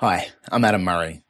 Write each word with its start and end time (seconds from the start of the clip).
Hi, 0.00 0.28
I'm 0.52 0.64
Adam 0.64 0.84
Murray. 0.84 1.24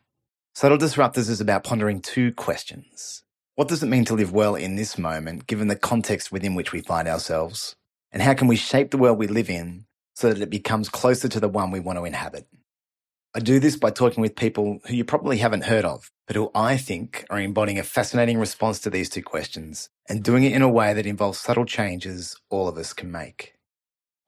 Subtle 0.54 0.76
Disruptors 0.76 1.30
is 1.30 1.40
about 1.40 1.64
pondering 1.64 2.02
two 2.02 2.34
questions. 2.34 3.22
What 3.54 3.66
does 3.66 3.82
it 3.82 3.86
mean 3.86 4.04
to 4.04 4.14
live 4.14 4.30
well 4.30 4.54
in 4.54 4.76
this 4.76 4.98
moment, 4.98 5.46
given 5.46 5.68
the 5.68 5.74
context 5.74 6.30
within 6.30 6.54
which 6.54 6.70
we 6.70 6.82
find 6.82 7.08
ourselves? 7.08 7.76
And 8.12 8.20
how 8.22 8.34
can 8.34 8.46
we 8.46 8.56
shape 8.56 8.90
the 8.90 8.98
world 8.98 9.16
we 9.16 9.26
live 9.26 9.48
in 9.48 9.86
so 10.14 10.30
that 10.30 10.42
it 10.42 10.50
becomes 10.50 10.90
closer 10.90 11.30
to 11.30 11.40
the 11.40 11.48
one 11.48 11.70
we 11.70 11.80
want 11.80 11.98
to 11.98 12.04
inhabit? 12.04 12.46
I 13.34 13.40
do 13.40 13.58
this 13.58 13.74
by 13.74 13.88
talking 13.88 14.20
with 14.20 14.36
people 14.36 14.80
who 14.86 14.94
you 14.94 15.04
probably 15.06 15.38
haven't 15.38 15.64
heard 15.64 15.86
of, 15.86 16.10
but 16.26 16.36
who 16.36 16.50
I 16.54 16.76
think 16.76 17.24
are 17.30 17.40
embodying 17.40 17.78
a 17.78 17.82
fascinating 17.82 18.38
response 18.38 18.80
to 18.80 18.90
these 18.90 19.08
two 19.08 19.22
questions 19.22 19.88
and 20.10 20.22
doing 20.22 20.44
it 20.44 20.52
in 20.52 20.60
a 20.60 20.68
way 20.68 20.92
that 20.92 21.06
involves 21.06 21.38
subtle 21.38 21.64
changes 21.64 22.36
all 22.50 22.68
of 22.68 22.76
us 22.76 22.92
can 22.92 23.10
make. 23.10 23.54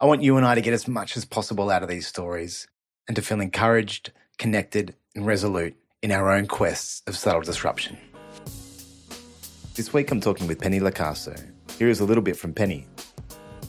I 0.00 0.07
want 0.07 0.22
you 0.22 0.38
and 0.38 0.46
I 0.46 0.54
to 0.54 0.62
get 0.62 0.72
as 0.72 0.88
much 0.88 1.14
as 1.18 1.27
possible 1.27 1.68
out 1.68 1.82
of 1.82 1.91
these 1.91 2.07
stories 2.07 2.68
and 3.07 3.14
to 3.16 3.22
feel 3.22 3.43
encouraged, 3.43 4.12
connected, 4.41 4.96
and 5.14 5.27
resolute 5.27 5.77
in 6.02 6.11
our 6.11 6.33
own 6.33 6.46
quests 6.46 7.02
of 7.06 7.16
subtle 7.16 7.42
disruption. 7.42 7.96
This 9.74 9.92
week 9.92 10.10
I'm 10.10 10.20
talking 10.20 10.48
with 10.48 10.59
Penny 10.59 10.80
Locaso. 10.80 11.38
Here 11.78 11.88
is 11.88 12.01
a 12.01 12.05
little 12.05 12.23
bit 12.23 12.37
from 12.37 12.55
Penny. 12.55 12.88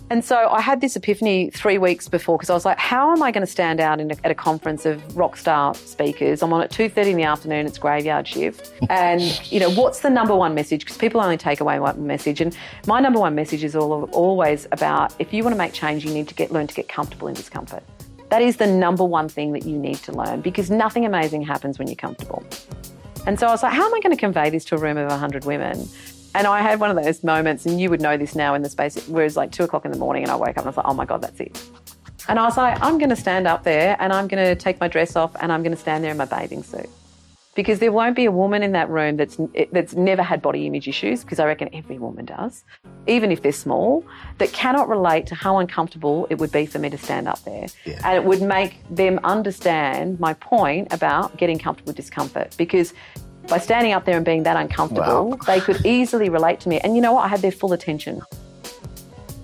And 0.10 0.26
so 0.26 0.50
I 0.50 0.60
had 0.60 0.82
this 0.82 0.96
epiphany 0.96 1.50
three 1.52 1.78
weeks 1.78 2.10
before 2.10 2.38
because 2.38 2.50
I 2.50 2.54
was 2.54 2.66
like, 2.66 2.78
how 2.78 3.12
am 3.12 3.22
I 3.24 3.32
going 3.32 3.46
to 3.46 3.52
stand 3.52 3.80
out 3.80 4.00
a, 4.02 4.18
at 4.26 4.32
a 4.32 4.36
conference 4.36 4.86
of 4.86 5.16
rock 5.16 5.38
star 5.38 5.74
speakers? 5.76 6.42
I'm 6.42 6.52
on 6.52 6.62
at 6.62 6.72
2.30 6.72 7.12
in 7.12 7.18
the 7.18 7.24
afternoon, 7.24 7.66
it's 7.66 7.78
graveyard 7.78 8.28
shift. 8.28 8.74
and, 8.90 9.22
you 9.52 9.60
know, 9.60 9.72
what's 9.72 10.02
the 10.02 10.10
number 10.10 10.36
one 10.36 10.54
message? 10.54 10.82
Because 10.82 10.98
people 10.98 11.22
only 11.22 11.38
take 11.38 11.60
away 11.60 11.80
one 11.80 12.08
message. 12.08 12.42
And 12.42 12.58
my 12.88 13.00
number 13.00 13.20
one 13.20 13.36
message 13.36 13.64
is 13.64 13.76
all, 13.76 14.04
always 14.12 14.68
about 14.72 15.14
if 15.20 15.34
you 15.34 15.44
want 15.44 15.54
to 15.54 15.58
make 15.58 15.74
change, 15.74 16.06
you 16.06 16.14
need 16.14 16.28
to 16.28 16.36
get 16.36 16.52
learn 16.52 16.68
to 16.68 16.74
get 16.74 16.90
comfortable 16.90 17.30
in 17.30 17.34
discomfort. 17.34 17.84
That 18.32 18.42
is 18.42 18.56
the 18.56 18.66
number 18.66 19.04
one 19.04 19.28
thing 19.28 19.52
that 19.52 19.66
you 19.66 19.78
need 19.78 19.98
to 20.04 20.14
learn 20.14 20.40
because 20.40 20.72
nothing 20.72 21.06
amazing 21.06 21.42
happens 21.42 21.78
when 21.78 21.90
you're 21.90 21.98
comfortable. 21.98 22.44
And 23.28 23.38
so 23.38 23.46
I 23.46 23.52
was 23.52 23.62
like, 23.62 23.74
how 23.74 23.86
am 23.86 23.94
I 23.94 24.00
going 24.00 24.16
to 24.16 24.20
convey 24.20 24.50
this 24.50 24.64
to 24.66 24.76
a 24.76 24.78
room 24.78 24.96
of 24.96 25.10
100 25.10 25.44
women? 25.44 25.86
And 26.34 26.48
I 26.48 26.62
had 26.62 26.80
one 26.80 26.98
of 26.98 27.04
those 27.04 27.26
moments, 27.26 27.66
and 27.66 27.80
you 27.80 27.90
would 27.90 28.00
know 28.00 28.16
this 28.16 28.34
now 28.34 28.54
in 28.54 28.62
the 28.62 28.70
space 28.70 29.06
where 29.10 29.26
it's 29.26 29.36
like 29.36 29.52
two 29.52 29.66
o'clock 29.66 29.84
in 29.84 29.92
the 29.92 29.98
morning, 29.98 30.24
and 30.24 30.32
I 30.32 30.36
woke 30.36 30.52
up 30.52 30.60
and 30.60 30.66
I 30.66 30.70
was 30.70 30.78
like, 30.78 30.86
oh 30.88 30.94
my 30.94 31.04
God, 31.04 31.22
that's 31.22 31.42
it. 31.42 31.62
And 32.30 32.40
I 32.40 32.46
was 32.46 32.56
like, 32.56 32.82
I'm 32.82 32.98
going 32.98 33.10
to 33.10 33.18
stand 33.18 33.48
up 33.48 33.64
there 33.64 33.98
and 34.00 34.14
I'm 34.14 34.30
going 34.30 34.46
to 34.46 34.56
take 34.56 34.80
my 34.80 34.88
dress 34.88 35.18
off 35.18 35.36
and 35.42 35.52
I'm 35.52 35.62
going 35.62 35.76
to 35.76 35.82
stand 35.82 36.02
there 36.02 36.12
in 36.12 36.18
my 36.18 36.24
bathing 36.24 36.64
suit. 36.64 36.90
Because 37.54 37.80
there 37.80 37.92
won't 37.92 38.16
be 38.16 38.26
a 38.26 38.32
woman 38.32 38.64
in 38.64 38.72
that 38.72 38.90
room 38.90 39.18
that's, 39.18 39.38
eh, 39.56 39.66
that's 39.74 39.94
never 39.94 40.24
had 40.24 40.42
body 40.42 40.66
image 40.68 40.88
issues, 40.88 41.24
because 41.24 41.40
I 41.40 41.46
reckon 41.46 41.70
every 41.74 41.98
woman 41.98 42.26
does, 42.26 42.64
even 43.08 43.30
if 43.30 43.42
they're 43.42 43.52
small, 43.52 44.06
that 44.38 44.54
cannot 44.54 44.88
relate 44.88 45.28
to 45.28 45.36
how 45.36 45.58
uncomfortable 45.58 46.28
it 46.30 46.38
would 46.40 46.52
be 46.52 46.66
for 46.66 46.80
me 46.80 46.90
to 46.90 46.98
stand 46.98 47.28
up 47.28 47.44
there. 47.44 47.68
Yeah. 47.86 48.00
And 48.06 48.16
it 48.16 48.24
would 48.24 48.42
make 48.42 48.78
them 48.90 49.20
understand 49.26 50.20
my 50.20 50.34
point 50.34 50.94
about 50.94 51.36
getting 51.36 51.60
comfortable 51.60 51.90
with 51.90 51.98
discomfort. 51.98 52.56
Because 52.58 52.94
by 53.50 53.58
standing 53.58 53.92
up 53.92 54.06
there 54.06 54.16
and 54.16 54.26
being 54.26 54.44
that 54.44 54.56
uncomfortable, 54.56 55.32
wow. 55.32 55.38
they 55.46 55.60
could 55.60 55.86
easily 55.86 56.30
relate 56.30 56.62
to 56.62 56.70
me. 56.70 56.80
And 56.80 56.96
you 56.96 57.02
know 57.02 57.14
what? 57.14 57.26
I 57.26 57.28
had 57.28 57.42
their 57.42 57.52
full 57.52 57.74
attention. 57.74 58.22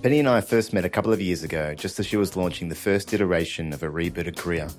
Penny 0.02 0.20
and 0.20 0.30
I 0.30 0.40
first 0.40 0.72
met 0.72 0.86
a 0.86 0.90
couple 0.90 1.12
of 1.12 1.20
years 1.20 1.44
ago, 1.44 1.74
just 1.74 2.00
as 2.00 2.06
she 2.06 2.16
was 2.16 2.38
launching 2.38 2.70
the 2.70 2.76
first 2.76 3.14
iteration 3.14 3.74
of 3.74 3.84
a 3.84 3.88
rebooted 3.88 4.38
career. 4.38 4.70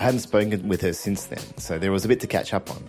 I 0.00 0.04
hadn't 0.04 0.20
spoken 0.20 0.66
with 0.66 0.80
her 0.80 0.94
since 0.94 1.26
then, 1.26 1.58
so 1.58 1.78
there 1.78 1.92
was 1.92 2.06
a 2.06 2.08
bit 2.08 2.20
to 2.20 2.26
catch 2.26 2.54
up 2.54 2.70
on. 2.70 2.88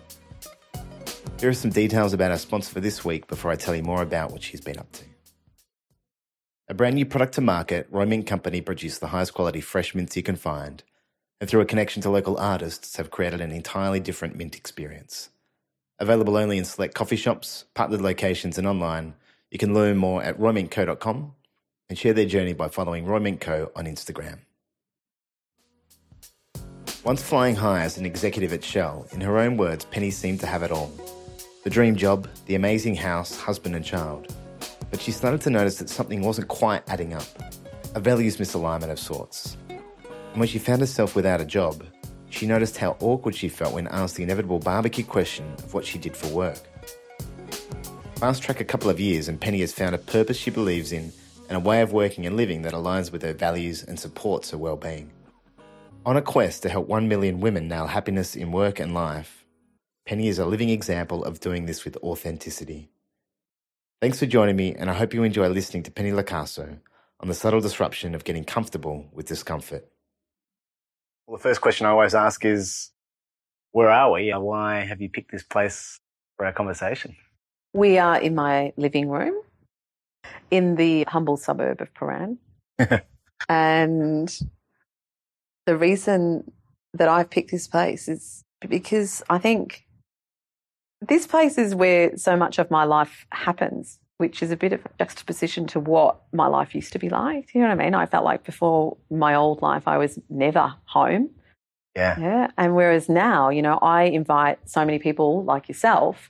Here 1.41 1.49
are 1.49 1.53
some 1.53 1.69
details 1.69 2.13
about 2.13 2.31
our 2.31 2.37
sponsor 2.37 2.71
for 2.71 2.79
this 2.79 3.03
week 3.03 3.27
before 3.27 3.51
I 3.51 3.57
tell 3.57 3.75
you 3.75 3.83
more 3.83 4.01
about 4.01 4.31
what 4.31 4.41
she's 4.41 4.61
been 4.61 4.79
up 4.79 4.89
to. 4.93 5.03
A 6.69 6.73
brand 6.73 6.95
new 6.95 7.05
product 7.05 7.33
to 7.33 7.41
market, 7.41 7.87
Roy 7.91 8.05
Mint 8.05 8.27
Company 8.27 8.61
produced 8.61 9.01
the 9.01 9.07
highest 9.07 9.33
quality 9.33 9.59
fresh 9.59 9.93
mints 9.93 10.15
you 10.15 10.23
can 10.23 10.37
find, 10.37 10.83
and 11.41 11.49
through 11.49 11.59
a 11.59 11.65
connection 11.65 12.01
to 12.03 12.09
local 12.09 12.37
artists, 12.37 12.95
have 12.95 13.11
created 13.11 13.41
an 13.41 13.51
entirely 13.51 13.99
different 13.99 14.37
mint 14.37 14.55
experience. 14.55 15.31
Available 15.99 16.37
only 16.37 16.57
in 16.57 16.63
select 16.63 16.95
coffee 16.95 17.17
shops, 17.17 17.65
partnered 17.73 17.99
locations, 17.99 18.57
and 18.57 18.65
online, 18.65 19.15
you 19.49 19.59
can 19.59 19.73
learn 19.73 19.97
more 19.97 20.23
at 20.23 20.39
roymintco.com 20.39 21.33
and 21.89 21.99
share 21.99 22.13
their 22.13 22.25
journey 22.25 22.53
by 22.53 22.69
following 22.69 23.05
Roy 23.05 23.19
Mint 23.19 23.41
Co 23.41 23.69
on 23.75 23.83
Instagram. 23.83 24.39
Once 27.03 27.23
flying 27.23 27.55
high 27.55 27.81
as 27.81 27.97
an 27.97 28.05
executive 28.05 28.53
at 28.53 28.63
Shell, 28.63 29.07
in 29.11 29.21
her 29.21 29.39
own 29.39 29.57
words, 29.57 29.85
Penny 29.85 30.11
seemed 30.11 30.39
to 30.41 30.45
have 30.45 30.61
it 30.61 30.71
all 30.71 30.91
the 31.63 31.69
dream 31.69 31.95
job, 31.95 32.27
the 32.45 32.53
amazing 32.53 32.95
house, 32.95 33.35
husband, 33.39 33.75
and 33.75 33.83
child. 33.83 34.35
But 34.91 35.01
she 35.01 35.11
started 35.11 35.41
to 35.41 35.49
notice 35.49 35.77
that 35.77 35.89
something 35.89 36.21
wasn't 36.21 36.47
quite 36.47 36.87
adding 36.87 37.13
up 37.13 37.25
a 37.95 37.99
values 37.99 38.37
misalignment 38.37 38.91
of 38.91 38.99
sorts. 38.99 39.57
And 39.69 40.39
when 40.39 40.47
she 40.47 40.59
found 40.59 40.81
herself 40.81 41.15
without 41.15 41.41
a 41.41 41.45
job, 41.45 41.83
she 42.29 42.45
noticed 42.45 42.77
how 42.77 42.97
awkward 42.99 43.35
she 43.35 43.49
felt 43.49 43.73
when 43.73 43.87
asked 43.87 44.15
the 44.15 44.23
inevitable 44.23 44.59
barbecue 44.59 45.03
question 45.03 45.51
of 45.59 45.73
what 45.73 45.85
she 45.85 45.97
did 45.97 46.15
for 46.15 46.27
work. 46.27 46.59
Fast 48.15 48.43
track 48.43 48.59
a 48.59 48.65
couple 48.65 48.91
of 48.91 48.99
years, 48.99 49.27
and 49.27 49.41
Penny 49.41 49.61
has 49.61 49.73
found 49.73 49.95
a 49.95 49.99
purpose 49.99 50.37
she 50.37 50.51
believes 50.51 50.91
in 50.91 51.11
and 51.49 51.57
a 51.57 51.59
way 51.59 51.81
of 51.81 51.93
working 51.93 52.27
and 52.27 52.37
living 52.37 52.61
that 52.61 52.73
aligns 52.73 53.11
with 53.11 53.23
her 53.23 53.33
values 53.33 53.83
and 53.83 53.99
supports 53.99 54.51
her 54.51 54.57
well-being. 54.57 55.11
On 56.03 56.17
a 56.17 56.21
quest 56.21 56.63
to 56.63 56.69
help 56.69 56.87
1 56.87 57.07
million 57.07 57.41
women 57.41 57.67
nail 57.67 57.85
happiness 57.85 58.35
in 58.35 58.51
work 58.51 58.79
and 58.79 58.91
life, 58.91 59.45
Penny 60.07 60.29
is 60.29 60.39
a 60.39 60.47
living 60.47 60.69
example 60.69 61.23
of 61.23 61.39
doing 61.39 61.67
this 61.67 61.85
with 61.85 61.95
authenticity. 61.97 62.89
Thanks 64.01 64.17
for 64.17 64.25
joining 64.25 64.55
me, 64.55 64.73
and 64.73 64.89
I 64.89 64.93
hope 64.93 65.13
you 65.13 65.21
enjoy 65.21 65.47
listening 65.49 65.83
to 65.83 65.91
Penny 65.91 66.09
Locaso 66.11 66.79
on 67.19 67.27
the 67.27 67.35
subtle 67.35 67.61
disruption 67.61 68.15
of 68.15 68.23
getting 68.23 68.43
comfortable 68.43 69.11
with 69.13 69.27
discomfort. 69.27 69.87
Well, 71.27 71.37
the 71.37 71.43
first 71.43 71.61
question 71.61 71.85
I 71.85 71.91
always 71.91 72.15
ask 72.15 72.43
is, 72.45 72.89
where 73.71 73.91
are 73.91 74.11
we? 74.11 74.31
Why 74.31 74.79
have 74.79 75.01
you 75.01 75.09
picked 75.09 75.31
this 75.31 75.43
place 75.43 75.99
for 76.35 76.47
our 76.47 76.51
conversation? 76.51 77.15
We 77.73 77.99
are 77.99 78.19
in 78.19 78.33
my 78.33 78.73
living 78.75 79.07
room 79.07 79.39
in 80.49 80.77
the 80.77 81.03
humble 81.07 81.37
suburb 81.37 81.79
of 81.79 81.93
Prahran. 81.93 82.37
and 83.49 84.35
the 85.71 85.77
reason 85.77 86.51
that 86.95 87.07
I've 87.07 87.29
picked 87.29 87.49
this 87.49 87.65
place 87.65 88.09
is 88.09 88.43
because 88.67 89.23
I 89.29 89.37
think 89.37 89.85
this 90.99 91.25
place 91.25 91.57
is 91.57 91.73
where 91.73 92.17
so 92.17 92.35
much 92.35 92.59
of 92.59 92.69
my 92.69 92.83
life 92.83 93.25
happens 93.31 93.97
which 94.17 94.43
is 94.43 94.51
a 94.51 94.57
bit 94.57 94.73
of 94.73 94.85
a 94.85 94.89
juxtaposition 94.99 95.65
to 95.65 95.79
what 95.79 96.21
my 96.31 96.45
life 96.45 96.75
used 96.75 96.91
to 96.93 96.99
be 96.99 97.09
like. 97.09 97.55
You 97.55 97.61
know 97.61 97.69
what 97.69 97.79
I 97.79 97.83
mean? 97.83 97.95
I 97.95 98.05
felt 98.05 98.23
like 98.23 98.43
before 98.43 98.97
my 99.09 99.33
old 99.33 99.63
life, 99.63 99.87
I 99.87 99.97
was 99.97 100.19
never 100.29 100.75
home. 100.85 101.31
Yeah. 101.95 102.19
Yeah. 102.19 102.51
And 102.55 102.75
whereas 102.75 103.09
now, 103.09 103.49
you 103.49 103.63
know, 103.63 103.79
I 103.81 104.03
invite 104.03 104.59
so 104.69 104.85
many 104.85 104.99
people 104.99 105.43
like 105.43 105.67
yourself 105.69 106.29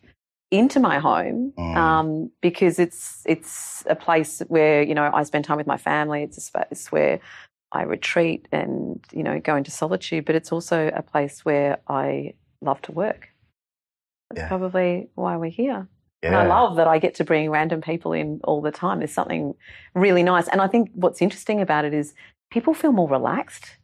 into 0.51 0.80
my 0.80 1.00
home 1.00 1.51
mm. 1.57 1.75
um, 1.75 2.31
because 2.41 2.80
it's 2.80 3.24
it's 3.25 3.84
a 3.88 3.96
place 3.96 4.41
where 4.47 4.84
you 4.84 4.94
know 4.94 5.09
I 5.13 5.24
spend 5.24 5.44
time 5.44 5.57
with 5.57 5.68
my 5.68 5.78
family. 5.78 6.24
It's 6.24 6.38
a 6.38 6.41
space 6.41 6.91
where 6.91 7.19
I 7.72 7.84
retreat 7.84 8.48
and 8.52 9.04
you 9.12 9.24
know 9.24 9.40
go 9.40 9.56
into 9.56 9.72
solitude, 9.72 10.26
but 10.26 10.36
it's 10.36 10.52
also 10.52 10.92
a 10.94 11.02
place 11.02 11.46
where 11.46 11.80
I 11.88 12.34
love 12.62 12.82
to 12.84 12.92
work. 12.92 13.30
That's 14.30 14.42
yeah. 14.42 14.48
probably 14.48 15.09
why 15.16 15.38
we're 15.38 15.52
here. 15.52 15.88
Yeah. 16.22 16.30
And 16.30 16.38
I 16.38 16.46
love 16.46 16.76
that 16.76 16.88
I 16.88 17.00
get 17.00 17.16
to 17.16 17.24
bring 17.24 17.50
random 17.50 17.81
people 17.81 18.14
in 18.14 18.42
all 18.44 18.62
the 18.62 18.72
time. 18.72 19.00
There's 19.00 19.14
something 19.14 19.56
really 19.96 20.22
nice. 20.22 20.48
And 20.48 20.62
I 20.62 20.68
think 20.68 20.92
what's 20.94 21.22
interesting 21.22 21.62
about 21.62 21.84
it 21.84 21.94
is 21.94 22.14
people 22.52 22.74
feel 22.76 22.92
more 22.92 23.10
relaxed 23.10 23.78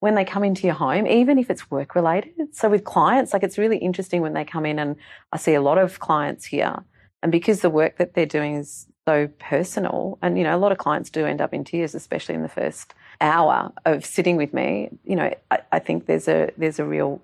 when 0.00 0.16
they 0.16 0.24
come 0.24 0.42
into 0.42 0.66
your 0.66 0.74
home, 0.74 1.06
even 1.06 1.38
if 1.38 1.50
it's 1.50 1.70
work 1.70 1.94
related. 1.94 2.54
So 2.54 2.68
with 2.68 2.84
clients, 2.84 3.32
like 3.32 3.44
it's 3.44 3.58
really 3.58 3.78
interesting 3.78 4.22
when 4.22 4.34
they 4.34 4.44
come 4.44 4.66
in 4.66 4.78
and 4.78 4.96
I 5.32 5.38
see 5.38 5.54
a 5.54 5.62
lot 5.62 5.78
of 5.78 6.00
clients 6.00 6.44
here. 6.44 6.84
And 7.22 7.30
because 7.30 7.60
the 7.60 7.70
work 7.70 7.96
that 7.98 8.14
they're 8.14 8.26
doing 8.26 8.56
is 8.56 8.86
so 9.06 9.28
personal, 9.38 10.18
and 10.20 10.36
you 10.36 10.44
know, 10.44 10.54
a 10.54 10.58
lot 10.58 10.72
of 10.72 10.78
clients 10.78 11.10
do 11.10 11.24
end 11.24 11.40
up 11.40 11.54
in 11.54 11.64
tears, 11.64 11.94
especially 11.94 12.34
in 12.34 12.42
the 12.42 12.48
first 12.48 12.92
hour 13.20 13.72
of 13.84 14.04
sitting 14.04 14.36
with 14.36 14.52
me. 14.52 14.90
You 15.04 15.16
know, 15.16 15.34
I, 15.50 15.58
I 15.72 15.78
think 15.78 16.06
there's 16.06 16.28
a 16.28 16.50
there's 16.56 16.78
a 16.78 16.84
real 16.84 17.20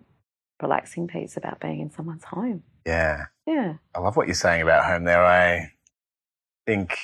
relaxing 0.63 1.09
piece 1.09 1.37
about 1.37 1.61
being 1.61 1.81
in 1.81 1.91
someone's 1.91 2.25
home. 2.25 2.63
Yeah. 2.87 3.27
Yeah. 3.47 3.75
I 3.95 4.01
love 4.01 4.17
what 4.17 4.27
you're 4.27 4.35
saying 4.35 4.63
about 4.63 4.85
home 4.85 5.05
there. 5.05 5.25
I 5.25 5.73
think 6.67 6.97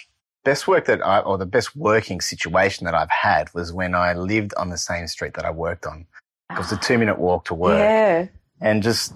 best 0.44 0.68
work 0.68 0.86
that 0.86 1.04
I, 1.04 1.20
or 1.20 1.38
the 1.38 1.46
best 1.46 1.74
working 1.76 2.20
situation 2.20 2.84
that 2.84 2.94
I've 2.94 3.10
had 3.10 3.52
was 3.54 3.72
when 3.72 3.94
I 3.94 4.14
lived 4.14 4.54
on 4.56 4.70
the 4.70 4.78
same 4.78 5.06
street 5.06 5.34
that 5.34 5.44
I 5.44 5.50
worked 5.50 5.86
on. 5.86 6.06
It 6.50 6.58
was 6.58 6.72
a 6.72 6.76
ah. 6.76 6.80
two 6.80 6.98
minute 6.98 7.18
walk 7.18 7.46
to 7.46 7.54
work. 7.54 7.78
Yeah. 7.78 8.26
And 8.60 8.82
just, 8.82 9.12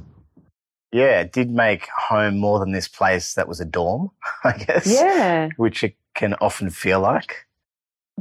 yeah, 0.93 1.21
it 1.21 1.33
did 1.33 1.51
make 1.51 1.89
home 1.89 2.39
more 2.39 2.59
than 2.59 2.73
this 2.73 2.89
place 2.89 3.35
that 3.35 3.49
was 3.49 3.61
a 3.61 3.65
dorm, 3.65 4.11
I 4.45 4.53
guess. 4.53 4.87
Yeah. 4.87 5.51
Which 5.57 5.85
it 5.85 5.95
can 6.15 6.35
often 6.35 6.71
feel 6.71 7.01
like. 7.01 7.47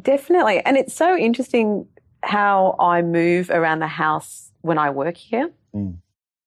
Definitely. 0.01 0.63
And 0.65 0.77
it's 0.77 0.93
so 0.93 1.17
interesting 1.17 1.87
how 2.23 2.75
I 2.79 3.01
move 3.01 3.49
around 3.49 3.79
the 3.79 3.87
house 3.87 4.51
when 4.61 4.77
I 4.77 4.89
work 4.89 5.17
here. 5.17 5.51
Mm 5.73 5.97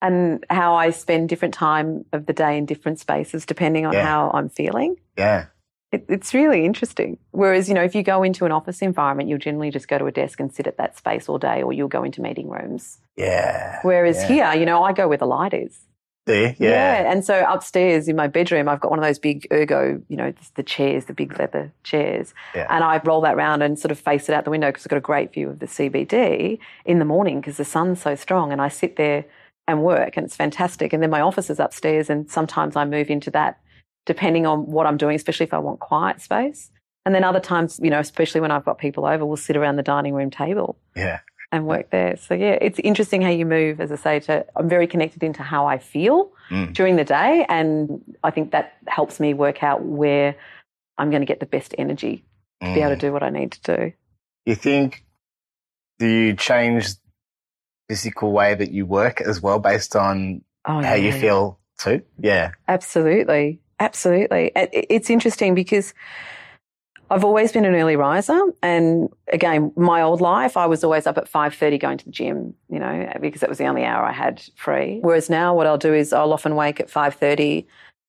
and 0.03 0.45
how 0.51 0.75
I 0.75 0.91
spend 0.91 1.29
different 1.29 1.55
time 1.55 2.05
of 2.13 2.27
the 2.27 2.33
day 2.33 2.59
in 2.59 2.67
different 2.67 2.99
spaces 2.99 3.47
depending 3.47 3.87
on 3.87 3.95
yeah. 3.95 4.05
how 4.05 4.33
I'm 4.35 4.49
feeling. 4.49 4.97
Yeah. 5.17 5.47
It, 5.93 6.05
it's 6.09 6.35
really 6.35 6.65
interesting. 6.65 7.19
Whereas, 7.31 7.69
you 7.69 7.75
know, 7.75 7.85
if 7.85 7.95
you 7.95 8.03
go 8.03 8.23
into 8.23 8.45
an 8.45 8.51
office 8.51 8.83
environment, 8.83 9.29
you'll 9.29 9.39
generally 9.39 9.71
just 9.71 9.89
go 9.89 9.99
to 9.99 10.07
a 10.07 10.11
desk 10.11 10.41
and 10.41 10.53
sit 10.53 10.67
at 10.67 10.77
that 10.79 10.99
space 10.99 11.29
all 11.29 11.39
day, 11.39 11.63
or 11.63 11.73
you'll 11.73 11.89
go 11.89 12.03
into 12.03 12.21
meeting 12.21 12.49
rooms. 12.49 12.99
Yeah. 13.17 13.79
Whereas 13.83 14.17
yeah. 14.17 14.53
here, 14.53 14.61
you 14.61 14.67
know, 14.67 14.83
I 14.83 14.93
go 14.93 15.07
where 15.07 15.19
the 15.19 15.27
light 15.27 15.55
is. 15.55 15.79
Do 16.27 16.35
you? 16.35 16.55
Yeah. 16.59 17.11
And 17.11 17.25
so 17.25 17.45
upstairs 17.49 18.09
in 18.09 18.15
my 18.15 18.29
bedroom, 18.29 18.69
I've 18.69 18.81
got 18.81 18.91
one 18.91 18.99
of 18.99 19.05
those 19.05 19.19
big 19.19 19.47
ergo, 19.53 20.01
you 20.09 20.17
know, 20.17 20.33
the 20.55 20.63
chairs, 20.63 21.07
the 21.07 21.15
big 21.15 21.39
leather 21.39 21.73
chairs. 21.83 22.33
Yeah. 22.55 22.67
And 22.71 22.85
I 22.85 23.01
roll 23.05 23.21
that 23.23 23.37
round 23.37 23.63
and 23.63 23.79
sort 23.79 23.91
of 23.91 23.99
face 23.99 24.29
it 24.29 24.35
out 24.35 24.45
the 24.45 24.51
window 24.51 24.69
because 24.69 24.87
I've 24.87 24.91
got 24.91 24.99
a 24.99 25.01
great 25.01 25.33
view 25.33 25.51
of 25.51 25.59
the 25.59 25.67
CBD 25.67 26.59
in 26.85 26.99
the 27.01 27.05
morning 27.05 27.41
because 27.41 27.57
the 27.57 27.65
sun's 27.65 28.01
so 28.01 28.15
strong. 28.15 28.53
And 28.53 28.61
I 28.61 28.69
sit 28.69 28.97
there 28.97 29.25
and 29.67 29.83
work 29.83 30.17
and 30.17 30.25
it's 30.25 30.37
fantastic. 30.37 30.93
And 30.93 31.03
then 31.03 31.11
my 31.11 31.21
office 31.21 31.51
is 31.51 31.59
upstairs 31.59 32.09
and 32.09 32.31
sometimes 32.31 32.77
I 32.77 32.85
move 32.85 33.11
into 33.11 33.31
that 33.33 33.59
depending 34.05 34.47
on 34.47 34.67
what 34.67 34.87
I'm 34.87 34.97
doing, 34.97 35.17
especially 35.17 35.45
if 35.45 35.55
I 35.55 35.59
want 35.59 35.81
quiet 35.81 36.21
space. 36.21 36.71
And 37.05 37.15
then 37.15 37.25
other 37.25 37.41
times, 37.41 37.81
you 37.83 37.91
know, 37.91 37.99
especially 37.99 38.41
when 38.41 38.51
I've 38.53 38.65
got 38.65 38.79
people 38.79 39.07
over, 39.07 39.27
we'll 39.27 39.37
sit 39.37 39.57
around 39.57 39.77
the 39.77 39.83
dining 39.83 40.15
room 40.15 40.31
table 40.31 40.77
Yeah. 40.95 41.21
And 41.53 41.67
work 41.67 41.91
there. 41.91 42.17
So 42.17 42.35
yeah, 42.35 42.57
it's 42.61 42.79
interesting 42.81 43.23
how 43.23 43.29
you 43.29 43.45
move, 43.47 43.81
as 43.81 43.93
I 43.93 43.97
say, 43.97 44.21
to 44.21 44.45
I'm 44.57 44.69
very 44.69 44.87
connected 44.87 45.23
into 45.23 45.43
how 45.43 45.67
I 45.67 45.79
feel 45.79 46.33
Mm. 46.51 46.75
during 46.75 46.97
the 46.97 47.05
day. 47.05 47.47
And 47.49 48.03
I 48.25 48.31
think 48.31 48.51
that 48.53 48.75
helps 48.89 49.21
me 49.21 49.33
work 49.35 49.63
out 49.63 49.83
where 49.85 50.35
I'm 50.99 51.11
going 51.11 51.23
to 51.23 51.27
get 51.27 51.41
the 51.41 51.47
best 51.47 51.75
energy 51.79 52.25
to 52.61 52.75
be 52.75 52.81
able 52.81 52.91
to 52.91 52.97
Mm. 52.97 53.01
do 53.01 53.13
what 53.13 53.23
I 53.23 53.31
need 53.31 53.53
to 53.53 53.77
do. 53.77 53.93
You 54.45 54.55
think, 54.55 55.05
do 55.99 56.07
you 56.07 56.35
change 56.35 56.89
physical 57.89 58.33
way 58.33 58.55
that 58.55 58.71
you 58.71 58.87
work 58.87 59.21
as 59.21 59.41
well 59.41 59.59
based 59.59 59.95
on 59.97 60.43
Oh, 60.65 60.83
how 60.83 60.95
you 60.95 61.09
yeah. 61.09 61.21
feel 61.21 61.59
too? 61.79 62.03
Yeah. 62.19 62.53
Absolutely. 62.69 63.61
Absolutely. 63.81 64.53
It's 64.55 65.11
interesting 65.11 65.55
because 65.55 65.93
I've 67.13 67.25
always 67.25 67.53
been 67.53 67.67
an 67.67 67.75
early 67.75 67.95
riser. 67.95 68.41
And 68.63 69.11
again, 69.31 69.71
my 69.77 70.01
old 70.01 70.23
life, 70.23 70.57
I 70.57 70.65
was 70.65 70.83
always 70.83 71.07
up 71.07 71.19
at 71.19 71.31
5.30 71.31 71.79
going 71.79 71.99
to 71.99 72.05
the 72.07 72.11
gym, 72.11 72.55
you 72.71 72.79
know, 72.79 73.13
because 73.21 73.43
that 73.43 73.51
was 73.51 73.59
the 73.59 73.67
only 73.67 73.85
hour 73.85 74.03
I 74.03 74.13
had 74.13 74.43
free. 74.57 74.99
Whereas 75.03 75.29
now 75.29 75.55
what 75.55 75.67
I'll 75.67 75.77
do 75.77 75.93
is 75.93 76.15
I'll 76.15 76.33
often 76.33 76.57
wake 76.57 76.81
at 76.81 76.89
5.30 76.89 77.67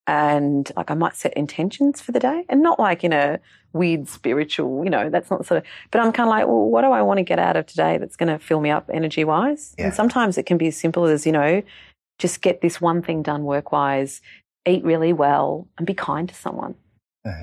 and 0.08 0.72
like 0.78 0.90
I 0.90 0.94
might 0.94 1.18
set 1.18 1.34
intentions 1.34 2.00
for 2.00 2.14
the 2.14 2.20
day 2.20 2.46
and 2.48 2.62
not 2.62 2.80
like 2.80 3.04
in 3.04 3.12
a 3.12 3.40
weird 3.74 4.08
spiritual, 4.08 4.86
you 4.86 4.90
know, 4.90 5.10
that's 5.10 5.30
not 5.30 5.46
sort 5.46 5.58
of, 5.60 5.64
but 5.92 6.00
I'm 6.00 6.14
kind 6.14 6.30
of 6.30 6.32
like, 6.32 6.48
well, 6.48 6.70
what 6.70 6.82
do 6.82 6.92
I 6.92 7.02
want 7.02 7.18
to 7.18 7.24
get 7.24 7.40
out 7.40 7.58
of 7.58 7.66
today 7.66 7.98
that's 7.98 8.16
going 8.16 8.32
to 8.32 8.40
fill 8.40 8.62
me 8.62 8.70
up 8.70 8.90
energy 8.94 9.26
wise? 9.26 9.76
Yeah. 9.78 9.86
And 9.86 9.94
sometimes 9.94 10.38
it 10.38 10.46
can 10.46 10.58
be 10.58 10.68
as 10.68 10.78
simple 10.78 11.06
as, 11.06 11.26
you 11.26 11.34
know, 11.34 11.62
just 12.20 12.42
get 12.42 12.62
this 12.62 12.80
one 12.80 13.02
thing 13.02 13.22
done 13.22 13.44
work 13.44 13.74
wise, 13.74 14.22
eat 14.66 14.84
really 14.86 15.12
well, 15.12 15.68
and 15.78 15.86
be 15.86 15.94
kind 15.94 16.30
to 16.30 16.36
someone. 16.36 16.76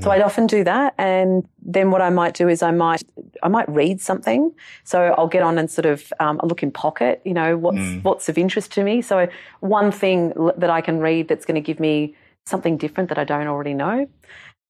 So 0.03 0.11
I'd 0.11 0.21
often 0.21 0.47
do 0.47 0.63
that, 0.65 0.95
and 0.99 1.49
then 1.63 1.91
what 1.91 2.03
I 2.03 2.11
might 2.11 2.35
do 2.35 2.49
is 2.49 2.63
I 2.63 2.71
might 2.71 3.03
I 3.43 3.49
might 3.49 3.67
read 3.69 4.01
something. 4.01 4.53
So 4.85 5.15
I'll 5.17 5.27
get 5.29 5.43
on 5.43 5.57
and 5.59 5.71
sort 5.71 5.87
of 5.87 6.13
um, 6.21 6.39
I'll 6.43 6.49
look 6.49 6.63
in 6.63 6.71
pocket, 6.71 7.23
you 7.25 7.33
know, 7.33 7.57
what's 7.57 7.79
Mm. 7.79 8.05
what's 8.05 8.29
of 8.29 8.37
interest 8.37 8.73
to 8.73 8.85
me. 8.85 9.01
So 9.01 9.27
one 9.61 9.91
thing 9.91 10.35
that 10.59 10.69
I 10.69 10.83
can 10.83 11.01
read 11.01 11.29
that's 11.29 11.47
going 11.47 11.55
to 11.55 11.61
give 11.63 11.81
me 11.81 12.15
something 12.45 12.77
different 12.77 13.09
that 13.09 13.19
I 13.19 13.25
don't 13.25 13.47
already 13.47 13.73
know. 13.75 14.07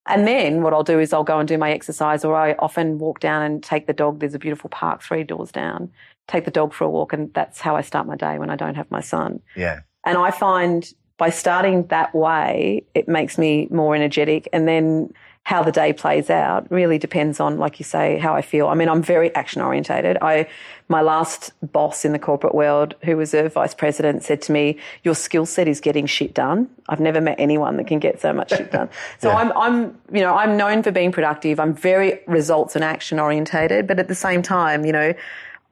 And 0.07 0.27
then 0.27 0.63
what 0.63 0.73
I'll 0.73 0.85
do 0.85 0.99
is 1.01 1.13
I'll 1.13 1.25
go 1.25 1.39
and 1.41 1.49
do 1.49 1.59
my 1.59 1.73
exercise, 1.73 2.25
or 2.25 2.35
I 2.37 2.53
often 2.61 2.99
walk 2.99 3.19
down 3.21 3.43
and 3.43 3.63
take 3.63 3.87
the 3.87 3.93
dog. 3.93 4.21
There's 4.21 4.35
a 4.35 4.39
beautiful 4.39 4.71
park 4.71 5.03
three 5.03 5.25
doors 5.25 5.51
down. 5.53 5.91
Take 6.29 6.45
the 6.45 6.51
dog 6.53 6.73
for 6.73 6.85
a 6.85 6.91
walk, 6.91 7.13
and 7.13 7.35
that's 7.35 7.61
how 7.61 7.75
I 7.75 7.81
start 7.83 8.07
my 8.07 8.17
day 8.17 8.39
when 8.39 8.51
I 8.51 8.57
don't 8.57 8.77
have 8.77 8.91
my 8.91 9.01
son. 9.01 9.41
yeah. 9.57 9.81
And 10.07 10.17
I 10.17 10.31
find 10.31 10.91
by 11.21 11.29
starting 11.29 11.87
that 11.89 12.15
way, 12.15 12.83
it 12.95 13.07
makes 13.07 13.37
me 13.37 13.69
more 13.71 13.95
energetic. 13.95 14.49
And 14.55 14.67
then 14.67 15.13
how 15.43 15.63
the 15.63 15.71
day 15.71 15.93
plays 15.93 16.31
out 16.31 16.67
really 16.73 16.97
depends 16.97 17.41
on, 17.41 17.59
like 17.59 17.79
you 17.79 17.85
say, 17.85 18.17
how 18.17 18.35
I 18.35 18.41
feel. 18.41 18.69
I 18.69 18.75
mean, 18.75 18.89
I'm 18.89 19.03
very 19.03 19.35
action 19.35 19.61
orientated. 19.61 20.17
I, 20.23 20.49
my 20.89 21.03
last 21.03 21.53
boss 21.73 22.07
in 22.07 22.13
the 22.13 22.19
corporate 22.19 22.55
world, 22.55 22.95
who 23.03 23.19
was 23.19 23.35
a 23.35 23.51
vice 23.51 23.75
president, 23.75 24.23
said 24.23 24.41
to 24.43 24.53
me, 24.53 24.79
"Your 25.05 25.15
skill 25.15 25.45
set 25.45 25.69
is 25.69 25.79
getting 25.79 26.07
shit 26.07 26.33
done." 26.33 26.71
I've 26.89 27.01
never 27.01 27.21
met 27.21 27.37
anyone 27.39 27.77
that 27.77 27.87
can 27.87 27.99
get 27.99 28.19
so 28.19 28.33
much 28.33 28.49
shit 28.49 28.73
done. 28.73 28.89
So 29.19 29.29
Yeah. 29.29 29.37
I'm, 29.37 29.53
I'm, 29.53 29.77
you 30.11 30.23
know, 30.23 30.35
I'm 30.35 30.57
known 30.57 30.83
for 30.83 30.91
being 30.91 31.13
productive. 31.13 31.61
I'm 31.61 31.75
very 31.75 32.21
results 32.29 32.77
and 32.77 32.83
action 32.83 33.21
orientated, 33.21 33.87
but 33.87 33.99
at 33.99 34.09
the 34.09 34.15
same 34.15 34.41
time, 34.41 34.87
you 34.87 34.93
know, 34.93 35.13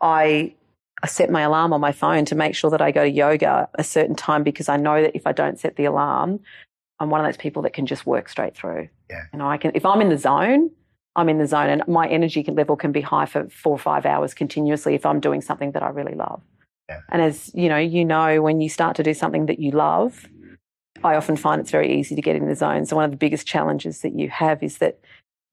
I 0.03 0.53
I 1.03 1.07
set 1.07 1.31
my 1.31 1.43
alarm 1.43 1.73
on 1.73 1.81
my 1.81 1.93
phone 1.93 2.25
to 2.27 2.35
make 2.35 2.55
sure 2.55 2.71
that 2.71 2.83
I 2.83 2.91
go 2.91 3.05
to 3.05 3.11
yoga 3.11 3.69
a 3.75 3.85
certain 3.85 4.17
time 4.17 4.43
because 4.43 4.69
I 4.69 4.77
know 4.77 5.01
that 5.03 5.15
if 5.15 5.27
I 5.27 5.33
don't 5.33 5.59
set 5.59 5.77
the 5.77 5.85
alarm, 5.85 6.41
I'm 7.01 7.11
one 7.11 7.21
of 7.21 7.27
those 7.27 7.37
people 7.37 7.63
that 7.63 7.73
can 7.73 7.87
just 7.87 8.07
work 8.07 8.29
straight 8.29 8.57
through. 8.57 8.89
Yeah. 9.09 9.25
You 9.33 9.39
know, 9.39 9.49
I 9.49 9.59
can 9.59 9.73
if 9.75 9.87
I'm 9.87 10.01
in 10.01 10.09
the 10.09 10.19
zone, 10.19 10.71
I'm 11.15 11.29
in 11.29 11.39
the 11.39 11.47
zone, 11.47 11.69
and 11.69 11.83
my 11.87 12.09
energy 12.09 12.43
level 12.49 12.77
can 12.77 12.93
be 12.93 13.01
high 13.01 13.27
for 13.27 13.49
four 13.49 13.73
or 13.73 13.79
five 13.79 14.05
hours 14.07 14.35
continuously 14.35 14.95
if 14.95 15.07
I'm 15.07 15.21
doing 15.21 15.41
something 15.41 15.73
that 15.73 15.83
I 15.83 15.89
really 15.89 16.15
love. 16.15 16.43
Yeah. 16.89 17.01
And 17.11 17.23
as 17.23 17.53
you 17.55 17.69
know, 17.69 17.77
you 17.77 18.05
know 18.05 18.43
when 18.43 18.61
you 18.61 18.69
start 18.69 18.97
to 18.97 19.03
do 19.03 19.15
something 19.15 19.47
that 19.47 19.59
you 19.59 19.71
love, 19.71 20.27
I 21.05 21.15
often 21.15 21.37
find 21.37 21.61
it's 21.61 21.71
very 21.71 21.99
easy 21.99 22.15
to 22.17 22.23
get 22.23 22.37
in 22.37 22.49
the 22.49 22.57
zone. 22.57 22.87
So 22.87 22.97
one 22.97 23.05
of 23.05 23.11
the 23.11 23.17
biggest 23.17 23.47
challenges 23.47 24.01
that 24.01 24.19
you 24.19 24.29
have 24.31 24.63
is 24.63 24.79
that 24.79 24.99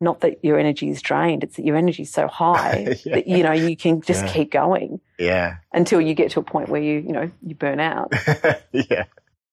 not 0.01 0.21
that 0.21 0.43
your 0.43 0.59
energy 0.59 0.89
is 0.89 1.01
drained, 1.01 1.43
it's 1.43 1.55
that 1.55 1.65
your 1.65 1.75
energy 1.77 2.03
is 2.03 2.11
so 2.11 2.27
high 2.41 2.95
Yeah. 3.05 3.15
that 3.15 3.27
you 3.27 3.43
know 3.43 3.51
you 3.53 3.75
can 3.77 4.01
just 4.01 4.25
Yeah. 4.25 4.33
keep 4.33 4.51
going 4.51 4.99
Yeah. 5.17 5.57
until 5.73 6.01
you 6.01 6.13
get 6.13 6.31
to 6.31 6.39
a 6.39 6.43
point 6.43 6.69
where 6.69 6.81
you 6.81 6.99
you 6.99 7.11
know 7.13 7.31
you 7.45 7.55
burn 7.55 7.79
out. 7.79 8.13
yeah. 8.71 9.05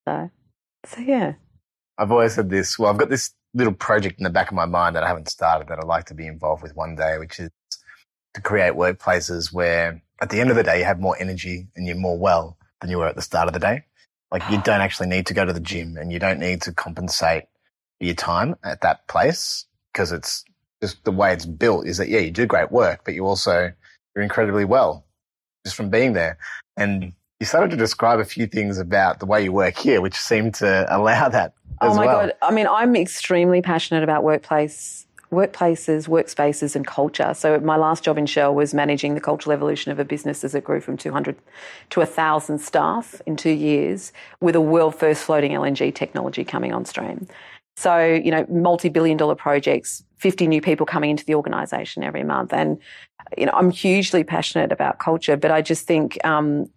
So, 0.07 0.31
so 0.87 1.01
yeah, 1.01 1.35
I've 1.99 2.11
always 2.11 2.35
said 2.35 2.51
this. 2.51 2.79
Well, 2.79 2.91
I've 2.91 2.99
got 2.99 3.09
this 3.11 3.31
little 3.55 3.73
project 3.75 4.19
in 4.19 4.25
the 4.25 4.31
back 4.31 4.49
of 4.49 4.55
my 4.55 4.65
mind 4.67 4.97
that 4.97 5.05
I 5.05 5.09
haven't 5.09 5.29
started 5.29 5.69
that 5.69 5.79
I'd 5.79 5.85
like 5.85 6.07
to 6.07 6.15
be 6.15 6.27
involved 6.27 6.63
with 6.63 6.75
one 6.75 6.97
day, 6.97 7.19
which 7.19 7.39
is 7.39 7.51
to 8.35 8.41
create 8.41 8.73
workplaces 8.73 9.53
where 9.53 10.03
at 10.21 10.31
the 10.31 10.41
end 10.41 10.51
of 10.51 10.57
the 10.57 10.63
day 10.63 10.79
you 10.79 10.85
have 10.85 10.99
more 10.99 11.17
energy 11.21 11.69
and 11.77 11.87
you're 11.87 11.97
more 11.97 12.19
well 12.19 12.57
than 12.81 12.91
you 12.91 12.99
were 12.99 13.07
at 13.07 13.15
the 13.15 13.23
start 13.23 13.47
of 13.47 13.53
the 13.55 13.61
day. 13.61 13.85
Like 14.31 14.43
you 14.51 14.57
don't 14.65 14.81
actually 14.81 15.09
need 15.09 15.27
to 15.27 15.35
go 15.35 15.45
to 15.45 15.53
the 15.53 15.61
gym 15.61 15.97
and 15.97 16.11
you 16.11 16.19
don't 16.19 16.41
need 16.41 16.63
to 16.63 16.73
compensate 16.73 17.45
for 17.99 18.07
your 18.07 18.15
time 18.15 18.57
at 18.65 18.81
that 18.81 19.07
place 19.07 19.67
because 19.93 20.13
it's 20.13 20.45
just 20.83 21.05
the 21.05 21.13
way 21.13 21.33
it's 21.33 21.47
built 21.47 21.87
is 21.87 21.99
that, 21.99 22.09
yeah, 22.09 22.21
you 22.21 22.31
do 22.31 22.47
great 22.47 22.73
work, 22.73 23.03
but 23.05 23.15
you 23.15 23.27
also, 23.27 23.73
you're 24.15 24.23
incredibly 24.23 24.65
well 24.65 25.05
just 25.65 25.77
from 25.77 25.91
being 25.91 26.13
there. 26.13 26.39
And 26.77 27.13
you 27.39 27.47
started 27.47 27.71
to 27.71 27.77
describe 27.77 28.21
a 28.21 28.25
few 28.25 28.47
things 28.47 28.79
about 28.79 29.21
the 29.21 29.27
way 29.27 29.43
you 29.43 29.53
work 29.53 29.77
here, 29.77 30.01
which 30.01 30.15
seem 30.15 30.53
to 30.53 30.87
allow 30.97 31.29
that 31.29 31.55
oh 31.81 31.95
my 31.95 32.07
well. 32.07 32.21
god! 32.21 32.33
I 32.43 32.53
mean, 32.53 32.67
I'm 32.67 32.97
extremely 32.97 33.63
passionate 33.63 34.05
about 34.05 34.23
workplace, 34.23 35.07
workplaces, 35.31 36.09
workspaces, 36.09 36.77
and 36.77 36.87
culture. 36.87 37.35
So 37.35 37.59
my 37.61 37.77
last 37.77 38.05
job 38.05 38.19
in 38.19 38.27
Shell 38.27 38.55
was 38.55 38.75
managing 38.75 39.15
the 39.15 39.21
cultural 39.21 39.53
evolution 39.53 39.91
of 39.91 39.99
a 39.99 40.05
business 40.05 40.45
as 40.45 40.55
it 40.55 40.65
grew 40.65 40.81
from 40.81 40.97
200 40.97 41.37
to 41.91 42.01
1,000 42.01 42.59
staff 42.59 43.21
in 43.27 43.37
two 43.37 43.51
years, 43.51 44.13
with 44.41 44.55
a 44.55 44.61
world 44.61 44.95
first 44.95 45.25
floating 45.25 45.53
LNG 45.53 45.95
technology 45.95 46.45
coming 46.45 46.73
on 46.73 46.85
stream. 46.85 47.27
So, 47.83 48.07
you 48.07 48.31
know, 48.31 48.47
multi 48.49 48.89
billion 48.89 49.17
dollar 49.17 49.35
projects, 49.35 50.05
50 50.19 50.47
new 50.47 50.61
people 50.61 50.87
coming 50.87 51.11
into 51.11 51.25
the 51.25 51.35
organization 51.35 52.05
every 52.05 52.23
month. 52.23 52.53
And, 52.53 52.79
you 53.37 53.45
know, 53.45 53.53
I'm 53.55 53.73
hugely 53.73 54.23
passionate 54.23 54.71
about 54.71 55.01
culture, 55.01 55.37
but 55.37 55.51
I 55.51 55.63
just 55.63 55.85
think, 55.85 56.17
um, 56.25 56.71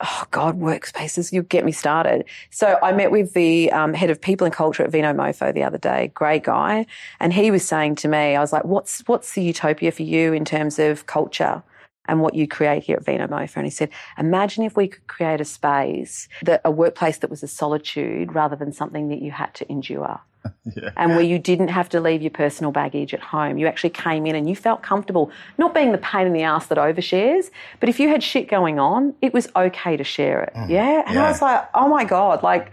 oh 0.00 0.24
God, 0.30 0.60
workspaces, 0.60 1.32
you 1.32 1.42
get 1.42 1.64
me 1.64 1.72
started. 1.72 2.26
So 2.50 2.78
I 2.80 2.92
met 2.92 3.10
with 3.10 3.34
the 3.34 3.72
um, 3.72 3.92
head 3.92 4.08
of 4.08 4.20
people 4.20 4.44
and 4.44 4.54
culture 4.54 4.84
at 4.84 4.92
Vino 4.92 5.12
Mofo 5.12 5.52
the 5.52 5.64
other 5.64 5.78
day, 5.78 6.12
great 6.14 6.44
guy. 6.44 6.86
And 7.18 7.32
he 7.32 7.50
was 7.50 7.66
saying 7.66 7.96
to 7.96 8.08
me, 8.08 8.36
I 8.36 8.40
was 8.40 8.52
like, 8.52 8.64
what's, 8.64 9.00
what's 9.08 9.32
the 9.32 9.42
utopia 9.42 9.90
for 9.90 10.04
you 10.04 10.32
in 10.32 10.44
terms 10.44 10.78
of 10.78 11.06
culture? 11.06 11.64
And 12.08 12.20
what 12.20 12.34
you 12.34 12.46
create 12.46 12.84
here 12.84 12.98
at 12.98 13.04
Vino 13.04 13.26
Mofo. 13.26 13.56
And 13.56 13.66
he 13.66 13.70
said, 13.70 13.90
imagine 14.16 14.62
if 14.62 14.76
we 14.76 14.86
could 14.86 15.08
create 15.08 15.40
a 15.40 15.44
space 15.44 16.28
that 16.42 16.60
a 16.64 16.70
workplace 16.70 17.18
that 17.18 17.30
was 17.30 17.42
a 17.42 17.48
solitude 17.48 18.32
rather 18.32 18.54
than 18.54 18.72
something 18.72 19.08
that 19.08 19.20
you 19.20 19.32
had 19.32 19.52
to 19.54 19.68
endure 19.68 20.20
Yeah. 20.76 20.90
and 20.96 21.12
where 21.12 21.22
you 21.24 21.38
didn't 21.38 21.68
have 21.68 21.88
to 21.90 22.00
leave 22.00 22.22
your 22.22 22.30
personal 22.30 22.72
baggage 22.72 23.14
at 23.14 23.20
home. 23.20 23.56
You 23.58 23.66
actually 23.66 23.90
came 23.90 24.26
in 24.26 24.34
and 24.34 24.48
you 24.48 24.56
felt 24.56 24.82
comfortable, 24.82 25.30
not 25.58 25.74
being 25.74 25.92
the 25.92 25.98
pain 25.98 26.26
in 26.26 26.32
the 26.32 26.42
ass 26.42 26.66
that 26.66 26.78
overshares, 26.78 27.50
but 27.80 27.88
if 27.88 27.98
you 28.00 28.08
had 28.08 28.22
shit 28.22 28.48
going 28.48 28.78
on, 28.78 29.14
it 29.22 29.32
was 29.32 29.48
okay 29.56 29.96
to 29.96 30.04
share 30.04 30.42
it. 30.44 30.52
yeah. 30.68 31.02
And 31.06 31.14
yeah. 31.14 31.24
I 31.24 31.28
was 31.30 31.40
like, 31.42 31.68
oh 31.74 31.88
my 31.88 32.04
God, 32.04 32.42
like, 32.42 32.70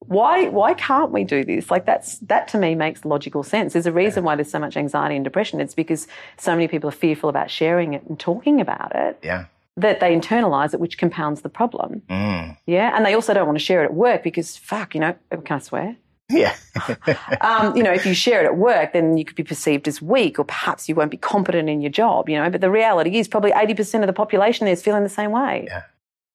why 0.00 0.48
why 0.48 0.74
can't 0.74 1.12
we 1.12 1.24
do 1.24 1.44
this? 1.44 1.70
Like 1.70 1.84
that's 1.86 2.18
that 2.20 2.48
to 2.48 2.58
me 2.58 2.74
makes 2.74 3.04
logical 3.04 3.42
sense. 3.42 3.74
There's 3.74 3.86
a 3.86 3.92
reason 3.92 4.24
why 4.24 4.34
there's 4.34 4.50
so 4.50 4.58
much 4.58 4.76
anxiety 4.76 5.14
and 5.14 5.24
depression. 5.24 5.60
It's 5.60 5.74
because 5.74 6.08
so 6.36 6.52
many 6.52 6.66
people 6.68 6.88
are 6.88 6.92
fearful 6.92 7.28
about 7.28 7.50
sharing 7.50 7.94
it 7.94 8.02
and 8.08 8.18
talking 8.18 8.60
about 8.60 8.92
it 8.96 9.18
Yeah. 9.22 9.44
that 9.76 10.00
they 10.00 10.16
internalize 10.16 10.74
it, 10.74 10.80
which 10.80 10.98
compounds 10.98 11.42
the 11.42 11.48
problem. 11.48 12.02
Mm. 12.08 12.56
Yeah. 12.66 12.96
And 12.96 13.04
they 13.06 13.14
also 13.14 13.34
don't 13.34 13.46
want 13.46 13.58
to 13.58 13.64
share 13.64 13.82
it 13.82 13.86
at 13.86 13.94
work 13.94 14.22
because 14.24 14.56
fuck, 14.56 14.94
you 14.94 15.00
know, 15.00 15.14
can 15.44 15.56
I 15.56 15.60
swear? 15.60 15.96
Yeah. 16.30 16.54
um, 17.40 17.76
you 17.76 17.82
know, 17.82 17.92
if 17.92 18.06
you 18.06 18.14
share 18.14 18.42
it 18.42 18.46
at 18.46 18.56
work, 18.56 18.92
then 18.92 19.16
you 19.16 19.24
could 19.24 19.36
be 19.36 19.42
perceived 19.42 19.88
as 19.88 20.00
weak, 20.00 20.38
or 20.38 20.44
perhaps 20.44 20.88
you 20.88 20.94
won't 20.94 21.10
be 21.10 21.16
competent 21.16 21.68
in 21.68 21.80
your 21.80 21.90
job. 21.90 22.28
You 22.28 22.36
know, 22.36 22.48
but 22.50 22.60
the 22.60 22.70
reality 22.70 23.18
is 23.18 23.28
probably 23.28 23.52
eighty 23.54 23.74
percent 23.74 24.04
of 24.04 24.06
the 24.06 24.12
population 24.12 24.64
there 24.64 24.72
is 24.72 24.82
feeling 24.82 25.02
the 25.02 25.08
same 25.08 25.32
way. 25.32 25.64
Yeah. 25.66 25.82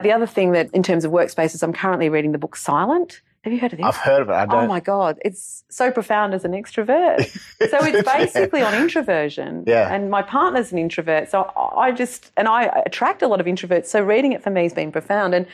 The 0.01 0.11
other 0.11 0.27
thing 0.27 0.51
that, 0.51 0.69
in 0.73 0.83
terms 0.83 1.05
of 1.05 1.11
workspaces, 1.11 1.63
I'm 1.63 1.71
currently 1.71 2.09
reading 2.09 2.33
the 2.33 2.37
book 2.37 2.55
Silent. 2.55 3.21
Have 3.45 3.53
you 3.53 3.59
heard 3.59 3.73
of 3.73 3.77
this? 3.77 3.85
I've 3.85 3.95
heard 3.95 4.23
of 4.23 4.29
it. 4.29 4.33
I 4.33 4.45
don't. 4.47 4.63
Oh 4.63 4.67
my 4.67 4.79
God, 4.79 5.19
it's 5.23 5.63
so 5.69 5.91
profound 5.91 6.33
as 6.33 6.43
an 6.45 6.53
extrovert. 6.53 7.27
so 7.69 7.77
it's 7.85 8.03
basically 8.13 8.63
on 8.63 8.73
introversion. 8.73 9.63
Yeah. 9.67 9.93
And 9.93 10.09
my 10.09 10.23
partner's 10.23 10.71
an 10.71 10.79
introvert. 10.79 11.29
So 11.29 11.51
I 11.77 11.91
just, 11.91 12.31
and 12.37 12.47
I 12.47 12.63
attract 12.87 13.21
a 13.21 13.27
lot 13.27 13.39
of 13.39 13.45
introverts. 13.45 13.85
So 13.85 14.01
reading 14.01 14.31
it 14.31 14.41
for 14.41 14.49
me 14.49 14.63
has 14.63 14.73
been 14.73 14.91
profound. 14.91 15.35
And 15.35 15.45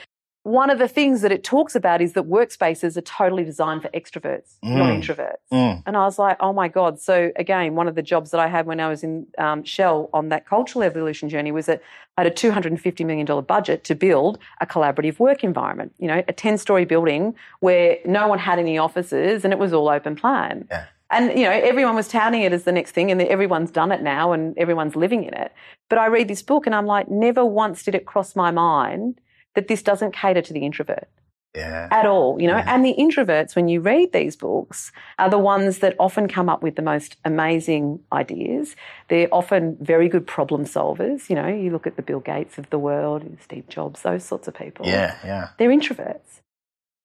one 0.43 0.71
of 0.71 0.79
the 0.79 0.87
things 0.87 1.21
that 1.21 1.31
it 1.31 1.43
talks 1.43 1.75
about 1.75 2.01
is 2.01 2.13
that 2.13 2.27
workspaces 2.27 2.97
are 2.97 3.01
totally 3.01 3.43
designed 3.43 3.83
for 3.83 3.89
extroverts, 3.89 4.55
not 4.63 4.89
Mm. 4.89 4.99
introverts. 4.99 5.35
Mm. 5.53 5.83
And 5.85 5.95
I 5.95 6.03
was 6.05 6.17
like, 6.17 6.37
oh 6.39 6.51
my 6.51 6.67
God. 6.67 6.99
So 6.99 7.31
again, 7.35 7.75
one 7.75 7.87
of 7.87 7.93
the 7.93 8.01
jobs 8.01 8.31
that 8.31 8.39
I 8.39 8.47
had 8.47 8.65
when 8.65 8.79
I 8.79 8.89
was 8.89 9.03
in 9.03 9.27
um, 9.37 9.63
Shell 9.63 10.09
on 10.13 10.29
that 10.29 10.47
cultural 10.47 10.81
evolution 10.83 11.29
journey 11.29 11.51
was 11.51 11.67
that 11.67 11.81
I 12.17 12.23
had 12.23 12.31
a 12.31 12.35
$250 12.35 13.05
million 13.05 13.43
budget 13.43 13.83
to 13.83 13.93
build 13.93 14.39
a 14.61 14.65
collaborative 14.65 15.19
work 15.19 15.43
environment, 15.43 15.93
you 15.99 16.07
know, 16.07 16.23
a 16.27 16.33
10 16.33 16.57
story 16.57 16.85
building 16.85 17.35
where 17.59 17.99
no 18.05 18.27
one 18.27 18.39
had 18.39 18.57
any 18.57 18.79
offices 18.79 19.43
and 19.45 19.53
it 19.53 19.59
was 19.59 19.73
all 19.73 19.89
open 19.89 20.15
plan. 20.15 20.67
Yeah. 20.71 20.85
And, 21.11 21.37
you 21.37 21.43
know, 21.43 21.51
everyone 21.51 21.95
was 21.95 22.07
touting 22.07 22.41
it 22.41 22.53
as 22.53 22.63
the 22.63 22.71
next 22.71 22.91
thing 22.91 23.11
and 23.11 23.21
everyone's 23.21 23.69
done 23.69 23.91
it 23.91 24.01
now 24.01 24.31
and 24.31 24.57
everyone's 24.57 24.95
living 24.95 25.23
in 25.25 25.33
it. 25.35 25.51
But 25.89 25.99
I 25.99 26.05
read 26.07 26.29
this 26.29 26.41
book 26.41 26.65
and 26.65 26.73
I'm 26.73 26.85
like, 26.87 27.11
never 27.11 27.45
once 27.45 27.83
did 27.83 27.93
it 27.95 28.05
cross 28.05 28.35
my 28.35 28.49
mind 28.49 29.19
that 29.55 29.67
this 29.67 29.81
doesn't 29.83 30.13
cater 30.13 30.41
to 30.41 30.53
the 30.53 30.61
introvert 30.65 31.07
Yeah. 31.55 31.87
at 31.91 32.05
all, 32.05 32.41
you 32.41 32.47
know. 32.47 32.57
Yeah. 32.57 32.73
And 32.73 32.85
the 32.85 32.95
introverts, 32.97 33.55
when 33.55 33.67
you 33.67 33.81
read 33.81 34.13
these 34.13 34.35
books, 34.37 34.91
are 35.19 35.29
the 35.29 35.37
ones 35.37 35.79
that 35.79 35.95
often 35.99 36.27
come 36.27 36.47
up 36.49 36.63
with 36.63 36.75
the 36.75 36.81
most 36.81 37.17
amazing 37.25 37.99
ideas. 38.13 38.75
They're 39.09 39.27
often 39.33 39.77
very 39.81 40.07
good 40.07 40.25
problem 40.25 40.63
solvers. 40.65 41.29
You 41.29 41.35
know, 41.35 41.47
you 41.47 41.69
look 41.71 41.85
at 41.87 41.95
the 41.97 42.01
Bill 42.01 42.21
Gates 42.21 42.57
of 42.57 42.69
the 42.69 42.79
world, 42.79 43.23
Steve 43.41 43.67
Jobs, 43.67 44.01
those 44.03 44.23
sorts 44.23 44.47
of 44.47 44.53
people. 44.53 44.85
Yeah. 44.85 45.17
Yeah. 45.25 45.49
They're 45.57 45.69
introverts. 45.69 46.39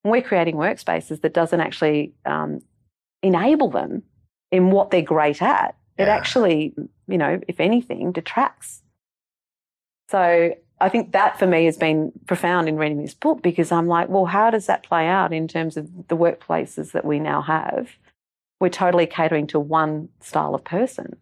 And 0.04 0.12
we're 0.12 0.22
creating 0.22 0.54
workspaces 0.54 1.20
that 1.22 1.34
doesn't 1.34 1.60
actually 1.60 2.12
um, 2.24 2.62
enable 3.24 3.70
them 3.70 4.04
in 4.52 4.70
what 4.70 4.90
they're 4.92 5.02
great 5.02 5.42
at. 5.42 5.74
It 5.98 6.06
Yeah. 6.06 6.14
actually, 6.14 6.74
you 7.08 7.18
know, 7.18 7.40
if 7.48 7.58
anything, 7.58 8.12
detracts. 8.12 8.82
So 10.08 10.54
I 10.80 10.88
think 10.88 11.12
that 11.12 11.38
for 11.38 11.46
me 11.46 11.64
has 11.64 11.76
been 11.76 12.12
profound 12.26 12.68
in 12.68 12.76
reading 12.76 13.00
this 13.00 13.14
book 13.14 13.42
because 13.42 13.72
I'm 13.72 13.86
like, 13.86 14.08
well, 14.08 14.26
how 14.26 14.50
does 14.50 14.66
that 14.66 14.82
play 14.82 15.06
out 15.06 15.32
in 15.32 15.48
terms 15.48 15.76
of 15.76 16.08
the 16.08 16.16
workplaces 16.16 16.92
that 16.92 17.04
we 17.04 17.18
now 17.18 17.40
have? 17.42 17.88
We're 18.60 18.68
totally 18.68 19.06
catering 19.06 19.46
to 19.48 19.60
one 19.60 20.08
style 20.20 20.54
of 20.54 20.64
person. 20.64 21.16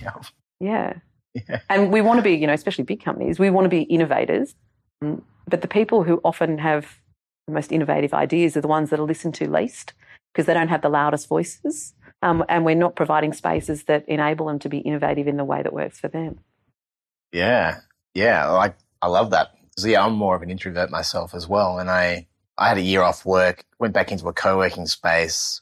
Yeah. 0.00 0.14
Yeah. 0.60 0.94
Yeah. 1.34 1.60
And 1.68 1.92
we 1.92 2.00
want 2.00 2.18
to 2.18 2.22
be, 2.22 2.34
you 2.34 2.46
know, 2.46 2.52
especially 2.52 2.84
big 2.84 3.02
companies, 3.02 3.38
we 3.38 3.50
want 3.50 3.66
to 3.66 3.68
be 3.68 3.82
innovators. 3.82 4.54
Um, 5.02 5.22
But 5.46 5.62
the 5.62 5.68
people 5.68 6.02
who 6.02 6.20
often 6.24 6.58
have 6.58 6.98
the 7.46 7.52
most 7.52 7.72
innovative 7.72 8.12
ideas 8.12 8.56
are 8.56 8.60
the 8.60 8.68
ones 8.68 8.90
that 8.90 9.00
are 9.00 9.06
listened 9.06 9.34
to 9.36 9.50
least 9.50 9.94
because 10.32 10.46
they 10.46 10.54
don't 10.54 10.68
have 10.68 10.82
the 10.82 10.88
loudest 10.88 11.28
voices. 11.28 11.94
Um, 12.20 12.44
and 12.48 12.64
we're 12.64 12.74
not 12.74 12.96
providing 12.96 13.32
spaces 13.32 13.84
that 13.84 14.08
enable 14.08 14.46
them 14.46 14.58
to 14.58 14.68
be 14.68 14.78
innovative 14.78 15.28
in 15.28 15.36
the 15.36 15.44
way 15.44 15.62
that 15.62 15.72
works 15.72 16.00
for 16.00 16.08
them. 16.08 16.40
Yeah. 17.32 17.80
Yeah. 18.14 18.50
Like 18.50 18.76
I 19.02 19.06
love 19.08 19.30
that. 19.30 19.50
'Cause, 19.76 19.86
yeah, 19.86 20.04
I'm 20.04 20.14
more 20.14 20.34
of 20.34 20.42
an 20.42 20.50
introvert 20.50 20.90
myself 20.90 21.34
as 21.34 21.46
well. 21.46 21.78
And 21.78 21.88
I, 21.90 22.26
I 22.56 22.68
had 22.68 22.78
a 22.78 22.82
year 22.82 23.02
off 23.02 23.24
work, 23.24 23.64
went 23.78 23.94
back 23.94 24.10
into 24.10 24.26
a 24.28 24.32
co-working 24.32 24.86
space 24.86 25.60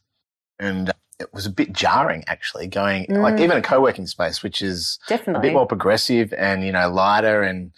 and 0.59 0.91
it 1.19 1.33
was 1.35 1.45
a 1.47 1.51
bit 1.51 1.73
jarring 1.73 2.25
actually 2.27 2.67
going 2.67 3.07
like 3.11 3.35
Mm. 3.35 3.41
even 3.41 3.57
a 3.59 3.63
co-working 3.63 4.07
space, 4.07 4.43
which 4.43 4.63
is 4.63 4.99
Definitely. 5.09 5.39
a 5.39 5.43
bit 5.43 5.53
more 5.53 5.67
progressive 5.67 6.33
and, 6.33 6.65
you 6.65 6.73
know, 6.73 6.89
lighter 6.91 7.43
and, 7.43 7.73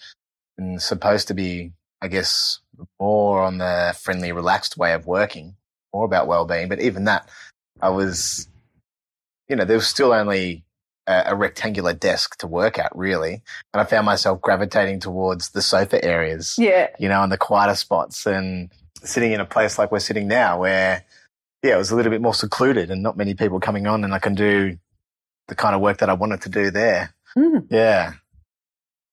and 0.56 0.80
supposed 0.80 1.26
to 1.28 1.34
be, 1.34 1.72
I 2.00 2.06
guess, 2.08 2.60
more 3.00 3.42
on 3.42 3.58
the 3.58 3.96
friendly, 4.00 4.30
relaxed 4.30 4.76
way 4.76 4.92
of 4.92 5.06
working, 5.06 5.56
more 5.92 6.04
about 6.04 6.28
well-being. 6.28 6.68
But 6.68 6.80
even 6.80 7.04
that, 7.04 7.28
I 7.80 7.88
was, 7.90 8.48
you 9.48 9.56
know, 9.56 9.64
there 9.64 9.76
was 9.76 9.88
still 9.88 10.12
only 10.12 10.64
a, 11.08 11.32
a 11.32 11.34
rectangular 11.34 11.92
desk 11.94 12.36
to 12.38 12.46
work 12.46 12.78
at 12.78 12.92
really. 12.94 13.42
And 13.72 13.80
I 13.80 13.84
found 13.84 14.06
myself 14.06 14.40
gravitating 14.40 15.00
towards 15.00 15.50
the 15.50 15.62
sofa 15.62 16.04
areas, 16.04 16.54
yeah. 16.58 16.88
you 16.98 17.08
know, 17.08 17.22
and 17.22 17.32
the 17.32 17.38
quieter 17.38 17.74
spots 17.74 18.26
and 18.26 18.70
sitting 19.02 19.32
in 19.32 19.40
a 19.40 19.46
place 19.46 19.78
like 19.78 19.90
we're 19.90 19.98
sitting 20.00 20.28
now 20.28 20.60
where, 20.60 21.04
yeah, 21.62 21.74
it 21.74 21.78
was 21.78 21.90
a 21.90 21.96
little 21.96 22.10
bit 22.10 22.20
more 22.20 22.34
secluded 22.34 22.90
and 22.90 23.02
not 23.02 23.16
many 23.16 23.34
people 23.34 23.58
coming 23.58 23.86
on 23.86 24.04
and 24.04 24.12
I 24.14 24.18
can 24.18 24.34
do 24.34 24.78
the 25.48 25.54
kind 25.54 25.74
of 25.74 25.80
work 25.80 25.98
that 25.98 26.10
I 26.10 26.12
wanted 26.12 26.42
to 26.42 26.48
do 26.50 26.70
there. 26.70 27.14
Mm. 27.36 27.66
Yeah. 27.70 28.12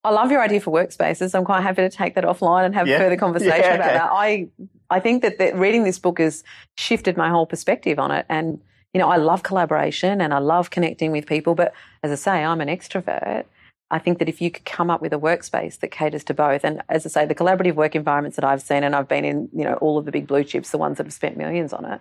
I 0.03 0.09
love 0.11 0.31
your 0.31 0.41
idea 0.41 0.61
for 0.61 0.71
workspaces. 0.71 1.33
I'm 1.33 1.45
quite 1.45 1.61
happy 1.61 1.81
to 1.81 1.89
take 1.89 2.13
that 2.15 2.25
offline 2.25 2.65
and 2.65 2.75
have 2.75 2.87
Yeah. 2.87 2.99
further 2.99 3.17
conversation 3.25 3.57
Yeah, 3.59 3.75
about 3.75 3.93
that. 3.93 4.09
I 4.11 4.49
I 4.89 4.99
think 4.99 5.23
that, 5.23 5.39
that 5.39 5.55
reading 5.55 5.83
this 5.83 5.97
book 5.97 6.19
has 6.19 6.43
shifted 6.77 7.17
my 7.17 7.29
whole 7.29 7.47
perspective 7.47 7.97
on 7.97 8.11
it. 8.11 8.25
And 8.29 8.61
you 8.95 8.99
know, 8.99 9.09
I 9.09 9.17
love 9.17 9.43
collaboration 9.43 10.21
and 10.21 10.33
I 10.33 10.37
love 10.37 10.69
connecting 10.69 11.11
with 11.11 11.25
people. 11.25 11.53
But 11.53 11.73
as 12.01 12.11
I 12.11 12.15
say, 12.15 12.45
I'm 12.45 12.61
an 12.61 12.69
extrovert. 12.69 13.43
I 13.91 13.99
think 13.99 14.19
that 14.19 14.29
if 14.29 14.41
you 14.41 14.49
could 14.49 14.63
come 14.63 14.89
up 14.89 15.01
with 15.01 15.11
a 15.11 15.19
workspace 15.19 15.77
that 15.81 15.91
caters 15.91 16.23
to 16.23 16.33
both, 16.33 16.63
and 16.63 16.81
as 16.87 17.05
I 17.05 17.09
say, 17.09 17.25
the 17.25 17.35
collaborative 17.35 17.75
work 17.75 17.93
environments 17.93 18.37
that 18.37 18.45
I've 18.45 18.61
seen, 18.61 18.85
and 18.85 18.95
I've 18.95 19.09
been 19.09 19.25
in, 19.25 19.49
you 19.51 19.65
know, 19.65 19.73
all 19.73 19.97
of 19.97 20.05
the 20.05 20.13
big 20.13 20.27
blue 20.27 20.45
chips, 20.45 20.71
the 20.71 20.77
ones 20.77 20.95
that 20.95 21.05
have 21.05 21.13
spent 21.13 21.35
millions 21.35 21.73
on 21.73 21.83
it, 21.83 21.99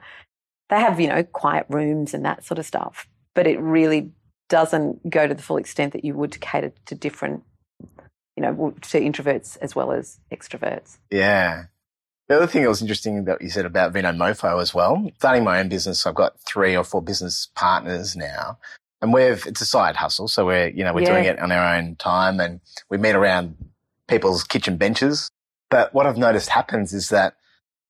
they 0.70 0.78
have, 0.78 1.00
you 1.00 1.08
know, 1.08 1.24
quiet 1.24 1.66
rooms 1.68 2.14
and 2.14 2.24
that 2.24 2.44
sort 2.44 2.60
of 2.60 2.64
stuff. 2.64 3.08
But 3.34 3.48
it 3.48 3.58
really 3.58 4.12
doesn't 4.48 5.10
go 5.10 5.26
to 5.26 5.34
the 5.34 5.42
full 5.42 5.56
extent 5.56 5.94
that 5.94 6.04
you 6.04 6.14
would 6.14 6.30
to 6.30 6.38
cater 6.38 6.72
to 6.86 6.94
different 6.94 7.42
you 8.36 8.42
know, 8.42 8.74
to 8.80 9.00
introverts 9.00 9.56
as 9.60 9.76
well 9.76 9.92
as 9.92 10.18
extroverts. 10.32 10.98
Yeah. 11.10 11.64
The 12.28 12.36
other 12.36 12.46
thing 12.46 12.62
that 12.62 12.68
was 12.68 12.80
interesting 12.80 13.24
that 13.24 13.42
you 13.42 13.50
said 13.50 13.66
about 13.66 13.92
Vino 13.92 14.10
Mofo 14.12 14.60
as 14.60 14.72
well. 14.74 15.10
Starting 15.18 15.44
my 15.44 15.60
own 15.60 15.68
business, 15.68 16.06
I've 16.06 16.14
got 16.14 16.40
three 16.40 16.74
or 16.76 16.82
four 16.84 17.02
business 17.02 17.48
partners 17.54 18.16
now. 18.16 18.58
And 19.02 19.12
we've, 19.12 19.46
it's 19.46 19.60
a 19.60 19.66
side 19.66 19.96
hustle. 19.96 20.28
So 20.28 20.46
we're, 20.46 20.68
you 20.68 20.84
know, 20.84 20.94
we're 20.94 21.02
Yeah. 21.02 21.10
doing 21.12 21.24
it 21.26 21.38
on 21.38 21.52
our 21.52 21.76
own 21.76 21.96
time 21.96 22.40
and 22.40 22.60
we 22.88 22.96
meet 22.96 23.14
around 23.14 23.56
people's 24.08 24.42
kitchen 24.44 24.78
benches. 24.78 25.28
But 25.70 25.92
what 25.92 26.06
I've 26.06 26.16
noticed 26.16 26.48
happens 26.48 26.94
is 26.94 27.10
that 27.10 27.34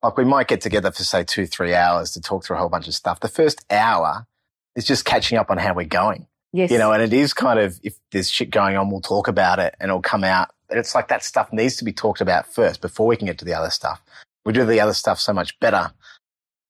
like 0.02 0.16
we 0.16 0.24
might 0.24 0.48
get 0.48 0.60
together 0.60 0.90
for 0.90 1.04
say 1.04 1.22
two, 1.22 1.46
three 1.46 1.74
hours 1.74 2.10
to 2.12 2.20
talk 2.20 2.44
through 2.44 2.56
a 2.56 2.58
whole 2.58 2.68
bunch 2.68 2.88
of 2.88 2.94
stuff. 2.94 3.20
The 3.20 3.28
first 3.28 3.64
hour 3.70 4.26
is 4.74 4.84
just 4.84 5.04
catching 5.04 5.38
up 5.38 5.50
on 5.50 5.58
how 5.58 5.74
we're 5.74 5.86
going 5.86 6.26
Yes. 6.52 6.70
you 6.72 6.78
know, 6.78 6.92
and 6.92 7.02
it 7.02 7.12
is 7.12 7.32
kind 7.34 7.58
of, 7.60 7.78
if 7.84 7.94
there's 8.10 8.28
shit 8.30 8.50
going 8.50 8.76
on, 8.76 8.90
we'll 8.90 9.00
talk 9.00 9.28
about 9.28 9.60
it 9.60 9.74
and 9.80 9.90
it'll 9.90 10.02
come 10.02 10.24
out. 10.24 10.50
But 10.74 10.80
it's 10.80 10.92
like 10.92 11.06
that 11.06 11.22
stuff 11.22 11.52
needs 11.52 11.76
to 11.76 11.84
be 11.84 11.92
talked 11.92 12.20
about 12.20 12.52
first 12.52 12.80
before 12.80 13.06
we 13.06 13.16
can 13.16 13.28
get 13.28 13.38
to 13.38 13.44
the 13.44 13.54
other 13.54 13.70
stuff. 13.70 14.02
We 14.44 14.52
do 14.52 14.66
the 14.66 14.80
other 14.80 14.92
stuff 14.92 15.20
so 15.20 15.32
much 15.32 15.56
better, 15.60 15.92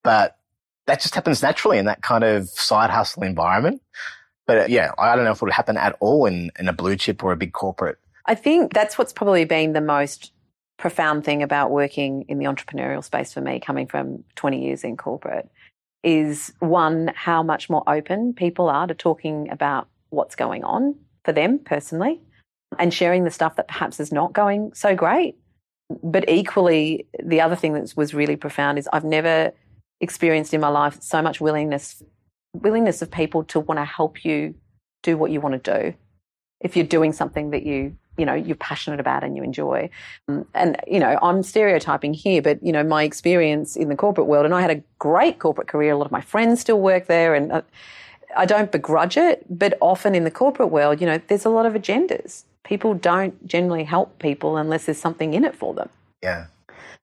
but 0.02 0.36
that 0.86 1.00
just 1.00 1.14
happens 1.14 1.42
naturally 1.42 1.78
in 1.78 1.86
that 1.86 2.02
kind 2.02 2.22
of 2.22 2.50
side 2.50 2.90
hustle 2.90 3.22
environment. 3.22 3.80
But 4.46 4.58
uh, 4.58 4.66
yeah, 4.68 4.90
I 4.98 5.16
don't 5.16 5.24
know 5.24 5.30
if 5.30 5.38
it 5.38 5.42
would 5.42 5.54
happen 5.54 5.78
at 5.78 5.96
all 6.00 6.26
in, 6.26 6.50
in 6.58 6.68
a 6.68 6.72
blue 6.74 6.96
chip 6.96 7.24
or 7.24 7.32
a 7.32 7.36
big 7.36 7.54
corporate. 7.54 7.96
I 8.26 8.34
think 8.34 8.74
that's 8.74 8.98
what's 8.98 9.14
probably 9.14 9.46
been 9.46 9.72
the 9.72 9.80
most 9.80 10.32
profound 10.76 11.24
thing 11.24 11.42
about 11.42 11.70
working 11.70 12.26
in 12.28 12.38
the 12.38 12.44
entrepreneurial 12.44 13.02
space 13.02 13.32
for 13.32 13.40
me, 13.40 13.58
coming 13.58 13.86
from 13.86 14.22
20 14.34 14.62
years 14.62 14.84
in 14.84 14.98
corporate, 14.98 15.48
is 16.02 16.52
one, 16.58 17.10
how 17.14 17.42
much 17.42 17.70
more 17.70 17.82
open 17.86 18.34
people 18.34 18.68
are 18.68 18.86
to 18.86 18.92
talking 18.92 19.48
about 19.48 19.88
what's 20.10 20.36
going 20.36 20.62
on 20.62 20.94
for 21.24 21.32
them 21.32 21.58
personally 21.58 22.20
and 22.78 22.92
sharing 22.92 23.24
the 23.24 23.30
stuff 23.30 23.56
that 23.56 23.68
perhaps 23.68 24.00
is 24.00 24.12
not 24.12 24.32
going 24.32 24.72
so 24.74 24.94
great. 24.94 25.36
But 26.02 26.28
equally, 26.28 27.06
the 27.22 27.40
other 27.40 27.56
thing 27.56 27.74
that 27.74 27.92
was 27.96 28.14
really 28.14 28.36
profound 28.36 28.78
is 28.78 28.88
I've 28.92 29.04
never 29.04 29.52
experienced 30.00 30.54
in 30.54 30.60
my 30.60 30.68
life 30.68 31.00
so 31.00 31.22
much 31.22 31.40
willingness 31.40 32.02
willingness 32.52 33.02
of 33.02 33.10
people 33.10 33.42
to 33.42 33.58
want 33.58 33.78
to 33.80 33.84
help 33.84 34.24
you 34.24 34.54
do 35.02 35.16
what 35.16 35.30
you 35.30 35.40
want 35.40 35.62
to 35.62 35.80
do. 35.80 35.94
If 36.60 36.76
you're 36.76 36.86
doing 36.86 37.12
something 37.12 37.50
that 37.50 37.64
you 37.64 37.96
you 38.16 38.24
know 38.24 38.34
you're 38.34 38.56
passionate 38.56 39.00
about 39.00 39.24
and 39.24 39.36
you 39.36 39.42
enjoy. 39.42 39.90
Um, 40.28 40.46
and 40.54 40.76
you 40.86 41.00
know 41.00 41.18
i'm 41.22 41.42
stereotyping 41.42 42.14
here 42.14 42.40
but 42.42 42.62
you 42.62 42.72
know 42.72 42.82
my 42.82 43.02
experience 43.02 43.76
in 43.76 43.88
the 43.88 43.96
corporate 43.96 44.26
world 44.26 44.44
and 44.44 44.54
i 44.54 44.60
had 44.60 44.70
a 44.70 44.82
great 44.98 45.38
corporate 45.38 45.68
career 45.68 45.92
a 45.92 45.96
lot 45.96 46.06
of 46.06 46.12
my 46.12 46.20
friends 46.20 46.60
still 46.60 46.80
work 46.80 47.06
there 47.06 47.34
and 47.34 47.52
uh, 47.52 47.62
i 48.36 48.46
don't 48.46 48.72
begrudge 48.72 49.16
it 49.16 49.44
but 49.50 49.76
often 49.80 50.14
in 50.14 50.24
the 50.24 50.30
corporate 50.30 50.70
world 50.70 51.00
you 51.00 51.06
know 51.06 51.20
there's 51.28 51.44
a 51.44 51.50
lot 51.50 51.66
of 51.66 51.74
agendas 51.74 52.44
people 52.64 52.94
don't 52.94 53.46
generally 53.46 53.84
help 53.84 54.18
people 54.18 54.56
unless 54.56 54.86
there's 54.86 54.98
something 54.98 55.34
in 55.34 55.44
it 55.44 55.54
for 55.54 55.74
them 55.74 55.88
Yeah. 56.22 56.46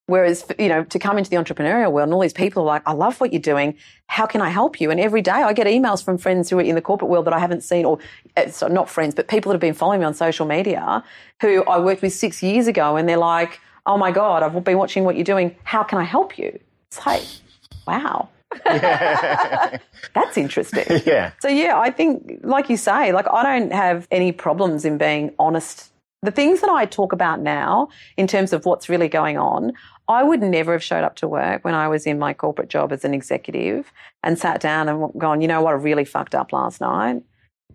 Whereas, 0.07 0.43
you 0.59 0.67
know, 0.67 0.83
to 0.83 0.99
come 0.99 1.17
into 1.17 1.29
the 1.29 1.37
entrepreneurial 1.37 1.89
world 1.91 2.07
and 2.07 2.13
all 2.13 2.19
these 2.19 2.33
people 2.33 2.63
are 2.63 2.65
like, 2.65 2.81
I 2.85 2.91
love 2.91 3.21
what 3.21 3.31
you're 3.31 3.41
doing. 3.41 3.77
How 4.07 4.25
can 4.25 4.41
I 4.41 4.49
help 4.49 4.81
you? 4.81 4.91
And 4.91 4.99
every 4.99 5.21
day 5.21 5.31
I 5.31 5.53
get 5.53 5.67
emails 5.67 6.03
from 6.03 6.17
friends 6.17 6.49
who 6.49 6.59
are 6.59 6.61
in 6.61 6.75
the 6.75 6.81
corporate 6.81 7.09
world 7.09 7.25
that 7.27 7.33
I 7.33 7.39
haven't 7.39 7.61
seen, 7.61 7.85
or 7.85 7.97
uh, 8.35 8.49
so 8.49 8.67
not 8.67 8.89
friends, 8.89 9.15
but 9.15 9.29
people 9.29 9.49
that 9.49 9.53
have 9.53 9.61
been 9.61 9.73
following 9.73 10.01
me 10.01 10.05
on 10.05 10.13
social 10.13 10.45
media 10.45 11.01
who 11.39 11.63
I 11.63 11.79
worked 11.79 12.01
with 12.01 12.11
six 12.11 12.43
years 12.43 12.67
ago. 12.67 12.97
And 12.97 13.07
they're 13.07 13.15
like, 13.15 13.61
oh 13.85 13.97
my 13.97 14.11
God, 14.11 14.43
I've 14.43 14.63
been 14.65 14.77
watching 14.77 15.05
what 15.05 15.15
you're 15.15 15.23
doing. 15.23 15.55
How 15.63 15.83
can 15.83 15.97
I 15.97 16.03
help 16.03 16.37
you? 16.37 16.59
It's 16.89 17.05
like, 17.05 17.23
wow. 17.87 18.27
That's 18.65 20.37
interesting. 20.37 21.01
yeah. 21.05 21.31
So 21.39 21.47
yeah, 21.47 21.79
I 21.79 21.91
think, 21.91 22.39
like 22.43 22.69
you 22.69 22.77
say, 22.77 23.11
like 23.11 23.27
I 23.31 23.43
don't 23.43 23.73
have 23.73 24.07
any 24.11 24.31
problems 24.31 24.85
in 24.85 24.97
being 24.97 25.33
honest. 25.39 25.91
The 26.23 26.31
things 26.31 26.61
that 26.61 26.69
I 26.69 26.85
talk 26.85 27.13
about 27.13 27.39
now, 27.39 27.89
in 28.17 28.27
terms 28.27 28.53
of 28.53 28.65
what's 28.65 28.89
really 28.89 29.07
going 29.07 29.37
on, 29.37 29.73
I 30.07 30.23
would 30.23 30.41
never 30.41 30.73
have 30.73 30.83
showed 30.83 31.03
up 31.03 31.15
to 31.17 31.27
work 31.27 31.65
when 31.65 31.73
I 31.73 31.87
was 31.87 32.05
in 32.05 32.19
my 32.19 32.33
corporate 32.33 32.69
job 32.69 32.91
as 32.91 33.03
an 33.05 33.13
executive 33.13 33.91
and 34.21 34.37
sat 34.37 34.59
down 34.61 34.87
and 34.87 35.11
gone, 35.17 35.41
you 35.41 35.47
know 35.47 35.61
what, 35.61 35.71
I 35.71 35.77
really 35.77 36.05
fucked 36.05 36.35
up 36.35 36.53
last 36.53 36.81
night. 36.81 37.23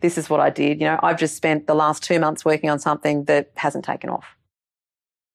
This 0.00 0.18
is 0.18 0.28
what 0.28 0.40
I 0.40 0.50
did. 0.50 0.80
You 0.80 0.86
know, 0.86 1.00
I've 1.02 1.18
just 1.18 1.34
spent 1.34 1.66
the 1.66 1.74
last 1.74 2.02
two 2.02 2.20
months 2.20 2.44
working 2.44 2.70
on 2.70 2.78
something 2.78 3.24
that 3.24 3.50
hasn't 3.56 3.84
taken 3.84 4.10
off. 4.10 4.36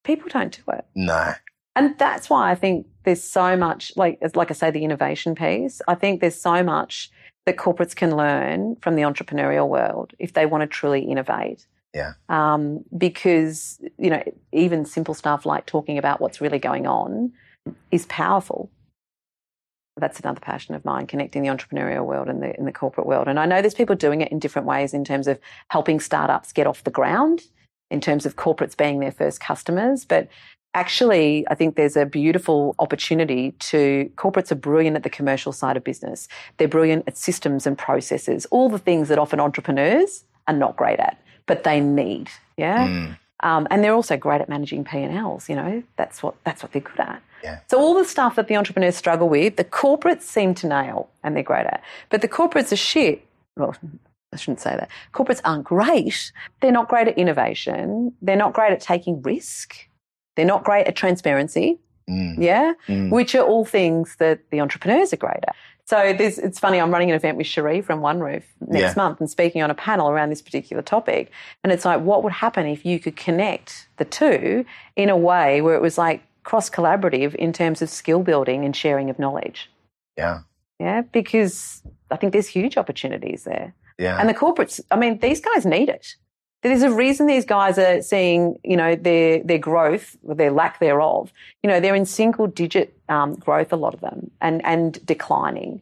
People 0.03 0.29
don't 0.29 0.51
do 0.53 0.71
it. 0.71 0.85
No. 0.95 1.33
And 1.75 1.97
that's 1.97 2.29
why 2.29 2.51
I 2.51 2.55
think 2.55 2.85
there's 3.03 3.23
so 3.23 3.55
much, 3.57 3.91
like, 3.95 4.19
like 4.35 4.51
I 4.51 4.53
say, 4.53 4.71
the 4.71 4.83
innovation 4.83 5.35
piece. 5.35 5.81
I 5.87 5.95
think 5.95 6.21
there's 6.21 6.39
so 6.39 6.63
much 6.63 7.09
that 7.45 7.57
corporates 7.57 7.95
can 7.95 8.15
learn 8.15 8.75
from 8.81 8.95
the 8.95 9.01
entrepreneurial 9.01 9.67
world 9.67 10.13
if 10.19 10.33
they 10.33 10.45
want 10.45 10.61
to 10.61 10.67
truly 10.67 11.01
innovate. 11.01 11.65
Yeah. 11.93 12.13
Um, 12.29 12.85
because, 12.97 13.81
you 13.97 14.09
know, 14.09 14.23
even 14.53 14.85
simple 14.85 15.13
stuff 15.13 15.45
like 15.45 15.65
talking 15.65 15.97
about 15.97 16.21
what's 16.21 16.39
really 16.39 16.59
going 16.59 16.87
on 16.87 17.33
is 17.91 18.05
powerful. 18.05 18.69
That's 19.97 20.19
another 20.19 20.39
passion 20.39 20.73
of 20.73 20.85
mine, 20.85 21.05
connecting 21.05 21.41
the 21.41 21.49
entrepreneurial 21.49 22.05
world 22.05 22.29
and 22.29 22.41
the, 22.41 22.57
in 22.57 22.65
the 22.65 22.71
corporate 22.71 23.07
world. 23.07 23.27
And 23.27 23.39
I 23.39 23.45
know 23.45 23.61
there's 23.61 23.73
people 23.73 23.95
doing 23.95 24.21
it 24.21 24.31
in 24.31 24.39
different 24.39 24.67
ways 24.67 24.93
in 24.93 25.03
terms 25.03 25.27
of 25.27 25.37
helping 25.69 25.99
startups 25.99 26.53
get 26.53 26.65
off 26.65 26.83
the 26.85 26.91
ground, 26.91 27.41
in 27.89 27.99
terms 27.99 28.25
of 28.25 28.37
corporates 28.37 28.77
being 28.77 28.99
their 28.99 29.11
first 29.11 29.41
customers. 29.41 30.05
But 30.05 30.29
actually, 30.73 31.45
I 31.49 31.55
think 31.55 31.75
there's 31.75 31.97
a 31.97 32.05
beautiful 32.05 32.75
opportunity 32.79 33.51
to 33.59 34.11
corporates 34.15 34.51
are 34.51 34.55
brilliant 34.55 34.95
at 34.95 35.03
the 35.03 35.09
commercial 35.09 35.51
side 35.51 35.77
of 35.77 35.83
business. 35.83 36.27
They're 36.57 36.67
brilliant 36.67 37.05
at 37.07 37.17
systems 37.17 37.67
and 37.67 37.77
processes, 37.77 38.45
all 38.51 38.69
the 38.69 38.79
things 38.79 39.09
that 39.09 39.19
often 39.19 39.39
entrepreneurs 39.39 40.23
are 40.47 40.53
not 40.53 40.75
great 40.75 40.99
at 40.99 41.17
but 41.51 41.65
they 41.65 41.81
need. 41.81 42.29
Yeah. 42.55 42.87
Mm. 42.87 43.17
Um, 43.41 43.67
and 43.71 43.83
they're 43.83 43.93
also 43.93 44.15
great 44.15 44.39
at 44.39 44.47
managing 44.47 44.85
P 44.85 44.99
and 44.99 45.13
Ls. 45.13 45.49
You 45.49 45.55
know, 45.55 45.83
that's 45.97 46.21
what 46.23 46.35
that's 46.45 46.63
what 46.63 46.71
they're 46.71 46.81
good 46.81 46.99
at. 46.99 47.21
Yeah. 47.43 47.59
So 47.69 47.79
all 47.79 47.95
the 47.95 48.05
stuff 48.05 48.35
that 48.35 48.47
the 48.47 48.55
entrepreneurs 48.55 48.95
struggle 48.95 49.27
with, 49.27 49.57
the 49.57 49.65
corporates 49.65 50.21
seem 50.21 50.53
to 50.55 50.67
nail, 50.67 51.09
and 51.23 51.35
they're 51.35 51.43
great 51.43 51.65
at. 51.65 51.83
But 52.09 52.21
the 52.21 52.29
corporates 52.29 52.71
are 52.71 52.77
shit. 52.77 53.25
Well, 53.57 53.75
I 54.31 54.37
shouldn't 54.37 54.61
say 54.61 54.75
that. 54.77 54.89
Corporates 55.13 55.41
aren't 55.43 55.65
great. 55.65 56.31
They're 56.61 56.71
not 56.71 56.87
great 56.87 57.09
at 57.09 57.17
innovation. 57.17 58.13
They're 58.21 58.37
not 58.37 58.53
great 58.53 58.71
at 58.71 58.79
taking 58.79 59.21
risk. 59.23 59.75
They're 60.35 60.45
not 60.45 60.63
great 60.63 60.87
at 60.87 60.95
transparency. 60.95 61.79
Mm. 62.09 62.35
Yeah, 62.39 62.73
Mm. 62.87 63.11
which 63.11 63.35
are 63.35 63.43
all 63.43 63.63
things 63.63 64.15
that 64.17 64.39
the 64.49 64.59
entrepreneurs 64.59 65.13
are 65.13 65.17
great 65.17 65.43
at. 65.47 65.55
So 65.85 66.13
there's, 66.13 66.39
it's 66.39 66.59
funny, 66.59 66.79
I'm 66.79 66.91
running 66.91 67.09
an 67.09 67.15
event 67.15 67.37
with 67.37 67.47
Cherie 67.47 67.81
from 67.81 68.01
One 68.01 68.19
Roof 68.19 68.43
next 68.59 68.81
Yeah. 68.81 69.03
month 69.03 69.19
and 69.19 69.29
speaking 69.29 69.61
on 69.61 69.69
a 69.69 69.75
panel 69.75 70.09
around 70.09 70.29
this 70.29 70.41
particular 70.41 70.81
topic. 70.81 71.31
And 71.63 71.71
it's 71.71 71.85
like, 71.85 72.01
what 72.01 72.23
would 72.23 72.33
happen 72.33 72.65
if 72.65 72.85
you 72.85 72.99
could 72.99 73.15
connect 73.15 73.87
the 73.97 74.05
two 74.05 74.65
in 74.95 75.09
a 75.09 75.17
way 75.17 75.61
where 75.61 75.75
it 75.75 75.81
was 75.81 75.97
like 75.97 76.21
cross 76.43 76.69
collaborative 76.69 77.35
in 77.35 77.53
terms 77.53 77.81
of 77.81 77.89
skill 77.89 78.23
building 78.23 78.65
and 78.65 78.75
sharing 78.75 79.09
of 79.09 79.19
knowledge? 79.19 79.69
Yeah. 80.17 80.39
Yeah, 80.79 81.01
because 81.11 81.83
I 82.09 82.15
think 82.15 82.33
there's 82.33 82.47
huge 82.47 82.77
opportunities 82.77 83.43
there. 83.43 83.73
Yeah. 83.99 84.17
And 84.19 84.27
the 84.27 84.33
corporates, 84.33 84.79
I 84.89 84.95
mean, 84.95 85.19
these 85.19 85.39
guys 85.39 85.65
need 85.65 85.87
it. 85.89 86.15
There's 86.63 86.83
a 86.83 86.91
reason 86.91 87.25
these 87.25 87.45
guys 87.45 87.79
are 87.79 88.01
seeing, 88.01 88.57
you 88.63 88.77
know, 88.77 88.95
their 88.95 89.43
their 89.43 89.57
growth, 89.57 90.15
or 90.23 90.35
their 90.35 90.51
lack 90.51 90.79
thereof. 90.79 91.33
You 91.63 91.69
know, 91.69 91.79
they're 91.79 91.95
in 91.95 92.05
single 92.05 92.47
digit 92.47 92.95
um, 93.09 93.35
growth, 93.35 93.73
a 93.73 93.75
lot 93.75 93.93
of 93.93 94.01
them, 94.01 94.29
and 94.41 94.63
and 94.65 95.03
declining 95.05 95.81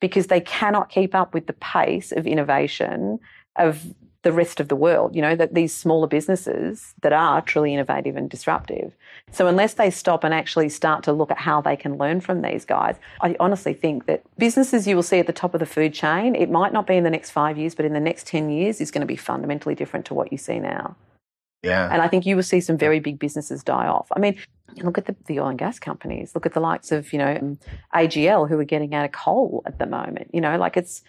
because 0.00 0.28
they 0.28 0.40
cannot 0.40 0.90
keep 0.90 1.14
up 1.14 1.34
with 1.34 1.46
the 1.46 1.52
pace 1.54 2.12
of 2.12 2.26
innovation 2.26 3.18
of 3.56 3.82
the 4.22 4.32
rest 4.32 4.60
of 4.60 4.68
the 4.68 4.76
world. 4.76 5.14
You 5.14 5.22
know, 5.22 5.36
that 5.36 5.54
these 5.54 5.74
smaller 5.74 6.06
businesses 6.06 6.94
that 7.02 7.12
are 7.12 7.40
truly 7.40 7.72
innovative 7.72 8.16
and 8.16 8.28
disruptive. 8.28 8.94
So 9.30 9.46
unless 9.46 9.74
they 9.74 9.90
stop 9.90 10.24
and 10.24 10.34
actually 10.34 10.68
start 10.68 11.04
to 11.04 11.12
look 11.12 11.30
at 11.30 11.38
how 11.38 11.60
they 11.60 11.76
can 11.76 11.96
learn 11.98 12.20
from 12.20 12.42
these 12.42 12.64
guys, 12.64 12.96
I 13.20 13.36
honestly 13.38 13.74
think 13.74 14.06
that 14.06 14.22
businesses 14.38 14.86
you 14.86 14.96
will 14.96 15.02
see 15.02 15.18
at 15.18 15.26
the 15.26 15.32
top 15.32 15.54
of 15.54 15.60
the 15.60 15.66
food 15.66 15.94
chain, 15.94 16.34
it 16.34 16.50
might 16.50 16.72
not 16.72 16.86
be 16.86 16.96
in 16.96 17.04
the 17.04 17.10
next 17.10 17.30
five 17.30 17.58
years, 17.58 17.74
but 17.74 17.84
in 17.84 17.92
the 17.92 18.00
next 18.00 18.26
10 18.26 18.50
years 18.50 18.80
is 18.80 18.90
going 18.90 19.02
to 19.02 19.06
be 19.06 19.16
fundamentally 19.16 19.74
different 19.74 20.06
to 20.06 20.14
what 20.14 20.32
you 20.32 20.38
see 20.38 20.58
now. 20.58 20.96
yeah. 21.62 21.88
And 21.92 22.02
I 22.02 22.08
think 22.08 22.26
you 22.26 22.36
will 22.36 22.42
see 22.42 22.60
some 22.60 22.78
very 22.78 23.00
big 23.00 23.18
businesses 23.18 23.62
die 23.62 23.86
off. 23.86 24.08
I 24.14 24.20
mean, 24.20 24.38
look 24.76 24.98
at 24.98 25.06
the, 25.06 25.16
the 25.26 25.40
oil 25.40 25.48
and 25.48 25.58
gas 25.58 25.78
companies. 25.78 26.34
Look 26.34 26.46
at 26.46 26.54
the 26.54 26.60
likes 26.60 26.92
of, 26.92 27.12
you 27.12 27.18
know, 27.18 27.36
um, 27.40 27.58
AGL 27.94 28.48
who 28.48 28.58
are 28.58 28.64
getting 28.64 28.94
out 28.94 29.04
of 29.04 29.12
coal 29.12 29.62
at 29.66 29.78
the 29.78 29.86
moment. 29.86 30.30
You 30.32 30.40
know, 30.40 30.56
like 30.56 30.76
it's, 30.76 31.02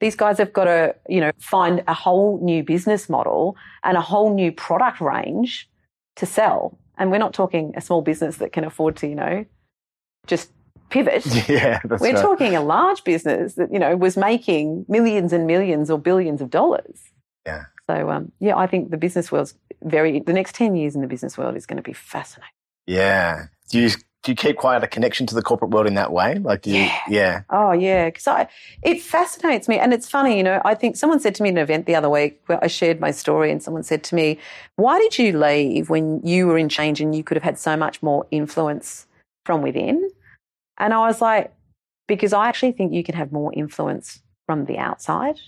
these 0.00 0.14
guys 0.14 0.38
have 0.38 0.52
got 0.52 0.64
to, 0.64 0.94
you 1.08 1.20
know, 1.20 1.32
find 1.38 1.82
a 1.88 1.94
whole 1.94 2.38
new 2.42 2.62
business 2.62 3.08
model 3.08 3.56
and 3.82 3.96
a 3.96 4.00
whole 4.00 4.32
new 4.32 4.52
product 4.52 5.00
range 5.00 5.68
to 6.16 6.26
sell. 6.26 6.78
And 6.96 7.10
we're 7.10 7.18
not 7.18 7.34
talking 7.34 7.72
a 7.76 7.80
small 7.80 8.02
business 8.02 8.36
that 8.36 8.52
can 8.52 8.64
afford 8.64 8.96
to, 8.96 9.08
you 9.08 9.14
know, 9.14 9.44
just 10.26 10.50
pivot. 10.90 11.24
yeah. 11.48 11.80
That's 11.84 12.00
We're 12.00 12.14
right. 12.14 12.22
talking 12.22 12.56
a 12.56 12.62
large 12.62 13.04
business 13.04 13.54
that, 13.54 13.72
you 13.72 13.78
know, 13.78 13.96
was 13.96 14.16
making 14.16 14.84
millions 14.88 15.32
and 15.32 15.46
millions 15.46 15.90
or 15.90 15.98
billions 15.98 16.40
of 16.40 16.50
dollars. 16.50 17.00
Yeah. 17.46 17.64
So, 17.88 18.10
um, 18.10 18.32
yeah, 18.40 18.56
I 18.56 18.66
think 18.66 18.90
the 18.90 18.96
business 18.96 19.32
world's 19.32 19.54
very, 19.82 20.20
the 20.20 20.32
next 20.32 20.54
10 20.54 20.76
years 20.76 20.94
in 20.94 21.00
the 21.00 21.06
business 21.06 21.38
world 21.38 21.56
is 21.56 21.66
going 21.66 21.78
to 21.78 21.82
be 21.82 21.92
fascinating. 21.92 22.52
Yeah. 22.86 23.46
Do 23.70 23.80
you 23.80 23.90
do 24.28 24.32
you 24.32 24.36
keep 24.36 24.58
quite 24.58 24.84
a 24.84 24.86
connection 24.86 25.26
to 25.26 25.34
the 25.34 25.40
corporate 25.40 25.70
world 25.70 25.86
in 25.86 25.94
that 25.94 26.12
way? 26.12 26.34
Like, 26.34 26.60
do 26.60 26.70
you? 26.70 26.80
Yeah. 26.80 27.00
Yeah. 27.08 27.42
Oh, 27.48 27.72
yeah. 27.72 28.10
Because 28.10 28.26
I, 28.26 28.46
it 28.82 29.00
fascinates 29.00 29.68
me. 29.68 29.78
And 29.78 29.94
it's 29.94 30.06
funny, 30.06 30.36
you 30.36 30.42
know, 30.42 30.60
I 30.66 30.74
think 30.74 30.96
someone 30.96 31.18
said 31.18 31.34
to 31.36 31.42
me 31.42 31.48
at 31.48 31.54
an 31.54 31.58
event 31.58 31.86
the 31.86 31.94
other 31.94 32.10
week 32.10 32.42
where 32.44 32.62
I 32.62 32.66
shared 32.66 33.00
my 33.00 33.10
story 33.10 33.50
and 33.50 33.62
someone 33.62 33.84
said 33.84 34.04
to 34.04 34.14
me, 34.14 34.38
why 34.76 34.98
did 34.98 35.18
you 35.18 35.38
leave 35.38 35.88
when 35.88 36.20
you 36.22 36.46
were 36.46 36.58
in 36.58 36.68
change 36.68 37.00
and 37.00 37.14
you 37.14 37.24
could 37.24 37.38
have 37.38 37.42
had 37.42 37.58
so 37.58 37.74
much 37.74 38.02
more 38.02 38.26
influence 38.30 39.06
from 39.46 39.62
within? 39.62 40.10
And 40.76 40.92
I 40.92 41.06
was 41.06 41.22
like, 41.22 41.50
because 42.06 42.34
I 42.34 42.48
actually 42.48 42.72
think 42.72 42.92
you 42.92 43.02
can 43.02 43.14
have 43.14 43.32
more 43.32 43.50
influence 43.54 44.20
from 44.44 44.66
the 44.66 44.76
outside. 44.76 45.40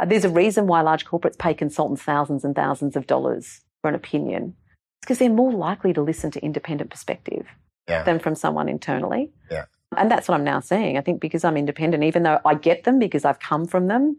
Uh, 0.00 0.06
There's 0.06 0.24
a 0.24 0.28
reason 0.28 0.66
why 0.66 0.80
large 0.80 1.04
corporates 1.04 1.38
pay 1.38 1.54
consultants 1.54 2.02
thousands 2.02 2.44
and 2.44 2.56
thousands 2.56 2.96
of 2.96 3.06
dollars 3.06 3.60
for 3.82 3.88
an 3.88 3.94
opinion. 3.94 4.56
It's 4.98 5.06
because 5.06 5.18
they're 5.18 5.30
more 5.30 5.52
likely 5.52 5.92
to 5.92 6.02
listen 6.02 6.32
to 6.32 6.42
independent 6.42 6.90
perspective 6.90 7.46
Yeah. 7.88 8.02
than 8.02 8.18
from 8.18 8.34
someone 8.34 8.68
internally. 8.68 9.30
Yeah. 9.50 9.66
And 9.96 10.10
that's 10.10 10.26
what 10.28 10.34
I'm 10.34 10.44
now 10.44 10.60
seeing. 10.60 10.96
I 10.96 11.00
think 11.02 11.20
because 11.20 11.44
I'm 11.44 11.56
independent, 11.56 12.02
even 12.04 12.22
though 12.22 12.40
I 12.44 12.54
get 12.54 12.84
them 12.84 12.98
because 12.98 13.24
I've 13.24 13.40
come 13.40 13.66
from 13.66 13.88
them, 13.88 14.16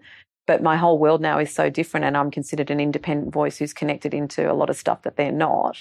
but 0.48 0.62
my 0.62 0.76
whole 0.78 1.00
world 1.00 1.22
now 1.22 1.40
is 1.40 1.52
so 1.52 1.70
different 1.70 2.06
and 2.06 2.16
I'm 2.16 2.30
considered 2.32 2.70
an 2.70 2.80
independent 2.80 3.34
voice 3.34 3.58
who's 3.58 3.74
connected 3.74 4.14
into 4.14 4.50
a 4.50 4.54
lot 4.54 4.70
of 4.70 4.78
stuff 4.78 5.02
that 5.02 5.16
they're 5.18 5.32
not, 5.32 5.78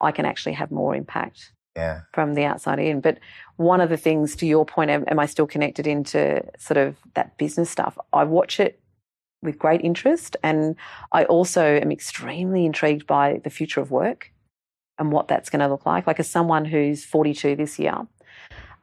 I 0.00 0.10
can 0.10 0.24
actually 0.26 0.54
have 0.54 0.72
more 0.72 0.96
impact 0.96 1.52
Yeah. 1.76 2.00
from 2.12 2.34
the 2.34 2.44
outside 2.44 2.80
in. 2.80 3.00
But 3.00 3.18
one 3.56 3.80
of 3.80 3.88
the 3.88 3.96
things, 3.96 4.34
to 4.36 4.46
your 4.46 4.66
point, 4.66 4.90
am, 4.90 5.04
am 5.06 5.20
I 5.20 5.26
still 5.26 5.46
connected 5.46 5.86
into 5.86 6.42
sort 6.58 6.78
of 6.78 6.96
that 7.14 7.38
business 7.38 7.70
stuff? 7.70 7.96
I 8.12 8.24
watch 8.24 8.58
it 8.58 8.80
with 9.42 9.58
great 9.58 9.80
interest. 9.82 10.36
And 10.42 10.74
I 11.12 11.24
also 11.26 11.62
am 11.64 11.92
extremely 11.92 12.66
intrigued 12.66 13.06
by 13.06 13.40
the 13.44 13.50
future 13.50 13.80
of 13.80 13.92
work 13.92 14.31
and 15.02 15.12
what 15.12 15.28
that's 15.28 15.50
going 15.50 15.60
to 15.60 15.68
look 15.68 15.84
like. 15.84 16.06
Like, 16.06 16.20
as 16.20 16.28
someone 16.28 16.64
who's 16.64 17.04
42 17.04 17.56
this 17.56 17.78
year, 17.78 18.06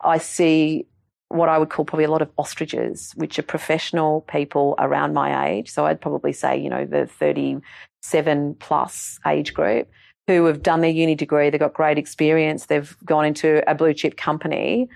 I 0.01 0.19
see 0.19 0.86
what 1.29 1.49
I 1.49 1.58
would 1.58 1.69
call 1.69 1.86
probably 1.86 2.05
a 2.05 2.12
lot 2.12 2.21
of 2.21 2.29
ostriches, 2.38 3.13
which 3.15 3.39
are 3.39 3.43
professional 3.43 4.21
people 4.21 4.75
around 4.79 5.13
my 5.13 5.49
age. 5.49 5.69
So 5.69 5.86
I'd 5.86 6.01
probably 6.01 6.34
say, 6.34 6.58
you 6.60 6.69
know, 6.69 6.86
the 6.86 7.05
37 7.05 8.55
plus 8.60 9.19
age 9.25 9.53
group 9.53 9.89
who 10.27 10.45
have 10.45 10.62
done 10.62 10.82
their 10.82 10.91
uni 10.91 11.15
degree, 11.15 11.49
they've 11.49 11.60
got 11.60 11.73
great 11.73 11.97
experience, 11.97 12.67
they've 12.67 12.95
gone 13.05 13.25
into 13.25 13.63
a 13.69 13.73
blue 13.73 13.93
chip 13.93 14.17
company, 14.17 14.89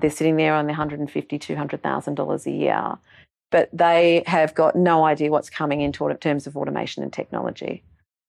they're 0.00 0.10
sitting 0.10 0.36
there 0.36 0.54
on 0.54 0.66
the 0.66 0.72
$150,000, 0.72 1.08
$200,000 1.10 2.46
a 2.46 2.50
year, 2.50 2.98
but 3.50 3.68
they 3.72 4.22
have 4.26 4.54
got 4.54 4.76
no 4.76 5.04
idea 5.04 5.30
what's 5.30 5.50
coming 5.50 5.80
in 5.80 5.92
terms 5.92 6.46
of 6.46 6.56
automation 6.56 7.02
and 7.02 7.12
technology. 7.12 7.82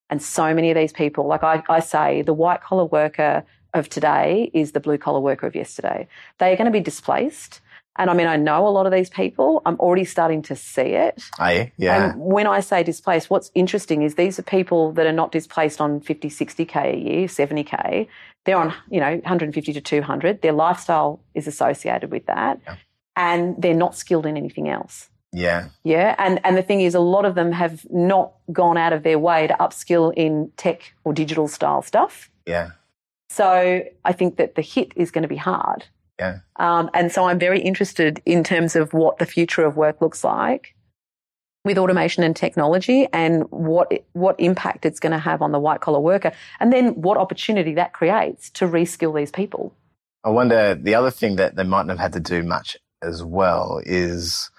And 0.09 0.21
so 0.21 0.53
many 0.53 0.71
of 0.71 0.75
these 0.75 0.93
people, 0.93 1.27
like 1.27 1.43
I, 1.43 1.63
I 1.69 1.79
say, 1.79 2.21
the 2.21 2.33
white 2.33 2.61
collar 2.61 2.85
worker 2.85 3.43
of 3.73 3.89
today 3.89 4.49
is 4.53 4.71
the 4.71 4.79
blue 4.79 4.97
collar 4.97 5.19
worker 5.19 5.45
of 5.45 5.55
yesterday. 5.55 6.07
They 6.39 6.51
are 6.51 6.55
going 6.55 6.65
to 6.65 6.71
be 6.71 6.79
displaced. 6.79 7.61
And 7.97 8.09
I 8.09 8.13
mean, 8.13 8.27
I 8.27 8.37
know 8.37 8.65
a 8.65 8.69
lot 8.69 8.85
of 8.85 8.93
these 8.93 9.09
people. 9.09 9.61
I'm 9.65 9.77
already 9.79 10.05
starting 10.05 10.41
to 10.43 10.55
see 10.55 10.81
it. 10.81 11.21
I 11.37 11.71
yeah. 11.77 12.11
And 12.11 12.21
when 12.21 12.47
I 12.47 12.61
say 12.61 12.81
displaced, 12.81 13.29
what's 13.29 13.51
interesting 13.55 14.03
is 14.03 14.15
these 14.15 14.39
are 14.39 14.43
people 14.43 14.93
that 14.93 15.05
are 15.05 15.11
not 15.11 15.31
displaced 15.31 15.81
on 15.81 15.99
50, 15.99 16.29
60K 16.29 16.93
a 16.93 16.97
year, 16.97 17.27
70K. 17.27 18.07
They're 18.45 18.57
on, 18.57 18.73
you 18.89 19.01
know, 19.01 19.11
150 19.11 19.73
to 19.73 19.81
200. 19.81 20.41
Their 20.41 20.53
lifestyle 20.53 21.19
is 21.35 21.45
associated 21.45 22.09
with 22.09 22.25
that. 22.27 22.61
Yeah. 22.65 22.75
And 23.17 23.61
they're 23.61 23.73
not 23.73 23.95
skilled 23.95 24.25
in 24.25 24.37
anything 24.37 24.69
else. 24.69 25.09
Yeah. 25.31 25.69
Yeah. 25.83 26.15
And, 26.17 26.39
and 26.43 26.57
the 26.57 26.63
thing 26.63 26.81
is, 26.81 26.95
a 26.95 26.99
lot 26.99 27.25
of 27.25 27.35
them 27.35 27.51
have 27.51 27.85
not 27.89 28.33
gone 28.51 28.77
out 28.77 28.93
of 28.93 29.03
their 29.03 29.19
way 29.19 29.47
to 29.47 29.53
upskill 29.55 30.13
in 30.15 30.51
tech 30.57 30.93
or 31.03 31.13
digital 31.13 31.47
style 31.47 31.81
stuff. 31.81 32.29
Yeah. 32.45 32.71
So 33.29 33.83
I 34.05 34.11
think 34.11 34.37
that 34.37 34.55
the 34.55 34.61
hit 34.61 34.91
is 34.95 35.11
going 35.11 35.21
to 35.21 35.27
be 35.27 35.35
hard. 35.35 35.85
Yeah. 36.19 36.39
Um, 36.57 36.89
and 36.93 37.11
so 37.11 37.25
I'm 37.25 37.39
very 37.39 37.61
interested 37.61 38.21
in 38.25 38.43
terms 38.43 38.75
of 38.75 38.93
what 38.93 39.19
the 39.19 39.25
future 39.25 39.63
of 39.63 39.77
work 39.77 40.01
looks 40.01 40.23
like 40.23 40.75
with 41.63 41.77
automation 41.77 42.23
and 42.23 42.35
technology 42.35 43.07
and 43.13 43.43
what 43.51 43.91
what 44.13 44.35
impact 44.39 44.85
it's 44.85 44.99
going 44.99 45.11
to 45.11 45.19
have 45.19 45.41
on 45.41 45.51
the 45.51 45.59
white 45.59 45.81
collar 45.81 45.99
worker 45.99 46.31
and 46.59 46.73
then 46.73 46.89
what 47.01 47.17
opportunity 47.17 47.73
that 47.75 47.93
creates 47.93 48.49
to 48.49 48.65
reskill 48.65 49.15
these 49.15 49.31
people. 49.31 49.73
I 50.23 50.29
wonder 50.29 50.75
the 50.75 50.95
other 50.95 51.11
thing 51.11 51.35
that 51.37 51.55
they 51.55 51.63
mightn't 51.63 51.89
have 51.91 51.99
had 51.99 52.13
to 52.13 52.19
do 52.19 52.43
much 52.43 52.77
as 53.01 53.23
well 53.23 53.81
is 53.85 54.49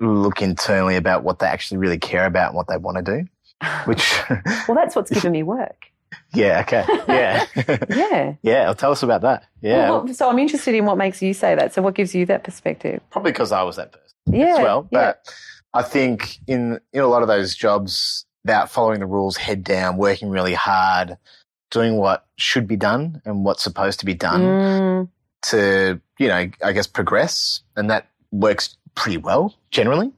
look 0.00 0.42
internally 0.42 0.96
about 0.96 1.24
what 1.24 1.38
they 1.38 1.46
actually 1.46 1.78
really 1.78 1.98
care 1.98 2.26
about 2.26 2.48
and 2.48 2.56
what 2.56 2.68
they 2.68 2.76
want 2.76 3.04
to 3.04 3.22
do. 3.22 3.28
Which 3.86 4.22
well, 4.68 4.74
that's 4.74 4.94
what's 4.94 5.10
given 5.10 5.32
me 5.32 5.42
work. 5.42 5.86
Yeah. 6.32 6.60
Okay. 6.60 6.84
Yeah. 7.08 7.46
yeah. 7.90 8.34
Yeah. 8.42 8.64
Well, 8.64 8.74
tell 8.74 8.92
us 8.92 9.02
about 9.02 9.22
that. 9.22 9.44
Yeah. 9.60 9.90
Well, 9.90 10.08
so 10.14 10.28
I'm 10.30 10.38
interested 10.38 10.74
in 10.74 10.84
what 10.84 10.96
makes 10.96 11.20
you 11.20 11.34
say 11.34 11.54
that. 11.54 11.74
So 11.74 11.82
what 11.82 11.94
gives 11.94 12.14
you 12.14 12.26
that 12.26 12.44
perspective? 12.44 13.00
Probably 13.10 13.32
because 13.32 13.52
I 13.52 13.62
was 13.62 13.76
that 13.76 13.92
person. 13.92 14.40
Yeah. 14.40 14.56
As 14.56 14.58
well, 14.58 14.88
yeah. 14.90 14.98
but 14.98 15.34
I 15.74 15.82
think 15.82 16.38
in 16.46 16.80
in 16.92 17.00
a 17.00 17.06
lot 17.06 17.22
of 17.22 17.28
those 17.28 17.54
jobs, 17.54 18.26
about 18.44 18.70
following 18.70 19.00
the 19.00 19.06
rules, 19.06 19.36
head 19.36 19.64
down, 19.64 19.96
working 19.96 20.28
really 20.30 20.54
hard, 20.54 21.18
doing 21.70 21.96
what 21.96 22.26
should 22.36 22.66
be 22.66 22.76
done 22.76 23.20
and 23.24 23.44
what's 23.44 23.62
supposed 23.62 24.00
to 24.00 24.06
be 24.06 24.14
done 24.14 24.40
Mm, 24.42 25.08
to 25.42 26.00
you 26.18 26.28
know, 26.28 26.48
I 26.64 26.72
guess 26.72 26.86
progress, 26.86 27.62
and 27.76 27.90
that 27.90 28.08
works 28.30 28.76
pretty 28.98 29.16
well 29.18 29.54
generally. 29.70 30.12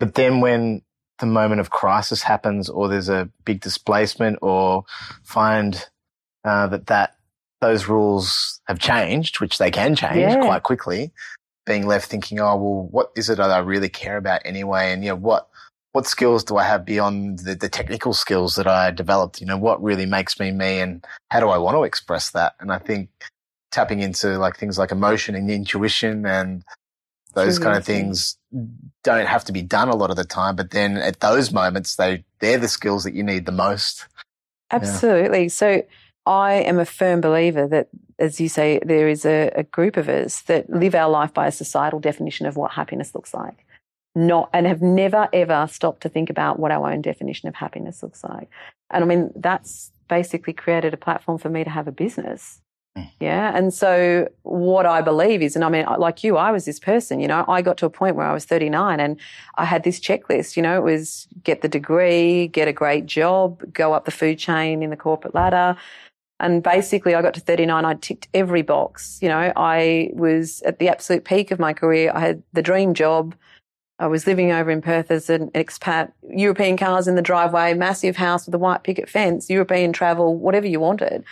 But 0.00 0.14
then 0.14 0.40
when 0.40 0.82
the 1.20 1.26
moment 1.26 1.60
of 1.60 1.70
crisis 1.70 2.22
happens, 2.22 2.68
or 2.68 2.88
there's 2.88 3.08
a 3.08 3.28
big 3.44 3.60
displacement, 3.60 4.38
or 4.42 4.84
find 5.22 5.86
uh, 6.44 6.66
that 6.68 6.86
that 6.86 7.16
those 7.60 7.86
rules 7.88 8.60
have 8.66 8.78
changed, 8.78 9.40
which 9.40 9.58
they 9.58 9.70
can 9.70 9.94
change 9.94 10.16
Yeah. 10.16 10.40
quite 10.40 10.62
quickly, 10.62 11.12
being 11.66 11.86
left 11.86 12.10
thinking, 12.10 12.40
oh 12.40 12.56
well, 12.56 12.88
what 12.90 13.12
is 13.16 13.28
it 13.28 13.36
that 13.36 13.50
I 13.50 13.58
really 13.58 13.90
care 13.90 14.16
about 14.16 14.40
anyway? 14.44 14.92
And 14.92 15.04
you 15.04 15.10
know, 15.10 15.16
what 15.16 15.48
what 15.92 16.06
skills 16.06 16.42
do 16.44 16.56
I 16.56 16.64
have 16.64 16.84
beyond 16.86 17.40
the, 17.40 17.54
the 17.54 17.68
technical 17.68 18.14
skills 18.14 18.54
that 18.56 18.66
I 18.66 18.90
developed? 18.90 19.40
You 19.40 19.46
know, 19.46 19.58
what 19.58 19.82
really 19.82 20.06
makes 20.06 20.40
me 20.40 20.50
me, 20.50 20.80
and 20.80 21.04
how 21.30 21.40
do 21.40 21.48
I 21.50 21.58
want 21.58 21.76
to 21.76 21.84
express 21.84 22.30
that? 22.30 22.54
And 22.60 22.72
I 22.72 22.78
think 22.78 23.10
tapping 23.70 24.00
into 24.00 24.38
like 24.38 24.56
things 24.56 24.78
like 24.78 24.90
emotion 24.90 25.34
and 25.34 25.50
intuition 25.50 26.24
and 26.26 26.64
those 27.34 27.56
True, 27.56 27.64
kind 27.64 27.76
of 27.76 27.84
things 27.84 28.36
don't 29.02 29.26
have 29.26 29.44
to 29.44 29.52
be 29.52 29.62
done 29.62 29.88
a 29.88 29.96
lot 29.96 30.10
of 30.10 30.16
the 30.16 30.24
time. 30.24 30.56
But 30.56 30.70
then 30.70 30.96
at 30.96 31.20
those 31.20 31.52
moments, 31.52 31.96
they 31.96 32.24
they're 32.40 32.58
the 32.58 32.68
skills 32.68 33.04
that 33.04 33.14
you 33.14 33.22
need 33.22 33.46
the 33.46 33.52
most. 33.52 34.06
absolutely. 34.70 35.48
So 35.48 35.82
I 36.26 36.54
am 36.54 36.78
a 36.78 36.84
firm 36.84 37.20
believer 37.20 37.66
that, 37.68 37.88
as 38.18 38.40
you 38.40 38.48
say, 38.48 38.80
there 38.84 39.08
is 39.08 39.24
a, 39.24 39.50
a 39.54 39.62
group 39.62 39.96
of 39.96 40.08
us 40.08 40.42
that 40.42 40.68
live 40.70 40.94
our 40.94 41.10
life 41.10 41.32
by 41.32 41.46
a 41.46 41.52
societal 41.52 42.00
definition 42.00 42.46
of 42.46 42.56
what 42.56 42.72
happiness 42.72 43.14
looks 43.14 43.34
like. 43.34 43.64
Not 44.14 44.50
and 44.52 44.66
have 44.66 44.82
never 44.82 45.28
ever 45.32 45.68
stopped 45.70 46.02
to 46.02 46.08
think 46.08 46.30
about 46.30 46.58
what 46.58 46.72
our 46.72 46.90
own 46.90 47.00
definition 47.00 47.48
of 47.48 47.54
happiness 47.54 48.02
looks 48.02 48.24
like. 48.24 48.50
And 48.90 49.04
I 49.04 49.06
mean, 49.06 49.30
that's 49.36 49.92
basically 50.08 50.52
created 50.52 50.92
a 50.92 50.96
platform 50.96 51.38
for 51.38 51.48
me 51.48 51.62
to 51.62 51.70
have 51.70 51.86
a 51.86 51.92
business. 51.92 52.60
Yeah. 53.20 53.56
And 53.56 53.72
so 53.72 54.28
what 54.42 54.84
I 54.84 55.00
believe 55.00 55.42
is, 55.42 55.54
and 55.54 55.64
I 55.64 55.68
mean, 55.68 55.86
like 55.98 56.24
you, 56.24 56.36
I 56.36 56.50
was 56.50 56.64
this 56.64 56.80
person, 56.80 57.20
you 57.20 57.28
know, 57.28 57.44
I 57.46 57.62
got 57.62 57.76
to 57.78 57.86
a 57.86 57.90
point 57.90 58.16
where 58.16 58.26
I 58.26 58.32
was 58.32 58.44
39 58.44 58.98
and 58.98 59.18
I 59.56 59.64
had 59.64 59.84
this 59.84 60.00
checklist, 60.00 60.56
you 60.56 60.62
know, 60.62 60.76
it 60.76 60.82
was 60.82 61.28
get 61.44 61.62
the 61.62 61.68
degree, 61.68 62.48
get 62.48 62.66
a 62.66 62.72
great 62.72 63.06
job, 63.06 63.62
go 63.72 63.92
up 63.92 64.06
the 64.06 64.10
food 64.10 64.38
chain 64.38 64.82
in 64.82 64.90
the 64.90 64.96
corporate 64.96 65.34
ladder. 65.34 65.76
And 66.40 66.62
basically 66.62 67.14
I 67.14 67.22
got 67.22 67.34
to 67.34 67.40
39, 67.40 67.84
I 67.84 67.94
ticked 67.94 68.28
every 68.34 68.62
box. 68.62 69.18
You 69.22 69.28
know, 69.28 69.52
I 69.56 70.10
was 70.14 70.62
at 70.62 70.78
the 70.78 70.88
absolute 70.88 71.24
peak 71.24 71.50
of 71.50 71.58
my 71.58 71.72
career. 71.72 72.10
I 72.14 72.20
had 72.20 72.42
the 72.54 72.62
dream 72.62 72.94
job. 72.94 73.34
I 74.00 74.06
was 74.06 74.26
living 74.26 74.50
over 74.50 74.70
in 74.70 74.80
Perth 74.80 75.10
as 75.10 75.28
an 75.28 75.50
expat, 75.50 76.10
European 76.30 76.78
cars 76.78 77.06
in 77.06 77.16
the 77.16 77.22
driveway, 77.22 77.74
massive 77.74 78.16
house 78.16 78.46
with 78.46 78.54
a 78.54 78.58
white 78.58 78.82
picket 78.82 79.10
fence, 79.10 79.50
European 79.50 79.92
travel, 79.92 80.36
whatever 80.36 80.66
you 80.66 80.80
wanted. 80.80 81.22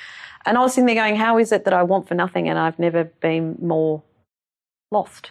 And 0.47 0.57
I 0.57 0.61
was 0.61 0.75
sitting 0.75 0.87
there 0.87 0.95
going, 0.95 1.17
how 1.17 1.39
is 1.39 1.53
it 1.53 1.65
that 1.65 1.75
I 1.75 1.83
want 1.83 2.09
for 2.09 2.15
nothing 2.15 2.49
and 2.49 2.59
I've 2.59 2.79
never 2.79 3.05
been 3.05 3.57
more 3.61 4.03
lost? 4.91 5.31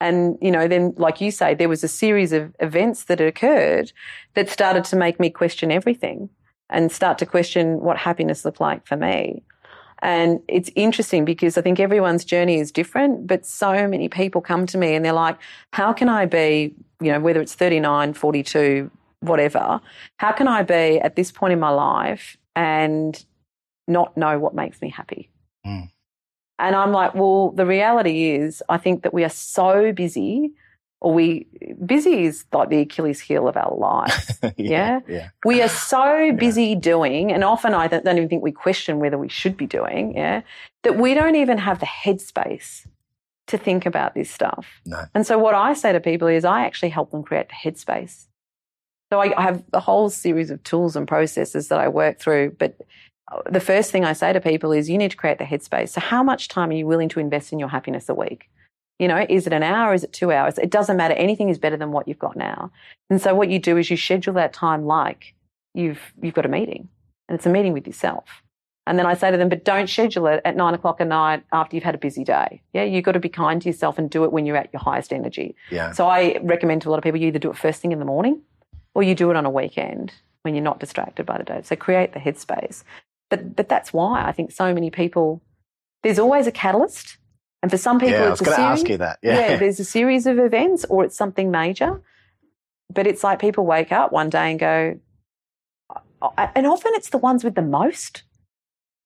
And, 0.00 0.36
you 0.42 0.50
know, 0.50 0.68
then, 0.68 0.92
like 0.96 1.20
you 1.20 1.30
say, 1.30 1.54
there 1.54 1.68
was 1.68 1.82
a 1.82 1.88
series 1.88 2.32
of 2.32 2.54
events 2.60 3.04
that 3.04 3.20
occurred 3.20 3.92
that 4.34 4.50
started 4.50 4.84
to 4.84 4.96
make 4.96 5.18
me 5.18 5.30
question 5.30 5.70
everything 5.70 6.28
and 6.68 6.92
start 6.92 7.18
to 7.18 7.26
question 7.26 7.80
what 7.80 7.96
happiness 7.96 8.44
looked 8.44 8.60
like 8.60 8.86
for 8.86 8.96
me. 8.96 9.42
And 10.00 10.40
it's 10.48 10.70
interesting 10.74 11.24
because 11.24 11.56
I 11.56 11.62
think 11.62 11.80
everyone's 11.80 12.24
journey 12.24 12.58
is 12.58 12.70
different, 12.70 13.26
but 13.26 13.46
so 13.46 13.88
many 13.88 14.08
people 14.08 14.42
come 14.42 14.66
to 14.66 14.76
me 14.76 14.94
and 14.94 15.04
they're 15.04 15.14
like, 15.14 15.38
how 15.72 15.94
can 15.94 16.10
I 16.10 16.26
be, 16.26 16.74
you 17.00 17.10
know, 17.10 17.20
whether 17.20 17.40
it's 17.40 17.54
39, 17.54 18.12
42, 18.12 18.90
whatever, 19.20 19.80
how 20.18 20.32
can 20.32 20.48
I 20.48 20.62
be 20.62 21.00
at 21.00 21.16
this 21.16 21.32
point 21.32 21.54
in 21.54 21.60
my 21.60 21.70
life 21.70 22.36
and 22.54 23.24
not 23.86 24.16
know 24.16 24.38
what 24.38 24.54
makes 24.54 24.80
me 24.80 24.90
happy? 24.90 25.30
Mm. 25.66 25.90
And 26.58 26.76
I'm 26.76 26.92
like, 26.92 27.14
well, 27.14 27.50
the 27.50 27.66
reality 27.66 28.30
is, 28.30 28.62
I 28.68 28.78
think 28.78 29.02
that 29.02 29.12
we 29.12 29.24
are 29.24 29.30
so 29.30 29.92
busy, 29.92 30.52
or 31.00 31.12
we, 31.12 31.46
busy 31.84 32.24
is 32.24 32.44
like 32.52 32.70
the 32.70 32.80
Achilles 32.80 33.20
heel 33.20 33.48
of 33.48 33.56
our 33.56 33.74
life. 33.74 34.38
Yeah. 34.56 35.00
Yeah. 35.08 35.30
We 35.44 35.62
are 35.62 35.68
so 35.68 36.32
busy 36.32 36.74
doing, 36.74 37.32
and 37.32 37.42
often 37.42 37.74
I 37.74 37.88
don't 37.88 38.04
don't 38.04 38.16
even 38.16 38.28
think 38.28 38.42
we 38.42 38.52
question 38.52 39.00
whether 39.00 39.18
we 39.18 39.28
should 39.28 39.56
be 39.56 39.66
doing, 39.66 40.14
yeah, 40.14 40.42
that 40.82 40.96
we 40.98 41.14
don't 41.14 41.34
even 41.34 41.58
have 41.58 41.80
the 41.80 41.86
headspace 41.86 42.86
to 43.46 43.58
think 43.58 43.84
about 43.86 44.14
this 44.14 44.30
stuff. 44.30 44.66
No. 44.86 45.04
And 45.14 45.26
so 45.26 45.38
what 45.38 45.54
I 45.54 45.74
say 45.74 45.92
to 45.92 46.00
people 46.00 46.28
is 46.28 46.44
I 46.44 46.64
actually 46.64 46.90
help 46.90 47.10
them 47.10 47.22
create 47.22 47.48
the 47.48 47.54
headspace. 47.54 48.26
So 49.12 49.20
I, 49.20 49.38
I 49.38 49.42
have 49.42 49.62
a 49.72 49.80
whole 49.80 50.10
series 50.10 50.50
of 50.50 50.62
tools 50.62 50.96
and 50.96 51.06
processes 51.06 51.68
that 51.68 51.78
I 51.78 51.88
work 51.88 52.18
through, 52.18 52.56
but 52.58 52.80
the 53.50 53.60
first 53.60 53.90
thing 53.90 54.04
I 54.04 54.12
say 54.12 54.32
to 54.32 54.40
people 54.40 54.72
is 54.72 54.90
you 54.90 54.98
need 54.98 55.10
to 55.10 55.16
create 55.16 55.38
the 55.38 55.44
headspace. 55.44 55.90
So 55.90 56.00
how 56.00 56.22
much 56.22 56.48
time 56.48 56.70
are 56.70 56.74
you 56.74 56.86
willing 56.86 57.08
to 57.10 57.20
invest 57.20 57.52
in 57.52 57.58
your 57.58 57.68
happiness 57.68 58.08
a 58.08 58.14
week? 58.14 58.48
You 58.98 59.08
know, 59.08 59.26
is 59.28 59.46
it 59.46 59.52
an 59.52 59.62
hour? 59.62 59.92
Is 59.94 60.04
it 60.04 60.12
two 60.12 60.30
hours? 60.30 60.58
It 60.58 60.70
doesn't 60.70 60.96
matter. 60.96 61.14
Anything 61.14 61.48
is 61.48 61.58
better 61.58 61.76
than 61.76 61.90
what 61.90 62.06
you've 62.06 62.18
got 62.18 62.36
now. 62.36 62.70
And 63.10 63.20
so 63.20 63.34
what 63.34 63.50
you 63.50 63.58
do 63.58 63.76
is 63.76 63.90
you 63.90 63.96
schedule 63.96 64.34
that 64.34 64.52
time 64.52 64.84
like 64.84 65.34
you've 65.74 66.12
you've 66.22 66.34
got 66.34 66.46
a 66.46 66.48
meeting, 66.48 66.88
and 67.28 67.34
it's 67.36 67.46
a 67.46 67.50
meeting 67.50 67.72
with 67.72 67.86
yourself. 67.86 68.24
And 68.86 68.98
then 68.98 69.06
I 69.06 69.14
say 69.14 69.30
to 69.30 69.36
them, 69.36 69.48
but 69.48 69.64
don't 69.64 69.88
schedule 69.88 70.26
it 70.26 70.42
at 70.44 70.56
nine 70.56 70.74
o'clock 70.74 71.00
at 71.00 71.06
night 71.06 71.42
after 71.52 71.74
you've 71.74 71.84
had 71.84 71.94
a 71.94 71.98
busy 71.98 72.22
day. 72.22 72.60
Yeah, 72.74 72.84
you've 72.84 73.04
got 73.04 73.12
to 73.12 73.20
be 73.20 73.30
kind 73.30 73.60
to 73.62 73.68
yourself 73.68 73.98
and 73.98 74.10
do 74.10 74.24
it 74.24 74.32
when 74.32 74.44
you're 74.44 74.58
at 74.58 74.68
your 74.74 74.80
highest 74.80 75.12
energy. 75.12 75.56
Yeah. 75.70 75.92
So 75.92 76.06
I 76.06 76.38
recommend 76.42 76.82
to 76.82 76.88
a 76.88 76.90
lot 76.90 76.98
of 76.98 77.02
people 77.02 77.18
you 77.18 77.28
either 77.28 77.38
do 77.38 77.50
it 77.50 77.56
first 77.56 77.80
thing 77.80 77.92
in 77.92 77.98
the 77.98 78.04
morning 78.04 78.42
or 78.94 79.02
you 79.02 79.14
do 79.14 79.30
it 79.30 79.36
on 79.36 79.46
a 79.46 79.50
weekend 79.50 80.12
when 80.42 80.54
you're 80.54 80.62
not 80.62 80.80
distracted 80.80 81.24
by 81.24 81.38
the 81.38 81.44
day. 81.44 81.62
So 81.64 81.76
create 81.76 82.12
the 82.12 82.20
headspace. 82.20 82.84
But 83.34 83.56
but 83.56 83.68
that's 83.68 83.92
why 83.92 84.24
I 84.24 84.32
think 84.32 84.52
so 84.52 84.72
many 84.74 84.90
people 84.90 85.42
there's 86.02 86.18
always 86.18 86.46
a 86.46 86.52
catalyst. 86.52 87.18
And 87.62 87.70
for 87.70 87.78
some 87.78 87.98
people 87.98 88.14
Yeah, 88.18 88.24
I 88.26 88.30
it's 88.32 88.40
was 88.40 88.48
a 88.48 88.50
going 88.50 88.56
to 88.56 88.62
series. 88.62 88.80
ask 88.80 88.88
you 88.90 88.96
that. 88.98 89.18
Yeah. 89.22 89.56
there's 89.56 89.80
a 89.80 89.84
series 89.84 90.26
of 90.26 90.38
events 90.38 90.84
or 90.90 91.04
it's 91.04 91.16
something 91.16 91.50
major. 91.50 92.02
But 92.92 93.06
it's 93.06 93.24
like 93.24 93.38
people 93.40 93.64
wake 93.64 93.90
up 93.90 94.12
one 94.12 94.28
day 94.28 94.50
and 94.50 94.60
go 94.60 95.00
and 96.56 96.66
often 96.66 96.92
it's 96.94 97.10
the 97.10 97.18
ones 97.18 97.44
with 97.44 97.54
the 97.54 97.62
most. 97.62 98.22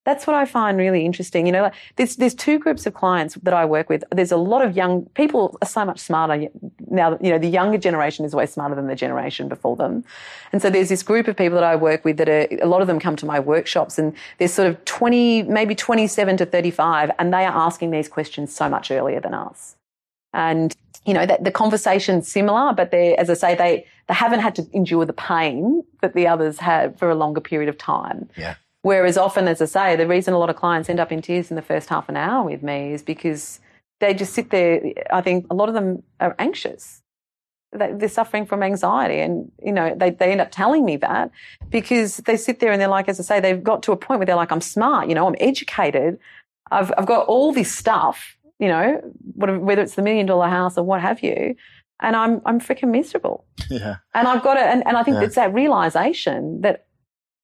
That's 0.09 0.27
what 0.27 0.35
I 0.37 0.47
find 0.47 0.79
really 0.79 1.05
interesting. 1.05 1.44
You 1.44 1.53
know, 1.53 1.71
there's 1.97 2.16
there's 2.16 2.35
two 2.35 2.59
groups 2.59 2.87
of 2.87 2.94
clients 2.94 3.35
that 3.42 3.53
I 3.53 3.66
work 3.66 3.90
with. 3.90 4.05
There's 4.11 4.33
a 4.33 4.38
lot 4.38 4.64
of 4.64 4.75
young 4.75 5.05
people 5.21 5.59
are 5.61 5.68
so 5.68 5.85
much 5.85 5.99
smarter 5.99 6.49
now. 6.88 7.18
You 7.21 7.31
know, 7.33 7.38
the 7.38 7.47
younger 7.47 7.77
generation 7.77 8.25
is 8.25 8.33
always 8.33 8.51
smarter 8.51 8.75
than 8.75 8.87
the 8.87 8.94
generation 8.94 9.49
before 9.49 9.77
them, 9.77 10.03
and 10.51 10.62
so 10.62 10.71
there's 10.71 10.88
this 10.88 11.03
group 11.03 11.29
of 11.29 11.37
people 11.37 11.57
that 11.57 11.64
I 11.64 11.77
work 11.77 12.07
with 12.07 12.16
that 12.16 12.29
are 12.31 12.49
a 12.62 12.66
lot 12.66 12.81
of 12.81 12.87
them 12.87 12.99
come 12.99 13.16
to 13.16 13.27
my 13.27 13.38
workshops, 13.38 13.99
and 13.99 14.14
they're 14.38 14.49
sort 14.49 14.66
of 14.66 14.83
20, 14.87 15.42
maybe 15.42 15.75
27 15.75 16.38
to 16.38 16.47
35, 16.47 17.11
and 17.18 17.35
they 17.35 17.44
are 17.44 17.55
asking 17.66 17.90
these 17.90 18.09
questions 18.09 18.57
so 18.57 18.66
much 18.66 18.90
earlier 18.90 19.21
than 19.21 19.35
us. 19.35 19.77
And 20.33 20.75
you 21.05 21.12
know, 21.12 21.27
that 21.27 21.44
the 21.44 21.53
conversation's 21.53 22.33
similar, 22.33 22.73
but 22.73 22.92
they, 22.92 23.14
as 23.16 23.29
I 23.29 23.35
say, 23.35 23.55
they 23.55 23.85
they 24.07 24.14
haven't 24.14 24.40
had 24.40 24.55
to 24.55 24.66
endure 24.73 25.05
the 25.05 25.12
pain 25.12 25.85
that 26.01 26.14
the 26.14 26.27
others 26.27 26.61
have 26.61 26.99
for 26.99 27.11
a 27.11 27.14
longer 27.14 27.42
period 27.42 27.68
of 27.68 27.77
time. 27.77 28.31
Yeah. 28.38 28.55
Whereas 28.83 29.19
often, 29.19 29.49
as 29.49 29.61
I 29.61 29.64
say, 29.67 29.97
the 29.97 30.07
reason 30.07 30.35
a 30.35 30.38
lot 30.38 30.51
of 30.51 30.57
clients 30.57 30.88
end 30.88 31.01
up 31.01 31.11
in 31.12 31.21
tears 31.21 31.51
in 31.51 31.57
the 31.57 31.62
first 31.62 31.88
half 31.88 32.09
an 32.09 32.17
hour 32.17 32.45
with 32.45 32.62
me 32.62 32.93
is 32.93 33.03
because 33.03 33.61
they 34.01 34.14
just 34.14 34.33
sit 34.35 34.51
there. 34.51 34.81
I 35.11 35.21
think 35.21 35.47
a 35.51 35.55
lot 35.55 35.69
of 35.69 35.75
them 35.75 36.03
are 36.21 36.35
anxious. 36.38 37.03
They- 37.73 37.93
They're 37.93 38.09
suffering 38.09 38.47
from 38.47 38.62
anxiety. 38.62 39.19
And, 39.21 39.51
you 39.62 39.73
know, 39.73 39.95
they, 39.97 40.11
they 40.11 40.31
end 40.31 40.41
up 40.41 40.51
telling 40.53 40.85
me 40.85 40.97
that 40.99 41.31
because 41.71 42.19
they 42.19 42.37
sit 42.37 42.61
there 42.61 42.71
and 42.73 42.81
they're 42.81 42.88
like, 42.88 43.09
as 43.09 43.19
I 43.19 43.25
say, 43.25 43.41
they've 43.41 43.62
got 43.62 43.83
to 43.85 43.93
a 43.93 43.97
point 43.97 44.21
where 44.21 44.27
they're 44.27 44.37
like, 44.37 44.53
I'm 44.53 44.61
smart, 44.61 45.09
you 45.09 45.14
know, 45.14 45.27
I'm 45.27 45.35
educated. 45.41 46.19
I've, 46.71 46.93
I've 46.97 47.07
got 47.07 47.27
all 47.27 47.53
this 47.53 47.75
stuff, 47.75 48.37
you 48.61 48.69
know, 48.69 49.01
whether 49.35 49.83
it's 49.83 49.97
the 49.97 50.03
million 50.03 50.27
dollar 50.27 50.49
house 50.49 50.79
or 50.79 50.85
what 50.85 51.01
have 51.03 51.23
you. 51.23 51.57
And 52.01 52.14
I'm, 52.14 52.41
I'm 52.47 52.61
freaking 52.61 52.91
miserable. 52.91 53.45
Yeah. 53.71 53.97
And 54.14 54.27
I've 54.27 54.43
got 54.43 54.55
to, 54.55 54.61
and, 54.61 54.87
and 54.87 54.97
I 54.97 55.03
think 55.03 55.17
Yeah. 55.17 55.25
it's 55.25 55.35
that 55.35 55.53
realization 55.53 56.62
that 56.62 56.87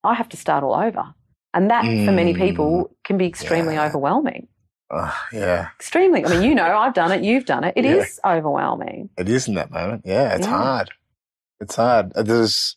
I 0.04 0.14
have 0.14 0.28
to 0.30 0.36
start 0.38 0.64
all 0.64 0.74
over. 0.74 1.12
And 1.54 1.70
that 1.70 1.82
for 1.84 2.12
many 2.12 2.34
Mm. 2.34 2.38
people 2.38 2.94
can 3.04 3.16
be 3.16 3.26
extremely 3.26 3.74
Yeah. 3.74 3.86
overwhelming. 3.86 4.48
Oh, 4.90 5.16
yeah. 5.32 5.68
Extremely. 5.78 6.24
I 6.24 6.28
mean, 6.28 6.42
you 6.42 6.54
know, 6.54 6.64
I've 6.76 6.94
done 6.94 7.10
it, 7.12 7.22
you've 7.22 7.46
done 7.46 7.64
it. 7.64 7.72
It 7.76 7.84
is 7.86 8.20
Yeah. 8.24 8.32
overwhelming. 8.36 9.08
It 9.16 9.28
is 9.28 9.48
in 9.48 9.54
that 9.54 9.70
moment. 9.70 10.02
Yeah. 10.04 10.34
It's 10.34 10.46
Yeah. 10.46 10.52
hard. 10.58 10.90
It's 11.60 11.76
hard. 11.76 12.12
Uh, 12.14 12.22
There's, 12.22 12.76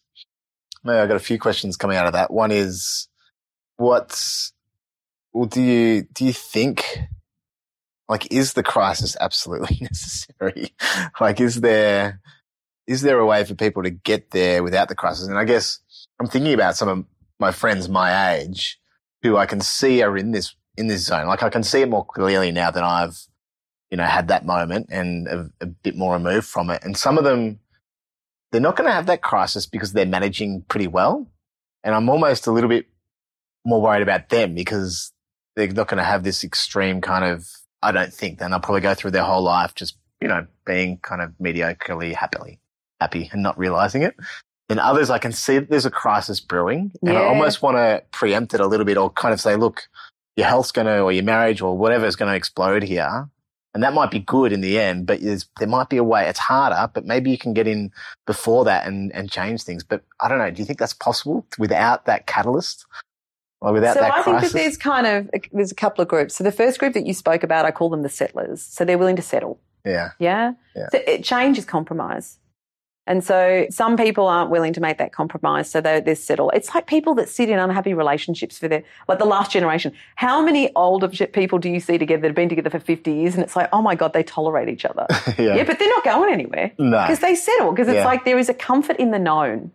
maybe 0.84 1.00
I've 1.00 1.08
got 1.10 1.18
a 1.18 1.20
few 1.20 1.38
questions 1.40 1.76
coming 1.76 1.98
out 1.98 2.06
of 2.08 2.14
that. 2.14 2.32
One 2.32 2.52
is, 2.52 3.08
what's, 3.78 4.54
well, 5.34 5.46
do 5.46 5.62
you, 5.62 6.04
do 6.14 6.24
you 6.26 6.34
think, 6.34 7.00
like, 8.08 8.32
is 8.32 8.54
the 8.54 8.64
crisis 8.64 9.18
absolutely 9.20 9.78
necessary? 9.82 10.74
like, 11.20 11.42
is 11.42 11.62
there, 11.62 12.22
is 12.88 13.02
there 13.02 13.20
a 13.20 13.26
way 13.26 13.44
for 13.44 13.54
people 13.56 13.84
to 13.84 13.90
get 13.90 14.32
there 14.32 14.64
without 14.64 14.88
the 14.88 14.96
crisis? 14.96 15.28
And 15.28 15.38
I 15.38 15.44
guess 15.44 15.80
I'm 16.20 16.28
thinking 16.28 16.54
about 16.54 16.78
some 16.78 16.88
of 16.88 17.06
my 17.40 17.52
friends 17.52 17.90
my 17.90 18.36
age 18.36 18.80
who 19.24 19.38
I 19.38 19.46
can 19.46 19.62
see 19.62 20.02
are 20.02 20.18
in 20.18 20.32
this, 20.32 20.56
in 20.78 20.88
this 20.88 21.06
zone. 21.06 21.28
Like, 21.28 21.44
I 21.44 21.50
can 21.50 21.64
see 21.64 21.82
it 21.82 21.90
more 21.90 22.06
clearly 22.06 22.52
now 22.52 22.72
than 22.72 22.84
I've, 22.84 23.18
you 23.90 23.98
know, 23.98 24.04
had 24.04 24.28
that 24.28 24.46
moment 24.46 24.88
and 24.90 25.28
a, 25.28 25.50
a 25.62 25.66
bit 25.66 25.96
more 25.96 26.14
removed 26.14 26.48
from 26.48 26.70
it. 26.70 26.84
And 26.84 26.96
some 26.96 27.18
of 27.18 27.24
them, 27.24 27.60
they're 28.52 28.62
not 28.62 28.76
going 28.76 28.88
to 28.88 28.94
have 28.94 29.08
that 29.08 29.22
crisis 29.22 29.66
because 29.66 29.94
they're 29.94 30.06
managing 30.06 30.64
pretty 30.68 30.88
well. 30.88 31.30
And 31.84 31.96
I'm 31.96 32.10
almost 32.10 32.48
a 32.48 32.52
little 32.52 32.70
bit 32.70 32.88
more 33.66 33.82
worried 33.82 34.02
about 34.02 34.30
them 34.30 34.56
because 34.56 35.12
they're 35.56 35.68
not 35.68 35.88
going 35.88 35.98
to 35.98 36.04
have 36.04 36.24
this 36.24 36.44
extreme 36.44 37.02
kind 37.02 37.26
of, 37.26 37.50
I 37.82 37.92
don't 37.92 38.14
think, 38.14 38.40
then 38.40 38.52
they'll 38.52 38.60
probably 38.60 38.82
go 38.82 38.94
through 38.94 39.12
their 39.12 39.24
whole 39.24 39.44
life 39.44 39.76
just, 39.76 39.98
you 40.22 40.28
know, 40.28 40.48
being 40.66 40.98
kind 40.98 41.22
of 41.22 41.32
mediocrely 41.42 42.14
happily 42.14 42.60
happy 43.00 43.30
and 43.32 43.44
not 43.44 43.58
realizing 43.58 44.04
it. 44.04 44.16
And 44.70 44.80
others, 44.80 45.10
I 45.10 45.18
can 45.18 45.32
see 45.32 45.60
that 45.60 45.70
there's 45.70 45.86
a 45.86 45.92
crisis 45.92 46.40
brewing 46.42 46.92
and 47.02 47.18
I 47.18 47.24
almost 47.24 47.62
want 47.62 47.78
to 47.78 48.04
preempt 48.12 48.54
it 48.54 48.60
a 48.60 48.68
little 48.68 48.86
bit 48.86 48.98
or 48.98 49.10
kind 49.10 49.34
of 49.34 49.40
say, 49.40 49.56
look, 49.56 49.88
your 50.36 50.46
health's 50.46 50.74
going 50.74 50.88
to, 50.88 51.00
or 51.00 51.12
your 51.12 51.24
marriage 51.24 51.62
or 51.62 51.78
whatever 51.78 52.06
is 52.06 52.18
going 52.18 52.30
to 52.30 52.36
explode 52.36 52.84
here. 52.84 53.30
And 53.74 53.84
that 53.84 53.94
might 53.94 54.12
be 54.12 54.20
good 54.20 54.52
in 54.52 54.62
the 54.62 54.80
end, 54.80 55.06
but 55.06 55.22
there 55.22 55.68
might 55.68 55.88
be 55.88 55.98
a 55.98 56.04
way. 56.04 56.28
It's 56.28 56.40
harder, 56.40 56.92
but 56.94 57.06
maybe 57.06 57.30
you 57.32 57.38
can 57.38 57.54
get 57.54 57.68
in 57.68 57.92
before 58.26 58.66
that 58.66 58.88
and, 58.88 59.14
and 59.14 59.30
change 59.32 59.64
things. 59.64 59.84
But 59.84 60.04
I 60.20 60.28
don't 60.28 60.40
know. 60.40 60.50
Do 60.50 60.60
you 60.62 60.66
think 60.66 60.80
that's 60.80 60.94
possible 60.94 61.46
without 61.58 62.06
that 62.06 62.28
catalyst 62.28 62.86
or 63.62 63.74
without 63.74 63.96
so 63.96 64.02
that 64.02 64.14
I 64.14 64.24
think 64.24 64.42
that 64.42 64.52
there's 64.52 64.78
kind 64.78 65.08
of 65.08 65.30
there's 65.52 65.72
a 65.72 65.76
couple 65.76 66.02
of 66.02 66.08
groups. 66.08 66.36
So 66.36 66.44
the 66.44 66.52
first 66.52 66.80
group 66.80 66.94
that 66.94 67.06
you 67.06 67.14
spoke 67.14 67.44
about, 67.44 67.66
I 67.66 67.72
call 67.72 67.90
them 67.90 68.04
the 68.04 68.10
settlers. 68.10 68.62
So 68.62 68.86
they're 68.86 68.98
willing 68.98 69.16
to 69.16 69.22
settle. 69.22 69.60
yeah. 69.86 70.12
Yeah. 70.20 70.54
Yeah. 70.76 70.88
So 70.92 71.00
it, 71.08 71.24
change 71.24 71.58
is 71.58 71.66
compromise. 71.66 72.38
And 73.08 73.24
so 73.24 73.66
some 73.70 73.96
people 73.98 74.28
aren't 74.28 74.50
willing 74.50 74.74
to 74.74 74.82
make 74.82 74.98
that 74.98 75.14
compromise. 75.14 75.70
So 75.72 75.82
they, 75.82 76.02
they 76.02 76.14
settle. 76.16 76.50
It's 76.52 76.74
like 76.76 76.86
people 76.88 77.16
that 77.16 77.30
sit 77.30 77.50
in 77.50 77.58
unhappy 77.58 77.94
relationships 77.94 78.58
for 78.58 78.68
their, 78.68 78.84
like 79.08 79.20
the 79.20 79.26
last 79.26 79.52
generation. 79.52 79.94
How 80.16 80.42
many 80.42 80.70
older 80.76 81.08
people 81.08 81.58
do 81.58 81.70
you 81.70 81.80
see 81.80 81.98
together 81.98 82.22
that 82.22 82.28
have 82.28 82.36
been 82.36 82.50
together 82.50 82.70
for 82.70 82.80
50 82.80 83.12
years? 83.12 83.34
And 83.34 83.44
it's 83.44 83.56
like, 83.56 83.70
oh 83.72 83.82
my 83.82 83.96
God, 83.96 84.14
they 84.14 84.24
tolerate 84.24 84.70
each 84.70 84.86
other. 84.86 85.06
yeah. 85.40 85.56
yeah, 85.56 85.64
but 85.64 85.80
they're 85.80 85.90
not 85.90 86.04
going 86.04 86.32
anywhere 86.32 86.72
No. 86.78 87.02
because 87.02 87.20
they 87.20 87.34
settle 87.36 87.72
because 87.72 87.88
it's 87.88 87.96
Yeah. 87.96 88.06
like 88.06 88.26
there 88.26 88.38
is 88.38 88.50
a 88.50 88.54
comfort 88.54 88.98
in 88.98 89.12
the 89.12 89.20
known. 89.20 89.72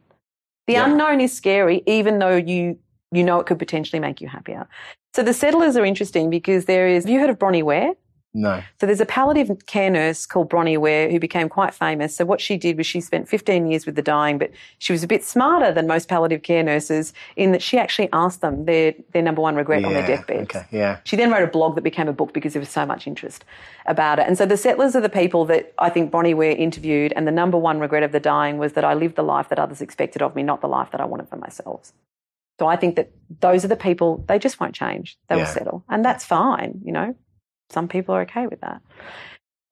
The 0.67 0.75
Yeah. 0.75 0.85
unknown 0.85 1.21
is 1.21 1.33
scary, 1.33 1.83
even 1.87 2.19
though 2.19 2.37
you 2.37 2.79
you 3.15 3.23
know 3.23 3.39
it 3.41 3.47
could 3.47 3.59
potentially 3.59 4.01
make 4.01 4.21
you 4.23 4.29
happier. 4.29 4.67
So 5.15 5.23
the 5.23 5.35
settlers 5.35 5.77
are 5.77 5.85
interesting 5.85 6.31
because 6.31 6.65
there 6.65 6.87
is. 6.89 7.05
Have 7.05 7.13
you 7.13 7.21
heard 7.21 7.29
of 7.29 7.39
Bronnie 7.39 7.63
Ware? 7.63 7.93
No. 8.35 8.63
So 8.81 8.87
there's 8.87 9.01
a 9.01 9.07
palliative 9.07 9.67
care 9.67 9.91
nurse 9.91 10.25
called 10.25 10.49
Bronnie 10.49 10.79
Ware 10.79 11.11
who 11.11 11.21
became 11.21 11.49
quite 11.51 11.75
famous. 11.75 12.17
So 12.17 12.25
what 12.25 12.41
she 12.41 12.57
did 12.57 12.79
was 12.79 12.87
she 12.87 13.01
spent 13.01 13.29
15 13.29 13.67
years 13.67 13.85
with 13.85 13.95
the 13.95 14.03
dying, 14.03 14.39
but 14.39 14.51
she 14.79 14.93
was 14.93 15.03
a 15.03 15.07
bit 15.07 15.23
smarter 15.23 15.71
than 15.71 15.87
most 15.87 16.09
palliative 16.09 16.43
care 16.43 16.63
nurses 16.63 17.13
in 17.37 17.53
that 17.53 17.63
she 17.63 17.79
actually 17.79 18.09
asked 18.13 18.41
them 18.41 18.65
their 18.65 18.95
their 19.13 19.23
number 19.23 19.43
one 19.43 19.55
regret 19.55 19.85
on 19.85 19.93
their 19.93 20.01
Yeah. 20.03 20.17
deathbed. 20.17 20.43
Okay. 20.45 20.65
Yeah. 20.71 20.99
She 21.05 21.15
then 21.17 21.31
wrote 21.31 21.43
a 21.43 21.47
blog 21.51 21.75
that 21.75 21.83
became 21.83 22.09
a 22.09 22.13
book 22.15 22.33
because 22.33 22.55
there 22.55 22.61
was 22.61 22.71
so 22.71 22.87
much 22.87 23.07
interest 23.07 23.45
about 23.87 24.19
it. 24.19 24.27
And 24.27 24.39
so 24.39 24.47
the 24.47 24.57
settlers 24.57 24.97
are 24.97 25.01
the 25.03 25.11
people 25.11 25.45
that 25.47 25.73
I 25.79 25.91
think 25.91 26.11
Bronnie 26.11 26.35
Ware 26.35 26.57
interviewed, 26.57 27.13
and 27.15 27.27
the 27.27 27.33
number 27.33 27.59
one 27.59 27.81
regret 27.81 28.03
of 28.03 28.13
the 28.13 28.21
dying 28.21 28.57
was 28.57 28.73
that 28.73 28.85
I 28.85 28.95
lived 28.95 29.17
the 29.17 29.23
life 29.23 29.51
that 29.51 29.59
others 29.59 29.83
expected 29.83 30.23
of 30.23 30.35
me, 30.35 30.43
not 30.43 30.61
the 30.63 30.69
life 30.69 30.91
that 30.93 31.01
I 31.01 31.05
wanted 31.05 31.29
for 31.29 31.37
myself. 31.37 31.93
So 32.59 32.67
I 32.67 32.77
think 32.77 32.97
that 32.97 33.11
those 33.41 33.65
are 33.65 33.69
the 33.69 33.77
people, 33.77 34.25
they 34.29 34.39
just 34.39 34.61
won't 34.61 34.75
change. 34.75 35.19
They 35.29 35.37
will 35.37 35.47
settle. 35.47 35.85
And 35.89 36.05
that's 36.05 36.25
fine, 36.25 36.81
you 36.85 36.93
know. 36.93 37.15
Some 37.73 37.89
people 37.89 38.15
are 38.15 38.23
okay 38.23 38.47
with 38.47 38.61
that. 38.61 38.83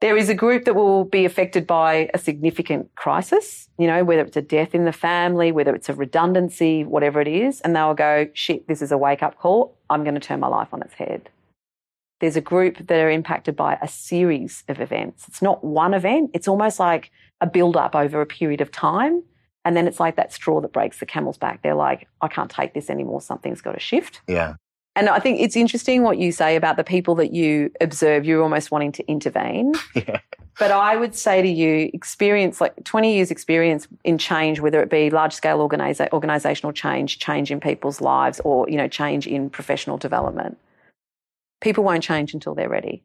There 0.00 0.16
is 0.16 0.30
a 0.30 0.34
group 0.34 0.64
that 0.64 0.74
will 0.74 1.04
be 1.04 1.26
affected 1.26 1.66
by 1.66 2.08
a 2.14 2.18
significant 2.18 2.94
crisis, 2.94 3.68
you 3.78 3.86
know, 3.86 4.02
whether 4.02 4.22
it's 4.22 4.36
a 4.36 4.42
death 4.42 4.74
in 4.74 4.86
the 4.86 4.92
family, 4.92 5.52
whether 5.52 5.74
it's 5.74 5.90
a 5.90 5.94
redundancy, 5.94 6.84
whatever 6.84 7.20
it 7.20 7.28
is, 7.28 7.60
and 7.60 7.76
they'll 7.76 7.92
go, 7.92 8.26
shit, 8.32 8.66
this 8.66 8.80
is 8.80 8.92
a 8.92 8.98
wake 8.98 9.22
up 9.22 9.38
call. 9.38 9.76
I'm 9.90 10.02
going 10.02 10.14
to 10.14 10.20
turn 10.20 10.40
my 10.40 10.46
life 10.46 10.68
on 10.72 10.80
its 10.80 10.94
head. 10.94 11.28
There's 12.20 12.36
a 12.36 12.40
group 12.40 12.86
that 12.86 12.98
are 12.98 13.10
impacted 13.10 13.56
by 13.56 13.78
a 13.82 13.88
series 13.88 14.64
of 14.68 14.80
events. 14.80 15.28
It's 15.28 15.42
not 15.42 15.62
one 15.62 15.92
event, 15.92 16.30
it's 16.32 16.48
almost 16.48 16.80
like 16.80 17.10
a 17.42 17.46
build 17.46 17.76
up 17.76 17.94
over 17.94 18.22
a 18.22 18.26
period 18.26 18.62
of 18.62 18.70
time. 18.70 19.22
And 19.66 19.76
then 19.76 19.86
it's 19.86 20.00
like 20.00 20.16
that 20.16 20.32
straw 20.32 20.62
that 20.62 20.72
breaks 20.72 21.00
the 21.00 21.06
camel's 21.06 21.36
back. 21.36 21.62
They're 21.62 21.74
like, 21.74 22.08
I 22.22 22.28
can't 22.28 22.50
take 22.50 22.72
this 22.72 22.88
anymore. 22.88 23.20
Something's 23.20 23.60
got 23.60 23.72
to 23.72 23.80
shift. 23.80 24.22
Yeah. 24.26 24.54
And 24.96 25.08
I 25.08 25.18
think 25.20 25.40
it's 25.40 25.56
interesting 25.56 26.02
what 26.02 26.18
you 26.18 26.32
say 26.32 26.56
about 26.56 26.76
the 26.76 26.84
people 26.84 27.14
that 27.16 27.32
you 27.32 27.70
observe, 27.80 28.24
you're 28.24 28.42
almost 28.42 28.70
wanting 28.70 28.92
to 28.92 29.06
intervene. 29.06 29.74
Yeah. 29.94 30.20
But 30.58 30.70
I 30.72 30.94
would 30.94 31.14
say 31.14 31.40
to 31.40 31.48
you, 31.48 31.90
experience, 31.94 32.60
like 32.60 32.84
20 32.84 33.14
years 33.14 33.30
experience 33.30 33.88
in 34.04 34.18
change, 34.18 34.60
whether 34.60 34.82
it 34.82 34.90
be 34.90 35.08
large 35.08 35.32
scale 35.32 35.66
organisa- 35.66 36.12
organizational 36.12 36.72
change, 36.72 37.18
change 37.18 37.50
in 37.50 37.60
people's 37.60 38.02
lives, 38.02 38.40
or, 38.44 38.68
you 38.68 38.76
know, 38.76 38.86
change 38.86 39.26
in 39.26 39.48
professional 39.48 39.96
development. 39.96 40.58
People 41.62 41.82
won't 41.82 42.02
change 42.02 42.34
until 42.34 42.54
they're 42.54 42.68
ready. 42.68 43.02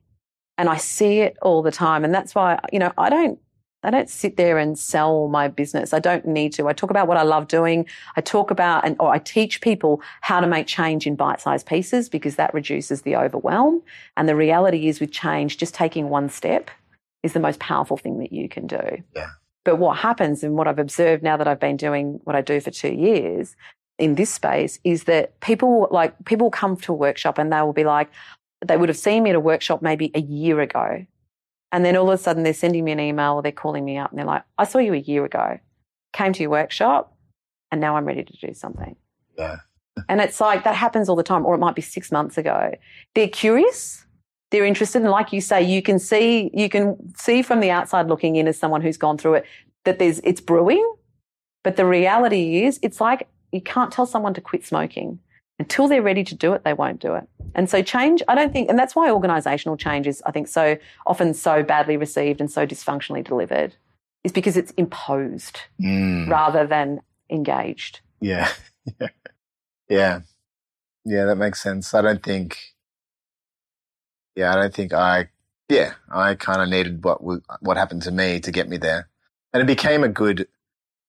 And 0.57 0.67
I 0.67 0.77
see 0.77 1.19
it 1.21 1.37
all 1.41 1.61
the 1.61 1.71
time. 1.71 2.03
And 2.03 2.13
that's 2.13 2.35
why, 2.35 2.59
you 2.73 2.79
know, 2.79 2.91
I 2.97 3.09
don't, 3.09 3.39
I 3.85 3.91
don't 3.91 4.09
sit 4.09 4.35
there 4.35 4.57
and 4.57 4.77
sell 4.77 5.27
my 5.27 5.47
business. 5.47 5.93
I 5.93 5.99
don't 5.99 6.25
need 6.25 6.53
to. 6.53 6.67
I 6.67 6.73
talk 6.73 6.89
about 6.89 7.07
what 7.07 7.17
I 7.17 7.23
love 7.23 7.47
doing. 7.47 7.85
I 8.15 8.21
talk 8.21 8.49
about 8.49 8.83
and 8.83 8.95
or 8.99 9.13
I 9.13 9.19
teach 9.19 9.61
people 9.61 10.01
how 10.21 10.39
to 10.39 10.47
make 10.47 10.67
change 10.67 11.05
in 11.05 11.15
bite-sized 11.15 11.67
pieces 11.67 12.09
because 12.09 12.35
that 12.35 12.53
reduces 12.53 13.03
the 13.03 13.15
overwhelm. 13.15 13.83
And 14.17 14.27
the 14.27 14.35
reality 14.35 14.87
is 14.87 14.99
with 14.99 15.11
change, 15.11 15.57
just 15.57 15.75
taking 15.75 16.09
one 16.09 16.29
step 16.29 16.71
is 17.21 17.33
the 17.33 17.39
most 17.39 17.59
powerful 17.59 17.97
thing 17.97 18.19
that 18.19 18.33
you 18.33 18.49
can 18.49 18.67
do. 18.67 19.03
Yeah. 19.15 19.29
But 19.63 19.77
what 19.77 19.97
happens 19.97 20.43
and 20.43 20.55
what 20.55 20.67
I've 20.67 20.79
observed 20.79 21.23
now 21.23 21.37
that 21.37 21.47
I've 21.47 21.59
been 21.59 21.77
doing 21.77 22.19
what 22.23 22.35
I 22.35 22.41
do 22.41 22.59
for 22.59 22.71
two 22.71 22.93
years 22.93 23.55
in 23.97 24.15
this 24.15 24.29
space 24.29 24.79
is 24.83 25.05
that 25.05 25.39
people 25.39 25.87
like 25.91 26.13
people 26.25 26.51
come 26.51 26.75
to 26.77 26.91
a 26.91 26.95
workshop 26.95 27.37
and 27.37 27.51
they 27.51 27.61
will 27.61 27.73
be 27.73 27.83
like, 27.83 28.09
they 28.65 28.77
would 28.77 28.89
have 28.89 28.97
seen 28.97 29.23
me 29.23 29.29
at 29.31 29.35
a 29.35 29.39
workshop 29.39 29.81
maybe 29.81 30.11
a 30.13 30.21
year 30.21 30.59
ago. 30.59 31.05
And 31.75 31.83
then 31.83 31.97
all 31.97 32.09
of 32.09 32.17
a 32.17 32.17
sudden 32.17 32.43
they're 32.43 32.53
sending 32.53 32.85
me 32.85 32.93
an 32.93 33.01
email 33.01 33.33
or 33.33 33.41
they're 33.41 33.51
calling 33.51 33.83
me 33.83 33.97
up 33.97 34.09
and 34.09 34.17
they're 34.17 34.25
like, 34.25 34.43
I 34.57 34.63
saw 34.63 34.77
you 34.77 34.93
a 34.93 34.97
year 34.97 35.25
ago, 35.25 35.59
came 36.13 36.31
to 36.31 36.41
your 36.41 36.49
workshop, 36.49 37.13
and 37.69 37.81
now 37.81 37.97
I'm 37.97 38.05
ready 38.05 38.23
to 38.23 38.47
do 38.47 38.53
something. 38.53 38.95
Yeah. 39.37 39.57
And 40.09 40.19
it's 40.19 40.41
like 40.41 40.65
that 40.65 40.75
happens 40.75 41.07
all 41.07 41.15
the 41.15 41.23
time, 41.23 41.45
or 41.45 41.55
it 41.55 41.57
might 41.57 41.73
be 41.73 41.81
six 41.81 42.11
months 42.11 42.37
ago. 42.37 42.73
They're 43.13 43.29
curious, 43.29 44.05
they're 44.51 44.65
interested, 44.65 45.01
and 45.01 45.09
like 45.09 45.31
you 45.31 45.39
say, 45.39 45.63
you 45.63 45.81
can 45.81 45.99
see 45.99 46.51
you 46.53 46.67
can 46.67 46.97
see 47.15 47.41
from 47.41 47.61
the 47.61 47.71
outside 47.71 48.07
looking 48.07 48.35
in 48.35 48.45
as 48.45 48.59
someone 48.59 48.81
who's 48.81 48.97
gone 48.97 49.17
through 49.17 49.35
it 49.35 49.45
that 49.85 49.97
there's 49.97 50.19
it's 50.25 50.41
brewing. 50.41 50.85
But 51.63 51.77
the 51.77 51.85
reality 51.85 52.65
is 52.65 52.77
it's 52.83 52.99
like 52.99 53.29
you 53.53 53.61
can't 53.61 53.89
tell 53.89 54.05
someone 54.05 54.33
to 54.33 54.41
quit 54.41 54.65
smoking. 54.65 55.17
Until 55.57 55.87
they're 55.87 56.01
ready 56.01 56.23
to 56.25 56.35
do 56.35 56.51
it, 56.53 56.63
they 56.65 56.73
won't 56.73 56.99
do 56.99 57.15
it. 57.15 57.27
And 57.53 57.69
so 57.69 57.81
change, 57.81 58.21
I 58.27 58.35
don't 58.35 58.51
think, 58.51 58.69
and 58.69 58.77
that's 58.77 58.93
why 58.95 59.09
organisational 59.09 59.79
change 59.79 60.05
is, 60.05 60.21
I 60.25 60.31
think, 60.31 60.49
so 60.49 60.77
often 61.07 61.33
so 61.33 61.63
badly 61.63 61.95
received 61.95 62.41
and 62.41 62.51
so 62.51 62.67
dysfunctionally 62.67 63.23
delivered, 63.25 63.75
is 64.25 64.31
because 64.33 64.57
it's 64.57 64.71
imposed 64.71 65.59
Mm. 65.81 66.27
rather 66.29 66.67
than 66.67 66.99
engaged. 67.29 68.01
Yeah. 68.19 68.49
yeah. 68.99 69.07
Yeah, 69.87 70.19
Yeah, 71.05 71.25
that 71.25 71.37
makes 71.37 71.61
sense. 71.61 71.93
I 71.93 72.01
don't 72.01 72.21
think, 72.23 72.57
yeah, 74.35 74.51
I 74.51 74.55
don't 74.55 74.73
think 74.73 74.93
I, 74.93 75.29
yeah, 75.69 75.93
I 76.11 76.35
kind 76.35 76.61
of 76.61 76.67
needed 76.69 77.03
what, 77.03 77.19
what 77.61 77.77
happened 77.77 78.01
to 78.03 78.11
me 78.11 78.39
to 78.41 78.51
get 78.51 78.67
me 78.67 78.77
there. 78.77 79.07
And 79.53 79.61
it 79.63 79.67
became 79.67 80.03
a 80.03 80.09
good, 80.09 80.47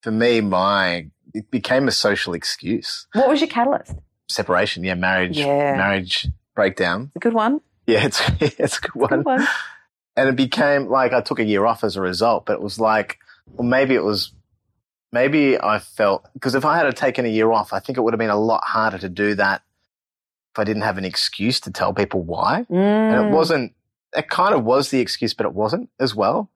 for 0.02 0.12
me, 0.12 0.40
my, 0.40 1.08
it 1.34 1.50
became 1.50 1.88
a 1.88 1.92
social 1.92 2.32
excuse. 2.34 3.06
What 3.14 3.28
was 3.28 3.40
your 3.40 3.48
catalyst? 3.48 3.94
Separation. 4.28 4.84
Yeah. 4.84 4.94
Marriage, 4.94 5.38
Yeah. 5.38 5.76
marriage 5.76 6.26
breakdown. 6.54 7.10
It's 7.14 7.16
a 7.16 7.28
good 7.28 7.34
one. 7.34 7.60
Yeah. 7.86 8.04
It's, 8.06 8.20
it's 8.40 8.78
a 8.78 8.80
good 8.82 8.94
one. 8.94 9.08
Good 9.10 9.24
one. 9.24 9.46
and 10.16 10.28
it 10.28 10.36
became 10.36 10.86
like 10.88 11.12
I 11.12 11.20
took 11.20 11.38
a 11.38 11.44
year 11.44 11.64
off 11.66 11.84
as 11.84 11.96
a 11.96 12.00
result, 12.00 12.46
but 12.46 12.54
it 12.54 12.62
was 12.62 12.80
like, 12.80 13.18
well, 13.52 13.66
maybe 13.68 13.94
it 13.94 14.02
was, 14.04 14.32
maybe 15.12 15.60
I 15.60 15.78
felt, 15.78 16.26
because 16.34 16.54
if 16.54 16.64
I 16.64 16.78
had 16.78 16.96
taken 16.96 17.24
a 17.24 17.28
year 17.28 17.52
off, 17.52 17.72
I 17.72 17.78
think 17.78 17.96
it 17.98 18.00
would 18.00 18.12
have 18.14 18.18
been 18.18 18.30
a 18.30 18.36
lot 18.40 18.64
harder 18.64 18.98
to 18.98 19.08
do 19.08 19.34
that 19.36 19.62
if 20.54 20.58
I 20.58 20.64
didn't 20.64 20.82
have 20.82 20.98
an 20.98 21.04
excuse 21.04 21.60
to 21.60 21.70
tell 21.70 21.92
people 21.92 22.22
why. 22.22 22.64
And 22.68 22.76
Mm. 23.14 23.28
it 23.28 23.30
wasn't, 23.30 23.74
it 24.16 24.28
kind 24.30 24.54
of 24.54 24.64
was 24.64 24.90
the 24.90 25.00
excuse, 25.00 25.34
but 25.34 25.44
it 25.46 25.52
wasn't 25.52 25.90
as 26.00 26.14
well. 26.14 26.50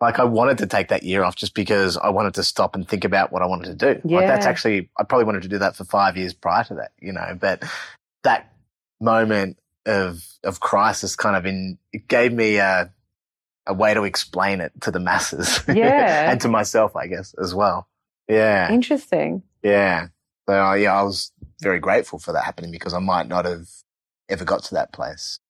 Like 0.00 0.18
I 0.20 0.24
wanted 0.24 0.58
to 0.58 0.66
take 0.66 0.88
that 0.88 1.02
year 1.02 1.24
off 1.24 1.34
just 1.34 1.54
because 1.54 1.96
I 1.96 2.08
wanted 2.10 2.34
to 2.34 2.44
stop 2.44 2.74
and 2.76 2.88
think 2.88 3.04
about 3.04 3.32
what 3.32 3.42
I 3.42 3.46
wanted 3.46 3.78
to 3.78 3.94
do. 3.94 4.00
Like 4.14 4.26
that's 4.28 4.46
actually, 4.46 4.90
I 4.96 5.02
probably 5.02 5.24
wanted 5.24 5.42
to 5.42 5.48
do 5.48 5.58
that 5.58 5.74
for 5.74 5.84
five 5.84 6.16
years 6.16 6.32
prior 6.32 6.62
to 6.64 6.74
that, 6.74 6.92
you 7.00 7.12
know, 7.12 7.36
but 7.38 7.64
that 8.22 8.52
moment 9.00 9.58
of, 9.86 10.24
of 10.44 10.60
crisis 10.60 11.16
kind 11.16 11.36
of 11.36 11.46
in, 11.46 11.78
it 11.92 12.06
gave 12.06 12.32
me 12.32 12.58
a, 12.58 12.92
a 13.66 13.74
way 13.74 13.92
to 13.92 14.04
explain 14.04 14.60
it 14.60 14.72
to 14.82 14.90
the 14.92 15.00
masses. 15.00 15.60
Yeah. 15.68 16.30
and 16.30 16.40
to 16.42 16.48
myself, 16.48 16.94
I 16.94 17.08
guess, 17.08 17.34
as 17.34 17.52
well. 17.54 17.88
Yeah. 18.28 18.72
Interesting. 18.72 19.42
Yeah. 19.64 20.08
So 20.48 20.54
uh, 20.54 20.74
yeah, 20.74 20.98
I 20.98 21.02
was 21.02 21.32
very 21.60 21.80
grateful 21.80 22.18
for 22.20 22.32
that 22.32 22.44
happening 22.44 22.70
because 22.70 22.94
I 22.94 23.00
might 23.00 23.26
not 23.26 23.44
have 23.44 23.66
ever 24.28 24.44
got 24.44 24.62
to 24.64 24.74
that 24.74 24.92
place. 24.92 25.40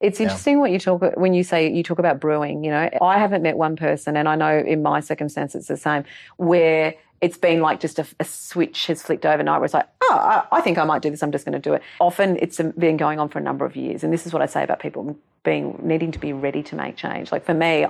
It's 0.00 0.20
Yeah. 0.20 0.24
interesting 0.24 0.60
what 0.60 0.70
you 0.70 0.78
talk 0.78 1.02
when 1.16 1.34
you 1.34 1.42
say 1.42 1.70
you 1.70 1.82
talk 1.82 1.98
about 1.98 2.20
brewing. 2.20 2.62
You 2.64 2.70
know, 2.70 2.88
I 3.02 3.18
haven't 3.18 3.42
met 3.42 3.56
one 3.56 3.76
person, 3.76 4.16
and 4.16 4.28
I 4.28 4.36
know 4.36 4.56
in 4.58 4.82
my 4.82 5.00
circumstance 5.00 5.54
it's 5.54 5.66
the 5.68 5.76
same, 5.76 6.04
where 6.36 6.94
it's 7.20 7.36
been 7.36 7.60
like 7.60 7.80
just 7.80 7.98
a, 7.98 8.06
a 8.20 8.24
switch 8.24 8.86
has 8.86 9.02
flicked 9.02 9.26
overnight 9.26 9.58
where 9.58 9.64
it's 9.64 9.74
like, 9.74 9.88
oh, 10.02 10.14
I, 10.14 10.44
I 10.58 10.60
think 10.60 10.78
I 10.78 10.84
might 10.84 11.02
do 11.02 11.10
this. 11.10 11.20
I'm 11.22 11.32
just 11.32 11.44
going 11.44 11.60
to 11.60 11.68
do 11.68 11.74
it. 11.74 11.82
Often 11.98 12.38
it's 12.40 12.60
been 12.78 12.96
going 12.96 13.18
on 13.18 13.28
for 13.28 13.40
a 13.40 13.42
number 13.42 13.64
of 13.64 13.74
years, 13.74 14.04
and 14.04 14.12
this 14.12 14.24
is 14.24 14.32
what 14.32 14.40
I 14.40 14.46
say 14.46 14.62
about 14.62 14.78
people 14.78 15.18
being 15.42 15.78
needing 15.82 16.12
to 16.12 16.18
be 16.20 16.32
ready 16.32 16.62
to 16.64 16.76
make 16.76 16.96
change. 16.96 17.32
Like 17.32 17.44
for 17.44 17.54
me, 17.54 17.86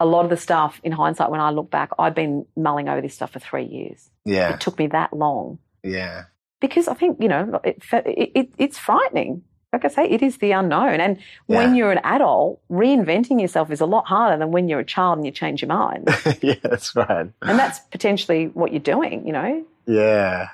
a 0.00 0.06
lot 0.06 0.24
of 0.24 0.30
the 0.30 0.36
stuff 0.38 0.80
in 0.82 0.92
hindsight, 0.92 1.30
when 1.30 1.40
I 1.40 1.50
look 1.50 1.70
back, 1.70 1.90
I've 1.98 2.14
been 2.14 2.46
mulling 2.56 2.88
over 2.88 3.00
this 3.02 3.14
stuff 3.14 3.32
for 3.32 3.38
three 3.38 3.64
years. 3.64 4.08
Yeah. 4.24 4.54
It 4.54 4.60
took 4.60 4.78
me 4.78 4.86
that 4.88 5.12
long 5.12 5.58
Yeah. 5.82 6.24
because 6.60 6.88
I 6.88 6.94
think 6.94 7.18
you 7.20 7.28
know 7.28 7.60
it, 7.64 7.82
it, 7.92 8.30
it, 8.34 8.48
it's 8.56 8.78
frightening. 8.78 9.42
Like 9.74 9.84
I 9.84 9.88
say, 9.88 10.08
it 10.08 10.22
is 10.22 10.38
the 10.38 10.52
unknown, 10.52 11.00
and 11.00 11.18
when 11.46 11.74
you're 11.74 11.90
an 11.90 11.98
adult, 12.04 12.60
reinventing 12.70 13.40
yourself 13.40 13.72
is 13.72 13.80
a 13.80 13.86
lot 13.86 14.06
harder 14.06 14.38
than 14.38 14.52
when 14.52 14.68
you're 14.68 14.78
a 14.78 14.84
child 14.84 15.18
and 15.18 15.26
you 15.26 15.32
change 15.32 15.62
your 15.62 15.68
mind. 15.68 16.08
yeah, 16.42 16.54
that's 16.62 16.94
right. 16.94 17.28
and 17.42 17.58
that's 17.58 17.80
potentially 17.80 18.46
what 18.54 18.70
you're 18.70 18.78
doing. 18.78 19.26
You 19.26 19.32
know, 19.32 19.66
Yeah. 19.86 20.46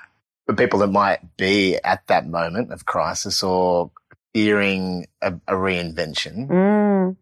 For 0.47 0.55
people 0.55 0.79
that 0.79 0.87
might 0.87 1.37
be 1.37 1.77
at 1.83 2.07
that 2.07 2.27
moment 2.27 2.73
of 2.73 2.87
crisis 2.87 3.43
or 3.43 3.91
fearing 4.33 5.05
a, 5.21 5.33
a 5.47 5.53
reinvention, 5.53 6.47
mm. 6.47 7.15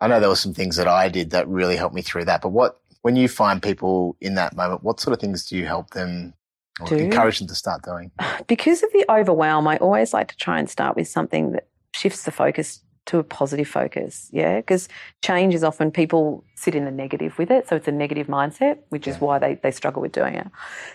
I 0.00 0.08
know 0.08 0.18
there 0.18 0.28
were 0.28 0.34
some 0.34 0.52
things 0.52 0.74
that 0.76 0.88
I 0.88 1.08
did 1.08 1.30
that 1.30 1.46
really 1.46 1.76
helped 1.76 1.94
me 1.94 2.02
through 2.02 2.24
that. 2.24 2.42
But 2.42 2.48
what, 2.48 2.80
when 3.02 3.14
you 3.14 3.28
find 3.28 3.62
people 3.62 4.16
in 4.20 4.34
that 4.34 4.56
moment, 4.56 4.82
what 4.82 4.98
sort 4.98 5.14
of 5.14 5.20
things 5.20 5.46
do 5.46 5.56
you 5.56 5.64
help 5.64 5.90
them 5.90 6.34
or 6.80 6.88
Do? 6.88 6.96
encourage 6.96 7.38
them 7.38 7.48
to 7.48 7.54
start 7.54 7.82
doing? 7.82 8.10
because 8.46 8.82
of 8.82 8.92
the 8.92 9.04
overwhelm, 9.08 9.66
I 9.68 9.76
always 9.78 10.12
like 10.12 10.28
to 10.28 10.36
try 10.36 10.58
and 10.58 10.68
start 10.68 10.96
with 10.96 11.08
something 11.08 11.52
that 11.52 11.68
shifts 11.92 12.24
the 12.24 12.30
focus 12.30 12.80
to 13.06 13.18
a 13.18 13.24
positive 13.24 13.68
focus. 13.68 14.28
Yeah, 14.32 14.56
because 14.56 14.88
change 15.22 15.54
is 15.54 15.64
often 15.64 15.90
people 15.90 16.44
sit 16.56 16.74
in 16.74 16.84
the 16.84 16.90
negative 16.90 17.38
with 17.38 17.50
it, 17.50 17.68
so 17.68 17.76
it's 17.76 17.88
a 17.88 17.92
negative 17.92 18.26
mindset, 18.26 18.78
which 18.88 19.06
is 19.06 19.20
why 19.20 19.38
they, 19.38 19.54
they 19.54 19.70
struggle 19.70 20.02
with 20.02 20.12
doing 20.12 20.34
it. 20.34 20.46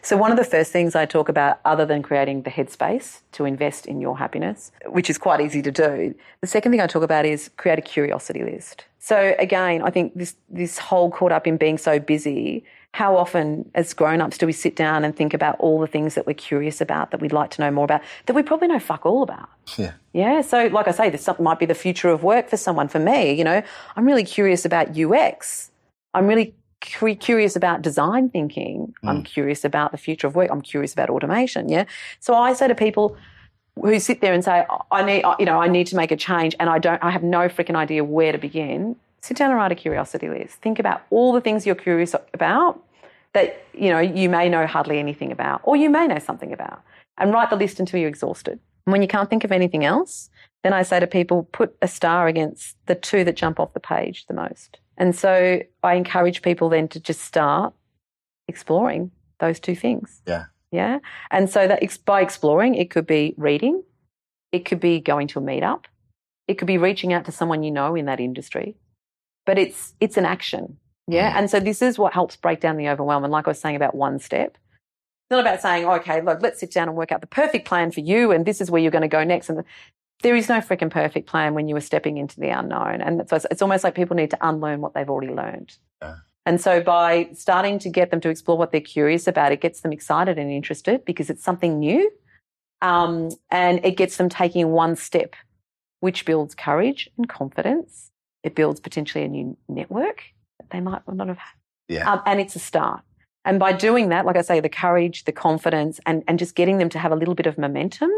So 0.01 0.17
one 0.17 0.31
of 0.31 0.37
the 0.37 0.43
first 0.43 0.71
things 0.71 0.93
I 0.93 1.05
talk 1.05 1.29
about, 1.29 1.59
other 1.65 1.85
than 1.85 2.03
creating 2.03 2.43
the 2.43 2.49
headspace 2.49 3.21
to 3.33 3.45
invest 3.45 3.85
in 3.85 4.01
your 4.01 4.17
happiness, 4.17 4.71
which 4.87 5.09
is 5.09 5.17
quite 5.17 5.39
easy 5.41 5.61
to 5.61 5.71
do, 5.71 6.13
the 6.41 6.47
second 6.47 6.71
thing 6.71 6.81
I 6.81 6.87
talk 6.87 7.03
about 7.03 7.25
is 7.25 7.49
create 7.57 7.79
a 7.79 7.83
curiosity 7.83 8.43
list. 8.43 8.85
So 8.99 9.33
again, 9.39 9.81
I 9.81 9.89
think 9.89 10.13
this 10.15 10.35
this 10.49 10.77
whole 10.77 11.09
caught 11.09 11.31
up 11.31 11.47
in 11.47 11.57
being 11.57 11.77
so 11.77 11.99
busy. 11.99 12.63
How 12.93 13.15
often, 13.15 13.71
as 13.73 13.93
grown-ups, 13.93 14.37
do 14.37 14.45
we 14.45 14.51
sit 14.51 14.75
down 14.75 15.05
and 15.05 15.15
think 15.15 15.33
about 15.33 15.55
all 15.59 15.79
the 15.79 15.87
things 15.87 16.15
that 16.15 16.27
we're 16.27 16.33
curious 16.33 16.81
about, 16.81 17.11
that 17.11 17.21
we'd 17.21 17.31
like 17.31 17.49
to 17.51 17.61
know 17.61 17.71
more 17.71 17.85
about, 17.85 18.01
that 18.25 18.35
we 18.35 18.43
probably 18.43 18.67
know 18.67 18.79
fuck 18.79 19.05
all 19.05 19.23
about? 19.23 19.47
Yeah. 19.77 19.93
Yeah. 20.11 20.41
So, 20.41 20.67
like 20.67 20.89
I 20.89 20.91
say, 20.91 21.09
this 21.09 21.27
might 21.39 21.57
be 21.57 21.65
the 21.65 21.73
future 21.73 22.09
of 22.09 22.23
work 22.23 22.49
for 22.49 22.57
someone. 22.57 22.89
For 22.89 22.99
me, 22.99 23.33
you 23.33 23.45
know, 23.45 23.63
I'm 23.95 24.05
really 24.05 24.25
curious 24.25 24.65
about 24.65 24.97
UX. 24.97 25.71
I'm 26.13 26.27
really 26.27 26.53
cu- 26.81 27.15
curious 27.15 27.55
about 27.55 27.81
design 27.81 28.29
thinking. 28.29 28.93
Mm. 29.03 29.09
I'm 29.09 29.23
curious 29.23 29.63
about 29.63 29.91
the 29.91 29.97
future 29.97 30.27
of 30.27 30.35
work. 30.35 30.49
I'm 30.51 30.61
curious 30.61 30.91
about 30.91 31.09
automation. 31.09 31.69
Yeah. 31.69 31.85
So 32.19 32.33
I 32.35 32.53
say 32.53 32.67
to 32.67 32.75
people 32.75 33.15
who 33.81 33.99
sit 33.99 34.19
there 34.19 34.33
and 34.33 34.43
say, 34.43 34.65
I 34.91 35.03
need, 35.03 35.23
you 35.39 35.45
know, 35.45 35.61
I 35.61 35.67
need 35.67 35.87
to 35.87 35.95
make 35.95 36.11
a 36.11 36.17
change 36.17 36.55
and 36.59 36.69
I 36.69 36.77
don't, 36.77 37.01
I 37.01 37.09
have 37.09 37.23
no 37.23 37.47
freaking 37.47 37.75
idea 37.75 38.03
where 38.03 38.33
to 38.33 38.37
begin. 38.37 38.97
Sit 39.21 39.37
down 39.37 39.51
and 39.51 39.57
write 39.57 39.71
a 39.71 39.75
curiosity 39.75 40.29
list. 40.29 40.55
Think 40.61 40.79
about 40.79 41.03
all 41.09 41.31
the 41.31 41.41
things 41.41 41.65
you're 41.65 41.75
curious 41.75 42.15
about 42.33 42.83
that, 43.33 43.63
you 43.73 43.89
know, 43.89 43.99
you 43.99 44.29
may 44.29 44.49
know 44.49 44.65
hardly 44.65 44.99
anything 44.99 45.31
about 45.31 45.61
or 45.63 45.75
you 45.75 45.89
may 45.89 46.07
know 46.07 46.19
something 46.19 46.51
about 46.51 46.81
and 47.17 47.31
write 47.31 47.49
the 47.49 47.55
list 47.55 47.79
until 47.79 47.99
you're 47.99 48.09
exhausted. 48.09 48.59
And 48.85 48.91
when 48.91 49.01
you 49.01 49.07
can't 49.07 49.29
think 49.29 49.43
of 49.43 49.51
anything 49.51 49.85
else, 49.85 50.29
then 50.63 50.73
I 50.73 50.83
say 50.83 50.99
to 50.99 51.07
people, 51.07 51.43
put 51.51 51.75
a 51.81 51.87
star 51.87 52.27
against 52.27 52.77
the 52.87 52.95
two 52.95 53.23
that 53.23 53.35
jump 53.35 53.59
off 53.59 53.73
the 53.73 53.79
page 53.79 54.25
the 54.25 54.33
most. 54.33 54.79
And 54.97 55.15
so 55.15 55.61
I 55.83 55.93
encourage 55.95 56.41
people 56.41 56.69
then 56.69 56.87
to 56.89 56.99
just 56.99 57.21
start 57.21 57.73
exploring 58.47 59.11
those 59.39 59.59
two 59.59 59.75
things. 59.75 60.21
Yeah. 60.27 60.45
Yeah. 60.71 60.99
And 61.29 61.49
so 61.49 61.67
that 61.67 61.83
ex- 61.83 61.97
by 61.97 62.21
exploring, 62.21 62.75
it 62.75 62.89
could 62.89 63.07
be 63.07 63.33
reading, 63.37 63.83
it 64.51 64.65
could 64.65 64.79
be 64.79 64.99
going 64.99 65.27
to 65.29 65.39
a 65.39 65.41
meetup, 65.41 65.85
it 66.47 66.55
could 66.55 66.67
be 66.67 66.77
reaching 66.77 67.13
out 67.13 67.25
to 67.25 67.31
someone 67.31 67.63
you 67.63 67.71
know 67.71 67.95
in 67.95 68.05
that 68.05 68.19
industry, 68.19 68.75
but 69.45 69.57
it's, 69.57 69.93
it's 69.99 70.17
an 70.17 70.25
action. 70.25 70.77
Yeah. 71.07 71.33
Mm. 71.33 71.37
And 71.37 71.49
so 71.49 71.59
this 71.59 71.81
is 71.81 71.97
what 71.97 72.13
helps 72.13 72.35
break 72.35 72.59
down 72.59 72.77
the 72.77 72.89
overwhelm. 72.89 73.23
And 73.23 73.31
like 73.31 73.47
I 73.47 73.51
was 73.51 73.59
saying 73.59 73.75
about 73.75 73.95
one 73.95 74.19
step, 74.19 74.57
it's 74.57 75.31
not 75.31 75.41
about 75.41 75.61
saying, 75.61 75.85
okay, 75.85 76.21
look, 76.21 76.41
let's 76.41 76.59
sit 76.59 76.71
down 76.71 76.87
and 76.87 76.97
work 76.97 77.11
out 77.11 77.21
the 77.21 77.27
perfect 77.27 77.67
plan 77.67 77.91
for 77.91 78.01
you, 78.01 78.31
and 78.31 78.45
this 78.45 78.59
is 78.59 78.69
where 78.69 78.81
you're 78.81 78.91
going 78.91 79.01
to 79.01 79.07
go 79.07 79.23
next. 79.23 79.49
And 79.49 79.63
there 80.23 80.35
is 80.35 80.49
no 80.49 80.59
freaking 80.59 80.91
perfect 80.91 81.27
plan 81.27 81.53
when 81.53 81.67
you 81.67 81.75
are 81.75 81.81
stepping 81.81 82.17
into 82.17 82.39
the 82.39 82.49
unknown. 82.49 83.01
And 83.01 83.27
so 83.27 83.37
it's, 83.37 83.45
it's 83.49 83.61
almost 83.61 83.83
like 83.83 83.95
people 83.95 84.15
need 84.15 84.29
to 84.31 84.37
unlearn 84.47 84.81
what 84.81 84.93
they've 84.93 85.09
already 85.09 85.33
learned. 85.33 85.75
Yeah. 86.01 86.17
And 86.45 86.59
so 86.59 86.81
by 86.81 87.29
starting 87.33 87.79
to 87.79 87.89
get 87.89 88.11
them 88.11 88.21
to 88.21 88.29
explore 88.29 88.57
what 88.57 88.71
they're 88.71 88.81
curious 88.81 89.27
about, 89.27 89.51
it 89.51 89.61
gets 89.61 89.81
them 89.81 89.91
excited 89.91 90.37
and 90.37 90.51
interested 90.51 91.05
because 91.05 91.29
it's 91.29 91.43
something 91.43 91.79
new. 91.79 92.11
Um, 92.81 93.29
and 93.49 93.83
it 93.85 93.95
gets 93.95 94.17
them 94.17 94.27
taking 94.27 94.69
one 94.69 94.95
step, 94.95 95.35
which 96.01 96.25
builds 96.25 96.55
courage 96.55 97.09
and 97.17 97.29
confidence. 97.29 98.10
It 98.43 98.55
builds 98.55 98.79
potentially 98.79 99.23
a 99.23 99.27
new 99.27 99.57
network 99.67 100.23
that 100.59 100.69
they 100.71 100.79
might 100.79 101.01
not 101.07 101.27
have 101.27 101.37
had. 101.37 101.53
Yeah. 101.87 102.11
Um, 102.11 102.21
and 102.25 102.39
it's 102.39 102.55
a 102.55 102.59
start. 102.59 103.01
And 103.43 103.59
by 103.59 103.73
doing 103.73 104.09
that, 104.09 104.25
like 104.25 104.35
I 104.35 104.41
say, 104.41 104.59
the 104.59 104.69
courage, 104.69 105.25
the 105.25 105.31
confidence, 105.31 105.99
and, 106.05 106.23
and 106.27 106.37
just 106.37 106.55
getting 106.55 106.77
them 106.77 106.89
to 106.89 106.99
have 106.99 107.11
a 107.11 107.15
little 107.15 107.33
bit 107.33 107.47
of 107.47 107.57
momentum, 107.57 108.11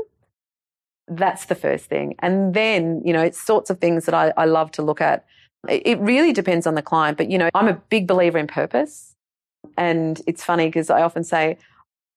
that's 1.08 1.46
the 1.46 1.56
first 1.56 1.86
thing. 1.86 2.16
And 2.20 2.54
then, 2.54 3.02
you 3.06 3.14
know, 3.14 3.22
it's 3.22 3.42
sorts 3.42 3.70
of 3.70 3.80
things 3.80 4.06
that 4.06 4.14
I, 4.14 4.34
I 4.38 4.46
love 4.46 4.72
to 4.72 4.82
look 4.82 5.02
at. 5.02 5.26
It, 5.70 5.98
really 6.00 6.34
depends 6.34 6.68
on 6.68 6.76
the 6.76 6.82
client, 6.82 7.18
but, 7.18 7.32
you 7.32 7.38
know, 7.38 7.50
I'm 7.54 7.70
a 7.70 7.74
big 7.90 8.06
believer 8.06 8.38
in 8.38 8.48
purpose. 8.48 9.16
And 9.78 10.22
it's 10.28 10.44
funny 10.44 10.68
because 10.68 10.90
I 10.90 11.02
often 11.02 11.24
say, 11.24 11.58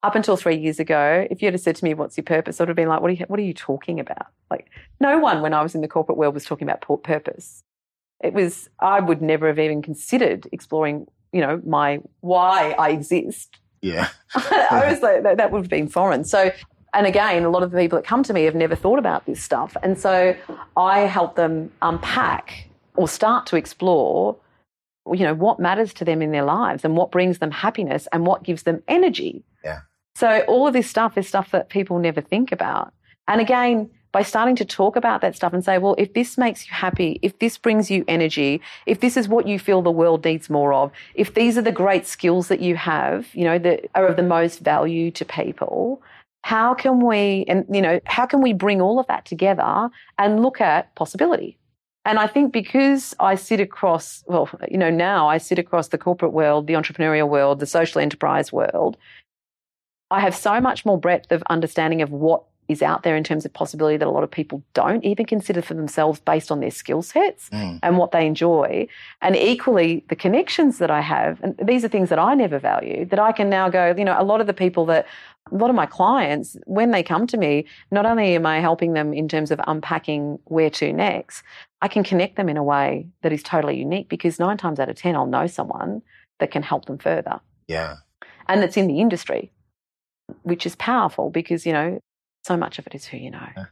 up 0.02 0.16
until 0.16 0.36
three 0.36 0.56
years 0.56 0.80
ago, 0.80 1.26
if 1.30 1.40
you 1.40 1.46
had 1.46 1.54
have 1.54 1.60
said 1.60 1.76
to 1.76 1.84
me, 1.84 1.94
what's 1.94 2.16
your 2.16 2.24
purpose? 2.24 2.60
I 2.60 2.64
would 2.64 2.68
have 2.68 2.76
been 2.76 2.88
like, 2.88 3.00
what 3.00 3.10
are 3.10 3.14
you, 3.14 3.24
what 3.28 3.38
are 3.38 3.44
you 3.44 3.54
talking 3.54 4.00
about? 4.00 4.26
Like, 4.50 4.68
no 5.00 5.18
one 5.18 5.42
when 5.42 5.54
I 5.54 5.62
was 5.62 5.74
in 5.74 5.80
the 5.80 5.88
corporate 5.88 6.18
world 6.18 6.34
was 6.34 6.44
talking 6.44 6.68
about 6.68 6.80
pu- 6.80 6.98
purpose. 6.98 7.62
It 8.22 8.32
was, 8.32 8.68
I 8.80 9.00
would 9.00 9.20
never 9.20 9.48
have 9.48 9.58
even 9.58 9.82
considered 9.82 10.48
exploring, 10.52 11.06
you 11.32 11.40
know, 11.40 11.60
my 11.66 12.00
why 12.20 12.72
I 12.78 12.90
exist. 12.90 13.58
Yeah. 13.82 14.08
I 14.34 14.88
was 14.90 15.02
like, 15.02 15.22
that, 15.22 15.36
that 15.36 15.52
would 15.52 15.62
have 15.62 15.70
been 15.70 15.88
foreign. 15.88 16.24
So, 16.24 16.50
and 16.94 17.06
again, 17.06 17.44
a 17.44 17.50
lot 17.50 17.62
of 17.62 17.70
the 17.70 17.78
people 17.78 17.98
that 17.98 18.06
come 18.06 18.22
to 18.22 18.32
me 18.32 18.44
have 18.44 18.54
never 18.54 18.74
thought 18.74 18.98
about 18.98 19.26
this 19.26 19.42
stuff. 19.42 19.76
And 19.82 19.98
so 19.98 20.34
I 20.76 21.00
help 21.00 21.36
them 21.36 21.70
unpack 21.82 22.68
or 22.94 23.06
start 23.06 23.46
to 23.46 23.56
explore, 23.56 24.36
you 25.12 25.20
know, 25.24 25.34
what 25.34 25.60
matters 25.60 25.92
to 25.94 26.04
them 26.04 26.22
in 26.22 26.32
their 26.32 26.44
lives 26.44 26.84
and 26.84 26.96
what 26.96 27.10
brings 27.10 27.38
them 27.38 27.50
happiness 27.50 28.08
and 28.12 28.26
what 28.26 28.42
gives 28.42 28.62
them 28.62 28.82
energy. 28.88 29.44
Yeah. 29.62 29.80
So 30.14 30.42
all 30.48 30.66
of 30.66 30.72
this 30.72 30.88
stuff 30.88 31.18
is 31.18 31.28
stuff 31.28 31.50
that 31.50 31.68
people 31.68 31.98
never 31.98 32.22
think 32.22 32.50
about. 32.50 32.94
And 33.28 33.40
again, 33.40 33.90
by 34.16 34.22
starting 34.22 34.56
to 34.56 34.64
talk 34.64 34.96
about 34.96 35.20
that 35.20 35.36
stuff 35.36 35.52
and 35.52 35.62
say, 35.62 35.76
well, 35.76 35.94
if 35.98 36.14
this 36.14 36.38
makes 36.38 36.66
you 36.66 36.72
happy, 36.72 37.18
if 37.20 37.38
this 37.38 37.58
brings 37.58 37.90
you 37.90 38.02
energy, 38.08 38.62
if 38.86 39.00
this 39.00 39.14
is 39.14 39.28
what 39.28 39.46
you 39.46 39.58
feel 39.58 39.82
the 39.82 39.90
world 39.90 40.24
needs 40.24 40.48
more 40.48 40.72
of, 40.72 40.90
if 41.14 41.34
these 41.34 41.58
are 41.58 41.60
the 41.60 41.70
great 41.70 42.06
skills 42.06 42.48
that 42.48 42.60
you 42.60 42.76
have, 42.76 43.26
you 43.34 43.44
know, 43.44 43.58
that 43.58 43.90
are 43.94 44.06
of 44.06 44.16
the 44.16 44.22
most 44.22 44.60
value 44.60 45.10
to 45.10 45.22
people, 45.26 46.00
how 46.44 46.72
can 46.72 47.04
we, 47.04 47.44
and, 47.46 47.66
you 47.70 47.82
know, 47.82 48.00
how 48.06 48.24
can 48.24 48.40
we 48.40 48.54
bring 48.54 48.80
all 48.80 48.98
of 48.98 49.06
that 49.08 49.26
together 49.26 49.90
and 50.16 50.40
look 50.40 50.62
at 50.62 50.94
possibility? 50.94 51.58
And 52.06 52.18
I 52.18 52.26
think 52.26 52.54
because 52.54 53.14
I 53.20 53.34
sit 53.34 53.60
across, 53.60 54.24
well, 54.26 54.48
you 54.70 54.78
know, 54.78 54.88
now 54.88 55.28
I 55.28 55.36
sit 55.36 55.58
across 55.58 55.88
the 55.88 55.98
corporate 55.98 56.32
world, 56.32 56.68
the 56.68 56.72
entrepreneurial 56.72 57.28
world, 57.28 57.60
the 57.60 57.66
social 57.66 58.00
enterprise 58.00 58.50
world, 58.50 58.96
I 60.10 60.20
have 60.20 60.34
so 60.34 60.58
much 60.58 60.86
more 60.86 60.98
breadth 60.98 61.32
of 61.32 61.42
understanding 61.50 62.00
of 62.00 62.10
what 62.10 62.44
is 62.68 62.82
out 62.82 63.02
there 63.02 63.16
in 63.16 63.22
terms 63.24 63.44
of 63.44 63.52
possibility 63.52 63.96
that 63.96 64.08
a 64.08 64.10
lot 64.10 64.22
of 64.24 64.30
people 64.30 64.62
don't 64.74 65.04
even 65.04 65.24
consider 65.26 65.62
for 65.62 65.74
themselves 65.74 66.20
based 66.20 66.50
on 66.50 66.60
their 66.60 66.70
skill 66.70 67.02
sets 67.02 67.48
Mm. 67.50 67.78
and 67.82 67.98
what 67.98 68.10
they 68.10 68.26
enjoy. 68.26 68.88
And 69.22 69.36
equally, 69.36 70.04
the 70.08 70.16
connections 70.16 70.78
that 70.78 70.90
I 70.90 71.00
have, 71.00 71.40
and 71.42 71.56
these 71.62 71.84
are 71.84 71.88
things 71.88 72.08
that 72.08 72.18
I 72.18 72.34
never 72.34 72.58
valued, 72.58 73.10
that 73.10 73.18
I 73.18 73.32
can 73.32 73.48
now 73.48 73.68
go, 73.68 73.94
you 73.96 74.04
know, 74.04 74.16
a 74.18 74.24
lot 74.24 74.40
of 74.40 74.46
the 74.46 74.54
people 74.54 74.84
that, 74.86 75.06
a 75.52 75.54
lot 75.54 75.70
of 75.70 75.76
my 75.76 75.86
clients, 75.86 76.56
when 76.66 76.90
they 76.90 77.02
come 77.04 77.26
to 77.28 77.36
me, 77.36 77.66
not 77.92 78.04
only 78.04 78.34
am 78.34 78.46
I 78.46 78.58
helping 78.60 78.94
them 78.94 79.12
in 79.14 79.28
terms 79.28 79.50
of 79.52 79.60
unpacking 79.66 80.38
where 80.46 80.70
to 80.70 80.92
next, 80.92 81.44
I 81.82 81.88
can 81.88 82.02
connect 82.02 82.36
them 82.36 82.48
in 82.48 82.56
a 82.56 82.64
way 82.64 83.06
that 83.22 83.32
is 83.32 83.42
totally 83.44 83.76
unique 83.78 84.08
because 84.08 84.40
nine 84.40 84.56
times 84.56 84.80
out 84.80 84.88
of 84.88 84.96
10, 84.96 85.14
I'll 85.14 85.26
know 85.26 85.46
someone 85.46 86.02
that 86.40 86.50
can 86.50 86.62
help 86.62 86.86
them 86.86 86.98
further 86.98 87.40
Yeah. 87.68 87.96
and 88.48 88.60
that's 88.60 88.76
in 88.76 88.88
the 88.88 89.00
industry, 89.00 89.52
which 90.42 90.66
is 90.66 90.74
powerful 90.74 91.30
because, 91.30 91.64
you 91.64 91.72
know, 91.72 92.00
so 92.46 92.56
much 92.56 92.78
of 92.78 92.86
it 92.86 92.94
is 92.94 93.04
who 93.06 93.16
you 93.16 93.30
know. 93.30 93.48
Yeah. 93.56 93.64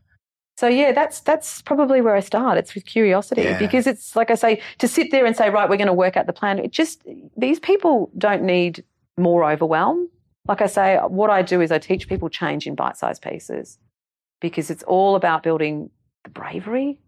So 0.57 0.69
yeah, 0.69 0.93
that's 0.93 1.21
that's 1.21 1.63
probably 1.63 2.01
where 2.01 2.15
I 2.15 2.21
start. 2.21 2.59
It's 2.59 2.75
with 2.75 2.87
curiosity 2.87 3.43
Yeah. 3.43 3.59
because 3.59 3.87
it's 3.87 4.15
like 4.15 4.31
I 4.31 4.35
say 4.37 4.61
to 4.79 4.87
sit 4.89 5.11
there 5.11 5.27
and 5.27 5.37
say, 5.37 5.51
right, 5.51 5.69
we're 5.69 5.77
going 5.77 5.89
to 5.89 5.93
work 5.93 6.17
out 6.17 6.27
the 6.27 6.33
plan. 6.33 6.59
It 6.59 6.71
just 6.71 7.03
these 7.37 7.59
people 7.59 8.11
don't 8.17 8.43
need 8.43 8.85
more 9.19 9.51
overwhelm. 9.51 10.09
Like 10.47 10.61
I 10.63 10.67
say, 10.67 10.99
what 11.09 11.31
I 11.31 11.43
do 11.43 11.61
is 11.61 11.73
I 11.73 11.79
teach 11.79 12.09
people 12.09 12.29
change 12.29 12.67
in 12.67 12.75
bite 12.75 12.97
sized 12.97 13.23
pieces 13.23 13.79
because 14.41 14.71
it's 14.71 14.83
all 14.85 15.17
about 15.17 15.43
building 15.43 15.91
the 16.25 16.31
bravery 16.31 16.99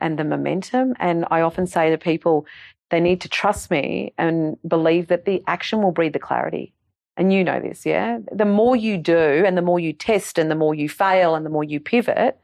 and 0.00 0.18
the 0.18 0.24
momentum. 0.24 0.94
And 0.98 1.24
I 1.30 1.40
often 1.42 1.66
say 1.66 1.90
to 1.90 1.98
people, 1.98 2.44
they 2.90 3.00
need 3.00 3.20
to 3.22 3.28
trust 3.28 3.70
me 3.70 4.12
and 4.18 4.56
believe 4.66 5.06
that 5.06 5.24
the 5.24 5.42
action 5.46 5.80
will 5.82 5.92
breed 5.92 6.12
the 6.12 6.18
clarity. 6.18 6.74
And 7.20 7.34
you 7.34 7.44
know 7.44 7.60
this, 7.60 7.84
yeah? 7.84 8.18
The 8.32 8.46
more 8.46 8.74
you 8.74 8.96
do 8.96 9.44
and 9.46 9.54
the 9.54 9.60
more 9.62 9.78
you 9.78 9.92
test 9.92 10.38
and 10.38 10.50
the 10.50 10.54
more 10.54 10.74
you 10.74 10.88
fail 10.88 11.34
and 11.34 11.44
the 11.44 11.50
more 11.50 11.62
you 11.62 11.78
pivot, 11.78 12.40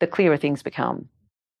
the 0.00 0.06
clearer 0.06 0.36
things 0.36 0.62
become. 0.62 1.08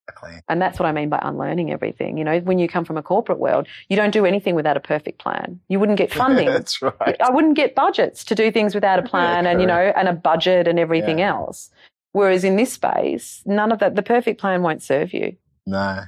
Exactly. 0.06 0.42
And 0.50 0.60
that's 0.60 0.78
what 0.78 0.84
I 0.84 0.92
mean 0.92 1.08
by 1.08 1.18
unlearning 1.22 1.72
everything. 1.72 2.18
You 2.18 2.24
know, 2.24 2.40
when 2.40 2.58
you 2.58 2.68
come 2.68 2.84
from 2.84 2.98
a 2.98 3.02
corporate 3.02 3.38
world, 3.38 3.66
you 3.88 3.96
don't 3.96 4.10
do 4.10 4.26
anything 4.26 4.54
without 4.54 4.76
a 4.76 4.80
perfect 4.80 5.18
plan. 5.18 5.58
You 5.68 5.80
wouldn't 5.80 5.96
get 5.96 6.12
funding. 6.22 6.46
That's 6.46 6.82
right. 6.82 7.16
I 7.20 7.30
wouldn't 7.30 7.56
get 7.56 7.74
budgets 7.74 8.22
to 8.24 8.34
do 8.34 8.50
things 8.52 8.74
without 8.74 8.98
a 8.98 9.02
plan 9.08 9.46
and, 9.46 9.62
you 9.62 9.66
know, 9.66 9.90
and 9.96 10.06
a 10.06 10.12
budget 10.12 10.68
and 10.68 10.78
everything 10.78 11.20
Yeah. 11.20 11.30
else. 11.30 11.70
Whereas 12.12 12.44
in 12.44 12.56
this 12.56 12.74
space, 12.74 13.42
none 13.46 13.72
of 13.72 13.78
that, 13.78 13.94
the 13.94 14.02
perfect 14.02 14.38
plan 14.42 14.60
won't 14.62 14.82
serve 14.82 15.14
you. 15.14 15.36
No. 15.66 16.00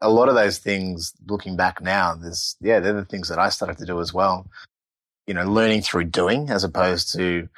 A 0.00 0.08
lot 0.08 0.30
of 0.30 0.34
those 0.34 0.56
things, 0.56 1.12
looking 1.28 1.56
back 1.56 1.82
now, 1.82 2.14
there's, 2.14 2.56
yeah, 2.62 2.80
they're 2.80 2.94
the 2.94 3.04
things 3.04 3.28
that 3.28 3.38
I 3.38 3.50
started 3.50 3.76
to 3.78 3.84
do 3.84 4.00
as 4.00 4.14
well. 4.14 4.46
You 5.30 5.34
know, 5.34 5.44
learning 5.44 5.82
through 5.82 6.06
doing 6.06 6.50
as 6.50 6.64
opposed 6.64 7.12
to 7.12 7.48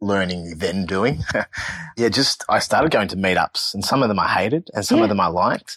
learning 0.00 0.54
then 0.56 0.86
doing. 0.86 1.18
yeah, 1.98 2.08
just, 2.08 2.42
I 2.48 2.58
started 2.58 2.90
going 2.90 3.08
to 3.08 3.16
meetups 3.16 3.74
and 3.74 3.84
some 3.84 4.02
of 4.02 4.08
them 4.08 4.18
I 4.18 4.28
hated 4.28 4.70
and 4.72 4.82
some 4.82 4.96
Yeah. 4.96 5.02
of 5.04 5.08
them 5.10 5.20
I 5.20 5.26
liked. 5.26 5.76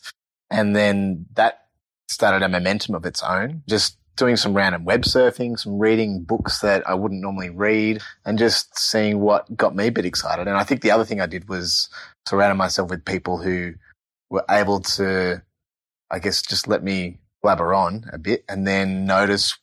And 0.49 0.73
then 0.73 1.25
that 1.33 1.65
started 2.07 2.41
a 2.41 2.47
momentum 2.47 2.95
of 2.95 3.05
its 3.05 3.21
own. 3.21 3.63
Just 3.67 3.97
doing 4.15 4.37
some 4.37 4.53
random 4.53 4.85
web 4.85 5.01
surfing, 5.01 5.59
some 5.59 5.77
reading 5.77 6.23
books 6.23 6.59
that 6.61 6.87
I 6.87 6.93
wouldn't 6.93 7.19
normally 7.21 7.49
read 7.49 8.01
and 8.23 8.39
just 8.39 8.79
seeing 8.79 9.19
what 9.19 9.53
got 9.57 9.75
me 9.75 9.87
a 9.87 9.91
bit 9.91 10.05
excited. 10.05 10.47
And 10.47 10.55
I 10.55 10.63
think 10.63 10.83
the 10.83 10.91
other 10.91 11.03
thing 11.03 11.19
I 11.19 11.25
did 11.25 11.49
was 11.49 11.89
surrounded 12.29 12.55
myself 12.55 12.89
with 12.89 13.03
people 13.03 13.39
who 13.39 13.73
were 14.29 14.45
able 14.49 14.79
to, 14.79 15.41
I 16.09 16.19
guess, 16.19 16.41
just 16.41 16.69
let 16.69 16.81
me 16.81 17.19
blabber 17.43 17.73
on 17.73 18.05
a 18.13 18.17
bit 18.17 18.45
and 18.47 18.65
then 18.65 19.05
notice 19.05 19.57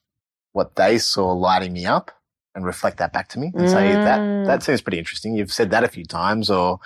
what 0.53 0.77
they 0.77 0.99
saw 0.99 1.33
lighting 1.33 1.73
me 1.73 1.87
up 1.87 2.11
and 2.55 2.65
reflect 2.65 2.99
that 2.99 3.13
back 3.13 3.29
to 3.29 3.39
me 3.39 3.51
and 3.55 3.69
say 3.71 3.95
Mm. 3.95 4.05
that 4.05 4.47
that 4.47 4.63
seems 4.63 4.81
pretty 4.83 4.99
interesting. 4.99 5.35
You've 5.35 5.53
said 5.53 5.71
that 5.71 5.85
a 5.85 5.89
few 5.89 6.05
times, 6.05 6.51
or 6.51 6.81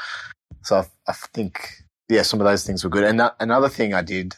so 0.62 0.76
I, 0.76 0.84
I 1.08 1.12
think 1.34 1.82
yeah, 2.08 2.22
some 2.22 2.40
of 2.40 2.44
those 2.46 2.64
things 2.64 2.84
were 2.84 2.90
good. 2.90 3.02
And 3.02 3.18
that, 3.18 3.34
another 3.40 3.68
thing 3.68 3.92
I 3.92 4.02
did 4.02 4.36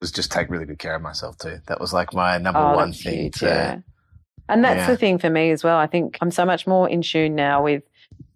was 0.00 0.12
just 0.12 0.30
take 0.30 0.48
really 0.48 0.64
good 0.66 0.78
care 0.78 0.94
of 0.94 1.02
myself 1.02 1.36
too. 1.38 1.58
That 1.66 1.80
was 1.80 1.92
like 1.92 2.14
my 2.14 2.38
number 2.38 2.60
Oh, 2.60 2.76
one 2.76 2.92
thing. 2.92 3.22
huge, 3.24 3.40
to, 3.40 3.46
yeah. 3.46 3.78
And 4.48 4.64
that's 4.64 4.78
Yeah. 4.82 4.86
the 4.90 4.96
thing 4.96 5.18
for 5.18 5.28
me 5.30 5.50
as 5.50 5.64
well. 5.64 5.78
I 5.78 5.88
think 5.88 6.16
I'm 6.20 6.30
so 6.30 6.44
much 6.44 6.64
more 6.66 6.88
in 6.88 7.02
tune 7.02 7.34
now 7.34 7.62
with, 7.64 7.82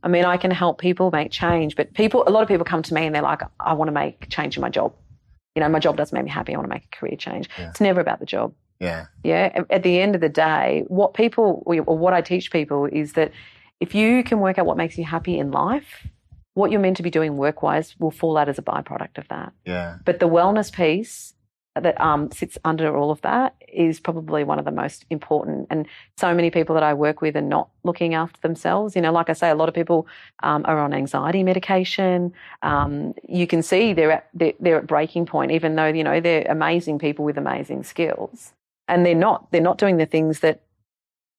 I 0.02 0.08
mean, 0.08 0.24
I 0.24 0.36
can 0.36 0.50
help 0.50 0.80
people 0.80 1.10
make 1.12 1.30
change, 1.30 1.76
but 1.76 1.92
people, 1.94 2.24
a 2.26 2.30
lot 2.30 2.42
of 2.42 2.48
people 2.48 2.64
come 2.64 2.82
to 2.82 2.94
me 2.94 3.06
and 3.06 3.14
they're 3.14 3.22
like, 3.22 3.42
I 3.60 3.72
want 3.74 3.86
to 3.88 3.92
make 3.92 4.28
change 4.30 4.56
in 4.56 4.60
my 4.62 4.68
job. 4.68 4.92
You 5.54 5.60
know, 5.62 5.68
my 5.68 5.78
job 5.78 5.96
doesn't 5.96 6.14
make 6.16 6.24
me 6.24 6.30
happy. 6.30 6.54
I 6.54 6.58
want 6.58 6.68
to 6.68 6.74
make 6.74 6.84
a 6.92 6.96
career 6.96 7.16
change. 7.16 7.48
Yeah. 7.56 7.70
It's 7.70 7.80
never 7.80 8.00
about 8.00 8.18
the 8.18 8.26
job. 8.26 8.52
Yeah, 8.80 9.06
Yeah. 9.22 9.62
At- 9.70 9.82
the 9.82 10.00
end 10.00 10.14
of 10.14 10.20
the 10.20 10.28
day, 10.28 10.84
what 10.88 11.14
people, 11.14 11.62
or 11.66 11.98
what 11.98 12.12
I 12.12 12.20
teach 12.20 12.50
people 12.50 12.86
is 12.86 13.12
that 13.14 13.32
if 13.80 13.94
you 13.94 14.22
can 14.24 14.40
work 14.40 14.58
out 14.58 14.66
what 14.66 14.76
makes 14.76 14.96
you 14.98 15.04
happy 15.04 15.38
in 15.38 15.50
life, 15.50 16.06
what 16.54 16.70
you're 16.70 16.80
meant 16.80 16.96
to 16.96 17.02
be 17.02 17.10
doing 17.10 17.36
work 17.36 17.62
wise 17.62 17.94
will 17.98 18.10
fall 18.10 18.36
out 18.38 18.48
as 18.48 18.58
a 18.58 18.62
byproduct 18.62 19.18
of 19.18 19.28
that. 19.28 19.52
yeah, 19.64 19.98
But 20.04 20.20
the 20.20 20.28
wellness 20.28 20.72
piece 20.72 21.34
that 21.74 22.00
um, 22.00 22.30
sits 22.32 22.56
under 22.64 22.96
all 22.96 23.10
of 23.10 23.20
that 23.20 23.54
is 23.68 24.00
probably 24.00 24.42
one 24.44 24.58
of 24.58 24.64
the 24.64 24.70
most 24.70 25.04
important. 25.10 25.66
And 25.68 25.86
so 26.16 26.34
many 26.34 26.50
people 26.50 26.74
that 26.74 26.82
I 26.82 26.94
work 26.94 27.20
with 27.20 27.36
are 27.36 27.42
not 27.42 27.68
looking 27.84 28.14
after 28.14 28.40
themselves. 28.40 28.96
You 28.96 29.02
know, 29.02 29.12
like 29.12 29.28
I 29.28 29.34
say, 29.34 29.50
a 29.50 29.54
lot 29.54 29.68
of 29.68 29.74
people 29.74 30.06
um, 30.42 30.64
are 30.66 30.78
on 30.78 30.94
anxiety 30.94 31.42
medication. 31.42 32.32
Um, 32.62 33.14
you 33.28 33.46
can 33.46 33.62
see 33.62 33.92
they're 33.92 34.12
at 34.12 34.28
they're, 34.32 34.54
they're 34.58 34.78
at 34.78 34.86
breaking 34.86 35.26
point, 35.26 35.52
even 35.52 35.76
though 35.76 35.88
you 35.88 36.02
know 36.02 36.20
they're 36.20 36.46
amazing 36.48 36.98
people 36.98 37.26
with 37.26 37.36
amazing 37.36 37.84
skills, 37.84 38.54
and 38.88 39.04
they're 39.04 39.14
not 39.14 39.50
they're 39.52 39.60
not 39.60 39.78
doing 39.78 39.96
the 39.96 40.06
things 40.06 40.40
that 40.40 40.62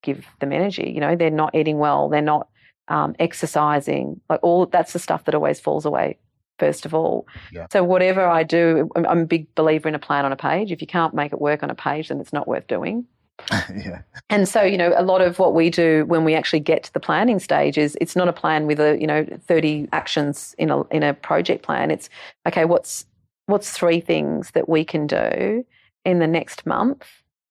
give 0.03 0.25
them 0.39 0.51
energy. 0.51 0.91
You 0.93 1.01
know, 1.01 1.15
they're 1.15 1.29
not 1.29 1.55
eating 1.55 1.79
well. 1.79 2.09
They're 2.09 2.21
not 2.21 2.47
um, 2.87 3.15
exercising. 3.19 4.21
Like 4.29 4.39
all 4.43 4.65
that's 4.65 4.93
the 4.93 4.99
stuff 4.99 5.25
that 5.25 5.35
always 5.35 5.59
falls 5.59 5.85
away 5.85 6.17
first 6.59 6.85
of 6.85 6.93
all. 6.93 7.27
Yeah. 7.51 7.67
So 7.71 7.83
whatever 7.83 8.25
I 8.25 8.43
do, 8.43 8.89
I'm, 8.95 9.05
a 9.05 9.25
big 9.25 9.53
believer 9.55 9.87
in 9.87 9.95
a 9.95 9.99
plan 9.99 10.25
on 10.25 10.31
a 10.31 10.35
page. 10.35 10.71
If 10.71 10.81
you 10.81 10.87
can't 10.87 11.13
make 11.13 11.31
it 11.31 11.39
work 11.39 11.63
on 11.63 11.69
a 11.69 11.75
page, 11.75 12.09
then 12.09 12.19
it's 12.19 12.33
not 12.33 12.47
worth 12.47 12.67
doing. 12.67 13.05
yeah, 13.51 14.01
And 14.31 14.49
so, 14.49 14.63
you 14.63 14.77
know, 14.77 14.93
a 14.97 15.03
lot 15.03 15.21
of 15.21 15.37
what 15.37 15.53
we 15.53 15.69
do 15.69 16.05
when 16.07 16.23
we 16.23 16.33
actually 16.33 16.59
get 16.59 16.83
to 16.83 16.93
the 16.93 16.99
planning 16.99 17.39
stage 17.39 17.77
is 17.77 17.95
it's 18.01 18.15
not 18.15 18.27
a 18.27 18.33
plan 18.33 18.65
with 18.65 18.79
a, 18.79 18.97
you 18.99 19.05
know, 19.05 19.25
30 19.45 19.87
actions 19.93 20.55
in 20.57 20.71
a 20.71 20.81
in 20.85 21.03
a 21.03 21.13
project 21.13 21.63
plan. 21.63 21.91
It's 21.91 22.09
okay, 22.47 22.65
what's 22.65 23.05
what's 23.45 23.71
three 23.71 23.99
things 23.99 24.51
that 24.51 24.67
we 24.67 24.83
can 24.83 25.05
do 25.05 25.63
in 26.03 26.17
the 26.17 26.27
next 26.27 26.65
month 26.65 27.05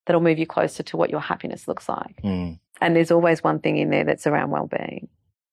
that'll 0.06 0.22
move 0.22 0.38
you 0.38 0.46
closer 0.46 0.82
to 0.84 0.96
what 0.96 1.10
your 1.10 1.20
happiness 1.20 1.66
looks 1.68 1.88
like. 1.88 2.20
Mm, 2.22 2.58
And 2.80 2.96
there's 2.96 3.10
always 3.10 3.42
one 3.44 3.58
thing 3.58 3.76
in 3.76 3.90
there 3.90 4.04
that's 4.04 4.26
around 4.26 4.50
well-being. 4.50 5.08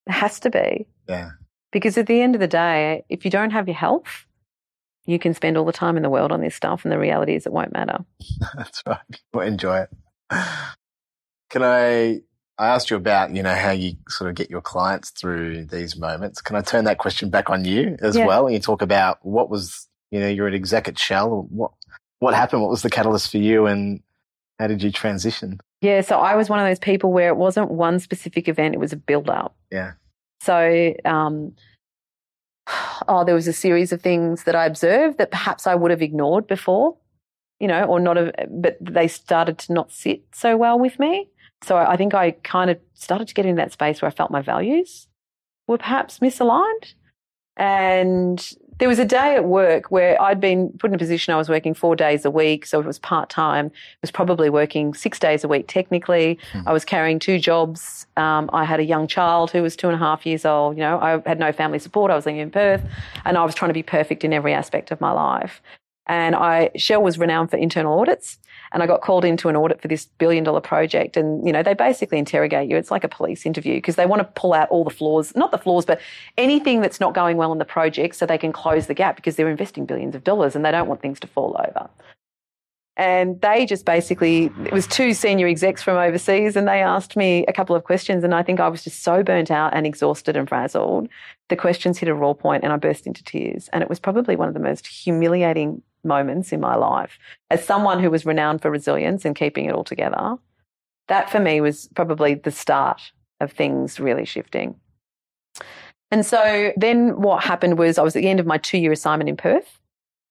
It 0.06 0.12
has 0.12 0.40
to 0.40 0.50
be. 0.50 0.86
yeah, 1.08 1.30
Because 1.72 1.98
at 1.98 2.06
the 2.06 2.20
end 2.20 2.34
of 2.34 2.40
the 2.40 2.48
day, 2.48 3.04
if 3.08 3.24
you 3.24 3.30
don't 3.30 3.50
have 3.50 3.68
your 3.68 3.76
health, 3.76 4.26
you 5.06 5.18
can 5.18 5.34
spend 5.34 5.56
all 5.58 5.64
the 5.66 5.72
time 5.72 5.96
in 5.96 6.02
the 6.02 6.08
world 6.10 6.32
on 6.32 6.40
this 6.40 6.54
stuff, 6.54 6.84
and 6.84 6.92
the 6.92 6.98
reality 6.98 7.34
is 7.34 7.44
it 7.46 7.52
won't 7.52 7.72
matter. 7.72 8.04
that's 8.56 8.82
right. 8.86 8.98
Well, 9.34 9.46
enjoy 9.46 9.80
it. 9.80 9.90
Can 11.50 11.62
I? 11.62 12.20
I 12.56 12.68
asked 12.68 12.88
you 12.88 12.96
about 12.96 13.34
you 13.34 13.42
know 13.42 13.54
how 13.54 13.72
you 13.72 13.94
sort 14.08 14.30
of 14.30 14.36
get 14.36 14.48
your 14.48 14.60
clients 14.60 15.10
through 15.10 15.66
these 15.66 15.96
moments. 15.98 16.40
Can 16.40 16.54
I 16.56 16.60
turn 16.62 16.84
that 16.84 16.98
question 16.98 17.28
back 17.28 17.50
on 17.50 17.64
you 17.64 17.96
as 18.00 18.16
Yeah. 18.16 18.26
well? 18.26 18.46
And 18.46 18.54
you 18.54 18.60
talk 18.60 18.80
about 18.80 19.18
what 19.22 19.50
was 19.50 19.88
you 20.12 20.20
know 20.20 20.28
you're 20.28 20.46
an 20.46 20.54
exec 20.54 20.86
at 20.88 20.98
Shell. 20.98 21.48
What 21.50 21.72
what 22.20 22.32
happened? 22.34 22.62
What 22.62 22.70
was 22.70 22.82
the 22.82 22.90
catalyst 22.90 23.30
for 23.30 23.38
you, 23.38 23.66
and 23.66 24.00
how 24.58 24.66
did 24.66 24.82
you 24.82 24.92
transition? 24.92 25.60
Yeah, 25.80 26.00
so 26.00 26.18
I 26.18 26.36
was 26.36 26.48
one 26.48 26.58
of 26.58 26.66
those 26.66 26.78
people 26.78 27.12
where 27.12 27.28
it 27.28 27.36
wasn't 27.36 27.70
one 27.70 27.98
specific 27.98 28.48
event, 28.48 28.74
it 28.74 28.78
was 28.78 28.92
a 28.92 28.96
build 28.96 29.28
up. 29.28 29.56
Yeah. 29.70 29.92
So, 30.40 30.94
um, 31.04 31.54
oh, 33.08 33.24
there 33.24 33.34
was 33.34 33.48
a 33.48 33.52
series 33.52 33.92
of 33.92 34.00
things 34.00 34.44
that 34.44 34.54
I 34.54 34.66
observed 34.66 35.18
that 35.18 35.30
perhaps 35.30 35.66
I 35.66 35.74
would 35.74 35.90
have 35.90 36.02
ignored 36.02 36.46
before, 36.46 36.96
you 37.60 37.68
know, 37.68 37.84
or 37.84 38.00
not 38.00 38.16
have, 38.16 38.32
but 38.50 38.78
they 38.80 39.08
started 39.08 39.58
to 39.58 39.72
not 39.72 39.92
sit 39.92 40.22
so 40.32 40.56
well 40.56 40.78
with 40.78 40.98
me. 40.98 41.28
So 41.62 41.76
I 41.76 41.96
think 41.96 42.14
I 42.14 42.32
kind 42.32 42.70
of 42.70 42.78
started 42.94 43.28
to 43.28 43.34
get 43.34 43.46
in 43.46 43.56
that 43.56 43.72
space 43.72 44.02
where 44.02 44.10
I 44.10 44.14
felt 44.14 44.30
my 44.30 44.42
values 44.42 45.08
were 45.66 45.78
perhaps 45.78 46.18
misaligned. 46.18 46.94
And 47.56 48.46
there 48.78 48.88
was 48.88 48.98
a 48.98 49.04
day 49.04 49.36
at 49.36 49.44
work 49.44 49.90
where 49.90 50.20
I'd 50.20 50.40
been 50.40 50.70
put 50.78 50.90
in 50.90 50.94
a 50.94 50.98
position 50.98 51.32
I 51.32 51.36
was 51.36 51.48
working 51.48 51.74
four 51.74 51.94
days 51.96 52.24
a 52.24 52.30
week, 52.30 52.66
so 52.66 52.80
it 52.80 52.86
was 52.86 52.98
part 52.98 53.30
time. 53.30 53.70
was 54.00 54.10
probably 54.10 54.50
working 54.50 54.94
six 54.94 55.18
days 55.18 55.44
a 55.44 55.48
week 55.48 55.66
technically. 55.68 56.38
I 56.66 56.72
was 56.72 56.84
carrying 56.84 57.18
two 57.18 57.38
jobs. 57.38 58.06
Um, 58.16 58.50
I 58.52 58.64
had 58.64 58.80
a 58.80 58.84
young 58.84 59.06
child 59.06 59.50
who 59.50 59.62
was 59.62 59.76
two 59.76 59.88
and 59.88 59.94
a 59.94 59.98
half 59.98 60.26
years 60.26 60.44
old. 60.44 60.76
You 60.76 60.82
know, 60.82 60.98
I 61.00 61.22
had 61.28 61.38
no 61.38 61.52
family 61.52 61.78
support. 61.78 62.10
I 62.10 62.16
was 62.16 62.26
living 62.26 62.40
in 62.40 62.50
Perth, 62.50 62.82
and 63.24 63.36
I 63.36 63.44
was 63.44 63.54
trying 63.54 63.70
to 63.70 63.74
be 63.74 63.82
perfect 63.82 64.24
in 64.24 64.32
every 64.32 64.52
aspect 64.52 64.90
of 64.90 65.00
my 65.00 65.12
life. 65.12 65.62
And 66.06 66.34
I 66.34 66.70
Shell 66.76 67.02
was 67.02 67.18
renowned 67.18 67.50
for 67.50 67.56
internal 67.56 67.98
audits, 67.98 68.38
and 68.72 68.82
I 68.82 68.86
got 68.86 69.00
called 69.00 69.24
into 69.24 69.48
an 69.48 69.56
audit 69.56 69.80
for 69.80 69.88
this 69.88 70.04
billion 70.04 70.44
dollar 70.44 70.60
project. 70.60 71.16
And 71.16 71.46
you 71.46 71.52
know, 71.52 71.62
they 71.62 71.74
basically 71.74 72.18
interrogate 72.18 72.68
you. 72.68 72.76
It's 72.76 72.90
like 72.90 73.04
a 73.04 73.08
police 73.08 73.46
interview 73.46 73.76
because 73.76 73.96
they 73.96 74.06
want 74.06 74.20
to 74.20 74.40
pull 74.40 74.52
out 74.52 74.68
all 74.68 74.84
the 74.84 74.90
flaws, 74.90 75.34
not 75.34 75.50
the 75.50 75.58
flaws, 75.58 75.86
but 75.86 76.00
anything 76.36 76.80
that's 76.80 77.00
not 77.00 77.14
going 77.14 77.36
well 77.36 77.52
in 77.52 77.58
the 77.58 77.64
project, 77.64 78.16
so 78.16 78.26
they 78.26 78.38
can 78.38 78.52
close 78.52 78.86
the 78.86 78.94
gap 78.94 79.16
because 79.16 79.36
they're 79.36 79.48
investing 79.48 79.86
billions 79.86 80.14
of 80.14 80.24
dollars 80.24 80.54
and 80.54 80.64
they 80.64 80.70
don't 80.70 80.88
want 80.88 81.00
things 81.00 81.18
to 81.20 81.26
fall 81.26 81.56
over. 81.66 81.88
And 82.96 83.40
they 83.40 83.66
just 83.66 83.84
basically, 83.84 84.52
it 84.64 84.72
was 84.72 84.86
two 84.86 85.14
senior 85.14 85.48
execs 85.48 85.82
from 85.82 85.96
overseas, 85.96 86.54
and 86.54 86.68
they 86.68 86.80
asked 86.80 87.16
me 87.16 87.44
a 87.46 87.52
couple 87.52 87.74
of 87.74 87.82
questions. 87.82 88.22
And 88.22 88.32
I 88.34 88.42
think 88.42 88.60
I 88.60 88.68
was 88.68 88.84
just 88.84 89.02
so 89.02 89.22
burnt 89.22 89.50
out 89.50 89.74
and 89.74 89.84
exhausted 89.84 90.36
and 90.36 90.48
frazzled. 90.48 91.08
The 91.48 91.56
questions 91.56 91.98
hit 91.98 92.08
a 92.08 92.14
raw 92.14 92.34
point, 92.34 92.62
and 92.62 92.72
I 92.72 92.76
burst 92.76 93.06
into 93.06 93.24
tears. 93.24 93.68
And 93.72 93.82
it 93.82 93.88
was 93.88 93.98
probably 93.98 94.36
one 94.36 94.46
of 94.46 94.54
the 94.54 94.60
most 94.60 94.86
humiliating 94.86 95.82
moments 96.04 96.52
in 96.52 96.60
my 96.60 96.74
life. 96.74 97.18
As 97.50 97.64
someone 97.64 98.00
who 98.00 98.10
was 98.10 98.26
renowned 98.26 98.62
for 98.62 98.70
resilience 98.70 99.24
and 99.24 99.36
keeping 99.36 99.66
it 99.66 99.72
all 99.72 99.84
together, 99.84 100.36
that 101.08 101.30
for 101.30 101.40
me 101.40 101.60
was 101.60 101.88
probably 101.94 102.34
the 102.34 102.50
start 102.50 103.12
of 103.40 103.52
things 103.52 104.00
really 104.00 104.24
shifting. 104.24 104.76
And 106.10 106.24
so 106.24 106.72
then 106.76 107.20
what 107.20 107.42
happened 107.42 107.78
was 107.78 107.98
I 107.98 108.02
was 108.02 108.14
at 108.14 108.22
the 108.22 108.28
end 108.28 108.40
of 108.40 108.46
my 108.46 108.58
two 108.58 108.78
year 108.78 108.92
assignment 108.92 109.28
in 109.28 109.36
Perth, 109.36 109.80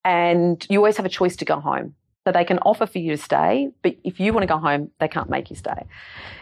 and 0.04 0.66
you 0.70 0.78
always 0.78 0.96
have 0.96 1.06
a 1.06 1.10
choice 1.10 1.36
to 1.36 1.44
go 1.44 1.60
home. 1.60 1.94
So 2.26 2.32
they 2.32 2.44
can 2.44 2.58
offer 2.60 2.86
for 2.86 2.98
you 2.98 3.10
to 3.14 3.22
stay, 3.22 3.70
but 3.82 3.96
if 4.02 4.18
you 4.18 4.32
want 4.32 4.44
to 4.44 4.46
go 4.46 4.56
home, 4.56 4.90
they 4.98 5.08
can't 5.08 5.28
make 5.28 5.50
you 5.50 5.56
stay. 5.56 5.84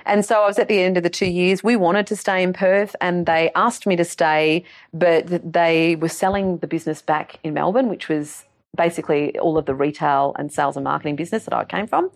And 0.07 0.25
so 0.25 0.41
I 0.41 0.47
was 0.47 0.61
at 0.61 0.69
the 0.69 0.79
end 0.79 0.97
of 0.97 1.03
the 1.03 1.11
two 1.11 1.27
years. 1.27 1.65
We 1.65 1.75
wanted 1.75 2.07
to 2.07 2.15
stay 2.15 2.41
in 2.41 2.53
Perth 2.53 2.95
and 3.01 3.27
they 3.27 3.51
asked 3.57 3.85
me 3.85 3.97
to 3.97 4.05
stay, 4.05 4.65
but 4.95 5.53
they 5.53 5.97
were 5.97 6.09
selling 6.09 6.59
the 6.59 6.69
business 6.69 7.03
back 7.03 7.41
in 7.43 7.53
Melbourne, 7.53 7.89
which 7.89 8.09
was 8.09 8.45
basically 8.77 9.39
all 9.39 9.59
of 9.59 9.67
the 9.67 9.75
retail 9.75 10.35
and 10.39 10.53
sales 10.53 10.77
and 10.77 10.85
marketing 10.85 11.17
business 11.17 11.45
that 11.45 11.55
I 11.55 11.65
came 11.65 11.87
from. 11.87 12.11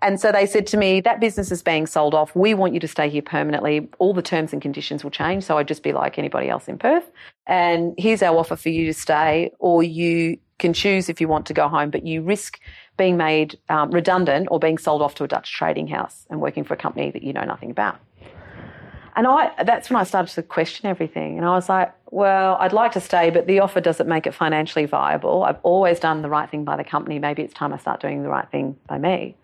And 0.00 0.20
so 0.20 0.30
they 0.30 0.46
said 0.46 0.66
to 0.68 0.76
me, 0.76 1.00
that 1.00 1.18
business 1.18 1.50
is 1.50 1.60
being 1.60 1.86
sold 1.86 2.14
off. 2.14 2.34
We 2.36 2.54
want 2.54 2.72
you 2.72 2.80
to 2.80 2.88
stay 2.88 3.08
here 3.08 3.22
permanently. 3.22 3.88
All 3.98 4.14
the 4.14 4.22
terms 4.22 4.52
and 4.52 4.62
conditions 4.62 5.02
will 5.02 5.10
change. 5.10 5.42
So 5.42 5.58
I'd 5.58 5.66
just 5.66 5.82
be 5.82 5.92
like 5.92 6.18
anybody 6.18 6.48
else 6.48 6.68
in 6.68 6.78
Perth. 6.78 7.10
And 7.46 7.94
here's 7.98 8.22
our 8.22 8.36
offer 8.36 8.54
for 8.54 8.68
you 8.68 8.86
to 8.86 8.94
stay, 8.94 9.50
or 9.58 9.82
you 9.82 10.38
can 10.60 10.72
choose 10.72 11.08
if 11.08 11.20
you 11.20 11.26
want 11.26 11.46
to 11.46 11.54
go 11.54 11.68
home, 11.68 11.90
but 11.90 12.06
you 12.06 12.22
risk 12.22 12.60
being 12.96 13.16
made 13.16 13.58
um, 13.68 13.90
redundant 13.90 14.48
or 14.50 14.60
being 14.60 14.78
sold 14.78 15.02
off 15.02 15.16
to 15.16 15.24
a 15.24 15.28
Dutch 15.28 15.52
trading 15.52 15.88
house 15.88 16.26
and 16.30 16.40
working 16.40 16.62
for 16.62 16.74
a 16.74 16.76
company 16.76 17.10
that 17.10 17.22
you 17.22 17.32
know 17.32 17.44
nothing 17.44 17.70
about. 17.70 17.98
And 19.16 19.26
I, 19.26 19.52
that's 19.64 19.90
when 19.90 20.00
I 20.00 20.04
started 20.04 20.34
to 20.34 20.42
question 20.42 20.88
everything. 20.88 21.38
And 21.38 21.46
I 21.46 21.50
was 21.50 21.68
like, 21.68 21.92
well, 22.10 22.56
I'd 22.60 22.72
like 22.72 22.92
to 22.92 23.00
stay, 23.00 23.30
but 23.30 23.46
the 23.46 23.60
offer 23.60 23.80
doesn't 23.80 24.08
make 24.08 24.26
it 24.26 24.34
financially 24.34 24.86
viable. 24.86 25.42
I've 25.42 25.58
always 25.62 26.00
done 26.00 26.22
the 26.22 26.28
right 26.28 26.48
thing 26.50 26.64
by 26.64 26.76
the 26.76 26.84
company. 26.84 27.18
Maybe 27.18 27.42
it's 27.42 27.54
time 27.54 27.72
I 27.72 27.78
start 27.78 28.00
doing 28.00 28.22
the 28.22 28.28
right 28.28 28.50
thing 28.50 28.76
by 28.86 28.98
me. 28.98 29.36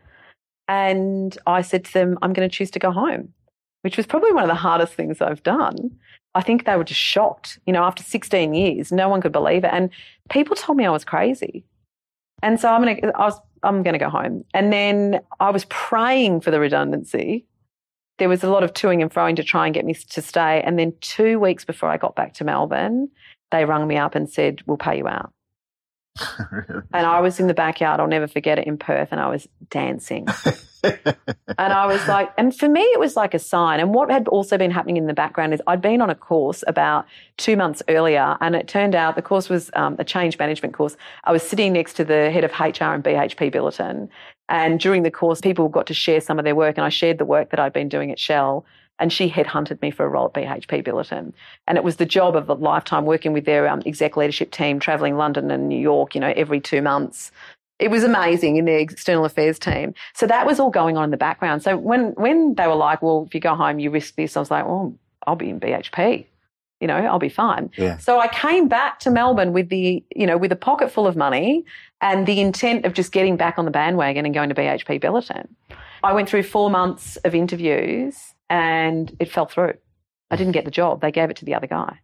And 0.69 1.37
I 1.47 1.63
said 1.63 1.85
to 1.87 1.93
them, 1.93 2.19
I'm 2.23 2.33
going 2.33 2.49
to 2.49 2.55
choose 2.55 2.71
to 2.73 2.79
go 2.79 2.91
home, 2.91 3.33
which 3.83 3.97
was 3.97 4.07
probably 4.07 4.33
one 4.33 4.45
of 4.45 4.49
the 4.49 4.55
hardest 4.55 4.95
things 4.95 5.21
I've 5.21 5.43
done. 5.43 5.91
I 6.35 6.43
think 6.43 6.65
they 6.65 6.77
were 6.77 6.85
just 6.85 7.01
shocked. 7.01 7.59
You 7.67 7.73
know, 7.73 7.85
after 7.85 8.03
16 8.03 8.55
years, 8.55 8.91
no 8.91 9.09
one 9.09 9.21
could 9.21 9.33
believe 9.33 9.65
it. 9.65 9.71
And 9.73 9.91
people 10.31 10.57
told 10.57 10.79
me 10.79 10.87
I 10.87 10.91
was 10.91 11.05
crazy. 11.05 11.65
And 12.43 12.59
so 12.59 12.69
I'm 12.69 12.83
going 12.83 13.01
to, 13.01 13.17
I 13.17 13.25
was, 13.25 13.41
I'm 13.63 13.83
going 13.83 13.93
to 13.93 13.99
go 13.99 14.09
home. 14.09 14.45
And 14.53 14.73
then 14.73 15.21
I 15.41 15.51
was 15.51 15.65
praying 15.67 16.41
for 16.41 16.51
the 16.51 16.61
redundancy. 16.61 17.47
There 18.19 18.29
was 18.29 18.45
a 18.45 18.51
lot 18.51 18.63
of 18.63 18.73
toing 18.73 19.03
and 19.03 19.11
froing 19.11 19.37
to 19.37 19.45
try 19.45 19.67
and 19.67 19.75
get 19.75 19.85
me 19.85 19.95
to 19.95 20.23
stay. 20.23 20.63
And 20.63 20.79
then 20.79 20.93
two 21.01 21.39
weeks 21.41 21.65
before 21.65 21.89
I 21.89 21.97
got 21.97 22.15
back 22.15 22.35
to 22.35 22.45
Melbourne, 22.45 23.09
they 23.51 23.65
rung 23.65 23.87
me 23.87 23.97
up 23.97 24.15
and 24.15 24.31
said, 24.31 24.63
We'll 24.67 24.77
pay 24.77 24.99
you 24.99 25.09
out. 25.09 25.33
And 26.93 27.07
I 27.07 27.21
was 27.21 27.41
in 27.41 27.49
the 27.49 27.55
backyard, 27.55 27.99
I'll 27.99 28.07
never 28.07 28.29
forget 28.29 28.59
it 28.59 28.69
in 28.69 28.79
Perth, 28.79 29.09
and 29.11 29.21
I 29.21 29.29
was 29.29 29.49
dancing. 29.69 30.29
and 30.85 31.73
I 31.73 31.87
was 31.87 32.07
like, 32.07 32.33
and 32.39 32.55
for 32.55 32.69
me, 32.69 32.83
it 32.83 33.01
was 33.01 33.17
like 33.17 33.35
a 33.35 33.39
sign. 33.39 33.81
And 33.81 33.93
what 33.93 34.11
had 34.11 34.29
also 34.29 34.57
been 34.57 34.71
happening 34.71 34.97
in 34.97 35.07
the 35.07 35.15
background 35.15 35.55
is 35.55 35.63
I'd 35.67 35.81
been 35.81 36.01
on 36.01 36.11
a 36.11 36.15
course 36.15 36.63
about 36.69 37.07
two 37.37 37.57
months 37.57 37.83
earlier, 37.89 38.37
and 38.41 38.55
it 38.55 38.69
turned 38.69 38.95
out 38.95 39.17
the 39.17 39.23
course 39.23 39.49
was 39.49 39.71
um, 39.75 39.97
a 39.99 40.05
change 40.05 40.39
management 40.39 40.75
course. 40.75 40.97
I 41.25 41.33
was 41.33 41.43
sitting 41.43 41.73
next 41.73 41.95
to 41.95 42.05
the 42.05 42.31
head 42.31 42.45
of 42.45 42.53
HR 42.53 42.95
and 42.95 43.03
BHP 43.03 43.53
Billiton. 43.53 44.09
And 44.49 44.79
during 44.79 45.03
the 45.03 45.11
course, 45.11 45.41
people 45.41 45.69
got 45.69 45.87
to 45.87 45.95
share 45.95 46.21
some 46.21 46.39
of 46.39 46.45
their 46.45 46.55
work, 46.55 46.77
and 46.77 46.85
I 46.85 46.91
shared 46.91 47.19
the 47.19 47.25
work 47.25 47.51
that 47.51 47.61
I'd 47.61 47.73
been 47.73 47.89
doing 47.89 48.11
at 48.11 48.19
Shell 48.19 48.65
and 48.99 49.13
she 49.13 49.29
headhunted 49.29 49.81
me 49.83 49.91
for 49.91 50.07
a 50.07 50.09
role 50.09 50.27
at 50.27 50.35
BHP 50.35 50.85
Billiton. 50.85 51.33
And 51.67 51.77
it 51.77 51.85
was 51.85 51.97
the 51.97 52.07
job 52.07 52.37
of 52.37 52.49
a 52.49 52.55
lifetime 52.55 53.05
working 53.05 53.33
with 53.33 53.45
their 53.45 53.69
um, 53.69 53.83
exec 53.85 54.17
leadership 54.17 54.51
team, 54.51 54.79
traveling 54.79 55.17
London 55.17 55.51
and 55.51 55.69
New 55.69 55.81
York, 55.81 56.15
you 56.15 56.21
know, 56.21 56.33
every 56.37 56.61
two 56.61 56.81
months. 56.81 57.33
It 57.81 57.91
was 57.91 58.05
amazing 58.05 58.57
in 58.57 58.67
their 58.67 58.79
external 58.79 59.25
affairs 59.25 59.59
team. 59.59 59.95
So 60.15 60.27
that 60.29 60.47
was 60.47 60.61
all 60.61 60.71
going 60.71 60.97
on 60.97 61.05
in 61.05 61.11
the 61.11 61.17
background. 61.17 61.63
So 61.63 61.77
when, 61.77 62.13
when 62.13 62.55
they 62.55 62.69
were 62.69 62.77
like, 62.77 63.03
well, 63.03 63.25
if 63.27 63.35
you 63.35 63.41
go 63.41 63.57
home, 63.57 63.81
you 63.81 63.91
risk 63.91 64.15
this, 64.15 64.37
I 64.37 64.41
was 64.41 64.51
like, 64.51 64.65
well, 64.65 64.95
I'll 65.27 65.35
be 65.35 65.51
in 65.51 65.59
BHP. 65.59 66.27
You 66.85 66.89
know, 66.89 66.99
I'll 66.99 67.19
be 67.19 67.31
fine. 67.31 67.71
Yeah. 67.79 67.97
So 67.97 68.21
I 68.21 68.29
came 68.29 68.69
back 68.69 68.99
to 68.99 69.11
Melbourne 69.11 69.55
with 69.55 69.71
the, 69.71 70.05
you 70.15 70.27
know, 70.27 70.37
with 70.37 70.53
a 70.53 70.57
pocket 70.57 70.91
full 70.91 71.07
of 71.07 71.17
money 71.17 71.65
and 72.03 72.27
the 72.27 72.43
intent 72.43 72.85
of 72.85 72.93
just 72.93 73.11
getting 73.11 73.39
back 73.39 73.59
on 73.59 73.65
the 73.65 73.71
bandwagon 73.71 74.27
and 74.27 74.35
going 74.35 74.51
to 74.51 74.55
BHP 74.55 75.03
Billiton. 75.03 75.49
I 76.03 76.13
went 76.13 76.29
through 76.29 76.43
four 76.43 76.69
months 76.69 77.17
of 77.25 77.35
interviews 77.35 78.35
and 78.51 79.17
it 79.19 79.33
fell 79.33 79.47
through. 79.47 79.73
I 80.31 80.37
didn't 80.37 80.53
get 80.53 80.67
the 80.67 80.71
job. 80.71 81.01
They 81.01 81.11
gave 81.11 81.31
it 81.31 81.37
to 81.37 81.47
the 81.47 81.55
other 81.55 81.67
guy. 81.67 82.01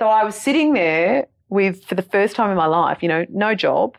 So 0.00 0.08
I 0.08 0.24
was 0.24 0.36
sitting 0.36 0.72
there 0.72 1.26
with, 1.50 1.84
for 1.84 1.94
the 1.94 2.00
first 2.00 2.34
time 2.34 2.48
in 2.48 2.56
my 2.56 2.64
life, 2.64 3.02
you 3.02 3.10
know, 3.10 3.26
no 3.28 3.54
job. 3.54 3.98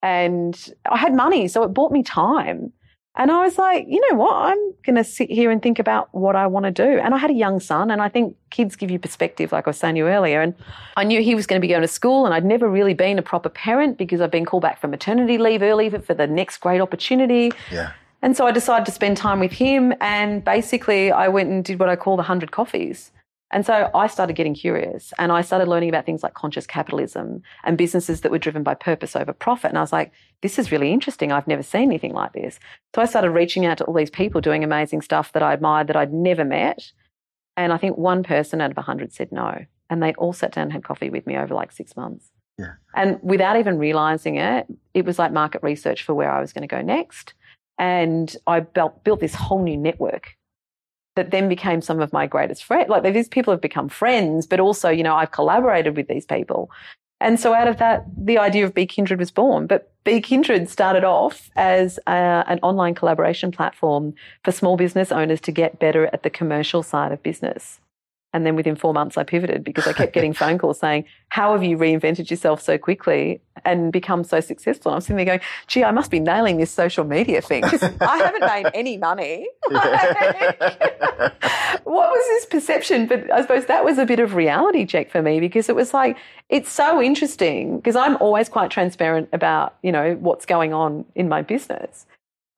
And 0.00 0.56
I 0.88 0.96
had 0.96 1.12
money, 1.12 1.48
so 1.48 1.64
it 1.64 1.74
bought 1.74 1.90
me 1.90 2.04
time. 2.04 2.72
And 3.14 3.30
I 3.30 3.44
was 3.44 3.58
like, 3.58 3.86
you 3.88 4.00
know 4.10 4.16
what? 4.16 4.34
I'm 4.34 4.58
going 4.84 4.96
to 4.96 5.04
sit 5.04 5.30
here 5.30 5.50
and 5.50 5.62
think 5.62 5.78
about 5.78 6.08
what 6.12 6.34
I 6.34 6.46
want 6.46 6.64
to 6.64 6.70
do. 6.70 6.98
And 6.98 7.14
I 7.14 7.18
had 7.18 7.30
a 7.30 7.34
young 7.34 7.60
son, 7.60 7.90
and 7.90 8.00
I 8.00 8.08
think 8.08 8.36
kids 8.48 8.74
give 8.74 8.90
you 8.90 8.98
perspective, 8.98 9.52
like 9.52 9.66
I 9.66 9.70
was 9.70 9.76
saying 9.76 9.96
to 9.96 9.98
you 9.98 10.06
earlier. 10.06 10.40
And 10.40 10.54
I 10.96 11.04
knew 11.04 11.20
he 11.20 11.34
was 11.34 11.46
going 11.46 11.60
to 11.60 11.66
be 11.66 11.68
going 11.68 11.82
to 11.82 11.88
school, 11.88 12.24
and 12.24 12.34
I'd 12.34 12.44
never 12.44 12.68
really 12.68 12.94
been 12.94 13.18
a 13.18 13.22
proper 13.22 13.50
parent 13.50 13.98
because 13.98 14.22
I've 14.22 14.30
been 14.30 14.46
called 14.46 14.62
back 14.62 14.80
from 14.80 14.92
maternity 14.92 15.36
leave 15.36 15.62
early 15.62 15.90
for 15.90 16.14
the 16.14 16.26
next 16.26 16.58
great 16.58 16.80
opportunity. 16.80 17.52
Yeah. 17.70 17.92
And 18.22 18.34
so 18.34 18.46
I 18.46 18.52
decided 18.52 18.86
to 18.86 18.92
spend 18.92 19.18
time 19.18 19.40
with 19.40 19.52
him. 19.52 19.92
And 20.00 20.42
basically, 20.42 21.12
I 21.12 21.28
went 21.28 21.50
and 21.50 21.62
did 21.62 21.78
what 21.78 21.90
I 21.90 21.96
call 21.96 22.16
the 22.16 22.22
100 22.22 22.50
coffees. 22.50 23.10
And 23.52 23.66
so 23.66 23.90
I 23.94 24.06
started 24.06 24.32
getting 24.34 24.54
curious 24.54 25.12
and 25.18 25.30
I 25.30 25.42
started 25.42 25.68
learning 25.68 25.90
about 25.90 26.06
things 26.06 26.22
like 26.22 26.32
conscious 26.32 26.66
capitalism 26.66 27.42
and 27.64 27.76
businesses 27.76 28.22
that 28.22 28.32
were 28.32 28.38
driven 28.38 28.62
by 28.62 28.74
purpose 28.74 29.14
over 29.14 29.32
profit. 29.34 29.68
And 29.68 29.78
I 29.78 29.82
was 29.82 29.92
like, 29.92 30.10
this 30.40 30.58
is 30.58 30.72
really 30.72 30.90
interesting. 30.90 31.32
I've 31.32 31.46
never 31.46 31.62
seen 31.62 31.82
anything 31.82 32.14
like 32.14 32.32
this. 32.32 32.58
So 32.94 33.02
I 33.02 33.04
started 33.04 33.30
reaching 33.30 33.66
out 33.66 33.78
to 33.78 33.84
all 33.84 33.94
these 33.94 34.10
people 34.10 34.40
doing 34.40 34.64
amazing 34.64 35.02
stuff 35.02 35.32
that 35.32 35.42
I 35.42 35.52
admired 35.52 35.88
that 35.88 35.96
I'd 35.96 36.14
never 36.14 36.44
met. 36.44 36.92
And 37.56 37.74
I 37.74 37.76
think 37.76 37.98
one 37.98 38.22
person 38.22 38.62
out 38.62 38.70
of 38.70 38.76
100 38.78 39.12
said 39.12 39.30
no. 39.30 39.66
And 39.90 40.02
they 40.02 40.14
all 40.14 40.32
sat 40.32 40.52
down 40.52 40.64
and 40.64 40.72
had 40.72 40.84
coffee 40.84 41.10
with 41.10 41.26
me 41.26 41.36
over 41.36 41.54
like 41.54 41.72
six 41.72 41.94
months. 41.94 42.30
Yeah. 42.58 42.72
And 42.94 43.18
without 43.22 43.58
even 43.58 43.78
realizing 43.78 44.36
it, 44.36 44.66
it 44.94 45.04
was 45.04 45.18
like 45.18 45.30
market 45.30 45.62
research 45.62 46.04
for 46.04 46.14
where 46.14 46.32
I 46.32 46.40
was 46.40 46.54
going 46.54 46.66
to 46.66 46.74
go 46.74 46.80
next. 46.80 47.34
And 47.78 48.34
I 48.46 48.60
built, 48.60 49.04
built 49.04 49.20
this 49.20 49.34
whole 49.34 49.62
new 49.62 49.76
network 49.76 50.36
that 51.16 51.30
then 51.30 51.48
became 51.48 51.82
some 51.82 52.00
of 52.00 52.12
my 52.12 52.26
greatest 52.26 52.64
friends. 52.64 52.88
Like 52.88 53.02
these 53.02 53.28
people 53.28 53.52
have 53.52 53.60
become 53.60 53.88
friends, 53.88 54.46
but 54.46 54.60
also, 54.60 54.88
you 54.88 55.02
know, 55.02 55.14
I've 55.14 55.32
collaborated 55.32 55.96
with 55.96 56.08
these 56.08 56.26
people. 56.26 56.70
And 57.20 57.38
so 57.38 57.54
out 57.54 57.68
of 57.68 57.76
that, 57.78 58.04
the 58.16 58.38
idea 58.38 58.64
of 58.64 58.74
Be 58.74 58.84
Kindred 58.84 59.20
was 59.20 59.30
born. 59.30 59.66
But 59.66 59.92
Be 60.04 60.20
Kindred 60.20 60.68
started 60.68 61.04
off 61.04 61.50
as 61.54 61.98
a, 62.08 62.44
an 62.48 62.58
online 62.62 62.94
collaboration 62.94 63.52
platform 63.52 64.14
for 64.42 64.50
small 64.50 64.76
business 64.76 65.12
owners 65.12 65.40
to 65.42 65.52
get 65.52 65.78
better 65.78 66.06
at 66.12 66.24
the 66.24 66.30
commercial 66.30 66.82
side 66.82 67.12
of 67.12 67.22
business. 67.22 67.78
And 68.32 68.46
then 68.46 68.56
within 68.56 68.76
four 68.76 68.94
months, 68.94 69.18
I 69.18 69.24
pivoted 69.24 69.62
because 69.62 69.86
I 69.86 69.92
kept 69.92 70.12
getting 70.12 70.32
phone 70.42 70.58
calls 70.58 70.80
saying, 70.80 71.04
How 71.28 71.52
have 71.52 71.62
you 71.62 71.76
reinvented 71.76 72.30
yourself 72.30 72.62
so 72.62 72.78
quickly 72.78 73.40
and 73.64 73.92
become 73.92 74.24
so 74.24 74.40
successful? 74.40 74.90
And 74.90 74.96
I'm 74.96 75.00
sitting 75.02 75.16
there 75.16 75.26
going, 75.26 75.40
Gee, 75.66 75.84
I 75.84 75.90
must 75.90 76.10
be 76.10 76.20
nailing 76.20 76.56
this 76.56 76.70
social 76.70 77.04
media 77.04 77.42
thing 77.42 77.62
because 77.62 77.82
I 78.00 78.18
haven't 78.18 78.40
made 78.46 78.70
any 78.74 78.96
money. 78.96 79.48
what 81.84 82.10
was 82.10 82.26
this 82.28 82.46
perception? 82.46 83.06
But 83.06 83.30
I 83.30 83.42
suppose 83.42 83.66
that 83.66 83.84
was 83.84 83.98
a 83.98 84.06
bit 84.06 84.20
of 84.20 84.34
reality 84.34 84.86
check 84.86 85.10
for 85.10 85.20
me 85.22 85.40
because 85.40 85.68
it 85.68 85.76
was 85.76 85.92
like, 85.92 86.16
it's 86.48 86.72
so 86.72 87.02
interesting 87.02 87.76
because 87.76 87.96
I'm 87.96 88.16
always 88.16 88.48
quite 88.48 88.70
transparent 88.70 89.28
about, 89.32 89.76
you 89.82 89.92
know, 89.92 90.14
what's 90.20 90.46
going 90.46 90.72
on 90.72 91.04
in 91.14 91.28
my 91.28 91.42
business. 91.42 92.06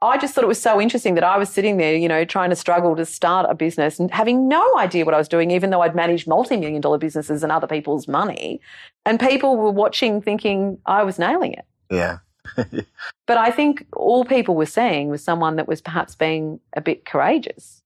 I 0.05 0.19
just 0.19 0.35
thought 0.35 0.45
it 0.45 0.49
was 0.49 0.61
so 0.61 0.81
interesting 0.81 1.15
that 1.15 1.25
I 1.25 1.39
was 1.39 1.49
sitting 1.49 1.79
there, 1.79 1.97
you 1.97 2.09
know, 2.09 2.25
trying 2.25 2.51
to 2.51 2.57
struggle 2.57 2.95
to 2.97 3.07
start 3.07 3.47
a 3.49 3.55
business 3.55 3.99
and 3.99 4.11
having 4.11 4.49
no 4.49 4.65
idea 4.79 5.05
what 5.05 5.15
I 5.15 5.19
was 5.19 5.29
doing, 5.29 5.51
even 5.51 5.71
though 5.71 5.81
I'd 5.81 5.95
managed 5.95 6.29
multi 6.29 6.57
million 6.57 6.81
dollar 6.81 6.99
businesses 6.99 7.43
and 7.43 7.51
other 7.51 7.67
people's 7.67 8.07
money. 8.07 8.61
And 9.07 9.19
people 9.19 9.57
were 9.57 9.71
watching 9.71 10.21
thinking 10.21 10.79
I 10.87 11.03
was 11.05 11.19
nailing 11.19 11.55
it. 11.55 11.65
Yeah. 11.91 12.19
but 12.57 13.39
I 13.39 13.51
think 13.51 13.87
all 13.95 14.25
people 14.25 14.55
were 14.55 14.67
seeing 14.67 15.09
was 15.09 15.25
someone 15.25 15.57
that 15.57 15.67
was 15.67 15.81
perhaps 15.81 16.15
being 16.15 16.61
a 16.77 16.81
bit 16.81 17.07
courageous 17.07 17.83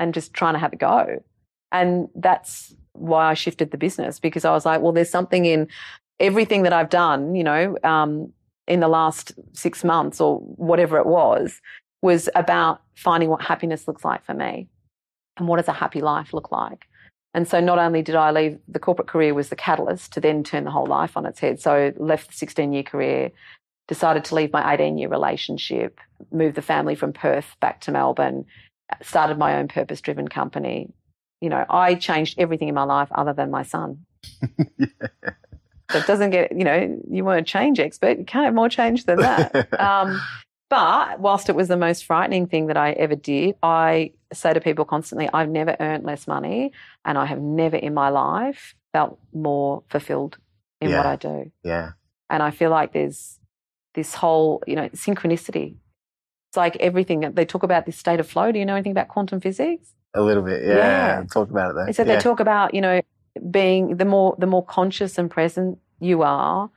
and 0.00 0.12
just 0.12 0.34
trying 0.34 0.54
to 0.54 0.58
have 0.58 0.72
a 0.72 0.76
go. 0.76 1.22
And 1.70 2.08
that's 2.16 2.74
why 2.92 3.30
I 3.30 3.34
shifted 3.34 3.70
the 3.70 3.78
business 3.78 4.18
because 4.18 4.44
I 4.44 4.50
was 4.50 4.66
like, 4.66 4.80
well, 4.80 4.92
there's 4.92 5.10
something 5.10 5.44
in 5.44 5.68
everything 6.18 6.62
that 6.64 6.72
I've 6.72 6.90
done, 6.90 7.34
you 7.34 7.44
know, 7.44 7.76
um, 7.84 8.32
in 8.70 8.78
the 8.78 8.88
last 8.88 9.32
six 9.52 9.82
months 9.82 10.20
or 10.20 10.38
whatever 10.38 10.96
it 10.96 11.06
was, 11.06 11.60
was 12.02 12.28
about 12.36 12.80
finding 12.94 13.28
what 13.28 13.42
happiness 13.42 13.88
looks 13.88 14.04
like 14.04 14.24
for 14.24 14.32
me 14.32 14.68
and 15.36 15.48
what 15.48 15.56
does 15.56 15.66
a 15.66 15.72
happy 15.72 16.00
life 16.00 16.32
look 16.32 16.52
like. 16.52 16.86
And 17.34 17.48
so 17.48 17.58
not 17.58 17.80
only 17.80 18.00
did 18.00 18.14
I 18.14 18.30
leave 18.30 18.60
the 18.68 18.78
corporate 18.78 19.08
career 19.08 19.34
was 19.34 19.48
the 19.48 19.56
catalyst 19.56 20.12
to 20.12 20.20
then 20.20 20.44
turn 20.44 20.64
the 20.64 20.70
whole 20.70 20.86
life 20.86 21.16
on 21.16 21.26
its 21.26 21.40
head. 21.40 21.60
So 21.60 21.92
left 21.96 22.28
the 22.28 22.34
16 22.34 22.72
year 22.72 22.84
career, 22.84 23.32
decided 23.88 24.24
to 24.26 24.36
leave 24.36 24.52
my 24.52 24.72
18 24.72 24.96
year 24.98 25.08
relationship, 25.08 25.98
moved 26.30 26.54
the 26.54 26.62
family 26.62 26.94
from 26.94 27.12
Perth 27.12 27.56
back 27.60 27.80
to 27.82 27.90
Melbourne, 27.90 28.44
started 29.02 29.36
my 29.36 29.56
own 29.56 29.66
purpose 29.66 30.00
driven 30.00 30.28
company. 30.28 30.92
You 31.40 31.48
know, 31.48 31.64
I 31.68 31.96
changed 31.96 32.38
everything 32.38 32.68
in 32.68 32.74
my 32.74 32.84
life 32.84 33.08
other 33.12 33.32
than 33.32 33.50
my 33.50 33.64
son. 33.64 34.06
yeah. 34.78 34.86
So 35.92 35.98
it 35.98 36.06
doesn't 36.06 36.30
get, 36.30 36.52
you 36.52 36.64
know, 36.64 37.00
you 37.10 37.24
weren't 37.24 37.48
a 37.48 37.50
change 37.50 37.80
expert. 37.80 38.18
You 38.18 38.24
can't 38.24 38.44
have 38.44 38.54
more 38.54 38.68
change 38.68 39.04
than 39.04 39.18
that. 39.18 39.80
um, 39.80 40.20
but 40.68 41.18
whilst 41.18 41.48
it 41.48 41.56
was 41.56 41.68
the 41.68 41.76
most 41.76 42.04
frightening 42.04 42.46
thing 42.46 42.68
that 42.68 42.76
I 42.76 42.92
ever 42.92 43.16
did, 43.16 43.56
I 43.62 44.12
say 44.32 44.54
to 44.54 44.60
people 44.60 44.84
constantly, 44.84 45.28
I've 45.32 45.48
never 45.48 45.76
earned 45.80 46.04
less 46.04 46.28
money 46.28 46.72
and 47.04 47.18
I 47.18 47.26
have 47.26 47.40
never 47.40 47.76
in 47.76 47.92
my 47.92 48.08
life 48.08 48.74
felt 48.92 49.18
more 49.32 49.82
fulfilled 49.88 50.38
in 50.80 50.90
Yeah. 50.90 50.98
what 50.98 51.06
I 51.06 51.16
do. 51.16 51.52
Yeah. 51.64 51.90
And 52.28 52.42
I 52.42 52.52
feel 52.52 52.70
like 52.70 52.92
there's 52.92 53.40
this 53.94 54.14
whole, 54.14 54.62
you 54.68 54.76
know, 54.76 54.88
synchronicity. 54.90 55.74
It's 56.50 56.56
like 56.56 56.76
everything 56.76 57.20
they 57.20 57.44
talk 57.44 57.64
about 57.64 57.86
this 57.86 57.96
state 57.96 58.20
of 58.20 58.28
flow. 58.28 58.52
Do 58.52 58.58
you 58.60 58.64
know 58.66 58.74
anything 58.74 58.92
about 58.92 59.08
quantum 59.08 59.40
physics? 59.40 59.94
A 60.14 60.22
little 60.22 60.42
bit. 60.42 60.62
Yeah. 60.64 60.76
Yeah. 60.76 61.24
Talk 61.32 61.50
about 61.50 61.70
it 61.70 61.74
though. 61.74 61.92
Said 61.92 62.06
yeah. 62.06 62.14
they 62.16 62.20
talk 62.20 62.38
about, 62.38 62.74
you 62.74 62.80
know, 62.80 63.00
being 63.50 63.96
the 63.96 64.04
more 64.04 64.36
the 64.38 64.46
more 64.46 64.64
conscious 64.64 65.18
and 65.18 65.30
present 65.30 65.78
you 66.00 66.22
are, 66.22 66.70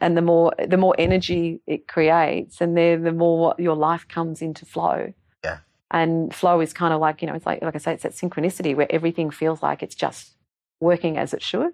and 0.00 0.16
the 0.16 0.22
more 0.22 0.52
the 0.66 0.76
more 0.76 0.94
energy 0.98 1.60
it 1.66 1.88
creates, 1.88 2.60
and 2.60 2.76
then 2.76 3.02
the 3.02 3.12
more 3.12 3.54
your 3.58 3.76
life 3.76 4.06
comes 4.08 4.42
into 4.42 4.64
flow. 4.64 5.12
Yeah. 5.44 5.58
And 5.90 6.34
flow 6.34 6.60
is 6.60 6.72
kind 6.72 6.92
of 6.92 7.00
like 7.00 7.22
you 7.22 7.28
know, 7.28 7.34
it's 7.34 7.46
like 7.46 7.62
like 7.62 7.74
I 7.74 7.78
say, 7.78 7.94
it's 7.94 8.02
that 8.02 8.12
synchronicity 8.12 8.74
where 8.76 8.90
everything 8.90 9.30
feels 9.30 9.62
like 9.62 9.82
it's 9.82 9.94
just 9.94 10.34
working 10.80 11.16
as 11.16 11.34
it 11.34 11.42
should. 11.42 11.72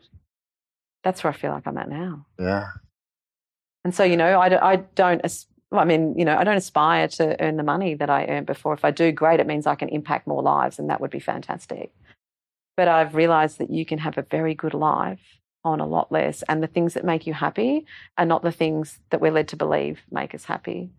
That's 1.03 1.23
where 1.23 1.33
I 1.33 1.37
feel 1.37 1.53
like 1.53 1.67
I'm 1.67 1.77
at 1.77 1.89
now. 1.89 2.27
Yeah. 2.39 2.69
And 3.85 3.95
so 3.95 4.05
you 4.05 4.17
know, 4.17 4.41
I, 4.41 4.73
I 4.73 4.77
don't. 4.77 5.23
I 5.73 5.85
mean, 5.85 6.17
you 6.17 6.25
know, 6.25 6.37
I 6.37 6.45
don't 6.45 6.57
aspire 6.57 7.09
to 7.09 7.41
earn 7.43 7.57
the 7.57 7.63
money 7.63 7.95
that 7.95 8.09
I 8.09 8.27
earned 8.27 8.47
before. 8.47 8.75
If 8.75 8.85
I 8.85 8.91
do, 8.91 9.11
great. 9.11 9.41
It 9.41 9.47
means 9.47 9.67
I 9.67 9.75
can 9.75 9.89
impact 9.89 10.27
more 10.27 10.43
lives, 10.43 10.79
and 10.79 10.89
that 10.89 11.01
would 11.01 11.11
be 11.11 11.19
fantastic. 11.19 11.93
But 12.77 12.89
I've 12.89 13.15
realized 13.15 13.59
that 13.59 13.71
you 13.71 13.87
can 13.87 13.99
have 13.99 14.19
a 14.19 14.23
very 14.23 14.55
good 14.55 14.75
life 14.75 15.21
on 15.65 15.81
a 15.81 15.87
lot 15.87 16.13
less. 16.13 16.43
And 16.49 16.63
the 16.63 16.67
things 16.69 16.95
that 16.95 17.05
make 17.05 17.27
you 17.27 17.33
happy 17.33 17.87
are 18.19 18.27
not 18.27 18.43
the 18.43 18.53
things 18.53 18.99
that 19.11 19.21
we're 19.21 19.33
led 19.33 19.49
to 19.49 19.57
believe 19.57 20.01
make 20.11 20.35
us 20.35 20.45
happy. 20.45 20.91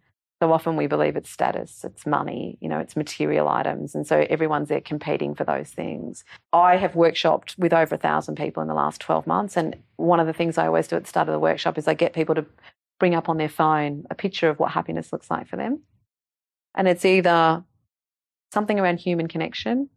So 0.42 0.52
often 0.52 0.76
we 0.76 0.88
believe 0.88 1.16
it's 1.16 1.30
status, 1.30 1.86
it's 1.86 2.06
money, 2.06 2.58
you 2.60 2.68
know, 2.68 2.80
it's 2.80 2.98
material 2.98 3.48
items. 3.48 3.96
And 3.96 4.06
so 4.06 4.26
everyone's 4.30 4.68
there 4.68 4.82
competing 4.82 5.34
for 5.34 5.46
those 5.46 5.70
things. 5.70 6.26
I 6.52 6.76
have 6.76 6.92
workshopped 6.92 7.58
with 7.58 7.72
over 7.72 7.96
a 7.96 7.98
thousand 7.98 8.36
people 8.36 8.62
in 8.62 8.68
the 8.68 8.74
last 8.74 9.00
12 9.00 9.26
months. 9.28 9.56
And 9.56 9.78
one 9.96 10.20
of 10.20 10.28
the 10.28 10.34
things 10.34 10.58
I 10.58 10.68
always 10.68 10.88
do 10.88 10.98
at 10.98 11.04
the 11.04 11.10
start 11.10 11.30
of 11.30 11.34
the 11.34 11.40
workshop 11.40 11.78
is 11.78 11.88
I 11.88 11.94
get 11.94 12.14
people 12.14 12.36
to 12.36 12.46
bring 13.00 13.16
up 13.16 13.30
on 13.30 13.38
their 13.38 13.50
phone 13.50 14.06
a 14.10 14.16
picture 14.16 14.50
of 14.50 14.60
what 14.60 14.72
happiness 14.72 15.14
looks 15.14 15.32
like 15.32 15.48
for 15.48 15.56
them. 15.56 15.82
And 16.76 16.88
it's 16.90 17.06
either 17.06 17.64
something 18.54 18.80
around 18.80 19.00
human 19.00 19.28
connection, 19.28 19.90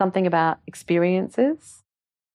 something 0.00 0.26
about 0.26 0.58
experiences, 0.66 1.82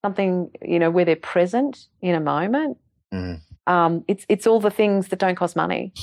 something 0.03 0.51
you 0.61 0.79
know 0.79 0.91
where 0.91 1.05
they're 1.05 1.15
present 1.15 1.87
in 2.01 2.15
a 2.15 2.19
moment. 2.19 2.77
Mm. 3.13 3.41
Um, 3.67 4.03
it's 4.07 4.25
it's 4.29 4.47
all 4.47 4.59
the 4.59 4.71
things 4.71 5.09
that 5.09 5.19
don't 5.19 5.35
cost 5.35 5.55
money, 5.55 5.93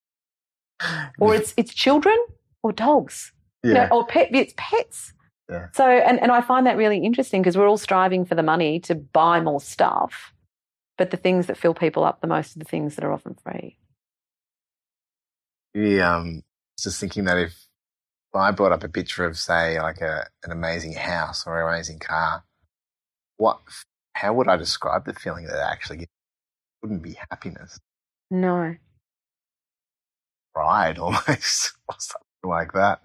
or 1.18 1.34
it's 1.34 1.54
it's 1.56 1.74
children 1.74 2.16
or 2.62 2.72
dogs, 2.72 3.32
yeah. 3.62 3.68
you 3.68 3.74
know, 3.74 3.88
or 3.90 4.06
pet. 4.06 4.28
It's 4.32 4.54
pets. 4.56 5.12
Yeah. 5.50 5.68
So 5.74 5.86
and 5.86 6.20
and 6.20 6.32
I 6.32 6.40
find 6.40 6.66
that 6.66 6.76
really 6.76 6.98
interesting 6.98 7.42
because 7.42 7.56
we're 7.56 7.68
all 7.68 7.78
striving 7.78 8.24
for 8.24 8.34
the 8.34 8.42
money 8.42 8.80
to 8.80 8.94
buy 8.94 9.40
more 9.40 9.60
stuff, 9.60 10.32
but 10.98 11.10
the 11.10 11.16
things 11.16 11.46
that 11.46 11.56
fill 11.56 11.74
people 11.74 12.04
up 12.04 12.20
the 12.20 12.26
most 12.26 12.56
are 12.56 12.58
the 12.58 12.64
things 12.64 12.96
that 12.96 13.04
are 13.04 13.12
often 13.12 13.34
free. 13.34 13.78
Yeah, 15.74 16.16
um, 16.16 16.42
just 16.80 17.00
thinking 17.00 17.24
that 17.24 17.38
if 17.38 17.65
I 18.36 18.50
brought 18.50 18.72
up 18.72 18.84
a 18.84 18.88
picture 18.88 19.24
of, 19.24 19.38
say, 19.38 19.80
like 19.80 20.00
a 20.00 20.26
an 20.44 20.52
amazing 20.52 20.94
house 20.94 21.46
or 21.46 21.60
an 21.60 21.68
amazing 21.74 21.98
car, 21.98 22.44
what 23.36 23.60
how 24.14 24.32
would 24.34 24.48
I 24.48 24.56
describe 24.56 25.04
the 25.04 25.14
feeling 25.14 25.46
that 25.46 25.56
it 25.56 25.66
actually 25.72 25.98
gives? 25.98 26.08
It 26.08 26.86
wouldn't 26.86 27.02
be 27.02 27.16
happiness. 27.30 27.78
No. 28.30 28.74
Pride 30.54 30.98
almost 31.00 31.72
or 31.88 31.94
something 31.98 32.22
like 32.44 32.72
that. 32.72 33.00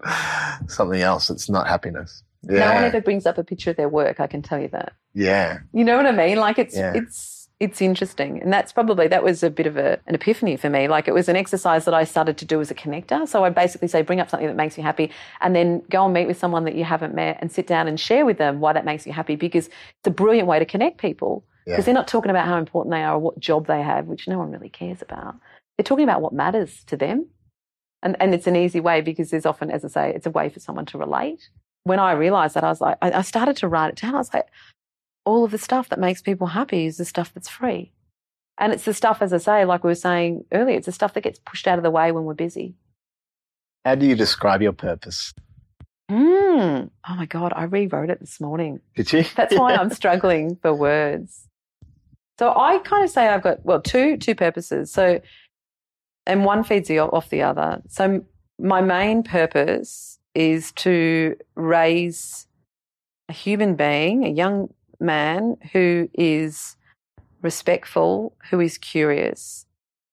Something 0.68 1.02
else 1.02 1.28
that's 1.28 1.48
not 1.50 1.66
happiness. 1.66 2.22
Yeah. 2.42 2.68
No 2.68 2.74
one 2.74 2.84
ever 2.84 3.00
brings 3.00 3.26
up 3.26 3.38
a 3.38 3.44
picture 3.44 3.70
of 3.70 3.76
their 3.76 3.88
work, 3.88 4.18
I 4.20 4.26
can 4.26 4.42
tell 4.42 4.58
you 4.60 4.68
that. 4.68 4.94
Yeah. 5.14 5.60
You 5.72 5.84
know 5.84 5.96
what 5.96 6.06
I 6.06 6.12
mean? 6.12 6.38
Like 6.38 6.58
it's 6.58 6.76
Yeah. 6.76 6.92
it's 6.94 7.41
it's 7.62 7.80
interesting. 7.80 8.42
And 8.42 8.52
that's 8.52 8.72
probably 8.72 9.06
that 9.06 9.22
was 9.22 9.44
a 9.44 9.48
bit 9.48 9.68
of 9.68 9.76
a, 9.76 10.00
an 10.08 10.16
epiphany 10.16 10.56
for 10.56 10.68
me. 10.68 10.88
Like 10.88 11.06
it 11.06 11.14
was 11.14 11.28
an 11.28 11.36
exercise 11.36 11.84
that 11.84 11.94
I 11.94 12.02
started 12.02 12.36
to 12.38 12.44
do 12.44 12.60
as 12.60 12.72
a 12.72 12.74
connector. 12.74 13.28
So 13.28 13.44
I 13.44 13.50
basically 13.50 13.86
say 13.86 14.02
bring 14.02 14.18
up 14.18 14.28
something 14.28 14.48
that 14.48 14.56
makes 14.56 14.76
you 14.76 14.82
happy 14.82 15.12
and 15.40 15.54
then 15.54 15.80
go 15.88 16.04
and 16.04 16.12
meet 16.12 16.26
with 16.26 16.36
someone 16.36 16.64
that 16.64 16.74
you 16.74 16.82
haven't 16.82 17.14
met 17.14 17.38
and 17.40 17.52
sit 17.52 17.68
down 17.68 17.86
and 17.86 18.00
share 18.00 18.26
with 18.26 18.38
them 18.38 18.58
why 18.58 18.72
that 18.72 18.84
makes 18.84 19.06
you 19.06 19.12
happy 19.12 19.36
because 19.36 19.68
it's 19.68 20.06
a 20.06 20.10
brilliant 20.10 20.48
way 20.48 20.58
to 20.58 20.64
connect 20.64 20.98
people. 20.98 21.44
Yeah. 21.64 21.74
Because 21.74 21.84
they're 21.84 21.94
not 21.94 22.08
talking 22.08 22.30
about 22.30 22.48
how 22.48 22.58
important 22.58 22.92
they 22.92 23.04
are 23.04 23.14
or 23.14 23.20
what 23.20 23.38
job 23.38 23.68
they 23.68 23.80
have, 23.80 24.06
which 24.06 24.26
no 24.26 24.38
one 24.38 24.50
really 24.50 24.68
cares 24.68 25.00
about. 25.00 25.36
They're 25.78 25.84
talking 25.84 26.04
about 26.04 26.20
what 26.20 26.32
matters 26.32 26.82
to 26.86 26.96
them. 26.96 27.28
And, 28.02 28.16
and 28.18 28.34
it's 28.34 28.48
an 28.48 28.56
easy 28.56 28.80
way 28.80 29.02
because 29.02 29.30
there's 29.30 29.46
often, 29.46 29.70
as 29.70 29.84
I 29.84 29.88
say, 29.88 30.12
it's 30.12 30.26
a 30.26 30.30
way 30.30 30.48
for 30.48 30.58
someone 30.58 30.86
to 30.86 30.98
relate. 30.98 31.48
When 31.84 32.00
I 32.00 32.12
realized 32.12 32.56
that, 32.56 32.64
I 32.64 32.70
was 32.70 32.80
like, 32.80 32.98
I, 33.00 33.12
I 33.12 33.22
started 33.22 33.56
to 33.58 33.68
write 33.68 33.90
it 33.90 33.96
down. 33.96 34.16
I 34.16 34.18
was 34.18 34.34
like, 34.34 34.48
all 35.24 35.44
of 35.44 35.50
the 35.50 35.58
stuff 35.58 35.88
that 35.88 35.98
makes 35.98 36.22
people 36.22 36.48
happy 36.48 36.86
is 36.86 36.96
the 36.96 37.04
stuff 37.04 37.32
that's 37.34 37.48
free. 37.48 37.92
And 38.58 38.72
it's 38.72 38.84
the 38.84 38.94
stuff, 38.94 39.22
as 39.22 39.32
I 39.32 39.38
say, 39.38 39.64
like 39.64 39.82
we 39.82 39.90
were 39.90 39.94
saying 39.94 40.44
earlier, 40.52 40.76
it's 40.76 40.86
the 40.86 40.92
stuff 40.92 41.14
that 41.14 41.22
gets 41.22 41.38
pushed 41.38 41.66
out 41.66 41.78
of 41.78 41.82
the 41.82 41.90
way 41.90 42.12
when 42.12 42.24
we're 42.24 42.34
busy. 42.34 42.74
How 43.84 43.94
do 43.94 44.06
you 44.06 44.14
describe 44.14 44.62
your 44.62 44.72
purpose? 44.72 45.32
Mm. 46.10 46.90
Oh 47.08 47.14
my 47.14 47.26
God, 47.26 47.52
I 47.56 47.64
rewrote 47.64 48.10
it 48.10 48.20
this 48.20 48.40
morning. 48.40 48.80
Did 48.94 49.12
you? 49.12 49.24
That's 49.34 49.56
why 49.56 49.74
I'm 49.74 49.90
struggling 49.94 50.56
for 50.60 50.74
words. 50.74 51.48
So 52.38 52.52
I 52.54 52.78
kind 52.78 53.04
of 53.04 53.10
say 53.10 53.28
I've 53.28 53.42
got 53.42 53.64
well 53.64 53.80
two 53.80 54.16
two 54.16 54.34
purposes. 54.34 54.92
So 54.92 55.20
and 56.26 56.44
one 56.44 56.64
feeds 56.64 56.88
the, 56.88 57.00
off 57.00 57.30
the 57.30 57.42
other. 57.42 57.82
So 57.88 58.24
my 58.58 58.80
main 58.80 59.22
purpose 59.22 60.18
is 60.34 60.72
to 60.72 61.36
raise 61.56 62.46
a 63.28 63.32
human 63.32 63.74
being, 63.74 64.24
a 64.24 64.28
young 64.28 64.72
man 65.00 65.56
who 65.72 66.08
is 66.14 66.76
respectful, 67.42 68.36
who 68.50 68.60
is 68.60 68.78
curious, 68.78 69.66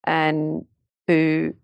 and 0.04 0.64
who 1.06 1.54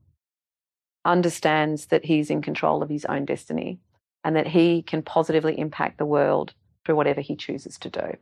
understands 1.05 1.87
that 1.87 2.05
he's 2.05 2.31
in 2.31 2.43
control 2.43 2.83
of 2.83 2.89
his 2.89 3.05
own 3.05 3.25
destiny 3.25 3.79
and 4.25 4.35
that 4.37 4.47
he 4.49 4.83
can 4.83 5.03
positively 5.03 5.59
impact 5.59 5.99
the 5.99 6.05
world 6.07 6.53
through 6.85 6.97
whatever 6.97 7.21
he 7.21 7.37
chooses 7.37 7.79
to 7.79 7.89
do. 7.89 8.17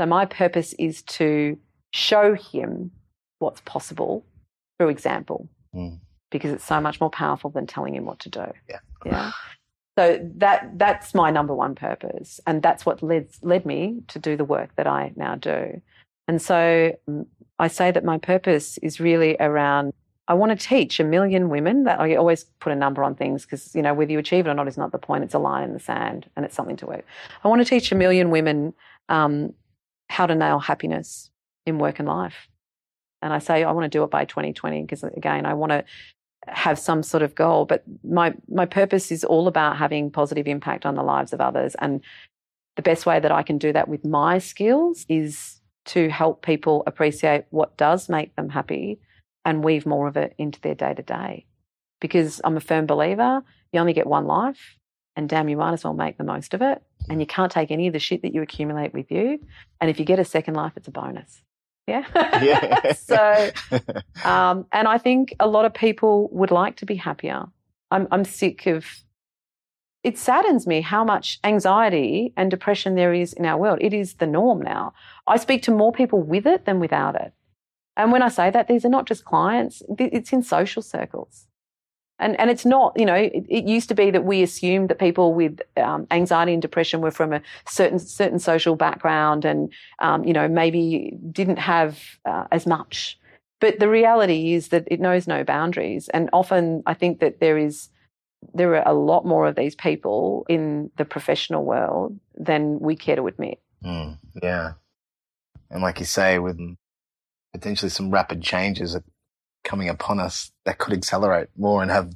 So, 0.00 0.06
my 0.06 0.24
purpose 0.24 0.72
is 0.78 1.02
to 1.02 1.58
show 1.92 2.34
him 2.34 2.90
what's 3.38 3.60
possible 3.62 4.24
through 4.78 4.88
example 4.88 5.48
Mm. 5.74 6.00
because 6.30 6.52
it's 6.52 6.64
so 6.64 6.80
much 6.82 7.00
more 7.00 7.08
powerful 7.10 7.48
than 7.50 7.66
telling 7.66 7.94
him 7.94 8.04
what 8.04 8.18
to 8.20 8.28
do. 8.28 8.44
Yeah. 8.68 8.80
Yeah. 9.06 9.32
So 9.98 10.18
that 10.36 10.78
that's 10.78 11.14
my 11.14 11.30
number 11.30 11.54
one 11.54 11.74
purpose, 11.74 12.40
and 12.46 12.62
that's 12.62 12.86
what 12.86 13.02
led 13.02 13.28
led 13.42 13.66
me 13.66 14.02
to 14.08 14.18
do 14.18 14.36
the 14.36 14.44
work 14.44 14.74
that 14.76 14.86
I 14.86 15.12
now 15.16 15.34
do. 15.34 15.82
And 16.28 16.40
so 16.40 16.96
mm, 17.08 17.26
I 17.58 17.68
say 17.68 17.90
that 17.90 18.04
my 18.04 18.18
purpose 18.18 18.78
is 18.78 19.00
really 19.00 19.36
around. 19.38 19.92
I 20.28 20.34
want 20.34 20.58
to 20.58 20.66
teach 20.66 20.98
a 20.98 21.04
million 21.04 21.50
women 21.50 21.84
that 21.84 22.00
I 22.00 22.14
always 22.14 22.44
put 22.60 22.72
a 22.72 22.76
number 22.76 23.04
on 23.04 23.14
things 23.14 23.44
because 23.44 23.74
you 23.74 23.82
know 23.82 23.92
whether 23.92 24.10
you 24.10 24.18
achieve 24.18 24.46
it 24.46 24.50
or 24.50 24.54
not 24.54 24.66
is 24.66 24.78
not 24.78 24.92
the 24.92 24.98
point. 24.98 25.24
It's 25.24 25.34
a 25.34 25.38
line 25.38 25.64
in 25.64 25.74
the 25.74 25.80
sand, 25.80 26.28
and 26.36 26.44
it's 26.46 26.54
something 26.54 26.76
to 26.76 26.86
work. 26.86 27.04
I 27.44 27.48
want 27.48 27.60
to 27.60 27.68
teach 27.68 27.92
a 27.92 27.94
million 27.94 28.30
women 28.30 28.72
um, 29.10 29.52
how 30.08 30.24
to 30.26 30.34
nail 30.34 30.58
happiness 30.58 31.30
in 31.66 31.78
work 31.78 31.98
and 31.98 32.08
life. 32.08 32.48
And 33.20 33.32
I 33.32 33.38
say 33.38 33.62
I 33.62 33.72
want 33.72 33.84
to 33.84 33.96
do 33.96 34.02
it 34.04 34.10
by 34.10 34.24
2020 34.24 34.82
because 34.82 35.04
again 35.04 35.46
I 35.46 35.54
want 35.54 35.70
to 35.70 35.84
have 36.48 36.78
some 36.78 37.02
sort 37.02 37.22
of 37.22 37.34
goal 37.34 37.64
but 37.64 37.84
my 38.02 38.34
my 38.48 38.66
purpose 38.66 39.12
is 39.12 39.24
all 39.24 39.46
about 39.46 39.76
having 39.76 40.10
positive 40.10 40.48
impact 40.48 40.84
on 40.84 40.94
the 40.94 41.02
lives 41.02 41.32
of 41.32 41.40
others. 41.40 41.74
And 41.76 42.00
the 42.76 42.82
best 42.82 43.06
way 43.06 43.20
that 43.20 43.30
I 43.30 43.42
can 43.42 43.58
do 43.58 43.72
that 43.72 43.88
with 43.88 44.04
my 44.04 44.38
skills 44.38 45.04
is 45.08 45.60
to 45.84 46.08
help 46.08 46.42
people 46.42 46.82
appreciate 46.86 47.44
what 47.50 47.76
does 47.76 48.08
make 48.08 48.34
them 48.36 48.48
happy 48.48 48.98
and 49.44 49.64
weave 49.64 49.86
more 49.86 50.08
of 50.08 50.16
it 50.16 50.34
into 50.38 50.60
their 50.60 50.74
day 50.74 50.94
to 50.94 51.02
day 51.02 51.46
because 52.00 52.40
I'm 52.44 52.56
a 52.56 52.60
firm 52.60 52.86
believer 52.86 53.42
you 53.72 53.80
only 53.80 53.92
get 53.92 54.06
one 54.06 54.26
life 54.26 54.76
and 55.16 55.28
damn 55.28 55.48
you 55.48 55.56
might 55.56 55.72
as 55.72 55.84
well 55.84 55.94
make 55.94 56.18
the 56.18 56.24
most 56.24 56.54
of 56.54 56.62
it. 56.62 56.82
And 57.08 57.20
you 57.20 57.26
can't 57.26 57.52
take 57.52 57.70
any 57.70 57.86
of 57.86 57.92
the 57.92 57.98
shit 57.98 58.22
that 58.22 58.34
you 58.34 58.40
accumulate 58.40 58.94
with 58.94 59.10
you. 59.10 59.40
And 59.80 59.90
if 59.90 59.98
you 59.98 60.06
get 60.06 60.18
a 60.18 60.24
second 60.24 60.54
life 60.54 60.72
it's 60.76 60.88
a 60.88 60.92
bonus 60.92 61.42
yeah 61.86 62.04
Yeah. 62.42 62.92
so 62.92 63.50
um, 64.24 64.66
and 64.72 64.88
I 64.88 64.98
think 64.98 65.34
a 65.40 65.46
lot 65.46 65.64
of 65.64 65.74
people 65.74 66.28
would 66.32 66.50
like 66.50 66.76
to 66.76 66.86
be 66.86 66.96
happier. 66.96 67.44
I'm, 67.90 68.08
I'm 68.10 68.24
sick 68.24 68.66
of. 68.66 68.86
It 70.02 70.18
saddens 70.18 70.66
me 70.66 70.80
how 70.80 71.04
much 71.04 71.38
anxiety 71.44 72.32
and 72.36 72.50
depression 72.50 72.96
there 72.96 73.12
is 73.12 73.32
in 73.32 73.46
our 73.46 73.56
world. 73.56 73.78
It 73.80 73.94
is 73.94 74.14
the 74.14 74.26
norm 74.26 74.60
now. 74.60 74.94
I 75.28 75.36
speak 75.36 75.62
to 75.64 75.70
more 75.70 75.92
people 75.92 76.20
with 76.20 76.44
it 76.44 76.64
than 76.64 76.80
without 76.80 77.14
it. 77.14 77.32
And 77.96 78.10
when 78.10 78.22
I 78.22 78.28
say 78.28 78.50
that, 78.50 78.66
these 78.66 78.84
are 78.84 78.88
not 78.88 79.06
just 79.06 79.24
clients, 79.24 79.82
it's 79.98 80.32
in 80.32 80.42
social 80.42 80.82
circles. 80.82 81.46
And, 82.22 82.38
and 82.40 82.50
it's 82.50 82.64
not, 82.64 82.92
you 82.96 83.04
know, 83.04 83.14
it, 83.14 83.44
it 83.48 83.64
used 83.64 83.88
to 83.88 83.94
be 83.94 84.10
that 84.10 84.24
we 84.24 84.42
assumed 84.42 84.88
that 84.88 84.98
people 84.98 85.34
with 85.34 85.60
um, 85.76 86.06
anxiety 86.10 86.52
and 86.52 86.62
depression 86.62 87.00
were 87.00 87.10
from 87.10 87.32
a 87.32 87.42
certain 87.68 87.98
certain 87.98 88.38
social 88.38 88.76
background 88.76 89.44
and, 89.44 89.72
um, 89.98 90.24
you 90.24 90.32
know, 90.32 90.48
maybe 90.48 91.16
didn't 91.30 91.58
have 91.58 91.98
uh, 92.24 92.44
as 92.50 92.66
much. 92.66 93.18
But 93.60 93.78
the 93.78 93.88
reality 93.88 94.54
is 94.54 94.68
that 94.68 94.84
it 94.90 95.00
knows 95.00 95.26
no 95.26 95.44
boundaries. 95.44 96.08
And 96.08 96.30
often 96.32 96.82
I 96.86 96.94
think 96.94 97.20
that 97.20 97.40
there 97.40 97.58
is 97.58 97.88
there 98.54 98.74
are 98.74 98.88
a 98.88 98.94
lot 98.94 99.24
more 99.24 99.46
of 99.46 99.54
these 99.54 99.74
people 99.74 100.44
in 100.48 100.90
the 100.96 101.04
professional 101.04 101.64
world 101.64 102.18
than 102.36 102.80
we 102.80 102.96
care 102.96 103.16
to 103.16 103.26
admit. 103.26 103.60
Mm, 103.84 104.18
yeah. 104.42 104.72
And 105.70 105.82
like 105.82 106.00
you 106.00 106.04
say, 106.04 106.38
with 106.38 106.58
potentially 107.52 107.90
some 107.90 108.10
rapid 108.10 108.42
changes 108.42 108.96
coming 109.64 109.88
upon 109.88 110.20
us 110.20 110.52
that 110.64 110.78
could 110.78 110.92
accelerate 110.92 111.48
more 111.56 111.82
and 111.82 111.90
have, 111.90 112.12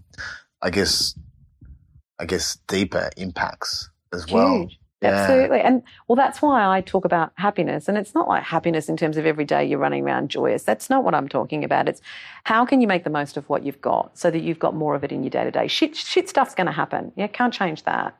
I 0.63 0.71
guess, 0.71 1.19
I 2.19 2.25
guess 2.25 2.59
deeper 2.67 3.11
impacts 3.17 3.91
as 4.13 4.31
well. 4.31 4.69
Yeah. 4.71 4.77
Absolutely. 5.03 5.61
And 5.61 5.83
well, 6.09 6.17
that's 6.17 6.41
why 6.41 6.67
I 6.67 6.81
talk 6.81 7.05
about 7.05 7.33
happiness. 7.37 7.87
And 7.87 7.99
it's 7.99 8.15
not 8.15 8.29
like 8.29 8.43
happiness 8.43 8.89
in 8.89 8.97
terms 8.97 9.17
of 9.17 9.27
every 9.27 9.45
day 9.45 9.65
you're 9.65 9.79
running 9.79 10.05
around 10.05 10.31
joyous. 10.31 10.65
That's 10.65 10.89
not 10.89 11.05
what 11.05 11.15
I'm 11.15 11.29
talking 11.29 11.65
about. 11.65 11.89
It's 11.89 12.01
how 12.45 12.65
can 12.65 12.81
you 12.81 12.87
make 12.89 13.05
the 13.05 13.11
most 13.11 13.37
of 13.37 13.49
what 13.49 13.65
you've 13.65 13.81
got 13.81 14.17
so 14.19 14.31
that 14.31 14.41
you've 14.41 14.59
got 14.59 14.75
more 14.75 14.95
of 14.95 15.05
it 15.05 15.13
in 15.13 15.23
your 15.23 15.31
day 15.31 15.45
to 15.45 15.51
day. 15.51 15.69
Shit, 15.69 15.95
shit 15.95 16.29
stuff's 16.29 16.55
going 16.55 16.67
to 16.67 16.73
happen. 16.73 17.13
Yeah, 17.15 17.27
can't 17.27 17.53
change 17.53 17.85
that. 17.85 18.17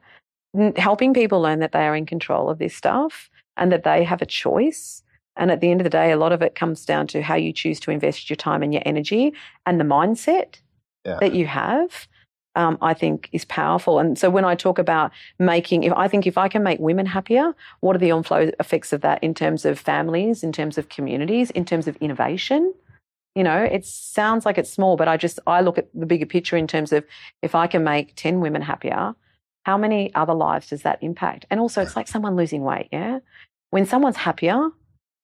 Helping 0.77 1.15
people 1.15 1.41
learn 1.41 1.61
that 1.61 1.73
they 1.73 1.87
are 1.87 1.97
in 1.97 2.07
control 2.07 2.51
of 2.51 2.59
this 2.59 2.75
stuff 2.75 3.31
and 3.57 3.73
that 3.73 3.85
they 3.85 4.05
have 4.05 4.23
a 4.23 4.27
choice. 4.27 5.03
And 5.37 5.51
at 5.51 5.61
the 5.61 5.71
end 5.71 5.81
of 5.81 5.85
the 5.85 5.91
day, 5.91 6.11
a 6.13 6.17
lot 6.17 6.33
of 6.33 6.43
it 6.43 6.55
comes 6.55 6.85
down 6.85 7.07
to 7.09 7.23
how 7.23 7.35
you 7.35 7.53
choose 7.53 7.79
to 7.81 7.91
invest 7.91 8.31
your 8.31 8.37
time 8.37 8.63
and 8.63 8.73
your 8.73 8.83
energy 8.87 9.33
and 9.67 9.79
the 9.81 9.85
mindset 9.85 10.61
Yeah. 11.05 11.19
that 11.21 11.35
you 11.35 11.47
have. 11.47 12.09
Um, 12.55 12.79
I 12.81 12.95
think 12.95 13.29
is 13.33 13.45
powerful. 13.45 13.99
And 13.99 14.19
so 14.19 14.31
when 14.31 14.47
I 14.47 14.55
talk 14.55 14.79
about 14.79 15.13
making, 15.39 15.83
if 15.83 15.93
I 15.93 16.09
think 16.09 16.27
if 16.27 16.39
I 16.39 16.49
can 16.49 16.63
make 16.63 16.79
women 16.81 17.05
happier, 17.05 17.55
what 17.81 17.95
are 17.95 17.99
the 17.99 18.11
on-flow 18.11 18.51
effects 18.59 18.95
of 18.95 19.03
that 19.03 19.23
in 19.23 19.35
terms 19.35 19.67
of 19.67 19.79
families, 19.79 20.43
in 20.43 20.53
terms 20.53 20.79
of 20.79 20.89
communities, 20.89 21.51
in 21.51 21.67
terms 21.67 21.87
of 21.87 21.97
innovation? 21.97 22.73
You 23.35 23.45
know, 23.45 23.63
it 23.63 23.85
sounds 23.85 24.47
like 24.47 24.57
it's 24.57 24.73
small, 24.73 24.97
but 24.97 25.07
I 25.07 25.19
just 25.19 25.39
I 25.47 25.61
look 25.61 25.77
at 25.77 25.89
the 25.93 26.07
bigger 26.07 26.25
picture 26.25 26.57
in 26.57 26.67
terms 26.67 26.93
of 26.95 27.05
if 27.43 27.55
I 27.55 27.67
can 27.67 27.85
make 27.85 28.15
ten 28.17 28.41
women 28.41 28.63
happier, 28.63 29.15
how 29.67 29.77
many 29.77 30.15
other 30.15 30.33
lives 30.33 30.71
does 30.71 30.81
that 30.81 31.03
impact? 31.03 31.45
And 31.51 31.61
also, 31.61 31.83
it's 31.83 31.95
like 32.01 32.09
someone 32.09 32.37
losing 32.37 32.63
weight. 32.63 32.89
Yeah, 32.91 33.19
when 33.69 33.85
someone's 33.85 34.17
happier, 34.17 34.71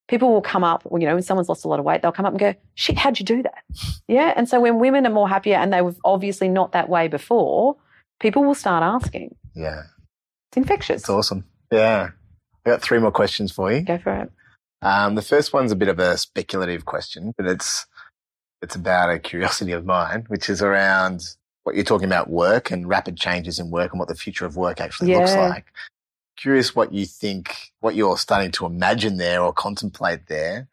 people 0.09 0.33
will 0.33 0.43
come 0.43 0.65
up. 0.65 0.87
You 0.93 1.07
know, 1.07 1.15
when 1.15 1.23
someone's 1.23 1.49
lost 1.49 1.65
a 1.65 1.69
lot 1.69 1.79
of 1.79 1.85
weight, 1.85 2.03
they'll 2.03 2.13
come 2.13 2.27
up 2.27 2.33
and 2.33 2.41
go, 2.41 2.55
"Shit, 2.75 2.99
how'd 2.99 3.19
you 3.19 3.25
do 3.25 3.43
that?" 3.43 3.65
Yeah, 4.09 4.33
and 4.37 4.49
so 4.49 4.61
when 4.61 4.79
women 4.79 5.07
are 5.07 5.13
more 5.13 5.29
happier 5.29 5.57
and 5.57 5.73
they 5.73 5.83
were 5.83 5.95
obviously 6.05 6.49
not 6.49 6.73
that 6.73 6.89
way 6.89 7.09
before, 7.09 7.77
people 8.21 8.45
will 8.45 8.55
start 8.55 8.83
asking. 8.83 9.35
Yeah. 9.55 9.83
It's 10.51 10.57
infectious. 10.57 11.03
It's 11.03 11.11
awesome. 11.11 11.45
Yeah. 11.71 12.11
I 12.65 12.71
got 12.71 12.83
three 12.83 12.99
more 12.99 13.11
questions 13.11 13.53
for 13.53 13.73
you. 13.73 13.83
Go 13.83 13.99
for 13.99 14.15
it. 14.15 14.31
Um, 14.83 15.15
the 15.15 15.23
first 15.23 15.53
one's 15.53 15.73
a 15.73 15.77
bit 15.77 15.89
of 15.89 15.99
a 15.99 16.19
speculative 16.19 16.85
question, 16.85 17.33
but 17.37 17.47
it's 17.47 17.87
it's 18.63 18.77
about 18.77 19.11
a 19.11 19.19
curiosity 19.19 19.73
of 19.73 19.85
mine, 19.85 20.25
which 20.29 20.49
is 20.49 20.63
around 20.63 21.23
what 21.65 21.75
you're 21.75 21.85
talking 21.85 22.07
about 22.07 22.29
work 22.31 22.71
and 22.71 22.89
rapid 22.89 23.17
changes 23.17 23.59
in 23.59 23.71
work 23.71 23.93
and 23.93 23.99
what 23.99 24.09
the 24.09 24.15
future 24.15 24.45
of 24.45 24.57
work 24.57 24.81
actually 24.81 25.15
looks 25.15 25.35
like. 25.35 25.67
Curious 26.43 26.75
what 26.75 26.93
you 26.93 27.07
think, 27.07 27.71
what 27.79 27.95
you're 27.95 28.19
starting 28.19 28.51
to 28.53 28.67
imagine 28.67 29.17
there 29.17 29.41
or 29.45 29.53
contemplate 29.53 30.27
there, 30.27 30.67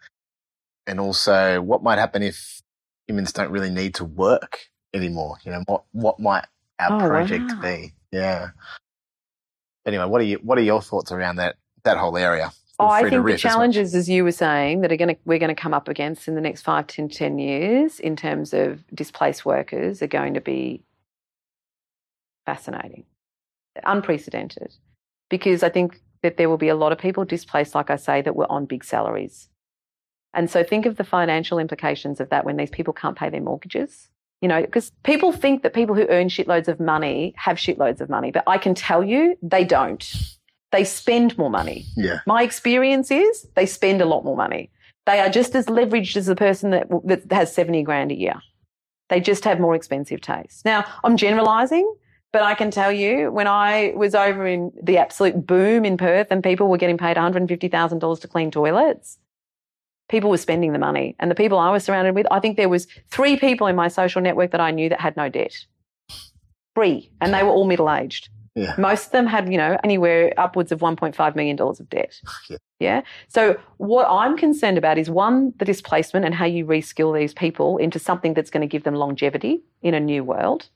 and 0.88 1.00
also 1.00 1.62
what 1.62 1.84
might 1.84 2.00
happen 2.00 2.24
if 2.24 2.64
humans 3.06 3.32
don't 3.32 3.52
really 3.52 3.70
need 3.70 3.94
to 3.96 4.04
work 4.04 4.70
anymore. 4.96 5.38
You 5.44 5.52
know, 5.52 5.64
what 5.68 5.84
what 5.92 6.20
might 6.20 6.46
our 6.80 6.96
Oh, 6.96 7.08
project 7.08 7.52
wow. 7.52 7.62
be? 7.62 7.94
Yeah. 8.12 8.50
Anyway, 9.86 10.06
what 10.06 10.22
are 10.22 10.26
you 10.26 10.38
what 10.38 10.58
are 10.58 10.62
your 10.62 10.82
thoughts 10.82 11.12
around 11.12 11.36
that 11.36 11.58
that 11.84 11.98
whole 11.98 12.18
area? 12.18 12.52
Oh, 12.80 12.88
I 12.88 13.02
think 13.02 13.12
the 13.12 13.22
riff 13.22 13.36
as 13.36 13.42
challenges, 13.42 13.94
as 13.94 14.10
you 14.10 14.24
were 14.24 14.32
saying, 14.32 14.82
that 14.82 14.92
are 14.92 14.98
going 14.98 15.10
to 15.10 15.18
we're 15.26 15.38
going 15.38 15.54
to 15.56 15.62
come 15.62 15.76
up 15.76 15.88
against 15.88 16.28
in 16.28 16.34
the 16.34 16.42
next 16.42 16.64
five 16.64 16.88
to 16.88 17.08
ten 17.10 17.38
years 17.38 18.00
in 18.00 18.16
terms 18.16 18.56
of 18.56 18.84
displaced 18.96 19.46
workers 19.46 20.02
are 20.02 20.08
going 20.08 20.34
to 20.34 20.42
be 20.42 20.82
fascinating, 22.48 23.04
unprecedented, 23.84 24.74
because 25.30 25.64
I 25.64 25.70
think 25.70 26.02
that 26.22 26.38
there 26.38 26.50
will 26.50 26.58
be 26.58 26.70
a 26.70 26.76
lot 26.76 26.92
of 26.92 26.98
people 26.98 27.24
displaced, 27.26 27.76
like 27.76 27.90
I 27.90 27.96
say, 27.96 28.22
that 28.22 28.36
were 28.36 28.52
on 28.52 28.66
big 28.66 28.84
salaries, 28.84 29.50
and 30.34 30.50
so 30.50 30.64
think 30.64 30.86
of 30.86 30.98
the 30.98 31.04
financial 31.04 31.60
implications 31.60 32.20
of 32.20 32.30
that 32.30 32.46
when 32.46 32.58
these 32.58 32.70
people 32.70 32.94
can't 32.94 33.18
pay 33.18 33.30
their 33.30 33.42
mortgages. 33.42 34.10
You 34.42 34.48
know, 34.48 34.62
because 34.62 34.92
people 35.04 35.34
think 35.34 35.64
that 35.64 35.74
people 35.74 35.96
who 35.96 36.08
earn 36.08 36.30
shitloads 36.30 36.70
of 36.70 36.80
money 36.80 37.34
have 37.36 37.58
shitloads 37.58 38.00
of 38.00 38.10
money, 38.10 38.32
but 38.32 38.44
I 38.48 38.58
can 38.58 38.74
tell 38.74 39.04
you 39.04 39.38
they 39.42 39.66
don't. 39.66 40.06
They 40.72 40.86
spend 40.86 41.38
more 41.38 41.50
money. 41.50 41.86
Yeah. 41.98 42.20
My 42.26 42.44
experience 42.44 43.12
is 43.12 43.48
they 43.56 43.66
spend 43.66 44.02
a 44.02 44.06
lot 44.06 44.24
more 44.24 44.38
money. 44.38 44.72
They 45.06 45.20
are 45.20 45.30
just 45.30 45.56
as 45.56 45.66
leveraged 45.66 46.16
as 46.16 46.28
the 46.28 46.36
person 46.36 46.70
that, 46.70 46.88
that 47.06 47.32
has 47.34 47.54
70 47.54 47.84
grand 47.84 48.12
a 48.12 48.16
year. 48.16 48.40
They 49.10 49.20
just 49.20 49.44
have 49.44 49.60
more 49.60 49.76
expensive 49.76 50.22
tastes. 50.22 50.64
Now, 50.64 50.86
I'm 51.04 51.18
generalizing, 51.18 51.92
but 52.32 52.44
I 52.44 52.54
can 52.54 52.70
tell 52.72 52.92
you 52.92 53.32
when 53.32 53.48
I 53.48 53.94
was 53.96 54.14
over 54.14 54.46
in 54.46 54.72
the 54.82 54.98
absolute 54.98 55.46
boom 55.46 55.86
in 55.86 55.98
Perth 55.98 56.28
and 56.30 56.44
people 56.44 56.68
were 56.68 56.78
getting 56.78 56.98
paid 56.98 57.18
$150,000 57.18 58.22
to 58.22 58.28
clean 58.28 58.52
toilets, 58.52 59.18
people 60.10 60.30
were 60.30 60.38
spending 60.38 60.74
the 60.74 60.80
money. 60.80 61.16
And 61.20 61.32
the 61.32 61.36
people 61.36 61.58
I 61.58 61.72
was 61.72 61.84
surrounded 61.84 62.16
with, 62.16 62.28
I 62.30 62.40
think 62.40 62.58
there 62.58 62.70
was 62.70 62.88
three 63.10 63.38
people 63.38 63.68
in 63.68 63.76
my 63.76 63.88
social 63.88 64.22
network 64.22 64.52
that 64.52 64.62
I 64.62 64.72
knew 64.72 64.90
that 64.90 65.00
had 65.00 65.18
no 65.18 65.30
debt. 65.30 65.56
Three. 66.76 67.12
And 67.20 67.34
they 67.34 67.44
were 67.44 67.50
all 67.50 67.66
middle 67.66 67.92
aged. 67.92 68.30
Yeah. 68.56 68.76
Most 68.78 69.08
of 69.08 69.12
them 69.12 69.26
had, 69.26 69.52
you 69.52 69.58
know, 69.58 69.78
anywhere 69.84 70.34
upwards 70.38 70.72
of 70.72 70.80
$1.5 70.80 71.36
million 71.36 71.60
of 71.60 71.90
debt. 71.90 72.20
Yeah. 72.50 72.58
Yeah. 72.80 73.02
So 73.28 73.60
what 73.76 74.08
I'm 74.10 74.38
concerned 74.38 74.78
about 74.78 74.98
is 74.98 75.10
one, 75.10 75.54
the 75.58 75.66
displacement 75.66 76.26
and 76.26 76.34
how 76.34 76.46
you 76.46 76.66
reskill 76.66 77.18
these 77.18 77.34
people 77.34 77.78
into 77.78 78.00
something 78.00 78.34
that's 78.34 78.50
going 78.50 78.62
to 78.62 78.68
give 78.68 78.84
them 78.84 78.96
longevity 78.96 79.62
in 79.82 79.94
a 79.94 80.00
new 80.00 80.24
world. 80.24 80.70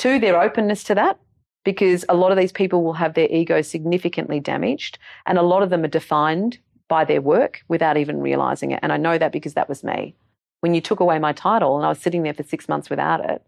Two, 0.00 0.18
their 0.18 0.40
openness 0.40 0.82
to 0.84 0.94
that, 0.94 1.20
because 1.62 2.06
a 2.08 2.14
lot 2.14 2.32
of 2.32 2.38
these 2.38 2.52
people 2.52 2.82
will 2.82 2.94
have 2.94 3.12
their 3.12 3.28
ego 3.30 3.60
significantly 3.60 4.40
damaged, 4.40 4.98
and 5.26 5.36
a 5.36 5.42
lot 5.42 5.62
of 5.62 5.68
them 5.68 5.84
are 5.84 5.88
defined 5.88 6.56
by 6.88 7.04
their 7.04 7.20
work 7.20 7.62
without 7.68 7.98
even 7.98 8.18
realizing 8.22 8.70
it. 8.70 8.80
And 8.82 8.94
I 8.94 8.96
know 8.96 9.18
that 9.18 9.30
because 9.30 9.52
that 9.52 9.68
was 9.68 9.84
me. 9.84 10.14
When 10.60 10.72
you 10.72 10.80
took 10.80 11.00
away 11.00 11.18
my 11.18 11.34
title 11.34 11.76
and 11.76 11.84
I 11.84 11.90
was 11.90 11.98
sitting 11.98 12.22
there 12.22 12.32
for 12.32 12.42
six 12.44 12.66
months 12.66 12.88
without 12.88 13.20
it, 13.20 13.42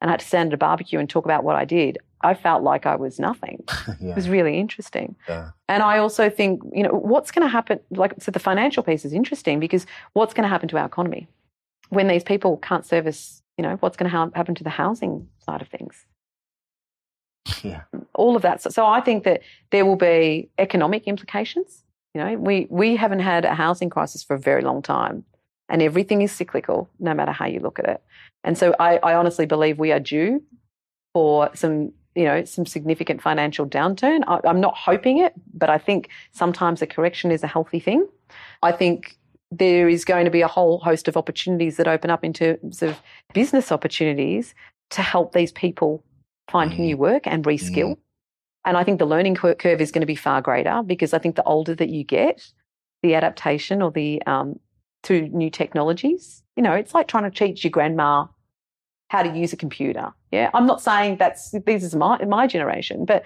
and 0.00 0.10
I 0.10 0.14
had 0.14 0.20
to 0.20 0.26
stand 0.26 0.48
at 0.48 0.54
a 0.54 0.56
barbecue 0.56 0.98
and 0.98 1.08
talk 1.08 1.24
about 1.24 1.44
what 1.44 1.54
I 1.54 1.64
did, 1.64 1.98
I 2.22 2.34
felt 2.34 2.64
like 2.64 2.84
I 2.84 2.96
was 2.96 3.20
nothing. 3.20 3.62
It 4.00 4.16
was 4.16 4.28
really 4.28 4.58
interesting. 4.58 5.14
Yeah. 5.28 5.50
And 5.68 5.84
I 5.84 5.98
also 5.98 6.28
think, 6.28 6.62
you 6.72 6.82
know, 6.82 6.90
what's 6.90 7.30
going 7.30 7.46
to 7.46 7.48
happen? 7.48 7.78
Like, 7.92 8.14
so 8.18 8.32
the 8.32 8.40
financial 8.40 8.82
piece 8.82 9.04
is 9.04 9.12
interesting 9.12 9.60
because 9.60 9.86
what's 10.14 10.34
going 10.34 10.42
to 10.42 10.48
happen 10.48 10.68
to 10.70 10.78
our 10.78 10.86
economy 10.86 11.28
when 11.90 12.08
these 12.08 12.24
people 12.24 12.56
can't 12.56 12.84
service, 12.84 13.41
you 13.62 13.68
know, 13.68 13.76
what's 13.76 13.96
going 13.96 14.10
to 14.10 14.16
ha- 14.16 14.30
happen 14.34 14.56
to 14.56 14.64
the 14.64 14.70
housing 14.70 15.28
side 15.38 15.62
of 15.62 15.68
things? 15.68 16.04
Yeah. 17.64 17.82
All 18.14 18.34
of 18.34 18.42
that. 18.42 18.60
So, 18.60 18.70
so 18.70 18.86
I 18.86 19.00
think 19.00 19.22
that 19.22 19.42
there 19.70 19.86
will 19.86 19.96
be 19.96 20.50
economic 20.58 21.06
implications. 21.06 21.84
You 22.12 22.20
know, 22.20 22.36
we, 22.36 22.66
we 22.70 22.96
haven't 22.96 23.20
had 23.20 23.44
a 23.44 23.54
housing 23.54 23.88
crisis 23.88 24.24
for 24.24 24.34
a 24.34 24.38
very 24.38 24.62
long 24.62 24.82
time 24.82 25.24
and 25.68 25.80
everything 25.80 26.22
is 26.22 26.32
cyclical, 26.32 26.90
no 26.98 27.14
matter 27.14 27.30
how 27.30 27.46
you 27.46 27.60
look 27.60 27.78
at 27.78 27.88
it. 27.88 28.02
And 28.42 28.58
so 28.58 28.74
I, 28.80 28.96
I 28.98 29.14
honestly 29.14 29.46
believe 29.46 29.78
we 29.78 29.92
are 29.92 30.00
due 30.00 30.42
for 31.14 31.50
some, 31.54 31.92
you 32.16 32.24
know, 32.24 32.44
some 32.44 32.66
significant 32.66 33.22
financial 33.22 33.66
downturn. 33.66 34.22
I, 34.26 34.40
I'm 34.44 34.60
not 34.60 34.76
hoping 34.76 35.18
it, 35.18 35.32
but 35.54 35.70
I 35.70 35.78
think 35.78 36.08
sometimes 36.32 36.82
a 36.82 36.86
correction 36.86 37.30
is 37.30 37.44
a 37.44 37.48
healthy 37.48 37.78
thing. 37.78 38.08
I 38.62 38.72
think 38.72 39.16
there 39.58 39.88
is 39.88 40.04
going 40.04 40.24
to 40.24 40.30
be 40.30 40.40
a 40.40 40.48
whole 40.48 40.78
host 40.78 41.08
of 41.08 41.16
opportunities 41.16 41.76
that 41.76 41.86
open 41.86 42.10
up 42.10 42.24
in 42.24 42.32
terms 42.32 42.82
of 42.82 43.00
business 43.34 43.70
opportunities 43.70 44.54
to 44.90 45.02
help 45.02 45.32
these 45.32 45.52
people 45.52 46.02
find 46.50 46.72
Mm. 46.72 46.78
new 46.78 46.96
work 46.96 47.26
and 47.26 47.44
reskill. 47.44 47.96
And 48.64 48.76
I 48.76 48.84
think 48.84 48.98
the 48.98 49.06
learning 49.06 49.34
curve 49.36 49.80
is 49.80 49.90
going 49.92 50.00
to 50.02 50.06
be 50.06 50.14
far 50.14 50.40
greater 50.40 50.82
because 50.84 51.12
I 51.12 51.18
think 51.18 51.36
the 51.36 51.44
older 51.44 51.74
that 51.74 51.90
you 51.90 52.04
get, 52.04 52.50
the 53.02 53.14
adaptation 53.14 53.82
or 53.82 53.90
the 53.90 54.22
um, 54.26 54.58
to 55.04 55.22
new 55.28 55.50
technologies, 55.50 56.42
you 56.56 56.62
know, 56.62 56.72
it's 56.72 56.94
like 56.94 57.08
trying 57.08 57.24
to 57.24 57.30
teach 57.30 57.64
your 57.64 57.72
grandma 57.72 58.26
how 59.10 59.22
to 59.22 59.36
use 59.36 59.52
a 59.52 59.56
computer. 59.56 60.12
Yeah, 60.30 60.50
I'm 60.54 60.66
not 60.66 60.80
saying 60.80 61.16
that's 61.18 61.50
this 61.66 61.82
is 61.82 61.94
my 61.94 62.24
my 62.24 62.46
generation, 62.46 63.04
but 63.04 63.24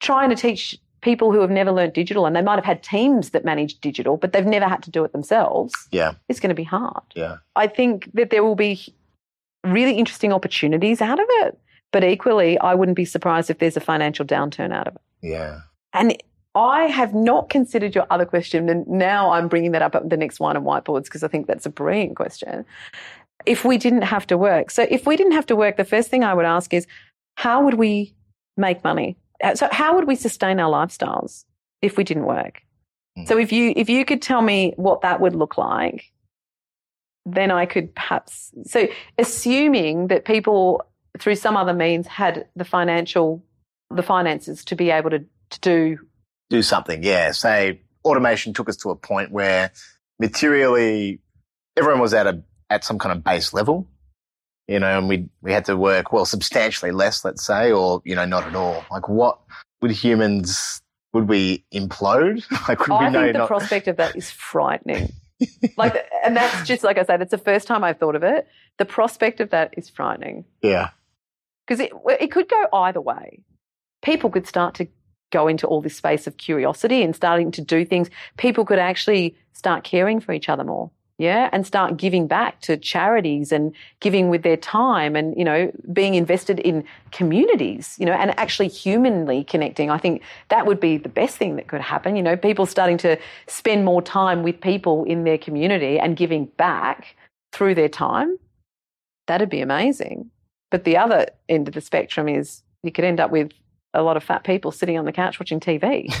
trying 0.00 0.28
to 0.30 0.36
teach 0.36 0.76
people 1.04 1.30
who 1.30 1.40
have 1.40 1.50
never 1.50 1.70
learned 1.70 1.92
digital 1.92 2.26
and 2.26 2.34
they 2.34 2.42
might 2.42 2.56
have 2.56 2.64
had 2.64 2.82
teams 2.82 3.30
that 3.30 3.44
manage 3.44 3.78
digital, 3.80 4.16
but 4.16 4.32
they've 4.32 4.46
never 4.46 4.66
had 4.66 4.82
to 4.82 4.90
do 4.90 5.04
it 5.04 5.12
themselves. 5.12 5.72
Yeah. 5.92 6.14
It's 6.28 6.40
going 6.40 6.48
to 6.48 6.54
be 6.54 6.64
hard. 6.64 7.04
Yeah. 7.14 7.36
I 7.54 7.68
think 7.68 8.10
that 8.14 8.30
there 8.30 8.42
will 8.42 8.56
be 8.56 8.92
really 9.62 9.94
interesting 9.94 10.32
opportunities 10.32 11.00
out 11.00 11.20
of 11.20 11.26
it, 11.28 11.58
but 11.92 12.02
equally, 12.02 12.58
I 12.58 12.74
wouldn't 12.74 12.96
be 12.96 13.04
surprised 13.04 13.50
if 13.50 13.58
there's 13.58 13.76
a 13.76 13.80
financial 13.80 14.24
downturn 14.24 14.72
out 14.72 14.88
of 14.88 14.96
it. 14.96 15.02
Yeah. 15.22 15.60
And 15.92 16.16
I 16.56 16.84
have 16.84 17.14
not 17.14 17.50
considered 17.50 17.94
your 17.94 18.06
other 18.10 18.24
question, 18.24 18.68
and 18.68 18.86
now 18.86 19.30
I'm 19.30 19.48
bringing 19.48 19.72
that 19.72 19.82
up 19.82 19.94
at 19.94 20.08
the 20.08 20.16
next 20.16 20.40
Wine 20.40 20.56
and 20.56 20.64
Whiteboards 20.64 21.04
because 21.04 21.22
I 21.22 21.28
think 21.28 21.46
that's 21.46 21.66
a 21.66 21.70
brilliant 21.70 22.16
question. 22.16 22.64
If 23.44 23.64
we 23.64 23.76
didn't 23.76 24.02
have 24.02 24.26
to 24.28 24.38
work, 24.38 24.70
so 24.70 24.86
if 24.88 25.06
we 25.06 25.16
didn't 25.16 25.32
have 25.32 25.46
to 25.46 25.56
work, 25.56 25.76
the 25.76 25.84
first 25.84 26.10
thing 26.10 26.24
I 26.24 26.34
would 26.34 26.44
ask 26.44 26.72
is, 26.72 26.86
how 27.36 27.62
would 27.64 27.74
we 27.74 28.14
make 28.56 28.84
money? 28.84 29.16
Uh, 29.42 29.54
So 29.54 29.68
how 29.70 29.94
would 29.94 30.06
we 30.06 30.16
sustain 30.16 30.60
our 30.60 30.70
lifestyles 30.70 31.44
if 31.82 31.96
we 31.96 32.04
didn't 32.04 32.26
work? 32.26 32.62
Mm. 33.18 33.28
So 33.28 33.38
if 33.38 33.52
you 33.52 33.72
if 33.76 33.88
you 33.88 34.04
could 34.04 34.22
tell 34.22 34.42
me 34.42 34.74
what 34.76 35.02
that 35.02 35.20
would 35.20 35.34
look 35.34 35.56
like, 35.58 36.12
then 37.26 37.50
I 37.50 37.66
could 37.66 37.94
perhaps 37.94 38.52
so 38.64 38.88
assuming 39.18 40.08
that 40.08 40.24
people 40.24 40.82
through 41.18 41.36
some 41.36 41.56
other 41.56 41.72
means 41.72 42.06
had 42.06 42.46
the 42.56 42.64
financial 42.64 43.42
the 43.90 44.02
finances 44.02 44.64
to 44.64 44.74
be 44.74 44.90
able 44.90 45.10
to, 45.10 45.24
to 45.50 45.60
do 45.60 45.98
Do 46.50 46.62
something. 46.62 47.02
Yeah. 47.02 47.30
Say 47.32 47.82
automation 48.04 48.52
took 48.52 48.68
us 48.68 48.76
to 48.78 48.90
a 48.90 48.96
point 48.96 49.30
where 49.30 49.70
materially 50.20 51.20
everyone 51.76 52.00
was 52.00 52.14
at 52.14 52.26
a 52.26 52.42
at 52.70 52.84
some 52.84 52.98
kind 52.98 53.16
of 53.16 53.24
base 53.24 53.52
level. 53.52 53.86
You 54.68 54.80
know, 54.80 54.98
and 54.98 55.08
we 55.08 55.28
we 55.42 55.52
had 55.52 55.66
to 55.66 55.76
work 55.76 56.12
well 56.12 56.24
substantially 56.24 56.90
less, 56.90 57.24
let's 57.24 57.44
say, 57.44 57.70
or 57.70 58.00
you 58.04 58.14
know, 58.14 58.24
not 58.24 58.44
at 58.46 58.54
all. 58.54 58.84
Like, 58.90 59.08
what 59.08 59.38
would 59.82 59.90
humans 59.90 60.80
would 61.12 61.28
we 61.28 61.64
implode? 61.72 62.44
Like, 62.68 62.80
would 62.80 62.90
we 62.90 63.06
I 63.06 63.08
know 63.10 63.22
think 63.22 63.32
the 63.34 63.38
not? 63.40 63.48
prospect 63.48 63.88
of 63.88 63.96
that 63.96 64.16
is 64.16 64.30
frightening. 64.30 65.12
like, 65.76 65.96
and 66.24 66.36
that's 66.36 66.66
just 66.66 66.82
like 66.82 66.96
I 66.96 67.04
said, 67.04 67.20
it's 67.20 67.30
the 67.30 67.38
first 67.38 67.66
time 67.66 67.84
I've 67.84 67.98
thought 67.98 68.16
of 68.16 68.22
it. 68.22 68.46
The 68.78 68.84
prospect 68.84 69.40
of 69.40 69.50
that 69.50 69.74
is 69.76 69.90
frightening 69.90 70.44
yeah, 70.62 70.90
because 71.66 71.80
it 71.80 71.92
it 72.20 72.30
could 72.30 72.48
go 72.48 72.66
either 72.72 73.00
way. 73.00 73.40
People 74.02 74.30
could 74.30 74.46
start 74.46 74.74
to 74.76 74.88
go 75.30 75.48
into 75.48 75.66
all 75.66 75.82
this 75.82 75.96
space 75.96 76.26
of 76.26 76.36
curiosity 76.36 77.02
and 77.02 77.14
starting 77.14 77.50
to 77.50 77.60
do 77.60 77.84
things. 77.84 78.08
People 78.36 78.64
could 78.64 78.78
actually 78.78 79.36
start 79.52 79.84
caring 79.84 80.20
for 80.20 80.32
each 80.32 80.48
other 80.48 80.64
more. 80.64 80.90
Yeah, 81.16 81.48
and 81.52 81.64
start 81.64 81.96
giving 81.96 82.26
back 82.26 82.60
to 82.62 82.76
charities 82.76 83.52
and 83.52 83.72
giving 84.00 84.30
with 84.30 84.42
their 84.42 84.56
time 84.56 85.14
and, 85.14 85.32
you 85.38 85.44
know, 85.44 85.70
being 85.92 86.16
invested 86.16 86.58
in 86.58 86.82
communities, 87.12 87.94
you 88.00 88.06
know, 88.06 88.14
and 88.14 88.36
actually 88.36 88.66
humanly 88.66 89.44
connecting. 89.44 89.90
I 89.90 89.98
think 89.98 90.22
that 90.48 90.66
would 90.66 90.80
be 90.80 90.96
the 90.96 91.08
best 91.08 91.36
thing 91.36 91.54
that 91.54 91.68
could 91.68 91.80
happen. 91.80 92.16
You 92.16 92.22
know, 92.24 92.36
people 92.36 92.66
starting 92.66 92.98
to 92.98 93.16
spend 93.46 93.84
more 93.84 94.02
time 94.02 94.42
with 94.42 94.60
people 94.60 95.04
in 95.04 95.22
their 95.22 95.38
community 95.38 96.00
and 96.00 96.16
giving 96.16 96.46
back 96.56 97.14
through 97.52 97.76
their 97.76 97.88
time. 97.88 98.36
That'd 99.28 99.50
be 99.50 99.60
amazing. 99.60 100.30
But 100.72 100.82
the 100.82 100.96
other 100.96 101.28
end 101.48 101.68
of 101.68 101.74
the 101.74 101.80
spectrum 101.80 102.28
is 102.28 102.62
you 102.82 102.90
could 102.90 103.04
end 103.04 103.20
up 103.20 103.30
with 103.30 103.52
a 103.94 104.02
lot 104.02 104.16
of 104.16 104.24
fat 104.24 104.42
people 104.42 104.72
sitting 104.72 104.98
on 104.98 105.04
the 105.04 105.12
couch 105.12 105.38
watching 105.38 105.60
TV. 105.60 106.12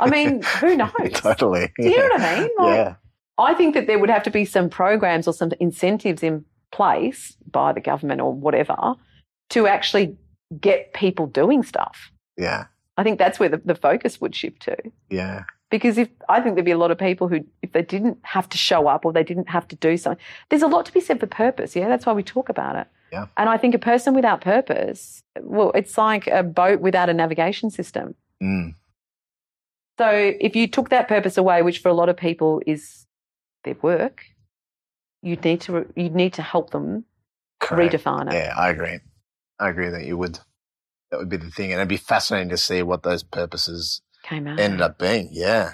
I 0.00 0.10
mean, 0.10 0.42
who 0.42 0.76
knows? 0.76 0.90
totally. 1.14 1.72
Do 1.78 1.88
you 1.88 1.96
know 1.96 2.08
what 2.14 2.20
I 2.20 2.40
mean? 2.40 2.50
Like, 2.58 2.74
yeah, 2.74 2.94
I 3.38 3.54
think 3.54 3.74
that 3.74 3.86
there 3.86 3.98
would 3.98 4.10
have 4.10 4.22
to 4.24 4.30
be 4.30 4.44
some 4.44 4.68
programs 4.68 5.26
or 5.26 5.32
some 5.32 5.50
incentives 5.60 6.22
in 6.22 6.44
place 6.70 7.36
by 7.50 7.72
the 7.72 7.80
government 7.80 8.20
or 8.20 8.32
whatever 8.32 8.94
to 9.50 9.66
actually 9.66 10.16
get 10.60 10.92
people 10.92 11.26
doing 11.26 11.62
stuff. 11.62 12.10
yeah, 12.36 12.66
I 12.96 13.02
think 13.02 13.18
that's 13.18 13.40
where 13.40 13.48
the, 13.48 13.56
the 13.64 13.74
focus 13.74 14.20
would 14.20 14.34
shift 14.34 14.62
to. 14.62 14.76
yeah, 15.10 15.44
Because 15.70 15.96
if 15.96 16.08
I 16.28 16.40
think 16.40 16.54
there'd 16.56 16.64
be 16.66 16.70
a 16.72 16.78
lot 16.78 16.90
of 16.90 16.98
people 16.98 17.26
who, 17.28 17.40
if 17.62 17.72
they 17.72 17.82
didn't 17.82 18.18
have 18.22 18.48
to 18.50 18.58
show 18.58 18.86
up 18.86 19.04
or 19.06 19.12
they 19.12 19.24
didn't 19.24 19.48
have 19.48 19.66
to 19.68 19.76
do 19.76 19.96
something, 19.96 20.22
there's 20.50 20.62
a 20.62 20.66
lot 20.66 20.84
to 20.86 20.92
be 20.92 21.00
said 21.00 21.18
for 21.18 21.26
purpose. 21.26 21.74
Yeah, 21.74 21.88
that's 21.88 22.04
why 22.04 22.12
we 22.12 22.22
talk 22.22 22.48
about 22.50 22.76
it. 22.76 22.86
Yeah. 23.12 23.26
And 23.38 23.48
I 23.48 23.56
think 23.58 23.74
a 23.74 23.78
person 23.78 24.14
without 24.14 24.40
purpose, 24.42 25.22
well, 25.40 25.72
it's 25.74 25.96
like 25.98 26.26
a 26.26 26.42
boat 26.42 26.80
without 26.80 27.08
a 27.08 27.14
navigation 27.14 27.70
system. 27.70 28.14
mm, 28.42 28.74
So 29.98 30.08
if 30.40 30.56
you 30.56 30.66
took 30.68 30.88
that 30.90 31.08
purpose 31.08 31.36
away, 31.38 31.62
which 31.62 31.78
for 31.80 31.88
a 31.88 31.94
lot 31.94 32.08
of 32.08 32.16
people 32.16 32.62
is 32.66 33.06
their 33.64 33.76
work, 33.82 34.22
you'd 35.22 35.44
need 35.44 35.60
to 35.62 35.86
you'd 35.96 36.14
need 36.14 36.32
to 36.34 36.42
help 36.42 36.70
them 36.70 37.04
correct. 37.60 37.94
redefine 37.94 38.28
it. 38.28 38.34
Yeah, 38.34 38.54
I 38.56 38.70
agree. 38.70 38.98
I 39.58 39.68
agree 39.68 39.88
that 39.90 40.04
you 40.04 40.16
would. 40.18 40.38
That 41.10 41.18
would 41.18 41.28
be 41.28 41.36
the 41.36 41.50
thing, 41.50 41.72
and 41.72 41.78
it'd 41.80 41.88
be 41.88 41.96
fascinating 41.98 42.48
to 42.50 42.56
see 42.56 42.82
what 42.82 43.02
those 43.02 43.22
purposes 43.22 44.00
Came 44.22 44.46
out 44.46 44.58
ended 44.58 44.80
up 44.80 44.98
being. 44.98 45.28
Yeah, 45.30 45.72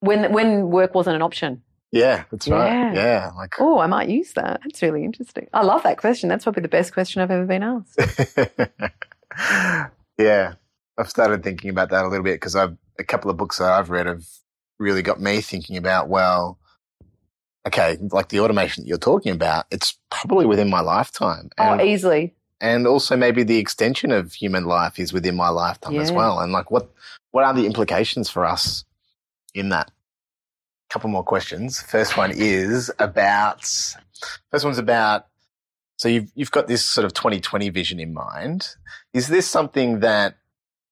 when 0.00 0.32
when 0.32 0.70
work 0.70 0.94
wasn't 0.94 1.16
an 1.16 1.22
option. 1.22 1.62
yeah, 1.90 2.24
that's 2.30 2.46
right. 2.48 2.66
Yeah. 2.66 2.94
Yeah, 2.94 3.30
like 3.36 3.54
Oh, 3.58 3.78
I 3.80 3.86
might 3.88 4.08
use 4.08 4.32
that. 4.34 4.60
That's 4.62 4.80
really 4.80 5.04
interesting. 5.04 5.48
I 5.52 5.62
love 5.62 5.82
that 5.82 5.98
question. 5.98 6.28
That's 6.28 6.44
probably 6.44 6.62
the 6.62 6.68
best 6.68 6.92
question 6.92 7.20
I've 7.22 7.30
ever 7.32 7.44
been 7.44 7.62
asked. 7.64 7.98
yeah, 10.18 10.54
I've 10.98 11.10
started 11.10 11.42
thinking 11.42 11.70
about 11.70 11.90
that 11.90 12.04
a 12.04 12.08
little 12.08 12.24
bit 12.24 12.34
because 12.36 12.56
I've 12.56 12.76
a 12.98 13.04
couple 13.04 13.30
of 13.30 13.36
books 13.36 13.58
that 13.58 13.72
I've 13.72 13.90
read 13.90 14.06
have 14.06 14.22
really 14.78 15.02
got 15.02 15.20
me 15.20 15.40
thinking 15.40 15.76
about. 15.76 16.08
Well, 16.08 16.58
okay, 17.66 17.98
like 18.10 18.28
the 18.28 18.40
automation 18.40 18.84
that 18.84 18.88
you're 18.88 18.98
talking 18.98 19.32
about, 19.32 19.66
it's 19.70 19.98
probably 20.10 20.46
within 20.46 20.70
my 20.70 20.80
lifetime, 20.80 21.50
oh, 21.58 21.62
and 21.62 21.80
oh, 21.80 21.84
easily. 21.84 22.34
and 22.60 22.86
also 22.86 23.16
maybe 23.16 23.42
the 23.42 23.58
extension 23.58 24.10
of 24.10 24.32
human 24.32 24.64
life 24.64 24.98
is 24.98 25.12
within 25.12 25.36
my 25.36 25.48
lifetime 25.48 25.98
as 25.98 26.12
well. 26.12 26.40
And 26.40 26.52
like, 26.52 26.70
what 26.70 26.90
what 27.30 27.44
are 27.44 27.54
the 27.54 27.66
implications 27.66 28.28
for 28.28 28.44
us 28.44 28.84
in 29.54 29.70
that? 29.70 29.90
Couple 30.90 31.08
more 31.08 31.24
questions. 31.24 31.80
First 31.80 32.16
one 32.16 32.32
is 32.34 32.90
about. 32.98 33.62
First 34.50 34.64
one's 34.64 34.78
about. 34.78 35.26
So 35.96 36.08
you've 36.08 36.30
you've 36.34 36.50
got 36.50 36.66
this 36.66 36.84
sort 36.84 37.04
of 37.04 37.14
2020 37.14 37.70
vision 37.70 38.00
in 38.00 38.12
mind. 38.12 38.68
Is 39.14 39.28
this 39.28 39.48
something 39.48 40.00
that 40.00 40.36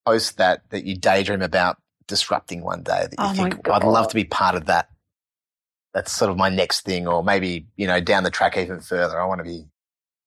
post 0.06 0.38
that 0.38 0.68
that 0.70 0.84
you 0.84 0.96
daydream 0.96 1.42
about 1.42 1.76
disrupting 2.06 2.62
one 2.62 2.82
day 2.82 3.08
that 3.10 3.12
you 3.12 3.16
Oh 3.18 3.32
think 3.34 3.66
"Well, 3.66 3.76
I'd 3.76 3.84
love 3.84 4.08
to 4.08 4.14
be 4.14 4.24
part 4.24 4.54
of 4.54 4.66
that? 4.66 4.88
That's 5.92 6.12
sort 6.12 6.30
of 6.30 6.36
my 6.36 6.48
next 6.48 6.82
thing, 6.82 7.08
or 7.08 7.24
maybe 7.24 7.66
you 7.76 7.86
know 7.86 8.00
down 8.00 8.22
the 8.22 8.30
track 8.30 8.56
even 8.56 8.80
further. 8.80 9.20
I 9.20 9.24
want 9.24 9.38
to 9.40 9.44
be 9.44 9.66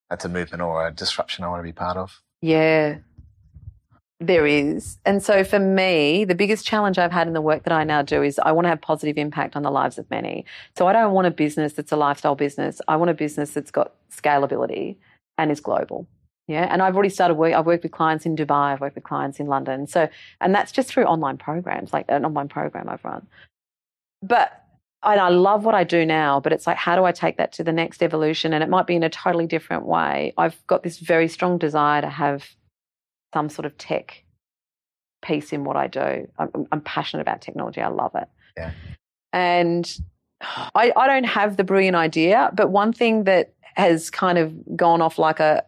that's 0.10 0.26
a 0.26 0.30
movement 0.30 0.62
or 0.62 0.88
a 0.88 0.92
disruption 0.92 1.44
I 1.44 1.48
want 1.48 1.60
to 1.60 1.64
be 1.64 1.72
part 1.72 1.98
of. 1.98 2.22
Yeah, 2.42 2.98
there 4.20 4.46
is. 4.46 4.98
And 5.06 5.22
so 5.22 5.44
for 5.44 5.60
me, 5.60 6.26
the 6.26 6.36
biggest 6.36 6.66
challenge 6.66 6.98
I've 6.98 7.12
had 7.12 7.28
in 7.28 7.34
the 7.34 7.42
work 7.42 7.64
that 7.64 7.74
I 7.74 7.84
now 7.84 8.02
do 8.02 8.24
is 8.24 8.40
I 8.40 8.52
want 8.52 8.66
to 8.66 8.70
have 8.70 8.82
positive 8.82 9.18
impact 9.18 9.56
on 9.56 9.64
the 9.64 9.72
lives 9.72 9.98
of 9.98 10.10
many. 10.10 10.46
So 10.78 10.88
I 10.88 10.94
don't 10.94 11.14
want 11.14 11.28
a 11.28 11.32
business 11.32 11.74
that's 11.74 11.92
a 11.92 11.98
lifestyle 11.98 12.36
business. 12.36 12.82
I 12.88 12.96
want 12.96 13.12
a 13.12 13.14
business 13.14 13.52
that's 13.52 13.72
got 13.72 13.94
scalability 14.12 14.98
and 15.38 15.52
is 15.52 15.60
global. 15.60 16.08
Yeah. 16.48 16.68
And 16.70 16.82
I've 16.82 16.96
already 16.96 17.10
started 17.10 17.36
work. 17.36 17.54
I've 17.54 17.66
worked 17.66 17.84
with 17.84 17.92
clients 17.92 18.26
in 18.26 18.36
Dubai. 18.36 18.74
I've 18.74 18.82
worked 18.82 18.96
with 18.96 19.04
clients 19.04 19.40
in 19.40 19.48
London. 19.48 19.88
So, 19.88 20.10
and 20.42 20.54
that's 20.54 20.72
just 20.72 20.90
through 20.90 21.06
online 21.06 21.38
programs, 21.38 21.94
like 21.94 22.06
an 22.10 22.26
online 22.26 22.50
program 22.50 22.90
I've 22.90 23.04
run. 23.04 23.28
But 24.22 24.63
and 25.06 25.20
I 25.20 25.30
love 25.30 25.66
what 25.66 25.76
I 25.76 25.84
do 25.84 26.06
now, 26.06 26.40
but 26.40 26.54
it's 26.54 26.66
like, 26.68 26.78
how 26.78 26.96
do 26.96 27.04
I 27.04 27.12
take 27.12 27.38
that 27.38 27.52
to 27.54 27.64
the 27.64 27.74
next 27.74 28.02
evolution? 28.02 28.54
And 28.54 28.64
it 28.64 28.70
might 28.70 28.88
be 28.88 28.96
in 28.96 29.04
a 29.04 29.10
totally 29.10 29.48
different 29.48 29.86
way. 29.86 30.34
I've 30.38 30.66
got 30.68 30.84
this 30.84 31.00
very 31.00 31.28
strong 31.28 31.58
desire 31.58 32.02
to 32.02 32.10
have 32.10 32.48
some 33.34 33.50
sort 33.50 33.66
of 33.66 33.78
tech 33.78 34.24
piece 35.22 35.54
in 35.54 35.64
what 35.64 35.76
I 35.76 35.88
do. 35.88 36.28
I'm, 36.38 36.68
I'm 36.72 36.82
passionate 36.82 37.22
about 37.22 37.42
technology. 37.42 37.82
I 37.82 37.88
love 37.88 38.12
it. 38.16 38.28
Yeah. 38.58 38.72
And 39.32 39.98
I, 40.76 40.92
I 40.96 41.08
don't 41.08 41.24
have 41.26 41.58
the 41.58 41.64
brilliant 41.64 41.96
idea, 41.96 42.52
but 42.54 42.70
one 42.70 42.94
thing 42.94 43.24
that 43.24 43.54
has 43.76 44.10
kind 44.10 44.38
of 44.38 44.54
gone 44.76 45.02
off 45.02 45.18
like 45.18 45.40
a, 45.40 45.64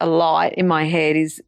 a 0.00 0.06
light 0.06 0.54
in 0.54 0.68
my 0.68 0.84
head 0.84 1.16
is 1.16 1.42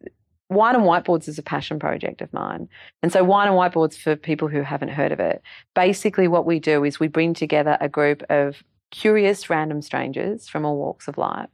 Wine 0.51 0.75
and 0.75 0.85
Whiteboards 0.85 1.29
is 1.29 1.39
a 1.39 1.43
passion 1.43 1.79
project 1.79 2.21
of 2.21 2.33
mine. 2.33 2.69
And 3.03 3.13
so, 3.13 3.23
Wine 3.25 3.49
and 3.49 3.57
Whiteboards, 3.57 3.97
for 3.97 4.17
people 4.17 4.49
who 4.49 4.63
haven't 4.63 4.89
heard 4.89 5.13
of 5.13 5.21
it, 5.21 5.43
basically 5.75 6.27
what 6.29 6.45
we 6.45 6.59
do 6.59 6.85
is 6.85 6.99
we 7.01 7.07
bring 7.09 7.35
together 7.35 7.79
a 7.81 7.89
group 7.89 8.23
of 8.29 8.63
curious 8.91 9.49
random 9.49 9.81
strangers 9.81 10.49
from 10.49 10.65
all 10.65 10.77
walks 10.77 11.07
of 11.07 11.17
life 11.17 11.49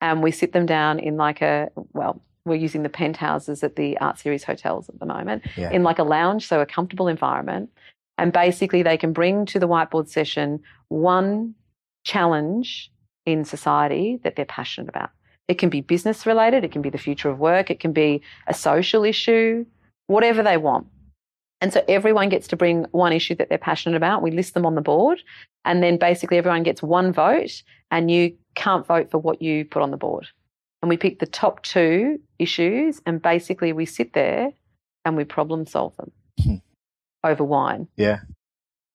and 0.00 0.22
we 0.22 0.32
sit 0.32 0.52
them 0.52 0.66
down 0.66 0.98
in 0.98 1.16
like 1.16 1.40
a, 1.40 1.70
well, 1.92 2.20
we're 2.44 2.56
using 2.56 2.82
the 2.82 2.88
penthouses 2.88 3.62
at 3.62 3.76
the 3.76 3.96
Art 3.98 4.18
Series 4.18 4.42
hotels 4.42 4.88
at 4.88 4.98
the 4.98 5.06
moment 5.06 5.44
Yeah. 5.56 5.70
in 5.70 5.84
like 5.84 6.00
a 6.00 6.02
lounge, 6.02 6.46
so 6.46 6.60
a 6.60 6.66
comfortable 6.66 7.06
environment. 7.08 7.70
And 8.18 8.32
basically, 8.32 8.82
they 8.82 8.96
can 8.96 9.12
bring 9.12 9.46
to 9.46 9.58
the 9.58 9.66
whiteboard 9.68 10.08
session 10.08 10.60
one 10.88 11.54
challenge 12.04 12.92
in 13.24 13.44
society 13.44 14.20
that 14.24 14.36
they're 14.36 14.44
passionate 14.44 14.88
about. 14.88 15.10
It 15.48 15.58
can 15.58 15.68
be 15.68 15.80
business 15.80 16.26
related, 16.26 16.64
it 16.64 16.72
can 16.72 16.82
be 16.82 16.90
the 16.90 16.98
future 16.98 17.28
of 17.28 17.38
work, 17.38 17.70
it 17.70 17.80
can 17.80 17.92
be 17.92 18.22
a 18.46 18.54
social 18.54 19.04
issue, 19.04 19.66
whatever 20.06 20.42
they 20.42 20.56
want. 20.56 20.86
And 21.60 21.72
so 21.72 21.84
everyone 21.88 22.28
gets 22.28 22.48
to 22.48 22.56
bring 22.56 22.84
one 22.92 23.12
issue 23.12 23.34
that 23.36 23.48
they're 23.48 23.58
passionate 23.58 23.96
about. 23.96 24.22
We 24.22 24.30
list 24.30 24.54
them 24.54 24.66
on 24.66 24.74
the 24.74 24.80
board, 24.80 25.22
and 25.64 25.82
then 25.82 25.98
basically 25.98 26.38
everyone 26.38 26.62
gets 26.62 26.82
one 26.82 27.12
vote, 27.12 27.62
and 27.90 28.10
you 28.10 28.36
can't 28.54 28.86
vote 28.86 29.10
for 29.10 29.18
what 29.18 29.40
you 29.40 29.64
put 29.64 29.82
on 29.82 29.90
the 29.90 29.96
board. 29.96 30.26
And 30.82 30.88
we 30.88 30.96
pick 30.96 31.18
the 31.18 31.26
top 31.26 31.62
two 31.62 32.20
issues, 32.38 33.00
and 33.06 33.20
basically 33.22 33.72
we 33.72 33.86
sit 33.86 34.12
there 34.12 34.50
and 35.04 35.16
we 35.16 35.24
problem 35.24 35.66
solve 35.66 35.96
them 35.96 36.12
Hmm. 36.42 36.56
over 37.22 37.44
wine 37.44 37.88
Yeah. 37.96 38.20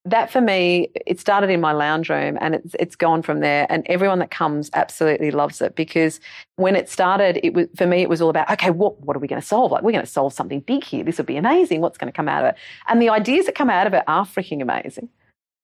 That 0.10 0.32
for 0.32 0.41
me, 0.41 0.89
it 1.05 1.20
started 1.20 1.49
in 1.49 1.62
my 1.62 1.72
lounge 1.72 2.10
room 2.10 2.38
and 2.41 2.55
it's 2.55 2.76
it's 2.80 2.95
gone 2.95 3.22
from 3.22 3.39
there. 3.39 3.66
And 3.70 3.86
everyone 3.88 4.20
that 4.20 4.32
comes 4.32 4.70
absolutely 4.74 5.32
loves 5.32 5.62
it 5.62 5.76
because 5.76 6.20
when 6.55 6.76
it 6.76 6.89
started, 6.89 7.39
it 7.43 7.53
was 7.53 7.68
for 7.76 7.86
me, 7.88 8.01
it 8.01 8.10
was 8.10 8.22
all 8.22 8.30
about 8.30 8.49
okay, 8.51 8.72
what 8.72 8.99
what 9.01 9.16
are 9.16 9.20
we 9.20 9.28
going 9.28 9.41
to 9.41 9.47
solve? 9.47 9.72
Like 9.72 9.84
we're 9.84 9.91
going 9.91 10.05
to 10.05 10.12
solve 10.12 10.34
something 10.34 10.62
big 10.62 10.84
here. 10.84 11.03
This 11.03 11.18
would 11.18 11.26
be 11.26 11.38
amazing. 11.38 11.82
What's 11.82 11.97
going 11.97 12.12
to 12.12 12.16
come 12.16 12.30
out 12.30 12.43
of 12.43 12.49
it? 12.49 12.55
And 12.88 13.01
the 13.01 13.10
ideas 13.10 13.45
that 13.45 13.55
come 13.55 13.70
out 13.70 13.88
of 13.88 13.93
it 13.93 14.03
are 14.07 14.26
freaking 14.26 14.62
amazing. 14.62 15.10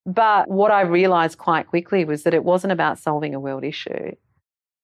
But 0.05 0.49
what 0.49 0.71
I 0.71 0.81
realized 0.81 1.37
quite 1.39 1.67
quickly 1.67 2.05
was 2.05 2.23
that 2.23 2.33
it 2.33 2.43
wasn't 2.43 2.73
about 2.73 2.99
solving 2.99 3.33
a 3.33 3.39
world 3.39 3.63
issue. 3.63 4.15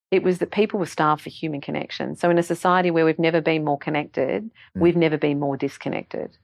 It 0.09 0.23
was 0.23 0.39
that 0.39 0.51
people 0.51 0.79
were 0.79 0.85
starved 0.87 1.21
for 1.21 1.29
human 1.29 1.61
connection. 1.61 2.15
So 2.15 2.29
in 2.29 2.37
a 2.37 2.43
society 2.43 2.91
where 2.91 3.05
we've 3.05 3.19
never 3.19 3.39
been 3.39 3.63
more 3.63 3.77
connected, 3.77 4.49
Mm. 4.75 4.81
we've 4.81 4.97
never 4.97 5.17
been 5.17 5.39
more 5.39 5.55
disconnected. 5.57 6.37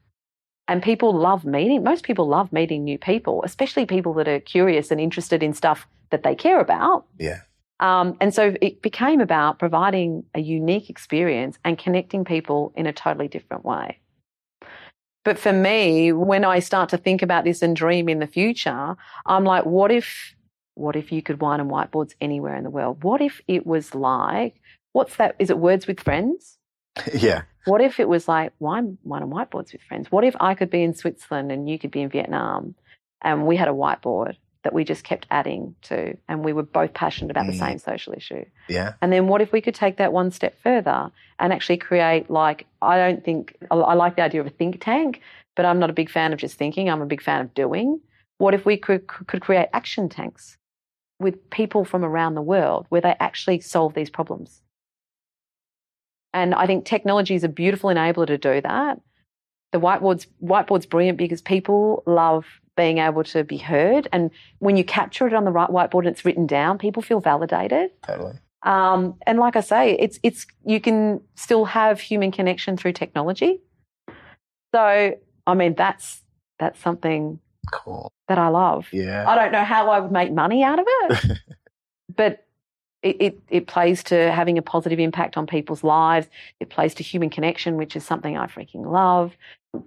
And 0.67 0.83
people 0.83 1.13
love 1.13 1.45
meeting, 1.45 1.83
most 1.83 2.03
people 2.03 2.27
love 2.27 2.51
meeting 2.51 2.83
new 2.83 2.97
people, 2.97 3.41
especially 3.43 3.85
people 3.85 4.13
that 4.15 4.27
are 4.27 4.41
curious 4.41 4.91
and 4.91 4.99
interested 4.99 5.41
in 5.41 5.53
stuff 5.53 5.87
that 6.09 6.23
they 6.23 6.35
care 6.35 6.59
about. 6.59 7.05
Yeah. 7.17 7.41
Um, 7.79 8.17
and 8.19 8.33
so 8.33 8.55
it 8.61 8.81
became 8.81 9.21
about 9.21 9.59
providing 9.59 10.23
a 10.33 10.41
unique 10.41 10.89
experience 10.89 11.57
and 11.63 11.77
connecting 11.77 12.25
people 12.25 12.73
in 12.75 12.87
a 12.87 12.93
totally 12.93 13.27
different 13.27 13.63
way. 13.63 13.99
But 15.23 15.37
for 15.37 15.53
me, 15.53 16.11
when 16.11 16.45
I 16.45 16.59
start 16.59 16.89
to 16.89 16.97
think 16.97 17.21
about 17.21 17.43
this 17.43 17.61
and 17.61 17.75
dream 17.75 18.09
in 18.09 18.19
the 18.19 18.27
future, 18.27 18.95
I'm 19.25 19.43
like, 19.43 19.65
what 19.65 19.91
if, 19.91 20.35
what 20.75 20.95
if 20.95 21.11
you 21.11 21.21
could 21.21 21.41
wine 21.41 21.59
and 21.59 21.69
whiteboards 21.69 22.13
anywhere 22.21 22.55
in 22.55 22.63
the 22.63 22.69
world? 22.69 23.03
What 23.03 23.21
if 23.21 23.41
it 23.47 23.67
was 23.67 23.93
like, 23.93 24.55
what's 24.93 25.17
that? 25.17 25.35
Is 25.37 25.49
it 25.49 25.59
Words 25.59 25.85
with 25.85 25.99
Friends? 25.99 26.57
yeah. 27.13 27.43
What 27.65 27.81
if 27.81 27.99
it 27.99 28.07
was 28.07 28.27
like, 28.27 28.53
why 28.59 28.77
am 28.79 28.97
I 29.11 29.17
on 29.17 29.29
whiteboards 29.29 29.73
with 29.73 29.81
friends? 29.81 30.11
What 30.11 30.23
if 30.23 30.35
I 30.39 30.53
could 30.55 30.69
be 30.69 30.83
in 30.83 30.93
Switzerland 30.93 31.51
and 31.51 31.69
you 31.69 31.77
could 31.77 31.91
be 31.91 32.01
in 32.01 32.09
Vietnam 32.09 32.75
and 33.21 33.45
we 33.45 33.55
had 33.57 33.67
a 33.67 33.71
whiteboard 33.71 34.37
that 34.63 34.73
we 34.73 34.83
just 34.83 35.03
kept 35.03 35.27
adding 35.31 35.75
to 35.83 36.17
and 36.27 36.43
we 36.43 36.53
were 36.53 36.63
both 36.63 36.93
passionate 36.93 37.31
about 37.31 37.45
the 37.45 37.53
Mm. 37.53 37.59
same 37.59 37.77
social 37.79 38.13
issue? 38.13 38.43
Yeah. 38.69 38.93
And 39.01 39.11
then 39.11 39.27
what 39.27 39.41
if 39.41 39.51
we 39.51 39.61
could 39.61 39.75
take 39.75 39.97
that 39.97 40.13
one 40.13 40.31
step 40.31 40.57
further 40.61 41.11
and 41.39 41.53
actually 41.53 41.77
create, 41.77 42.29
like, 42.29 42.65
I 42.81 42.97
don't 42.97 43.23
think, 43.23 43.55
I 43.69 43.75
I 43.75 43.93
like 43.93 44.15
the 44.15 44.23
idea 44.23 44.41
of 44.41 44.47
a 44.47 44.51
think 44.51 44.81
tank, 44.81 45.21
but 45.55 45.65
I'm 45.65 45.79
not 45.79 45.89
a 45.89 45.93
big 45.93 46.09
fan 46.09 46.33
of 46.33 46.39
just 46.39 46.57
thinking. 46.57 46.89
I'm 46.89 47.01
a 47.01 47.05
big 47.05 47.21
fan 47.21 47.41
of 47.41 47.53
doing. 47.53 47.99
What 48.39 48.53
if 48.53 48.65
we 48.65 48.77
could, 48.77 49.07
could 49.07 49.41
create 49.41 49.67
action 49.73 50.09
tanks 50.09 50.57
with 51.19 51.49
people 51.49 51.83
from 51.85 52.05
around 52.05 52.35
the 52.35 52.41
world 52.41 52.85
where 52.89 53.01
they 53.01 53.15
actually 53.19 53.59
solve 53.59 53.93
these 53.93 54.09
problems? 54.09 54.61
And 56.37 56.53
I 56.53 56.67
think 56.67 56.85
technology 56.85 57.33
is 57.33 57.43
a 57.43 57.49
beautiful 57.49 57.89
enabler 57.89 58.27
to 58.27 58.37
do 58.37 58.61
that. 58.61 59.01
The 59.71 59.79
whiteboard's, 59.79 60.27
whiteboard's 60.41 60.85
brilliant 60.85 61.17
because 61.17 61.41
people 61.41 62.03
love 62.05 62.45
being 62.75 62.99
able 62.99 63.23
to 63.23 63.43
be 63.43 63.57
heard. 63.57 64.07
And 64.13 64.29
when 64.59 64.77
you 64.77 64.83
capture 64.83 65.25
it 65.25 65.33
on 65.33 65.45
the 65.45 65.51
right 65.51 65.69
whiteboard 65.69 66.01
and 66.01 66.09
it's 66.09 66.23
written 66.23 66.45
down, 66.45 66.77
people 66.77 67.01
feel 67.01 67.19
validated. 67.19 67.89
Totally. 68.03 68.35
Um, 68.61 69.15
and 69.25 69.39
like 69.39 69.55
I 69.55 69.61
say, 69.61 69.93
it's 69.97 70.19
it's 70.21 70.45
you 70.63 70.79
can 70.79 71.21
still 71.35 71.65
have 71.65 71.99
human 71.99 72.31
connection 72.31 72.77
through 72.77 72.93
technology. 72.93 73.61
So 74.75 75.15
I 75.47 75.53
mean, 75.55 75.73
that's 75.73 76.21
that's 76.59 76.79
something 76.79 77.39
Cool. 77.71 78.11
that 78.27 78.37
I 78.37 78.49
love. 78.49 78.87
Yeah. 78.93 79.27
I 79.27 79.35
don't 79.35 79.51
know 79.51 79.63
how 79.63 79.89
I 79.89 79.99
would 79.99 80.11
make 80.11 80.31
money 80.31 80.63
out 80.63 80.79
of 80.79 80.85
it, 80.87 81.39
but 82.15 82.46
it, 83.03 83.17
it 83.19 83.39
it 83.49 83.67
plays 83.67 84.03
to 84.03 84.31
having 84.31 84.57
a 84.57 84.61
positive 84.61 84.99
impact 84.99 85.37
on 85.37 85.45
people's 85.45 85.83
lives. 85.83 86.27
It 86.59 86.69
plays 86.69 86.93
to 86.95 87.03
human 87.03 87.29
connection, 87.29 87.77
which 87.77 87.95
is 87.95 88.03
something 88.03 88.37
I 88.37 88.47
freaking 88.47 88.85
love. 88.85 89.35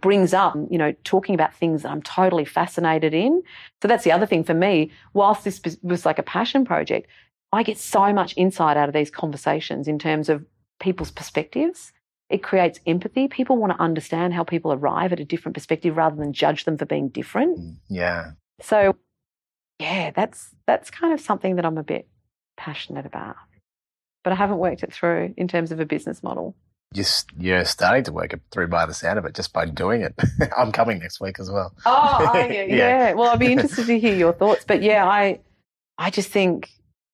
Brings 0.00 0.32
up, 0.32 0.56
you 0.70 0.78
know, 0.78 0.94
talking 1.04 1.34
about 1.34 1.54
things 1.54 1.82
that 1.82 1.90
I'm 1.90 2.02
totally 2.02 2.44
fascinated 2.44 3.12
in. 3.12 3.42
So 3.82 3.88
that's 3.88 4.04
the 4.04 4.12
other 4.12 4.26
thing 4.26 4.44
for 4.44 4.54
me. 4.54 4.90
Whilst 5.14 5.44
this 5.44 5.61
was 5.82 6.06
like 6.06 6.18
a 6.18 6.22
passion 6.22 6.64
project, 6.64 7.08
I 7.52 7.62
get 7.62 7.78
so 7.78 8.12
much 8.12 8.34
insight 8.36 8.76
out 8.76 8.88
of 8.88 8.94
these 8.94 9.11
conversations 9.11 9.88
in 9.88 9.98
terms 9.98 10.28
of 10.28 10.44
people's 10.78 11.11
perspectives. 11.11 11.92
It 12.28 12.44
creates 12.44 12.78
empathy. 12.86 13.26
People 13.26 13.56
want 13.56 13.72
to 13.72 13.82
understand 13.82 14.34
how 14.34 14.44
people 14.44 14.72
arrive 14.72 15.12
at 15.12 15.18
a 15.18 15.24
different 15.24 15.54
perspective 15.54 15.96
rather 15.96 16.14
than 16.14 16.32
judge 16.32 16.64
them 16.64 16.78
for 16.78 16.84
being 16.84 17.08
different. 17.08 17.58
Mm, 17.58 17.76
yeah. 17.88 18.30
So, 18.61 18.94
yeah, 19.80 20.12
that's 20.12 20.54
that's 20.66 20.90
kind 20.90 21.12
of 21.12 21.20
something 21.20 21.56
that 21.56 21.64
I'm 21.64 21.78
a 21.78 21.82
bit 21.82 22.06
passionate 22.61 23.06
about, 23.06 23.36
but 24.22 24.32
I 24.32 24.36
haven't 24.36 24.58
worked 24.58 24.82
it 24.82 24.92
through 24.92 25.34
in 25.36 25.48
terms 25.48 25.72
of 25.72 25.80
a 25.80 25.86
business 25.86 26.22
model. 26.22 26.54
Just 26.92 27.28
you're 27.38 27.64
starting 27.64 28.04
to 28.04 28.12
work 28.12 28.32
it 28.32 28.40
through 28.50 28.68
by 28.68 28.84
the 28.84 28.92
sound 28.92 29.18
of 29.18 29.24
it, 29.24 29.34
just 29.34 29.52
by 29.52 29.64
doing 29.64 30.02
it. 30.02 30.14
I'm 30.58 30.72
coming 30.72 30.98
next 30.98 31.20
week 31.20 31.38
as 31.40 31.50
well. 31.50 31.72
Oh? 31.86 32.32
Yeah. 32.50 32.64
yeah. 32.64 33.12
Well, 33.14 33.30
I'd 33.30 33.38
be 33.38 33.52
interested 33.52 33.86
to 33.86 33.98
hear 33.98 34.14
your 34.14 34.32
thoughts, 34.32 34.64
but 34.66 34.82
yeah, 34.82 35.06
I 35.06 35.40
I 35.98 36.11
just 36.11 36.30
think 36.30 36.70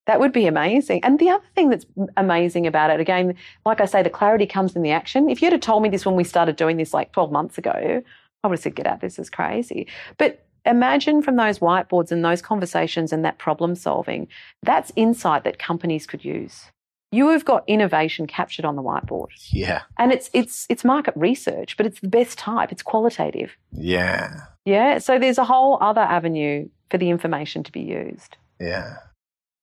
that 0.07 0.18
would 0.20 0.32
be 0.32 0.47
amazing. 0.47 1.05
And 1.05 1.18
the 1.18 1.30
other 1.30 1.44
thing 1.55 1.68
that's 1.68 1.84
amazing 2.16 2.66
about 2.66 2.90
it, 2.90 3.01
again, 3.01 3.34
like 3.64 3.80
I 3.80 3.84
say, 3.84 4.03
the 4.03 4.11
clarity 4.11 4.47
comes 4.47 4.74
in 4.74 4.82
the 4.82 4.92
action. 4.92 5.28
If 5.28 5.42
you'd 5.42 5.53
have 5.53 5.61
told 5.61 5.82
me 5.82 5.88
this 5.88 6.07
when 6.07 6.16
we 6.16 6.24
started 6.24 6.57
doing 6.57 6.76
this 6.76 6.94
like 6.94 7.12
12 7.12 7.32
months 7.32 7.59
ago, 7.59 8.03
I 8.42 8.47
would 8.47 8.55
have 8.55 8.62
said, 8.62 8.76
get 8.76 8.86
out, 8.86 9.01
this 9.01 9.18
is 9.18 9.28
crazy. 9.28 9.88
But 10.16 10.45
imagine 10.67 11.23
from 11.23 11.37
those 11.37 11.59
whiteboards 11.59 12.11
and 12.11 12.25
those 12.25 12.43
conversations 12.43 13.12
and 13.12 13.25
that 13.25 13.39
problem 13.39 13.75
solving, 13.75 14.29
that's 14.62 14.93
insight 14.97 15.45
that 15.45 15.59
companies 15.59 16.07
could 16.07 16.25
use. 16.25 16.67
You 17.12 17.29
have 17.29 17.45
got 17.45 17.64
innovation 17.69 18.27
captured 18.27 18.64
on 18.64 18.77
the 18.77 18.83
whiteboard. 18.83 19.29
Yeah. 19.51 19.83
And 19.99 20.12
it's 20.12 20.29
it's 20.33 20.67
it's 20.69 20.85
market 20.85 21.14
research, 21.17 21.77
but 21.77 21.87
it's 21.87 22.01
the 22.01 22.09
best 22.09 22.37
type. 22.37 22.73
It's 22.73 22.83
qualitative. 22.83 23.57
Yeah. 23.73 24.41
Yeah. 24.64 24.99
So 24.99 25.19
there's 25.19 25.39
a 25.39 25.45
whole 25.45 25.79
other 25.81 26.01
avenue 26.01 26.69
for 26.91 26.99
the 26.99 27.11
information 27.11 27.62
to 27.62 27.73
be 27.73 27.81
used. 27.81 28.37
Yeah. 28.61 28.97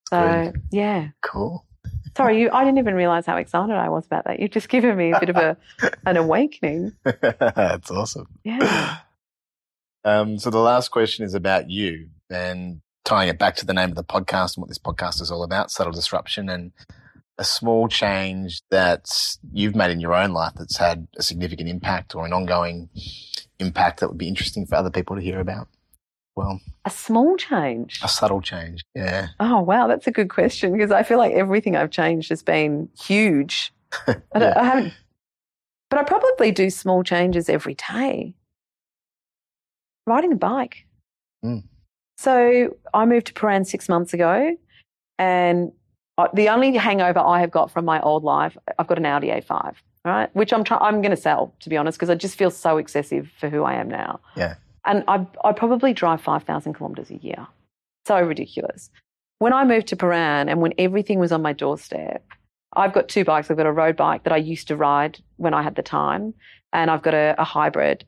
So 0.10 0.54
yeah. 0.72 1.10
Cool. 1.22 1.66
Sorry, 2.16 2.40
you 2.40 2.50
I 2.52 2.64
didn't 2.64 2.78
even 2.78 2.94
realise 2.94 3.26
how 3.26 3.38
excited 3.38 3.76
I 3.76 3.90
was 3.90 4.06
about 4.06 4.26
that. 4.26 4.40
You've 4.40 4.52
just 4.52 4.70
given 4.70 4.96
me 4.96 5.12
a 5.12 5.20
bit 5.20 5.30
of 5.30 5.36
a 5.36 5.58
an 6.06 6.16
awakening. 6.18 6.94
That's 7.04 7.92
awesome. 7.92 8.28
Yeah. 8.44 8.98
Um, 10.06 10.38
so 10.38 10.50
the 10.50 10.58
last 10.60 10.90
question 10.90 11.26
is 11.26 11.34
about 11.34 11.70
you 11.70 12.10
and 12.30 12.82
tying 13.06 13.30
it 13.30 13.40
back 13.40 13.56
to 13.58 13.66
the 13.66 13.74
name 13.74 13.90
of 13.90 13.96
the 13.96 14.04
podcast 14.04 14.56
and 14.56 14.62
what 14.62 14.70
this 14.70 14.80
podcast 14.80 15.22
is 15.22 15.32
all 15.32 15.44
about, 15.44 15.72
subtle 15.72 15.94
disruption 15.94 16.50
and 16.50 16.72
a 17.38 17.44
small 17.44 17.88
change 17.88 18.62
that 18.70 19.06
you've 19.52 19.76
made 19.76 19.92
in 19.92 20.00
your 20.00 20.14
own 20.14 20.32
life 20.32 20.54
that's 20.56 20.78
had 20.78 21.08
a 21.18 21.24
significant 21.24 21.68
impact 21.70 22.16
or 22.16 22.26
an 22.26 22.34
ongoing 22.34 22.90
impact 23.60 24.00
that 24.00 24.08
would 24.10 24.18
be 24.18 24.28
interesting 24.28 24.66
for 24.66 24.76
other 24.76 24.92
people 24.92 25.16
to 25.16 25.22
hear 25.22 25.40
about. 25.40 25.68
Well, 26.36 26.60
A 26.86 26.90
small 26.90 27.36
change. 27.38 28.00
a 28.04 28.08
subtle 28.08 28.42
change. 28.42 28.84
Yeah. 28.96 29.28
Oh 29.40 29.62
wow, 29.62 29.88
that's 29.88 30.08
a 30.08 30.12
good 30.12 30.30
question 30.30 30.72
because 30.74 30.92
I 30.92 31.04
feel 31.04 31.18
like 31.20 31.34
everything 31.34 31.76
I've 31.76 31.92
changed 31.92 32.30
has 32.30 32.42
been 32.44 32.90
huge. 33.00 33.72
I, 34.08 34.40
don't, 34.40 34.58
I 34.58 34.64
haven't, 34.64 34.94
but 35.90 36.00
I 36.00 36.04
probably 36.04 36.52
do 36.52 36.70
small 36.72 37.04
changes 37.04 37.50
every 37.50 37.76
day. 37.76 38.34
Riding 40.06 40.34
a 40.34 40.36
bike. 40.36 40.86
Mm. 41.44 41.64
So 42.18 42.76
I 42.94 43.06
moved 43.06 43.28
to 43.28 43.34
Prahran 43.34 43.66
six 43.66 43.90
months 43.90 44.14
ago, 44.14 44.56
and 45.18 45.72
I, 46.18 46.28
the 46.34 46.50
only 46.50 46.76
hangover 46.76 47.20
I 47.20 47.40
have 47.40 47.52
got 47.52 47.72
from 47.72 47.86
my 47.86 48.02
old 48.02 48.24
life, 48.24 48.58
I've 48.78 48.88
got 48.88 48.98
an 48.98 49.06
Audi 49.06 49.28
A5, 49.28 49.76
right? 50.06 50.34
Which 50.36 50.54
I'm 50.54 50.64
try, 50.64 50.78
I'm 50.78 51.02
going 51.02 51.12
to 51.12 51.18
sell 51.18 51.54
to 51.62 51.70
be 51.70 51.78
honest 51.78 51.98
because 51.98 52.10
I 52.10 52.16
just 52.16 52.38
feel 52.38 52.52
so 52.52 52.78
excessive 52.78 53.32
for 53.40 53.50
who 53.50 53.64
I 53.64 53.74
am 53.76 53.90
now. 53.90 54.20
Yeah. 54.36 54.56
And 54.86 55.04
I 55.08 55.26
I 55.44 55.54
probably 55.54 55.94
drive 55.94 56.22
five 56.22 56.44
thousand 56.44 56.74
kilometers 56.74 57.10
a 57.10 57.16
year, 57.16 57.48
so 58.06 58.22
ridiculous. 58.22 58.90
When 59.40 59.54
I 59.54 59.66
moved 59.66 59.88
to 59.88 59.96
Prahran 59.96 60.50
and 60.50 60.62
when 60.62 60.74
everything 60.78 61.20
was 61.20 61.32
on 61.32 61.42
my 61.42 61.54
doorstep, 61.54 62.24
I've 62.76 62.94
got 62.94 63.10
two 63.10 63.24
bikes. 63.24 63.50
I've 63.50 63.58
got 63.58 63.66
a 63.66 63.72
road 63.72 63.96
bike 63.96 64.24
that 64.24 64.34
I 64.34 64.38
used 64.38 64.68
to 64.68 64.76
ride 64.76 65.20
when 65.38 65.54
I 65.54 65.62
had 65.62 65.76
the 65.76 65.84
time, 65.84 66.34
and 66.72 66.92
I've 66.92 67.02
got 67.02 67.14
a, 67.14 67.36
a 67.38 67.44
hybrid. 67.44 68.06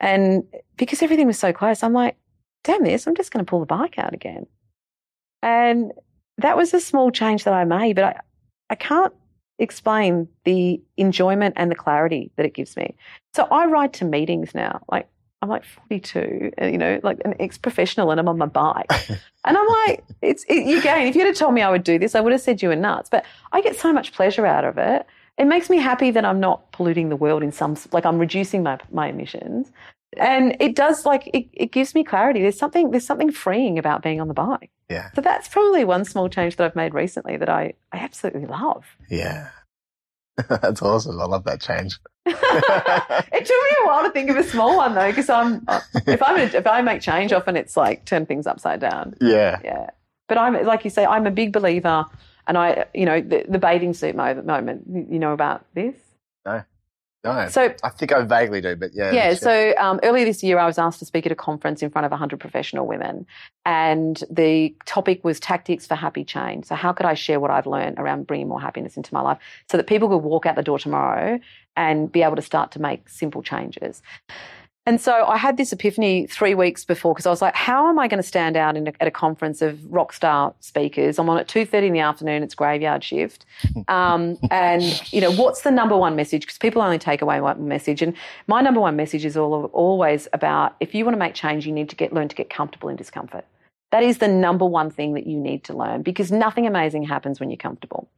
And 0.00 0.44
because 0.76 1.02
everything 1.02 1.26
was 1.26 1.38
so 1.38 1.52
close, 1.52 1.82
I'm 1.82 1.92
like, 1.92 2.16
damn 2.64 2.84
this, 2.84 3.06
I'm 3.06 3.16
just 3.16 3.32
going 3.32 3.44
to 3.44 3.48
pull 3.48 3.60
the 3.60 3.66
bike 3.66 3.98
out 3.98 4.14
again. 4.14 4.46
And 5.42 5.92
that 6.38 6.56
was 6.56 6.74
a 6.74 6.80
small 6.80 7.10
change 7.10 7.44
that 7.44 7.54
I 7.54 7.64
made, 7.64 7.96
but 7.96 8.04
I, 8.04 8.20
I 8.70 8.74
can't 8.74 9.12
explain 9.58 10.28
the 10.44 10.80
enjoyment 10.96 11.54
and 11.56 11.70
the 11.70 11.74
clarity 11.74 12.30
that 12.36 12.46
it 12.46 12.54
gives 12.54 12.76
me. 12.76 12.94
So 13.34 13.44
I 13.50 13.66
ride 13.66 13.92
to 13.94 14.04
meetings 14.04 14.54
now. 14.54 14.82
Like 14.90 15.08
I'm 15.40 15.48
like 15.48 15.64
42, 15.88 16.52
you 16.62 16.78
know, 16.78 17.00
like 17.02 17.20
an 17.24 17.34
ex-professional, 17.38 18.10
and 18.10 18.18
I'm 18.18 18.28
on 18.28 18.38
my 18.38 18.46
bike. 18.46 18.86
and 19.08 19.56
I'm 19.56 19.68
like, 19.86 20.04
it's 20.20 20.44
it, 20.48 20.78
again. 20.78 21.06
If 21.06 21.14
you'd 21.14 21.26
have 21.26 21.36
told 21.36 21.54
me 21.54 21.62
I 21.62 21.70
would 21.70 21.84
do 21.84 21.98
this, 21.98 22.14
I 22.14 22.20
would 22.20 22.32
have 22.32 22.40
said 22.40 22.60
you 22.60 22.68
were 22.68 22.76
nuts. 22.76 23.08
But 23.08 23.24
I 23.52 23.60
get 23.60 23.76
so 23.76 23.92
much 23.92 24.12
pleasure 24.12 24.46
out 24.46 24.64
of 24.64 24.78
it. 24.78 25.06
It 25.38 25.46
makes 25.46 25.70
me 25.70 25.78
happy 25.78 26.10
that 26.10 26.24
I'm 26.24 26.40
not 26.40 26.70
polluting 26.72 27.08
the 27.08 27.16
world 27.16 27.42
in 27.42 27.52
some 27.52 27.76
like 27.92 28.04
I'm 28.04 28.18
reducing 28.18 28.62
my 28.62 28.78
my 28.90 29.08
emissions, 29.08 29.70
and 30.16 30.56
it 30.60 30.74
does 30.74 31.06
like 31.06 31.28
it, 31.32 31.48
it 31.52 31.72
gives 31.72 31.94
me 31.94 32.04
clarity. 32.04 32.40
There's 32.40 32.58
something 32.58 32.90
there's 32.90 33.06
something 33.06 33.30
freeing 33.30 33.78
about 33.78 34.02
being 34.02 34.20
on 34.20 34.28
the 34.28 34.34
bike. 34.34 34.70
Yeah. 34.90 35.10
So 35.14 35.20
that's 35.20 35.48
probably 35.48 35.84
one 35.84 36.04
small 36.04 36.28
change 36.28 36.56
that 36.56 36.64
I've 36.64 36.76
made 36.76 36.94
recently 36.94 37.36
that 37.36 37.48
I 37.48 37.74
I 37.92 37.98
absolutely 37.98 38.46
love. 38.46 38.84
Yeah. 39.10 39.50
That's 40.48 40.82
awesome. 40.82 41.20
I 41.20 41.24
love 41.24 41.44
that 41.44 41.60
change. 41.60 41.98
it 42.26 42.34
took 42.34 42.42
me 42.42 43.76
a 43.82 43.86
while 43.86 44.04
to 44.04 44.10
think 44.10 44.30
of 44.30 44.36
a 44.36 44.44
small 44.44 44.76
one 44.76 44.94
though, 44.94 45.08
because 45.08 45.28
I'm 45.28 45.64
uh, 45.66 45.80
if 46.06 46.22
I'm 46.22 46.38
a, 46.38 46.42
if 46.42 46.66
I 46.66 46.80
make 46.80 47.00
change, 47.00 47.32
often 47.32 47.56
it's 47.56 47.76
like 47.76 48.04
turn 48.04 48.24
things 48.26 48.46
upside 48.46 48.80
down. 48.80 49.14
Yeah. 49.20 49.58
Yeah, 49.64 49.90
but 50.28 50.38
I'm 50.38 50.64
like 50.64 50.84
you 50.84 50.90
say, 50.90 51.04
I'm 51.04 51.26
a 51.26 51.30
big 51.30 51.52
believer, 51.52 52.04
and 52.48 52.58
I 52.58 52.86
you 52.94 53.06
know 53.06 53.20
the, 53.20 53.44
the 53.48 53.58
bathing 53.58 53.94
suit 53.94 54.16
mo- 54.16 54.42
moment. 54.42 54.84
You 54.88 55.18
know 55.18 55.32
about 55.32 55.64
this? 55.74 55.94
No. 56.44 56.64
No. 57.24 57.48
So 57.48 57.74
I 57.82 57.88
think 57.88 58.12
I 58.12 58.22
vaguely 58.22 58.60
do, 58.60 58.76
but 58.76 58.92
yeah. 58.94 59.10
yeah, 59.10 59.34
so 59.34 59.74
um, 59.76 59.98
earlier 60.04 60.24
this 60.24 60.42
year, 60.42 60.56
I 60.58 60.66
was 60.66 60.78
asked 60.78 61.00
to 61.00 61.04
speak 61.04 61.26
at 61.26 61.32
a 61.32 61.34
conference 61.34 61.82
in 61.82 61.90
front 61.90 62.06
of 62.06 62.12
100 62.12 62.38
professional 62.38 62.86
women, 62.86 63.26
and 63.66 64.22
the 64.30 64.74
topic 64.86 65.24
was 65.24 65.40
tactics 65.40 65.84
for 65.84 65.96
happy 65.96 66.24
change. 66.24 66.66
So, 66.66 66.76
how 66.76 66.92
could 66.92 67.06
I 67.06 67.14
share 67.14 67.40
what 67.40 67.50
I've 67.50 67.66
learned 67.66 67.98
around 67.98 68.28
bringing 68.28 68.46
more 68.46 68.60
happiness 68.60 68.96
into 68.96 69.12
my 69.12 69.20
life 69.20 69.38
so 69.68 69.76
that 69.76 69.88
people 69.88 70.08
could 70.08 70.18
walk 70.18 70.46
out 70.46 70.54
the 70.54 70.62
door 70.62 70.78
tomorrow 70.78 71.40
and 71.76 72.10
be 72.10 72.22
able 72.22 72.36
to 72.36 72.42
start 72.42 72.70
to 72.72 72.80
make 72.80 73.08
simple 73.08 73.42
changes? 73.42 74.00
And 74.88 74.98
so 74.98 75.26
I 75.26 75.36
had 75.36 75.58
this 75.58 75.70
epiphany 75.70 76.26
three 76.28 76.54
weeks 76.54 76.82
before 76.82 77.12
because 77.12 77.26
I 77.26 77.30
was 77.30 77.42
like, 77.42 77.54
how 77.54 77.90
am 77.90 77.98
I 77.98 78.08
going 78.08 78.22
to 78.22 78.26
stand 78.26 78.56
out 78.56 78.74
in 78.74 78.88
a, 78.88 78.92
at 79.00 79.06
a 79.06 79.10
conference 79.10 79.60
of 79.60 79.84
rock 79.92 80.14
star 80.14 80.54
speakers? 80.60 81.18
I'm 81.18 81.28
on 81.28 81.36
at 81.36 81.46
2.30 81.46 81.88
in 81.88 81.92
the 81.92 81.98
afternoon, 82.00 82.42
it's 82.42 82.54
graveyard 82.54 83.04
shift. 83.04 83.44
Um, 83.88 84.36
and, 84.50 84.82
you 85.12 85.20
know, 85.20 85.32
what's 85.32 85.62
the 85.62 85.70
number 85.70 85.96
one 85.96 86.14
message? 86.14 86.42
Because 86.42 86.58
people 86.58 86.82
only 86.82 86.98
take 86.98 87.22
away 87.22 87.40
one 87.40 87.68
message. 87.68 88.02
And 88.02 88.14
my 88.46 88.60
number 88.60 88.80
one 88.80 88.96
message 88.96 89.24
is 89.24 89.36
all, 89.36 89.66
always 89.72 90.28
about 90.32 90.76
if 90.80 90.94
you 90.94 91.04
want 91.04 91.14
to 91.14 91.18
make 91.18 91.34
change, 91.34 91.66
you 91.66 91.72
need 91.72 91.88
to 91.88 91.96
get 91.96 92.12
learn 92.12 92.28
to 92.28 92.36
get 92.36 92.50
comfortable 92.50 92.88
in 92.88 92.96
discomfort. 92.96 93.44
That 93.92 94.02
is 94.02 94.18
the 94.18 94.28
number 94.28 94.66
one 94.66 94.90
thing 94.90 95.14
that 95.14 95.26
you 95.26 95.38
need 95.38 95.64
to 95.64 95.76
learn 95.76 96.02
because 96.02 96.30
nothing 96.30 96.66
amazing 96.66 97.04
happens 97.04 97.40
when 97.40 97.50
you're 97.50 97.56
comfortable. 97.56 98.08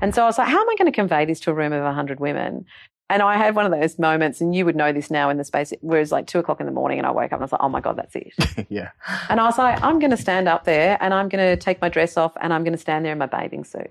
And 0.00 0.14
so 0.14 0.22
I 0.22 0.26
was 0.26 0.38
like, 0.38 0.48
how 0.48 0.60
am 0.60 0.68
I 0.68 0.74
going 0.76 0.90
to 0.90 0.94
convey 0.94 1.24
this 1.24 1.40
to 1.40 1.50
a 1.50 1.54
room 1.54 1.72
of 1.72 1.82
100 1.82 2.20
women? 2.20 2.66
And 3.12 3.20
I 3.20 3.36
had 3.36 3.54
one 3.54 3.70
of 3.70 3.78
those 3.78 3.98
moments, 3.98 4.40
and 4.40 4.54
you 4.54 4.64
would 4.64 4.74
know 4.74 4.90
this 4.90 5.10
now 5.10 5.28
in 5.28 5.36
the 5.36 5.44
space 5.44 5.70
where 5.82 6.00
was 6.00 6.10
like 6.10 6.26
two 6.26 6.38
o'clock 6.38 6.60
in 6.60 6.66
the 6.66 6.72
morning, 6.72 6.96
and 6.96 7.06
I 7.06 7.10
woke 7.10 7.26
up 7.26 7.32
and 7.32 7.42
I 7.42 7.44
was 7.44 7.52
like, 7.52 7.60
oh 7.62 7.68
my 7.68 7.82
God, 7.82 7.98
that's 7.98 8.16
it. 8.16 8.66
yeah. 8.70 8.92
And 9.28 9.38
I 9.38 9.44
was 9.44 9.58
like, 9.58 9.82
I'm 9.82 9.98
going 9.98 10.12
to 10.12 10.16
stand 10.16 10.48
up 10.48 10.64
there 10.64 10.96
and 10.98 11.12
I'm 11.12 11.28
going 11.28 11.44
to 11.44 11.62
take 11.62 11.82
my 11.82 11.90
dress 11.90 12.16
off 12.16 12.32
and 12.40 12.54
I'm 12.54 12.64
going 12.64 12.72
to 12.72 12.78
stand 12.78 13.04
there 13.04 13.12
in 13.12 13.18
my 13.18 13.26
bathing 13.26 13.64
suit. 13.64 13.90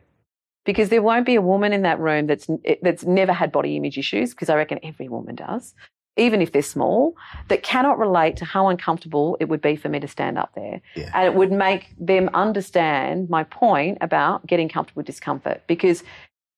Because 0.65 0.89
there 0.89 1.03
won't 1.03 1.28
be 1.28 1.36
a 1.36 1.41
woman 1.41 1.72
in 1.72 1.84
that 1.84 1.99
room 1.99 2.26
that's, 2.26 2.49
that's 2.82 3.03
never 3.03 3.32
had 3.32 3.51
body 3.51 3.78
image 3.78 3.99
issues, 3.99 4.32
because 4.32 4.49
I 4.49 4.55
reckon 4.55 4.80
every 4.82 5.07
woman 5.07 5.36
does, 5.36 5.76
even 6.17 6.41
if 6.41 6.51
they're 6.51 6.63
small, 6.63 7.15
that 7.47 7.61
cannot 7.61 7.99
relate 7.99 8.38
to 8.38 8.45
how 8.45 8.69
uncomfortable 8.69 9.38
it 9.39 9.49
would 9.49 9.61
be 9.61 9.76
for 9.76 9.88
me 9.88 9.99
to 9.99 10.07
stand 10.07 10.39
up 10.39 10.55
there. 10.55 10.82
Yeah. 10.95 11.11
And 11.13 11.28
it 11.28 11.36
would 11.36 11.51
make 11.51 11.93
them 11.99 12.28
understand 12.34 13.30
my 13.30 13.43
point 13.43 13.99
about 14.01 14.47
getting 14.47 14.67
comfortable 14.67 15.01
with 15.01 15.05
discomfort. 15.05 15.61
Because 15.67 16.03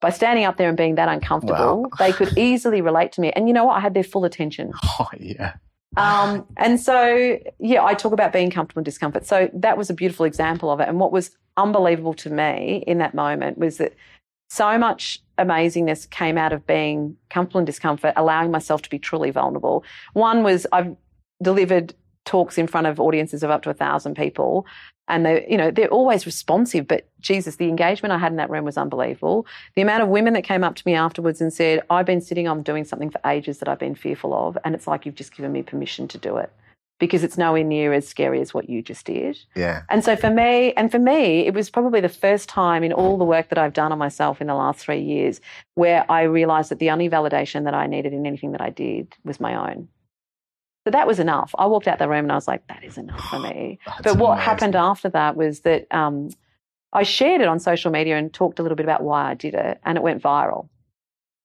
by 0.04 0.10
standing 0.10 0.44
up 0.44 0.58
there 0.58 0.68
and 0.68 0.78
being 0.78 0.96
that 0.96 1.08
uncomfortable, 1.08 1.84
Wow. 1.84 1.90
they 1.98 2.12
could 2.12 2.38
easily 2.38 2.82
relate 2.82 3.14
to 3.14 3.22
me. 3.22 3.32
And 3.32 3.48
you 3.48 3.54
know 3.54 3.64
what? 3.64 3.78
I 3.78 3.80
had 3.80 3.94
their 3.94 4.04
full 4.04 4.26
attention. 4.26 4.72
Oh, 5.00 5.08
yeah. 5.18 5.54
Um, 5.96 6.46
and 6.58 6.80
so, 6.80 7.38
yeah, 7.60 7.84
I 7.84 7.94
talk 7.94 8.12
about 8.14 8.34
being 8.34 8.52
comfortable 8.52 8.82
in 8.82 8.84
discomfort. 8.84 9.26
So 9.26 9.50
that 9.54 9.78
was 9.78 9.90
a 9.90 9.94
beautiful 9.94 10.26
example 10.26 10.70
of 10.72 10.80
it. 10.82 10.90
And 10.90 11.00
what 11.00 11.12
was 11.12 11.32
unbelievable 11.56 12.14
to 12.16 12.30
me 12.30 12.84
in 12.86 12.98
that 12.98 13.14
moment 13.14 13.58
was 13.58 13.78
that 13.78 13.94
so 14.50 14.78
much 14.78 15.22
amazingness 15.38 16.10
came 16.10 16.38
out 16.38 16.52
of 16.52 16.68
being 16.68 17.16
comfortable 17.30 17.60
in 17.60 17.66
discomfort, 17.66 18.14
allowing 18.18 18.52
myself 18.52 18.82
to 18.84 18.90
be 18.90 19.00
truly 19.00 19.32
vulnerable. 19.32 19.84
One 20.14 20.44
was 20.44 20.68
I've 20.72 20.96
delivered 21.42 21.94
talks 22.26 22.58
in 22.58 22.68
front 22.68 22.88
of 22.88 23.00
audiences 23.00 23.44
of 23.44 23.50
up 23.50 23.62
to 23.64 23.70
a 23.70 23.74
thousand 23.74 24.16
people 24.16 24.66
and 25.08 25.26
they 25.26 25.46
you 25.50 25.58
know 25.58 25.70
they're 25.70 25.90
always 25.90 26.26
responsive 26.26 26.88
but 26.88 27.08
jesus 27.20 27.58
the 27.58 27.68
engagement 27.68 28.14
i 28.14 28.18
had 28.18 28.32
in 28.32 28.38
that 28.38 28.50
room 28.50 28.64
was 28.64 28.78
unbelievable 28.78 29.46
the 29.76 29.82
amount 29.82 30.02
of 30.02 30.08
women 30.10 30.34
that 30.34 30.44
came 30.44 30.64
up 30.64 30.76
to 30.76 30.84
me 30.86 30.94
afterwards 30.94 31.42
and 31.42 31.54
said 31.54 31.82
i've 31.90 32.06
been 32.06 32.22
sitting 32.22 32.48
on 32.48 32.64
doing 32.64 32.86
something 32.86 33.10
for 33.10 33.20
ages 33.26 33.58
that 33.60 33.68
i've 33.68 33.80
been 33.80 33.96
fearful 33.96 34.34
of 34.34 34.58
and 34.64 34.74
it's 34.74 34.88
like 34.88 35.06
you've 35.06 35.16
just 35.16 35.36
given 35.36 35.52
me 35.52 35.62
permission 35.62 36.08
to 36.08 36.18
do 36.18 36.38
it 36.38 36.52
because 37.00 37.24
it's 37.24 37.38
nowhere 37.38 37.64
near 37.66 37.92
as 37.92 38.08
scary 38.08 38.40
as 38.40 38.54
what 38.54 38.70
you 38.70 38.82
just 38.82 39.06
did 39.06 39.38
Yeah. 39.56 39.82
and 39.90 40.06
so 40.06 40.16
for 40.16 40.30
me, 40.30 40.72
and 40.74 40.90
for 40.90 41.00
me, 41.00 41.46
it 41.46 41.54
was 41.54 41.70
probably 41.70 42.00
the 42.00 42.08
first 42.08 42.48
time 42.48 42.82
in 42.82 42.94
all 42.94 43.18
the 43.18 43.26
work 43.26 43.50
that 43.50 43.58
I've 43.58 43.74
done 43.74 43.92
on 43.92 43.98
myself 43.98 44.40
in 44.40 44.48
the 44.48 44.54
last 44.56 44.80
three 44.80 45.02
years 45.02 45.42
where 45.74 46.10
I 46.10 46.22
realized 46.22 46.70
that 46.72 46.80
the 46.80 46.92
only 46.92 47.10
validation 47.10 47.66
that 47.66 47.74
I 47.74 47.88
needed 47.88 48.14
in 48.14 48.26
anything 48.26 48.54
that 48.54 48.62
I 48.62 48.70
did 48.70 49.14
was 49.26 49.40
my 49.42 49.54
own. 49.72 49.90
So 50.86 50.92
that 50.92 51.08
was 51.08 51.20
enough. 51.20 51.56
I 51.58 51.66
walked 51.68 51.88
out 51.88 52.00
the 52.00 52.10
room 52.10 52.26
and 52.26 52.32
I 52.32 52.36
was 52.36 52.48
like, 52.48 52.68
that 52.68 52.84
is 52.84 52.98
enough 52.98 53.22
for 53.30 53.40
me. 53.40 53.80
But 54.04 54.18
what 54.18 54.34
amazing. 54.34 54.46
happened 54.46 54.76
after 54.76 55.10
that 55.10 55.36
was 55.38 55.62
that 55.62 55.88
um, 55.92 56.30
I 56.92 57.04
shared 57.04 57.42
it 57.42 57.48
on 57.48 57.60
social 57.60 57.90
media 57.92 58.18
and 58.18 58.34
talked 58.34 58.60
a 58.60 58.64
little 58.64 58.76
bit 58.76 58.86
about 58.86 59.02
why 59.02 59.32
I 59.32 59.34
did 59.34 59.54
it, 59.54 59.80
and 59.84 59.98
it 59.98 60.04
went 60.04 60.22
viral. 60.22 60.68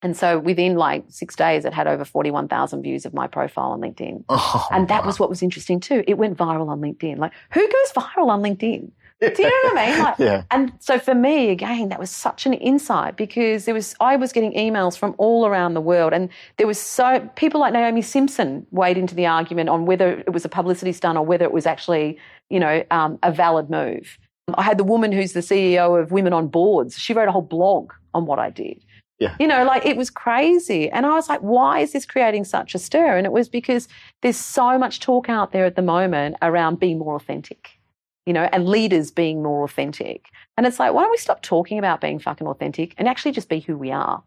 And 0.03 0.17
so 0.17 0.39
within 0.39 0.77
like 0.77 1.05
six 1.09 1.35
days, 1.35 1.65
it 1.65 1.73
had 1.73 1.87
over 1.89 2.05
41,000 2.05 2.83
views 2.83 3.05
of 3.05 3.15
my 3.15 3.27
profile 3.27 3.71
on 3.73 3.81
LinkedIn. 3.81 4.25
Oh, 4.29 4.69
And 4.71 4.87
that 4.89 5.03
wow. 5.03 5.07
was 5.07 5.19
what 5.19 5.29
was 5.29 5.43
interesting 5.43 5.81
too. 5.81 6.05
It 6.07 6.15
went 6.19 6.37
viral 6.37 6.69
on 6.69 6.81
LinkedIn. 6.81 7.19
Like, 7.19 7.33
who 7.53 7.61
goes 7.67 7.93
viral 7.97 8.29
on 8.29 8.41
LinkedIn? 8.43 8.93
Do 9.21 9.35
you 9.37 9.45
know 9.45 9.73
what 9.73 9.79
I 9.79 9.91
mean? 9.91 9.99
Like, 9.99 10.15
yeah. 10.19 10.43
and 10.51 10.73
so 10.79 10.99
for 10.99 11.15
me, 11.15 11.51
again, 11.51 11.89
that 11.89 11.99
was 11.99 12.11
such 12.11 12.47
an 12.47 12.55
insight 12.55 13.17
because 13.17 13.65
there 13.65 13.75
was 13.75 13.95
I 14.01 14.17
was 14.17 14.33
getting 14.33 14.53
emails 14.53 14.97
from 14.97 15.15
all 15.19 15.47
around 15.47 15.75
the 15.75 15.81
world, 15.81 16.13
and 16.13 16.29
there 16.57 16.67
was 16.67 16.79
so 16.79 17.29
people 17.35 17.61
like 17.61 17.73
Naomi 17.73 18.03
Simson 18.03 18.67
weighed 18.71 18.97
into 18.97 19.15
the 19.15 19.27
argument 19.27 19.71
on 19.71 19.87
whether 19.87 20.21
it 20.21 20.33
was 20.33 20.45
a 20.45 20.49
publicity 20.49 20.93
stunt 20.93 21.19
or 21.19 21.25
whether 21.25 21.45
it 21.45 21.53
was 21.53 21.67
actually, 21.67 22.17
you 22.49 22.61
know, 22.61 22.85
um, 22.91 23.19
a 23.23 23.33
valid 23.33 23.69
move. 23.71 24.19
I 24.55 24.63
had 24.63 24.79
the 24.79 24.85
woman 24.85 25.13
who's 25.13 25.33
the 25.33 25.41
CEO 25.41 26.01
of 26.01 26.13
Women 26.13 26.33
on 26.33 26.49
Boards. 26.49 26.97
She 26.99 27.13
wrote 27.13 27.29
a 27.29 27.33
whole 27.33 27.43
blog 27.43 27.93
on 28.15 28.25
what 28.25 28.39
I 28.39 28.51
did. 28.51 28.83
Yeah. 29.19 29.35
You 29.41 29.49
know, 29.49 29.65
like 29.65 29.85
it 29.85 29.97
was 29.97 30.11
crazy. 30.11 30.89
And 30.91 31.05
I 31.05 31.15
was 31.15 31.29
like, 31.29 31.41
why 31.41 31.81
is 31.81 31.93
this 31.93 32.07
creating 32.07 32.45
such 32.45 32.75
a 32.75 32.79
stir? 32.79 33.17
And 33.17 33.27
it 33.27 33.33
was 33.33 33.49
because 33.49 33.89
there's 34.23 34.37
so 34.37 34.79
much 34.79 35.01
talk 35.01 35.29
out 35.29 35.51
there 35.51 35.65
at 35.65 35.75
the 35.75 35.83
moment 35.83 36.37
around 36.41 36.79
being 36.79 36.99
more 36.99 37.17
authentic 37.17 37.78
you 38.29 38.35
know, 38.35 38.47
and 38.53 38.69
leaders 38.69 39.11
being 39.11 39.43
more 39.43 39.65
authentic. 39.65 40.27
And 40.59 40.67
it's 40.67 40.79
like, 40.79 40.93
why 40.93 41.01
don't 41.01 41.11
we 41.11 41.17
stop 41.17 41.41
talking 41.41 41.79
about 41.79 42.03
being 42.03 42.19
fucking 42.19 42.47
authentic 42.47 42.95
and 42.99 43.09
actually 43.09 43.33
just 43.33 43.49
be 43.49 43.61
who 43.61 43.79
we 43.79 43.91
are? 43.91 44.23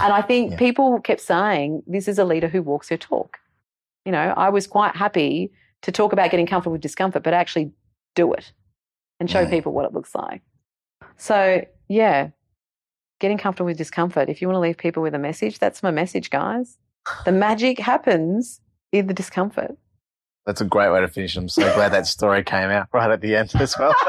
And 0.00 0.12
I 0.12 0.22
think 0.22 0.52
Yeah. 0.52 0.58
people 0.58 1.00
kept 1.00 1.20
saying, 1.20 1.82
this 1.88 2.06
is 2.06 2.20
a 2.20 2.24
leader 2.24 2.46
who 2.46 2.62
walks 2.62 2.88
her 2.90 2.96
talk. 2.96 3.38
You 4.04 4.12
know, 4.12 4.32
I 4.36 4.50
was 4.50 4.68
quite 4.68 4.94
happy 4.94 5.50
to 5.82 5.90
talk 5.90 6.12
about 6.12 6.30
getting 6.30 6.46
comfortable 6.46 6.74
with 6.74 6.82
discomfort, 6.82 7.24
but 7.24 7.34
actually 7.34 7.72
do 8.14 8.32
it 8.32 8.52
and 9.18 9.28
show 9.28 9.44
people 9.44 9.72
what 9.72 9.86
it 9.86 9.92
looks 9.92 10.14
like. 10.14 10.42
So, 11.16 11.64
yeah, 11.88 12.28
getting 13.18 13.38
comfortable 13.38 13.66
with 13.66 13.76
discomfort. 13.78 14.28
If 14.28 14.40
you 14.40 14.46
want 14.46 14.54
to 14.56 14.60
leave 14.60 14.76
people 14.78 15.02
with 15.02 15.16
a 15.16 15.18
message, 15.18 15.58
that's 15.58 15.82
my 15.82 15.90
message, 15.90 16.30
guys. 16.30 16.78
The 17.24 17.32
magic 17.32 17.80
happens 17.80 18.60
in 18.92 19.08
the 19.08 19.14
discomfort. 19.14 19.76
That's 20.46 20.60
a 20.60 20.64
great 20.64 20.90
way 20.90 21.00
to 21.00 21.08
finish. 21.08 21.36
I'm 21.36 21.48
so 21.48 21.72
glad 21.74 21.92
that 21.92 22.06
story 22.06 22.42
came 22.42 22.70
out 22.70 22.88
right 22.92 23.10
at 23.10 23.20
the 23.20 23.36
end 23.36 23.52
as 23.54 23.78
well. 23.78 23.94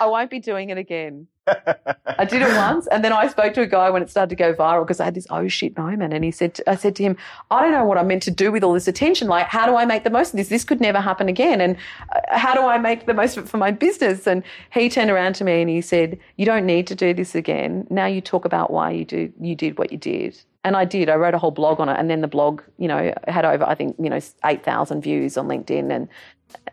I 0.00 0.06
won't 0.06 0.30
be 0.30 0.40
doing 0.40 0.70
it 0.70 0.78
again. 0.78 1.26
I 1.46 2.24
did 2.24 2.42
it 2.42 2.48
once, 2.56 2.86
and 2.88 3.04
then 3.04 3.12
I 3.12 3.28
spoke 3.28 3.54
to 3.54 3.60
a 3.60 3.66
guy 3.66 3.90
when 3.90 4.02
it 4.02 4.10
started 4.10 4.30
to 4.30 4.36
go 4.36 4.54
viral 4.54 4.84
because 4.84 4.98
I 4.98 5.04
had 5.04 5.14
this 5.14 5.26
oh 5.30 5.46
shit 5.46 5.76
moment, 5.76 6.12
and 6.12 6.24
he 6.24 6.30
said, 6.30 6.58
I 6.66 6.74
said 6.74 6.96
to 6.96 7.02
him, 7.02 7.16
I 7.50 7.62
don't 7.62 7.72
know 7.72 7.84
what 7.84 7.98
I'm 7.98 8.08
meant 8.08 8.22
to 8.24 8.30
do 8.30 8.50
with 8.50 8.64
all 8.64 8.72
this 8.72 8.88
attention. 8.88 9.28
Like, 9.28 9.46
how 9.46 9.66
do 9.66 9.76
I 9.76 9.84
make 9.84 10.04
the 10.04 10.10
most 10.10 10.30
of 10.30 10.38
this? 10.38 10.48
This 10.48 10.64
could 10.64 10.80
never 10.80 11.00
happen 11.00 11.28
again, 11.28 11.60
and 11.60 11.76
uh, 12.14 12.38
how 12.38 12.54
do 12.54 12.62
I 12.62 12.78
make 12.78 13.06
the 13.06 13.14
most 13.14 13.36
of 13.36 13.44
it 13.44 13.48
for 13.48 13.58
my 13.58 13.70
business? 13.70 14.26
And 14.26 14.42
he 14.72 14.88
turned 14.88 15.10
around 15.10 15.34
to 15.36 15.44
me 15.44 15.60
and 15.60 15.70
he 15.70 15.80
said, 15.80 16.18
You 16.36 16.46
don't 16.46 16.66
need 16.66 16.86
to 16.88 16.94
do 16.94 17.14
this 17.14 17.34
again. 17.34 17.86
Now 17.90 18.06
you 18.06 18.20
talk 18.20 18.44
about 18.44 18.70
why 18.70 18.90
you 18.90 19.04
do 19.04 19.32
you 19.40 19.54
did 19.54 19.78
what 19.78 19.92
you 19.92 19.98
did. 19.98 20.36
And 20.66 20.76
I 20.76 20.84
did. 20.84 21.08
I 21.08 21.14
wrote 21.14 21.32
a 21.32 21.38
whole 21.38 21.52
blog 21.52 21.78
on 21.78 21.88
it, 21.88 21.96
and 21.96 22.10
then 22.10 22.22
the 22.22 22.28
blog, 22.28 22.60
you 22.76 22.88
know, 22.88 23.14
had 23.28 23.44
over 23.44 23.64
I 23.64 23.76
think 23.76 23.94
you 24.00 24.10
know 24.10 24.18
eight 24.44 24.64
thousand 24.64 25.00
views 25.00 25.36
on 25.36 25.46
LinkedIn, 25.46 25.94
and 25.94 26.08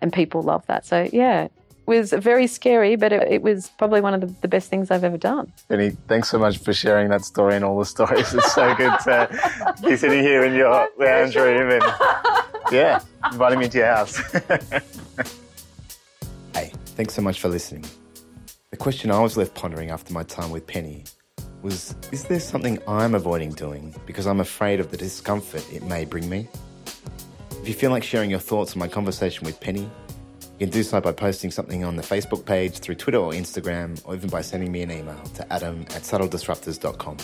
and 0.02 0.12
people 0.12 0.42
love 0.42 0.66
that. 0.66 0.84
So 0.84 1.08
yeah, 1.14 1.44
it 1.44 1.52
was 1.86 2.12
very 2.12 2.48
scary, 2.48 2.96
but 2.96 3.14
it, 3.14 3.22
it 3.32 3.42
was 3.44 3.70
probably 3.78 4.02
one 4.02 4.16
of 4.16 4.22
the, 4.22 4.28
the 4.42 4.48
best 4.48 4.72
things 4.72 4.90
I've 4.90 5.04
ever 5.04 5.18
done. 5.18 5.54
Penny, 5.70 5.92
thanks 6.08 6.30
so 6.30 6.40
much 6.40 6.58
for 6.58 6.74
sharing 6.74 7.10
that 7.10 7.24
story 7.24 7.56
and 7.56 7.64
all 7.64 7.78
the 7.78 7.86
stories. 7.86 8.34
It's 8.34 8.54
so 8.54 8.74
good 8.74 8.98
to 9.02 9.76
be 9.84 9.96
sitting 10.04 10.24
here 10.24 10.44
in 10.44 10.56
your 10.56 10.90
lounge 10.98 11.36
room 11.36 11.70
and, 11.70 11.84
yeah, 12.72 13.00
inviting 13.32 13.60
me 13.60 13.66
into 13.66 13.78
your 13.78 13.88
house. 13.88 14.20
Hey, 16.54 16.72
thanks 16.96 17.16
so 17.16 17.22
much 17.24 17.40
for 17.40 17.50
listening. 17.50 17.84
The 18.70 18.78
question 18.78 19.10
I 19.10 19.20
was 19.20 19.36
left 19.36 19.56
pondering 19.56 19.90
after 19.90 20.14
my 20.14 20.22
time 20.22 20.52
with 20.52 20.68
Penny 20.68 21.04
was 21.64 21.96
Is 22.12 22.26
there 22.26 22.40
something 22.40 22.78
I'm 22.88 23.16
avoiding 23.16 23.52
doing 23.52 23.96
because 24.06 24.28
I'm 24.28 24.42
afraid 24.42 24.80
of 24.80 24.92
the 24.92 24.98
discomfort 24.98 25.66
it 25.74 25.84
may 25.84 26.06
bring 26.06 26.30
me? 26.30 26.48
If 27.62 27.68
you 27.68 27.74
feel 27.74 27.90
like 27.90 28.04
sharing 28.04 28.30
your 28.30 28.40
thoughts 28.40 28.74
on 28.74 28.80
my 28.80 28.90
conversation 28.90 29.46
with 29.46 29.60
Penny, 29.60 29.90
you 30.60 30.60
can 30.60 30.70
do 30.70 30.84
so 30.84 31.00
by 31.00 31.14
posting 31.14 31.50
something 31.50 31.84
on 31.84 31.96
the 31.96 32.04
Facebook 32.04 32.46
page, 32.46 32.80
through 32.80 32.96
Twitter 32.96 33.18
or 33.18 33.32
Instagram, 33.32 34.00
or 34.06 34.14
even 34.14 34.30
by 34.30 34.42
sending 34.42 34.72
me 34.72 34.82
an 34.84 34.92
email 34.92 35.22
to 35.36 35.54
adam 35.54 35.82
at 35.92 36.04
subtledisruptors.com. 36.04 37.18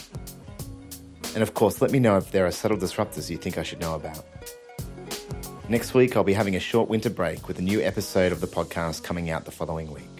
And 1.35 1.43
of 1.43 1.53
course, 1.53 1.81
let 1.81 1.91
me 1.91 1.99
know 1.99 2.17
if 2.17 2.31
there 2.31 2.45
are 2.45 2.51
subtle 2.51 2.77
disruptors 2.77 3.29
you 3.29 3.37
think 3.37 3.57
I 3.57 3.63
should 3.63 3.81
know 3.81 3.95
about. 3.95 4.25
Next 5.67 5.93
week, 5.93 6.15
I'll 6.15 6.23
be 6.23 6.33
having 6.33 6.55
a 6.55 6.59
short 6.59 6.89
winter 6.89 7.09
break 7.09 7.47
with 7.47 7.59
a 7.59 7.61
new 7.61 7.81
episode 7.81 8.31
of 8.31 8.41
the 8.41 8.47
podcast 8.47 9.03
coming 9.03 9.29
out 9.29 9.45
the 9.45 9.51
following 9.51 9.91
week. 9.91 10.18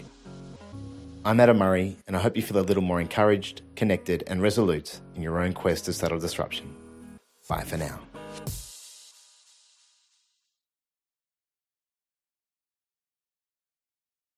I'm 1.22 1.38
Adam 1.38 1.58
Murray, 1.58 1.98
and 2.06 2.16
I 2.16 2.20
hope 2.20 2.34
you 2.34 2.42
feel 2.42 2.56
a 2.56 2.64
little 2.64 2.82
more 2.82 2.98
encouraged, 2.98 3.60
connected, 3.76 4.24
and 4.26 4.40
resolute 4.40 5.02
in 5.14 5.20
your 5.20 5.38
own 5.38 5.52
quest 5.52 5.84
to 5.84 5.92
subtle 5.92 6.18
disruption. 6.18 6.74
Bye 7.46 7.62
for 7.64 7.76
now. 7.76 8.00